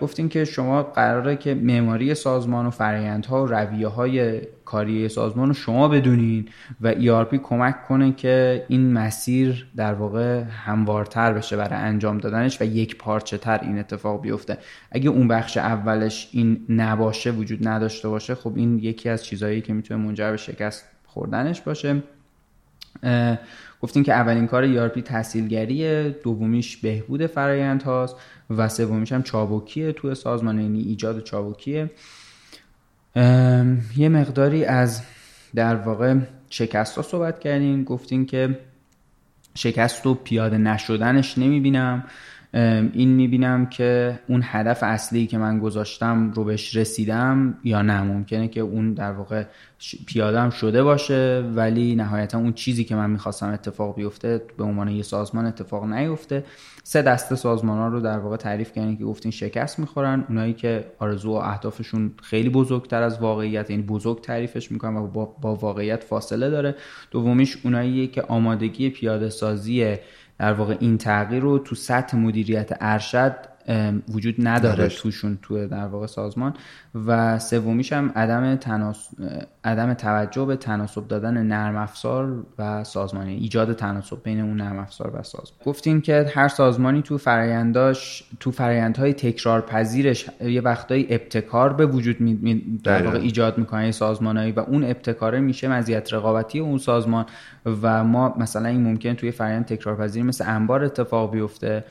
گفتیم 0.00 0.28
که 0.28 0.44
شما 0.44 0.82
قراره 0.82 1.36
که 1.36 1.54
معماری 1.54 2.14
سازمان 2.14 2.66
و 2.66 2.70
فرایندها 2.70 3.44
و 3.44 3.46
رویه 3.46 3.88
های 3.88 4.40
کاری 4.64 5.08
سازمان 5.08 5.48
رو 5.48 5.54
شما 5.54 5.88
بدونین 5.88 6.48
و 6.80 6.94
ERP 6.94 7.34
کمک 7.34 7.84
کنه 7.84 8.12
که 8.12 8.64
این 8.68 8.92
مسیر 8.92 9.66
در 9.76 9.94
واقع 9.94 10.42
هموارتر 10.42 11.32
بشه 11.32 11.56
برای 11.56 11.78
انجام 11.78 12.18
دادنش 12.18 12.60
و 12.60 12.64
یک 12.64 12.98
پارچه 12.98 13.38
تر 13.38 13.60
این 13.62 13.78
اتفاق 13.78 14.20
بیفته. 14.22 14.58
اگه 14.90 15.10
اون 15.10 15.28
بخش 15.28 15.56
اولش 15.56 16.28
این 16.32 16.66
نباشه 16.68 17.30
وجود 17.30 17.68
نداشته 17.68 18.08
باشه 18.08 18.34
خب 18.34 18.52
این 18.56 18.78
یکی 18.78 19.08
از 19.08 19.24
چیزهایی 19.24 19.60
که 19.60 19.72
می‌تونه 19.72 20.04
منجر 20.04 20.30
به 20.30 20.36
شکست 20.36 20.84
خوردنش 21.06 21.60
باشه. 21.60 22.02
گفتیم 23.80 24.02
که 24.02 24.12
اولین 24.12 24.46
کار 24.46 24.88
ERP 24.88 25.02
تحصیلگریه 25.02 26.16
دومیش 26.22 26.76
بهبود 26.76 27.26
فرایند 27.26 27.82
هاست 27.82 28.16
و 28.50 28.68
سومیش 28.68 29.12
هم 29.12 29.22
چابکیه 29.22 29.92
توی 29.92 30.14
سازمان 30.14 30.60
یعنی 30.60 30.82
ایجاد 30.82 31.22
چابکیه. 31.22 31.90
یه 33.96 34.08
مقداری 34.08 34.64
از 34.64 35.02
در 35.54 35.74
واقع 35.76 36.16
شکست 36.50 36.96
ها 36.96 37.02
صحبت 37.02 37.40
کردیم 37.40 37.84
گفتیم 37.84 38.26
که 38.26 38.58
شکست 39.54 40.06
و 40.06 40.14
پیاده 40.14 40.58
نشدنش 40.58 41.38
نمی‌بینم. 41.38 42.04
این 42.92 43.08
می‌بینم 43.08 43.66
که 43.66 44.18
اون 44.28 44.40
هدف 44.44 44.82
اصلی 44.82 45.26
که 45.26 45.38
من 45.38 45.58
گذاشتم 45.58 46.30
رو 46.30 46.44
بهش 46.44 46.76
رسیدم 46.76 47.58
یا 47.64 47.82
نه. 47.82 48.02
ممکنه 48.02 48.48
که 48.48 48.60
اون 48.60 48.92
در 48.94 49.12
واقع 49.12 49.44
پیادم 50.06 50.50
شده 50.50 50.82
باشه 50.82 51.44
ولی 51.54 51.94
نهایتا 51.94 52.38
اون 52.38 52.52
چیزی 52.52 52.84
که 52.84 52.96
من 52.96 53.10
می‌خواستم 53.10 53.52
اتفاق 53.52 53.96
بیفته 53.96 54.42
به 54.58 54.64
عنوان 54.64 54.88
یه 54.88 55.02
سازمان 55.02 55.46
اتفاق 55.46 55.84
نیفته. 55.84 56.44
سه 56.82 57.02
دسته 57.02 57.36
سازمان 57.36 57.78
ها 57.78 57.88
رو 57.88 58.00
در 58.00 58.18
واقع 58.18 58.36
تعریف 58.36 58.72
کردن 58.72 58.96
که 58.96 59.04
گفتین 59.04 59.30
شکست 59.30 59.78
می‌خورن. 59.78 60.24
اونایی 60.28 60.52
که 60.52 60.84
آرزو 60.98 61.30
و 61.30 61.34
اهدافشون 61.34 62.12
خیلی 62.22 62.48
بزرگتر 62.48 63.02
از 63.02 63.18
واقعیت 63.20 63.70
یعنی 63.70 63.82
بزرگ 63.82 64.20
تعریفش 64.20 64.72
می‌کنن 64.72 64.96
و 64.96 65.06
با, 65.06 65.24
با 65.40 65.54
واقعیت 65.54 66.04
فاصله 66.04 66.50
داره. 66.50 66.74
دومیش 67.10 67.56
اونایی 67.64 68.06
که 68.06 68.22
آمادگی 68.22 68.90
پیاده 68.90 69.30
سازی 69.30 69.96
در 70.38 70.52
واقع 70.52 70.76
این 70.80 70.98
تغییر 70.98 71.42
رو 71.42 71.58
تو 71.58 71.74
سطح 71.74 72.16
مدیریت 72.16 72.70
ارشد 72.80 73.36
وجود 74.08 74.34
نداره 74.38 74.88
توشون 74.88 75.38
تو 75.42 75.66
در 75.66 75.86
واقع 75.86 76.06
سازمان. 76.06 76.54
و 77.06 77.38
سومیش 77.38 77.92
هم 77.92 78.12
عدم 78.16 78.56
تناس... 78.56 79.08
عدم 79.64 79.94
توجه 79.94 80.44
به 80.44 80.56
تناسب 80.56 81.08
دادن 81.08 81.42
نرم 81.42 81.76
افزار 81.76 82.44
و 82.58 82.84
سازمانی 82.84 83.34
ایجاد 83.34 83.72
تناسب 83.72 84.22
بین 84.22 84.40
اون 84.40 84.56
نرم 84.56 84.78
افزار 84.78 85.16
و 85.16 85.22
سازمان. 85.22 85.60
گفتیم 85.66 86.00
که 86.00 86.30
هر 86.34 86.48
سازمانی 86.48 87.02
تو 87.02 87.18
فراینداش 87.18 88.24
تو 88.40 88.50
فرایندهای 88.50 89.12
تکرار 89.12 89.60
پذیرش 89.60 90.30
یه 90.40 90.60
وقتایی 90.60 91.06
ابتکار 91.10 91.72
به 91.72 91.86
وجود 91.86 92.20
می... 92.20 92.80
در 92.84 93.02
واقع 93.02 93.18
ایجاد 93.18 93.58
می‌کنه 93.58 93.90
سازمانایی 93.90 94.52
و 94.52 94.60
اون 94.60 94.84
ابتکاره 94.84 95.40
میشه 95.40 95.68
مزیت 95.68 96.12
رقابتی 96.12 96.58
اون 96.58 96.78
سازمان. 96.78 97.26
و 97.82 98.04
ما 98.04 98.34
مثلا 98.38 98.68
این 98.68 98.82
ممکن 98.82 99.14
توی 99.14 99.30
فرایند 99.30 99.64
تکرار 99.64 99.96
پذیر 99.96 100.22
مثل 100.22 100.44
انبار 100.48 100.84
اتفاق 100.84 101.32
بیفته. 101.32 101.84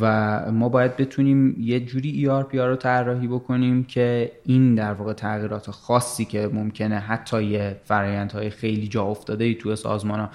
و 0.00 0.40
ما 0.52 0.68
باید 0.68 0.96
بتونیم 0.96 1.56
یه 1.60 1.80
جوری 1.80 2.24
ERP 2.26 2.54
رو 2.54 2.76
طراحی 2.76 3.26
بکنیم 3.26 3.84
که 3.84 4.32
این 4.44 4.74
در 4.74 4.92
واقع 4.92 5.12
تغییرات 5.12 5.70
خاصی 5.70 6.24
که 6.24 6.50
ممکنه 6.52 6.98
حتی 6.98 7.44
یه 7.44 7.80
فرایندهای 7.84 8.50
خیلی 8.50 8.88
جا 8.88 9.04
افتاده 9.04 9.44
ای 9.44 9.54
توی 9.54 9.76
سازمان 9.76 10.20
ها 10.20 10.30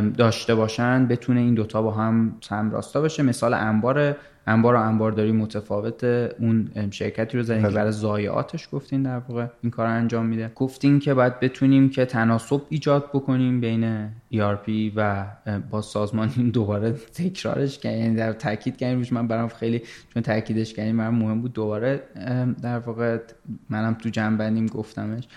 داشته 0.00 0.54
باشن 0.54 1.06
بتونه 1.06 1.40
این 1.40 1.54
دوتا 1.54 1.82
با 1.82 1.90
هم 1.90 2.34
هم 2.50 2.70
راستا 2.70 3.00
بشه. 3.00 3.22
مثال 3.22 3.54
انبار 3.54 4.16
انبار 4.46 4.74
و 4.74 4.80
انبارداری 4.80 5.32
متفاوت 5.32 6.04
اون 6.04 6.70
شرکتی 6.90 7.36
رو 7.36 7.42
زدین 7.42 7.62
که 7.62 7.66
بله. 7.66 7.76
برای 7.76 7.92
ضایعاتش 7.92 8.68
گفتین 8.72 9.02
در 9.02 9.18
واقع 9.18 9.46
این 9.62 9.70
کار 9.70 9.86
انجام 9.86 10.26
میده. 10.26 10.52
گفتین 10.54 10.98
که 10.98 11.14
باید 11.14 11.40
بتونیم 11.40 11.90
که 11.90 12.04
تناسب 12.04 12.62
ایجاد 12.68 13.10
بکنیم 13.14 13.60
بین 13.60 14.08
ERP 14.32 14.92
و 14.96 15.26
با 15.70 15.82
سازمان 15.82 16.30
این 16.36 16.50
دوباره 16.50 16.92
تکرارش 16.92 17.78
کردیم 17.78 18.02
یعنی 18.02 18.16
در 18.16 18.32
تاکید 18.32 18.76
کردیم 18.76 18.98
روش 18.98 19.12
من 19.12 19.28
برام 19.28 19.48
خیلی 19.48 19.82
چون 20.14 20.22
تاکیدش 20.22 20.74
کردیم 20.74 20.96
برام 20.96 21.14
مهم 21.14 21.40
بود 21.40 21.52
دوباره 21.52 22.02
در 22.62 22.78
واقع 22.78 23.18
منم 23.70 23.94
تو 23.94 24.08
جنب 24.08 24.38
بندیم 24.38 24.66
گفتمش 24.66 25.28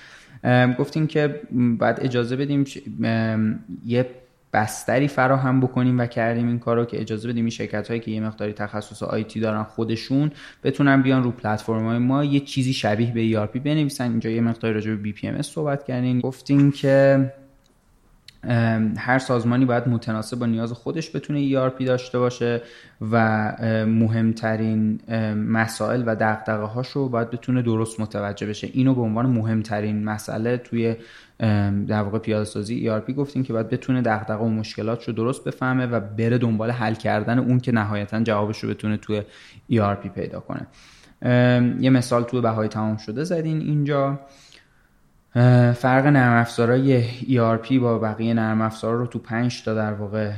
گفتیم 0.79 1.07
که 1.07 1.41
بعد 1.79 1.99
اجازه 2.01 2.35
بدیم 2.35 2.65
یه 3.85 4.09
بستری 4.53 5.07
فراهم 5.07 5.61
بکنیم 5.61 5.99
و 5.99 6.05
کردیم 6.05 6.47
این 6.47 6.59
کارو 6.59 6.85
که 6.85 7.01
اجازه 7.01 7.29
بدیم 7.29 7.45
این 7.45 7.49
شرکت 7.49 7.87
هایی 7.87 7.99
که 7.99 8.11
یه 8.11 8.19
مقداری 8.19 8.53
تخصص 8.53 9.03
آیتی 9.03 9.39
دارن 9.39 9.63
خودشون 9.63 10.31
بتونن 10.63 11.01
بیان 11.01 11.23
رو 11.23 11.31
پلتفرم 11.31 11.85
های 11.85 11.97
ما 11.97 12.23
یه 12.23 12.39
چیزی 12.39 12.73
شبیه 12.73 13.11
به 13.11 13.47
ERP 13.47 13.59
بنویسن. 13.59 14.11
اینجا 14.11 14.29
یه 14.29 14.41
مقداری 14.41 14.73
راجع 14.73 14.95
به 14.95 15.11
BPMS 15.11 15.41
صحبت 15.41 15.83
کردیم 15.83 16.19
گفتیم 16.19 16.71
که 16.71 17.31
هر 18.97 19.19
سازمانی 19.19 19.65
باید 19.65 19.87
متناسب 19.87 20.39
با 20.39 20.45
نیاز 20.45 20.71
خودش 20.71 21.15
بتونه 21.15 21.49
ERP 21.49 21.83
داشته 21.83 22.19
باشه 22.19 22.61
و 23.11 23.51
مهمترین 23.87 24.99
مسائل 25.33 26.03
و 26.05 26.15
دقدقه 26.15 26.63
هاش 26.63 26.97
باید 26.97 27.29
بتونه 27.29 27.61
درست 27.61 27.99
متوجه 27.99 28.47
بشه. 28.47 28.69
اینو 28.73 28.95
به 28.95 29.01
عنوان 29.01 29.25
مهمترین 29.25 30.03
مسئله 30.03 30.57
توی 30.57 30.95
در 31.87 32.01
واقع 32.01 32.19
پیاده 32.19 32.45
سازی 32.45 32.89
ERP 32.89 33.11
گفتیم 33.11 33.43
که 33.43 33.53
باید 33.53 33.69
بتونه 33.69 34.01
دغدغه 34.01 34.43
و 34.43 34.49
مشکلات 34.49 35.07
رو 35.07 35.13
درست 35.13 35.43
بفهمه 35.43 35.85
و 35.85 35.99
بره 35.99 36.37
دنبال 36.37 36.71
حل 36.71 36.93
کردن 36.93 37.39
اون 37.39 37.59
که 37.59 37.71
نهایتا 37.71 38.23
جوابش 38.23 38.63
رو 38.63 38.69
بتونه 38.69 38.97
توی 38.97 39.21
ERP 39.71 40.07
پیدا 40.15 40.39
کنه. 40.39 40.67
یه 41.79 41.89
مثال 41.89 42.23
توی 42.23 42.41
بهای 42.41 42.67
تمام 42.67 42.97
شده 42.97 43.23
زدین 43.23 43.61
اینجا. 43.61 44.19
فرق 45.73 46.05
نرم 46.05 46.41
افزارهای 46.41 47.03
ERP 47.19 47.73
با 47.73 47.99
بقیه 47.99 48.33
نرم 48.33 48.61
افزارا 48.61 48.99
رو 48.99 49.07
تو 49.07 49.19
پنج 49.19 49.63
تا 49.63 49.73
در 49.73 49.93
واقع 49.93 50.31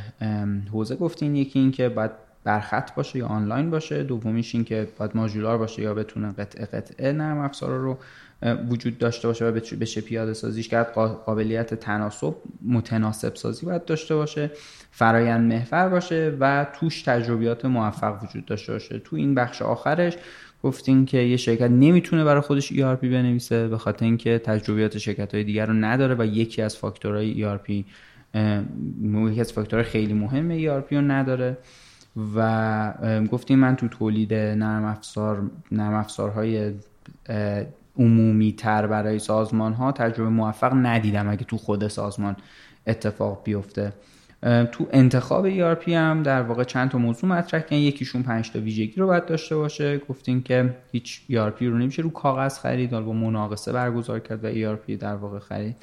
حوزه 0.72 0.96
گفتین. 0.96 1.36
یکی 1.36 1.60
این 1.60 1.72
که 1.72 1.90
باید 1.90 2.12
برخط 2.44 2.94
باشه 2.94 3.20
یا 3.20 3.28
آنلاین 3.28 3.70
باشه. 3.70 4.04
دومیش 4.04 4.56
این 4.56 4.64
که 4.64 4.88
باید 4.98 5.12
ماژولار 5.16 5.58
باشه 5.58 5.82
یا 5.82 5.94
بتونه 5.94 6.32
قطعه 6.32 6.66
قطعه 6.66 7.12
نرم 7.12 7.38
افزارا 7.38 7.78
رو 7.78 7.98
وجود 8.41 8.98
داشته 8.98 9.28
باشه 9.28 9.45
و 9.45 9.52
بشه 9.52 10.02
پیاده 10.02 10.34
سازیش 10.34 10.68
کرد 10.68 10.94
قابلیت 11.26 11.74
تناسب 11.74 12.36
متناسب 12.66 13.36
سازی 13.36 13.66
باید 13.66 13.86
داشته 13.86 14.16
باشه 14.16 14.52
فرایند 14.91 15.53
محور 15.53 15.90
باشه 15.90 16.38
و 16.40 16.68
توش 16.80 17.02
تجربیات 17.02 17.66
موفق 17.66 18.24
وجود 18.24 18.45
داشته 18.45 18.74
باشه. 18.74 18.99
تو 18.99 19.16
این 19.16 19.36
بخش 19.36 19.61
آخرش 19.61 20.18
گفتین 20.64 21.06
که 21.06 21.18
یه 21.18 21.38
شرکت 21.38 21.72
نمی‌تونه 21.72 22.24
برای 22.24 22.41
خودش 22.41 22.74
ERP 22.74 23.06
بنویسه 23.06 23.68
به 23.68 23.78
خاطر 23.78 24.06
اینکه 24.06 24.40
تجربیات 24.40 24.98
شرکت 24.98 25.36
های 25.36 25.44
دیگر 25.44 25.66
رو 25.66 25.74
نداره 25.74 26.16
و 26.20 26.26
یکی 26.26 26.61
از 26.61 26.78
فاکتورهای 26.78 27.34
ERP 27.34 27.70
یکی 29.30 29.41
از 29.41 29.53
فاکتورهای 29.53 29.90
خیلی 29.90 30.14
مهم 30.14 30.60
ERP 30.60 30.94
رو 30.94 31.02
نداره. 31.02 31.57
و 32.36 32.94
گفتیم 33.32 33.60
من 33.60 33.76
تو 33.76 33.88
تولید 33.88 34.34
نرم 34.34 34.86
افزار 34.86 35.49
نرم 35.72 35.94
افزارهای 35.94 36.72
عمومی 38.00 38.52
تر 38.52 38.88
برای 38.88 39.20
سازمان 39.20 39.74
ها 39.74 39.92
تجربه 39.92 40.30
موفق 40.30 40.74
ندیدم 40.74 41.30
اگه 41.30 41.44
تو 41.44 41.58
خود 41.58 41.88
سازمان 41.88 42.36
اتفاق 42.88 43.42
بیفته. 43.44 43.94
تو 44.72 44.88
انتخاب 44.92 45.50
ERP 45.50 45.90
هم 45.90 46.24
در 46.24 46.42
واقع 46.42 46.64
چند 46.64 46.90
تا 46.90 46.98
موضوع 46.98 47.30
مطرح 47.30 47.62
کردن. 47.62 47.78
یکیشون 47.78 48.24
5 48.24 48.52
تا 48.52 48.60
ویژگی 48.60 48.94
رو 48.98 49.08
باید 49.08 49.26
داشته 49.26 49.56
باشه. 49.56 49.98
گفتیم 49.98 50.42
که 50.42 50.76
هیچ 50.92 51.22
ERP 51.32 51.62
رو 51.62 51.78
نمیشه 51.78 52.02
رو 52.02 52.10
کاغذ 52.10 52.60
خرید 52.60 52.92
با 52.92 53.14
مناقصه 53.14 53.72
برگزار 53.72 54.20
کرد 54.20 54.46
و 54.46 54.54
ERP 54.54 54.92
در 54.92 55.16
واقع 55.16 55.40
خرید. 55.40 55.76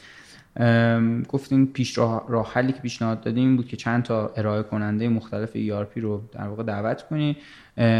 گفتیم 1.28 1.66
پیش 1.66 1.98
راه, 1.98 2.52
حلی 2.52 2.72
که 2.72 2.80
پیشنهاد 2.80 3.20
دادیم 3.20 3.56
بود 3.56 3.68
که 3.68 3.76
چند 3.76 4.02
تا 4.02 4.32
ارائه 4.36 4.62
کننده 4.62 5.08
مختلف 5.08 5.50
ERP 5.52 5.98
رو 6.00 6.22
در 6.32 6.48
واقع 6.48 6.62
دعوت 6.62 7.02
کنید 7.02 7.36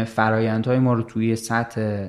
فرایندهای 0.05 0.79
ما 0.79 0.93
رو 0.93 1.03
توی 1.03 1.35
سطح 1.35 2.07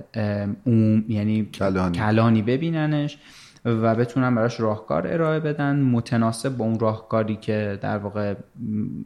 عموم 0.66 1.05
یعنی 1.09 1.45
کلانی, 1.45 1.99
کلانی 1.99 2.43
ببیننش 2.43 3.19
و 3.65 3.95
بتونن 3.95 4.35
براش 4.35 4.61
راهکار 4.61 5.07
ارائه 5.07 5.41
بدن. 5.41 5.81
متناسب 5.81 6.57
با 6.57 6.65
اون 6.65 6.79
راهکاری 6.79 7.37
که 7.37 7.79
در 7.83 7.99
واقع 7.99 8.35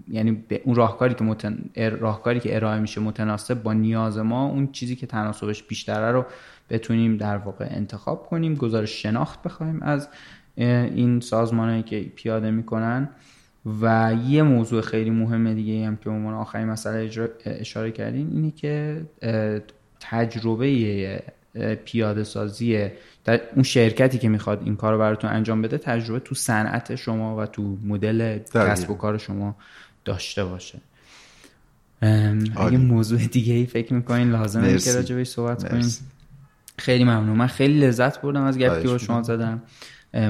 یعنی 0.08 0.32
به 0.32 0.62
اون 0.64 0.74
راهکاری 0.74 1.14
که 1.14 1.24
متن... 1.24 1.58
راهکاری 2.00 2.40
که 2.40 2.56
ارائه 2.56 2.80
میشه 2.80 3.00
متناسب 3.00 3.62
با 3.62 3.72
نیاز 3.72 4.18
ما 4.18 4.46
اون 4.46 4.72
چیزی 4.72 4.96
که 4.96 5.06
تناسبش 5.06 5.62
بیشتره 5.62 6.12
رو 6.12 6.24
بتونیم 6.70 7.16
در 7.16 7.36
واقع 7.36 7.66
انتخاب 7.70 8.26
کنیم. 8.26 8.54
گزارش 8.54 9.02
شناخت 9.02 9.42
بخوایم 9.42 9.82
از 9.82 10.08
این 10.56 11.20
سازمانهایی 11.20 11.82
که 11.82 12.00
پیاده 12.00 12.50
می‌کنن. 12.50 13.08
و 13.80 14.14
یه 14.28 14.42
موضوع 14.42 14.80
خیلی 14.80 15.10
مهم 15.10 15.54
دیگه 15.54 15.86
هم 15.86 15.96
که 15.96 16.10
عنوان 16.10 16.34
آخرین 16.34 16.68
مسئله 16.68 17.10
اشاره 17.44 17.90
کردیم 17.90 18.30
اینه 18.32 18.50
که 18.50 19.00
تجربه 20.00 21.22
پیاده 21.84 22.24
سازی 22.24 22.88
در 23.24 23.40
اون 23.54 23.62
شرکتی 23.62 24.18
که 24.18 24.28
می‌خواد 24.28 24.62
این 24.64 24.76
کار 24.76 24.92
رو 24.92 24.98
براتون 24.98 25.30
انجام 25.30 25.62
بده 25.62 25.78
تجربه 25.78 26.20
تو 26.20 26.34
صنعت 26.34 26.94
شما 26.94 27.36
و 27.36 27.46
تو 27.46 27.76
مدل 27.84 28.38
کسب 28.54 28.90
و 28.90 28.94
کار 28.94 29.18
شما 29.18 29.56
داشته 30.04 30.44
باشه. 30.44 30.78
اگه 32.56 32.78
موضوع 32.78 33.18
دیگه 33.18 33.54
ای 33.54 33.66
فکر 33.66 33.94
می‌کنین 33.94 34.30
لازمه 34.30 34.78
که 34.78 34.92
راجع 34.92 35.24
صحبت 35.24 35.68
کنیم 35.68 35.90
خیلی 36.78 37.04
ممنون. 37.04 37.36
من 37.36 37.46
خیلی 37.46 37.80
لذت 37.80 38.20
بردم 38.20 38.42
از 38.42 38.58
گپی 38.58 38.82
که 38.82 38.88
با 38.88 38.98
شما 38.98 39.22
زدم. 39.22 39.62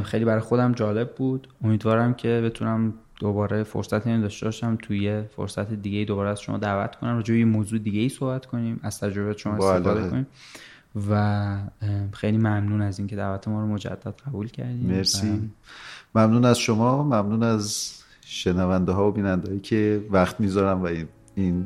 خیلی 0.04 0.24
برای 0.24 0.40
خودم 0.40 0.72
جالب 0.72 1.14
بود. 1.14 1.48
امیدوارم 1.64 2.14
که 2.14 2.42
بتونم 2.44 2.94
دوباره 3.20 3.62
فرصت 3.62 4.06
این 4.06 4.20
داشته 4.20 4.46
باشم 4.46 4.76
توی 4.82 5.22
فرصت 5.36 5.72
دیگه 5.72 6.04
دوباره 6.04 6.30
از 6.30 6.40
شما 6.40 6.58
دعوت 6.58 6.96
کنم. 6.96 7.16
راجع 7.16 7.34
به 7.34 7.44
موضوع 7.44 7.78
دیگه 7.78 8.00
ای 8.00 8.08
صحبت 8.08 8.46
کنیم. 8.46 8.80
از 8.82 9.00
تجربه 9.00 9.36
شما 9.36 9.52
استفاده 9.52 10.10
کنیم. 10.10 10.26
و 11.10 11.58
خیلی 12.12 12.38
ممنون 12.38 12.82
از 12.82 12.98
اینکه 12.98 13.16
دعوت 13.16 13.48
ما 13.48 13.60
رو 13.60 13.66
مجدد 13.66 14.14
قبول 14.26 14.48
کردیم. 14.48 14.96
مرسی. 14.96 15.50
ممنون 16.14 16.44
از 16.44 16.58
شما. 16.58 17.02
ممنون 17.02 17.42
از 17.42 17.92
شنونده 18.20 18.92
ها 18.92 19.08
و 19.08 19.12
بیننده 19.12 19.48
هایی 19.48 19.60
که 19.60 20.04
وقت 20.10 20.40
می‌ذارم 20.40 20.82
و 20.82 20.86
این 20.86 21.08
این 21.34 21.64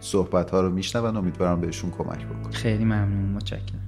صحبت 0.00 0.50
ها 0.50 0.60
رو 0.60 0.70
میشنون. 0.70 1.16
امیدوارم 1.16 1.60
بهشون 1.60 1.90
کمک 1.90 2.26
بکنم 2.26 2.50
خیلی 2.50 2.84
ممنون. 2.84 3.32
متشکرم. 3.32 3.80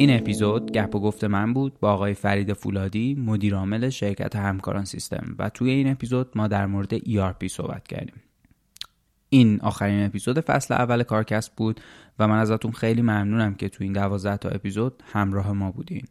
این 0.00 0.16
اپیزود 0.16 0.72
گپ 0.72 0.94
و 0.94 1.00
گفت 1.00 1.24
من 1.24 1.54
بود 1.54 1.80
با 1.80 1.92
آقای 1.92 2.14
فرید 2.14 2.52
فولادی 2.52 3.14
مدیر 3.14 3.54
عامل 3.54 3.88
شرکت 3.88 4.36
همکاران 4.36 4.84
سیستم 4.84 5.34
و 5.38 5.48
توی 5.48 5.70
این 5.70 5.90
اپیزود 5.90 6.30
ما 6.34 6.48
در 6.48 6.66
مورد 6.66 6.98
ERP 6.98 7.46
صحبت 7.46 7.88
کردیم. 7.88 8.14
این 9.28 9.60
آخرین 9.60 10.06
اپیزود 10.06 10.40
فصل 10.40 10.74
اول 10.74 11.02
کارکسب 11.02 11.52
بود 11.56 11.80
و 12.18 12.28
من 12.28 12.38
ازتون 12.38 12.72
خیلی 12.72 13.02
ممنونم 13.02 13.54
که 13.54 13.68
توی 13.68 13.84
این 13.84 13.92
دوازده 13.92 14.36
تا 14.36 14.48
اپیزود 14.48 15.02
همراه 15.12 15.52
ما 15.52 15.70
بودین. 15.70 16.04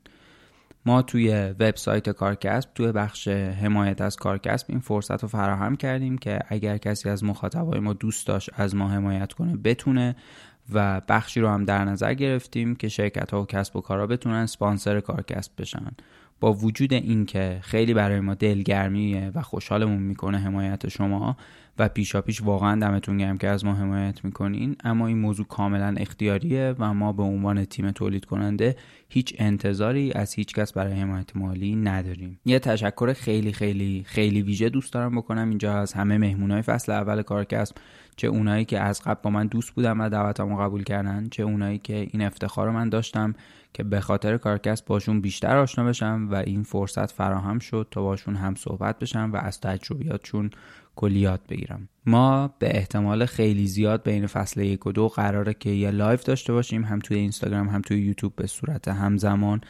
ما 0.86 1.02
توی 1.02 1.32
وبسایت 1.60 2.10
کارکسب 2.10 2.70
توی 2.76 2.91
بخش 2.91 3.28
حمایت 3.28 4.02
از 4.02 4.16
کارکسب 4.16 4.66
این 4.70 4.80
فرصت 4.80 5.22
رو 5.22 5.28
فراهم 5.28 5.76
کردیم 5.76 6.18
که 6.18 6.40
اگر 6.48 6.78
کسی 6.78 7.10
از 7.10 7.24
مخاطبای 7.24 7.80
ما 7.80 7.94
دوست 7.94 8.28
داشت 8.28 8.49
از 8.53 8.76
ما 8.76 8.90
حمایت 8.90 9.34
کنه 9.34 9.57
بتونه 9.57 10.16
و 10.74 11.02
بخشی 11.08 11.41
رو 11.41 11.50
هم 11.50 11.66
در 11.66 11.86
نظر 11.86 12.14
گرفتیم 12.14 12.76
که 12.76 12.90
شرکت 12.90 13.32
ها 13.32 13.41
و 13.41 13.46
کسب 13.46 13.76
و 13.76 13.82
کارها 13.82 14.08
بتونن 14.08 14.46
سپانسر 14.46 15.00
کارکسب 15.00 15.52
بشن. 15.58 15.91
با 16.40 16.53
وجود 16.53 16.94
اینکه 16.94 17.60
خیلی 17.61 17.94
برای 17.94 18.20
ما 18.20 18.34
دلگرمیه 18.34 19.32
و 19.36 19.41
خوشحالمون 19.41 20.03
می‌کنه 20.03 20.38
حمایت 20.38 20.88
شما 20.88 21.38
و 21.80 21.90
پیشا 21.90 22.22
پیش 22.22 22.41
واقعا 22.41 22.80
دمتون 22.80 23.18
گرم 23.18 23.38
که 23.38 23.48
از 23.48 23.66
ما 23.66 23.74
حمایت 23.74 24.26
می‌کنین 24.26 24.76
اما 24.84 25.07
این 25.07 25.18
موضوع 25.18 25.45
کاملا 25.45 25.95
اختیاریه 25.98 26.76
و 26.80 26.94
ما 26.94 27.14
به 27.14 27.24
عنوان 27.24 27.66
تیم 27.66 27.91
تولید 27.91 28.26
کننده 28.26 28.76
هیچ 29.10 29.36
انتظاری 29.40 30.11
از 30.11 30.34
هیچ 30.34 30.53
کس 30.53 30.74
برای 30.74 30.94
حمایت 30.94 31.36
مالی 31.36 31.76
نداریم. 31.76 32.40
یه 32.45 32.60
تشکر 32.60 33.14
خیلی 33.14 33.53
خیلی 33.53 34.03
خیلی 34.06 34.41
ویژه 34.41 34.70
دوست 34.70 34.94
دارم 34.94 35.16
بکنم 35.16 35.49
اینجا 35.49 35.74
از 35.74 35.94
همه 35.94 36.18
مهمونای 36.18 36.61
فصل 36.61 36.91
اول 36.91 37.22
کارکسب 37.22 37.76
چه 38.16 38.28
اونایی 38.28 38.66
که 38.66 38.80
از 38.80 39.02
قبل 39.02 39.22
با 39.24 39.30
من 39.30 39.48
دوست 39.48 39.72
بودن 39.72 39.98
و 39.98 40.10
دعوتمو 40.10 40.57
قبول 40.57 40.84
کردن 40.84 41.28
چه 41.32 41.44
اونایی 41.44 41.78
که 41.78 42.07
این 42.11 42.22
افتخار 42.22 42.68
رو 42.68 42.74
من 42.74 42.90
داشتم 42.90 43.34
که 43.74 43.84
به 43.84 44.00
خاطر 44.00 44.38
کارکست 44.38 44.86
باشون 44.86 45.22
بیشتر 45.22 45.58
آشنا 45.58 45.86
بشم 45.86 46.28
و 46.32 46.36
این 46.36 46.64
فرصت 46.64 47.12
فراهم 47.12 47.60
شد 47.60 47.88
تا 47.91 48.02
باشون 48.02 48.36
هم 48.36 48.56
صحبت 48.56 49.00
بشم 49.00 49.32
و 49.34 49.38
از 49.38 49.62
تجربیاتشون 49.62 50.50
کلیات 50.96 51.41
بگیرم. 51.50 51.90
ما 52.06 52.56
به 52.60 52.78
احتمال 52.78 53.26
خیلی 53.26 53.68
زیاد 53.68 54.04
بین 54.04 54.28
فصل 54.28 54.62
یک 54.62 54.88
و 54.88 54.92
دو 54.92 55.08
قراره 55.08 55.54
که 55.54 55.70
یه 55.70 55.92
live 55.91 56.24
داشته 56.24 56.54
باشیم 56.54 56.84
هم 56.84 57.00
توی 57.00 57.18
اینستاگرام 57.18 57.70
هم 57.70 57.82
توی 57.82 58.02
یوتیوب 58.02 58.36
به 58.36 58.48
صورت 58.48 58.88
همزمان 58.88 59.62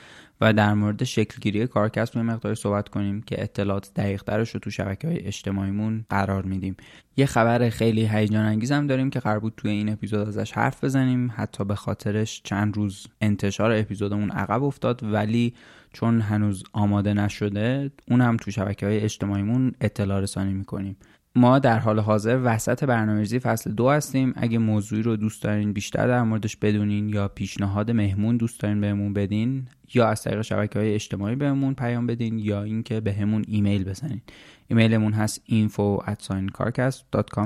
و 0.41 0.53
در 0.53 0.73
مورد 0.73 1.03
شکلگیری 1.03 1.67
کارکست 1.67 2.15
یه 2.15 2.21
مقداری 2.21 2.55
صحبت 2.55 2.89
کنیم 2.89 3.21
که 3.21 3.43
اطلاعات 3.43 3.91
دقیق 3.95 4.29
رو 4.29 4.45
تو 4.45 4.69
شبکه 4.69 5.07
های 5.07 5.19
اجتماعیمون 5.19 6.05
قرار 6.09 6.43
میدیم. 6.43 6.75
یه 7.17 7.25
خبر 7.25 7.69
خیلی 7.69 8.05
هیجان 8.05 8.45
انگیزم 8.45 8.87
داریم 8.87 9.09
که 9.09 9.19
قرار 9.19 9.39
بود 9.39 9.53
توی 9.57 9.71
این 9.71 9.89
اپیزود 9.89 10.27
ازش 10.27 10.51
حرف 10.51 10.83
بزنیم 10.83 11.33
حتی 11.35 11.65
به 11.65 11.75
خاطرش 11.75 12.41
چند 12.43 12.77
روز 12.77 13.07
انتشار 13.21 13.71
اپیزودمون 13.71 14.31
عقب 14.31 14.63
افتاد 14.63 15.03
ولی 15.03 15.53
چون 15.93 16.21
هنوز 16.21 16.63
آماده 16.73 17.13
نشده 17.13 17.91
اون 18.07 18.21
هم 18.21 18.37
تو 18.37 18.51
شبکه 18.51 18.85
های 18.85 18.99
اجتماعیمون 18.99 19.73
اطلاع 19.81 20.19
رسانی 20.19 20.53
می‌کنیم. 20.53 20.97
ما 21.35 21.59
در 21.59 21.79
حال 21.79 21.99
حاضر 21.99 22.41
وسط 22.43 22.83
برنامه‌ریزی 22.83 23.39
فصل 23.39 23.71
دو 23.71 23.89
هستیم. 23.89 24.33
اگه 24.35 24.57
موضوعی 24.57 25.01
رو 25.01 25.15
دوست 25.15 25.43
دارین 25.43 25.73
بیشتر 25.73 26.07
در 26.07 26.23
موردش 26.23 26.57
بدونین 26.57 27.09
یا 27.09 27.27
پیشنهاد 27.27 27.91
مهمون 27.91 28.37
دوست 28.37 28.59
دارین 28.59 28.81
بهمون 28.81 29.13
بدین 29.13 29.67
یا 29.93 30.07
از 30.07 30.23
طریق 30.23 30.41
شبکه 30.41 30.79
های 30.79 30.93
اجتماعی 30.93 31.35
بهمون 31.35 31.73
پیام 31.73 32.07
بدین 32.07 32.39
یا 32.39 32.63
اینکه 32.63 32.99
بهمون 32.99 33.45
ایمیل 33.47 33.83
بزنین. 33.83 34.21
ایمیلمون 34.67 35.13
هست 35.13 35.41
info 35.49 36.13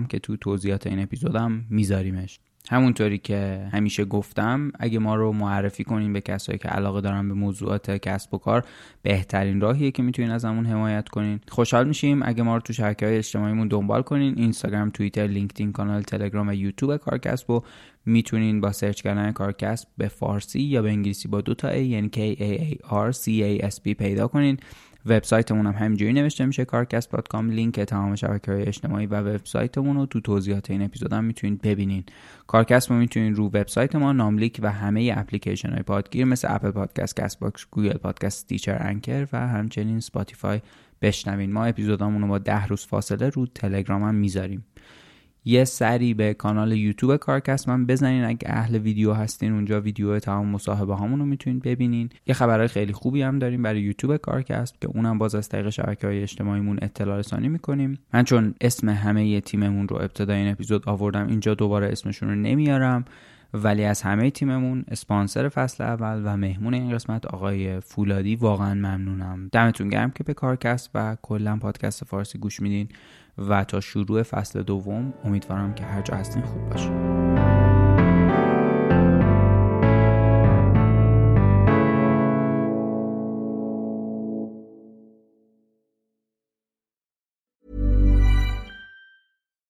که 0.10 0.19
تو 0.19 0.38
توضیحات 0.38 0.88
این 0.88 0.99
اپیزودم 0.99 1.65
میذاریمش. 1.69 2.39
همونطوری 2.69 3.18
که 3.18 3.68
همیشه 3.73 4.06
گفتم 4.06 4.72
اگه 4.80 4.99
ما 4.99 5.15
رو 5.15 5.31
معرفی 5.31 5.84
کنین 5.84 6.14
به 6.14 6.22
کسایی 6.22 6.57
که 6.57 6.68
علاقه 6.68 7.02
دارن 7.02 7.27
به 7.27 7.34
موضوعات 7.34 7.91
کسب 7.91 8.34
و 8.34 8.38
کار 8.38 8.65
بهترین 9.02 9.61
راهیه 9.61 9.91
که 9.91 10.03
می‌تونین 10.03 10.31
ازمون 10.31 10.65
حمایت 10.65 11.10
کنین. 11.10 11.40
خوشحال 11.48 11.88
میشیم. 11.88 12.23
اگه 12.23 12.44
ما 12.44 12.56
رو 12.56 12.61
تو 12.61 12.73
شبکه 12.73 13.06
های 13.06 13.18
اجتماعیمون 13.18 13.68
دنبال 13.68 14.02
کنین 14.02 14.34
اینستاگرام 14.38 14.90
توییتر 14.90 15.27
لینکدین 15.27 15.72
کانال 15.72 16.02
تلگرام 16.02 16.48
و 16.48 16.53
یوتیوب 16.53 16.98
کارکست 16.97 17.49
و 17.49 17.61
می‌تونین 18.06 18.61
با 18.61 18.72
سرچ 18.72 19.02
کردن 19.02 19.31
کارکست 19.31 19.88
به 19.98 20.07
فارسی 20.07 20.61
یا 20.61 20.81
به 20.81 20.90
انگلیسی 20.90 21.27
با 21.27 21.41
دو 21.41 21.53
تا 21.53 21.68
ای 21.68 21.85
یعنی 21.85 22.10
K 22.14 22.40
A 22.40 22.61
A 22.61 22.88
R 22.90 23.15
C 23.15 23.26
A 23.26 23.72
S 23.73 23.76
T 23.75 23.93
پیدا 23.94 24.27
کنین. 24.27 24.57
وبسایتمون 25.05 25.65
هم 25.65 25.73
همینجوری 25.73 26.13
نوشته 26.13 26.45
میشه 26.45 26.65
کارکست.com 26.65 27.43
لینک 27.49 27.80
تمام 27.80 28.15
شبکه 28.15 28.51
های 28.51 28.61
اجتماعی 28.61 29.05
و 29.05 29.15
وبسایتمون 29.15 29.95
رو 29.95 30.05
تو 30.05 30.19
توضیحات 30.19 30.71
این 30.71 30.81
اپیزود 30.81 31.13
هم 31.13 31.23
می‌تونید 31.23 31.61
ببینین. 31.61 32.03
کارکست 32.47 32.91
رو 32.91 32.97
می‌تونید 32.97 33.35
رو 33.35 33.47
وبسایت 33.47 33.95
ما 33.95 34.11
ناملیک 34.11 34.59
و 34.63 34.71
همه 34.71 35.13
اپلیکیشن 35.17 35.69
های 35.69 35.84
پادگیر 35.84 36.25
مثل 36.25 36.47
اپل 36.51 36.71
پادکست، 36.71 37.15
کست 37.15 37.39
باکس، 37.39 37.65
گوگل 37.71 37.97
پادکست، 37.97 38.47
استیچر 38.47 38.77
انکر 38.80 39.27
و 39.34 39.47
همچنین 39.47 39.99
سپاتیفای 39.99 40.61
بشنوین. 41.01 41.53
ما 41.53 41.65
اپیزودامون 41.65 42.21
رو 42.21 42.27
با 42.27 42.38
ده 42.38 42.65
روز 42.65 42.85
فاصله 42.85 43.30
رو 43.30 43.45
تلگرام 43.45 44.03
هم 44.03 44.15
می‌ذاریم. 44.15 44.65
یه 45.45 45.63
سری 45.63 46.13
به 46.13 46.33
کانال 46.33 46.71
یوتیوب 46.71 47.15
کارکست 47.15 47.69
من 47.69 47.85
بزنین. 47.85 48.23
اگه 48.23 48.47
اهل 48.49 48.77
ویدیو 48.77 49.13
هستین 49.13 49.53
اونجا 49.53 49.81
ویدیو 49.81 50.19
تمام 50.19 50.47
مصاحبه 50.47 50.95
هامون 50.95 51.19
رو 51.19 51.25
می‌تونید 51.25 51.63
ببینین. 51.63 52.09
یه 52.27 52.33
خبرهای 52.33 52.67
خیلی 52.67 52.93
خوبی 52.93 53.21
هم 53.21 53.39
داریم 53.39 53.63
برای 53.63 53.81
یوتیوب 53.81 54.17
کارکست 54.17 54.81
که 54.81 54.87
اونم 54.87 55.17
باز 55.17 55.35
از 55.35 55.49
طریق 55.49 55.69
شبکه 55.69 56.07
های 56.07 56.21
اجتماعیمون 56.21 56.79
اطلاع 56.81 57.19
رسانی 57.19 57.47
می‌کنیم. 57.47 57.99
من 58.13 58.23
چون 58.23 58.55
اسم 58.61 58.89
همه 58.89 59.41
تیممون 59.41 59.87
رو 59.87 59.95
ابتدای 59.95 60.37
این 60.37 60.51
اپیزود 60.51 60.89
آوردم 60.89 61.27
اینجا 61.27 61.53
دوباره 61.53 61.87
اسمشون 61.91 62.29
رو 62.29 62.35
نمیارم. 62.35 63.05
ولی 63.55 63.83
از 63.83 64.01
همه 64.01 64.31
تیممون 64.31 64.85
اسپانسر 64.87 65.49
فصل 65.49 65.83
اول 65.83 66.21
و 66.25 66.37
مهمون 66.37 66.73
این 66.73 66.91
قسمت 66.91 67.25
آقای 67.25 67.79
فولادی 67.79 68.35
واقعا 68.35 68.73
ممنونم. 68.73 69.49
دمتون 69.51 69.89
گرم 69.89 70.11
که 70.11 70.23
به 70.23 70.33
کارکست 70.33 70.89
و 70.95 71.17
کلا 71.21 71.57
پادکست 71.57 72.03
فارسی 72.03 72.39
گوش 72.39 72.61
میدین. 72.61 72.89
و 73.38 73.64
تا 73.64 73.80
شروع 73.80 74.23
فصل 74.23 74.64
دوم 74.64 75.14
امیدوارم 75.23 75.73
که 75.73 75.84
هر 75.84 76.01
جا 76.01 76.15
هستین 76.15 76.43
خوب 76.43 76.69
باشه 76.69 77.22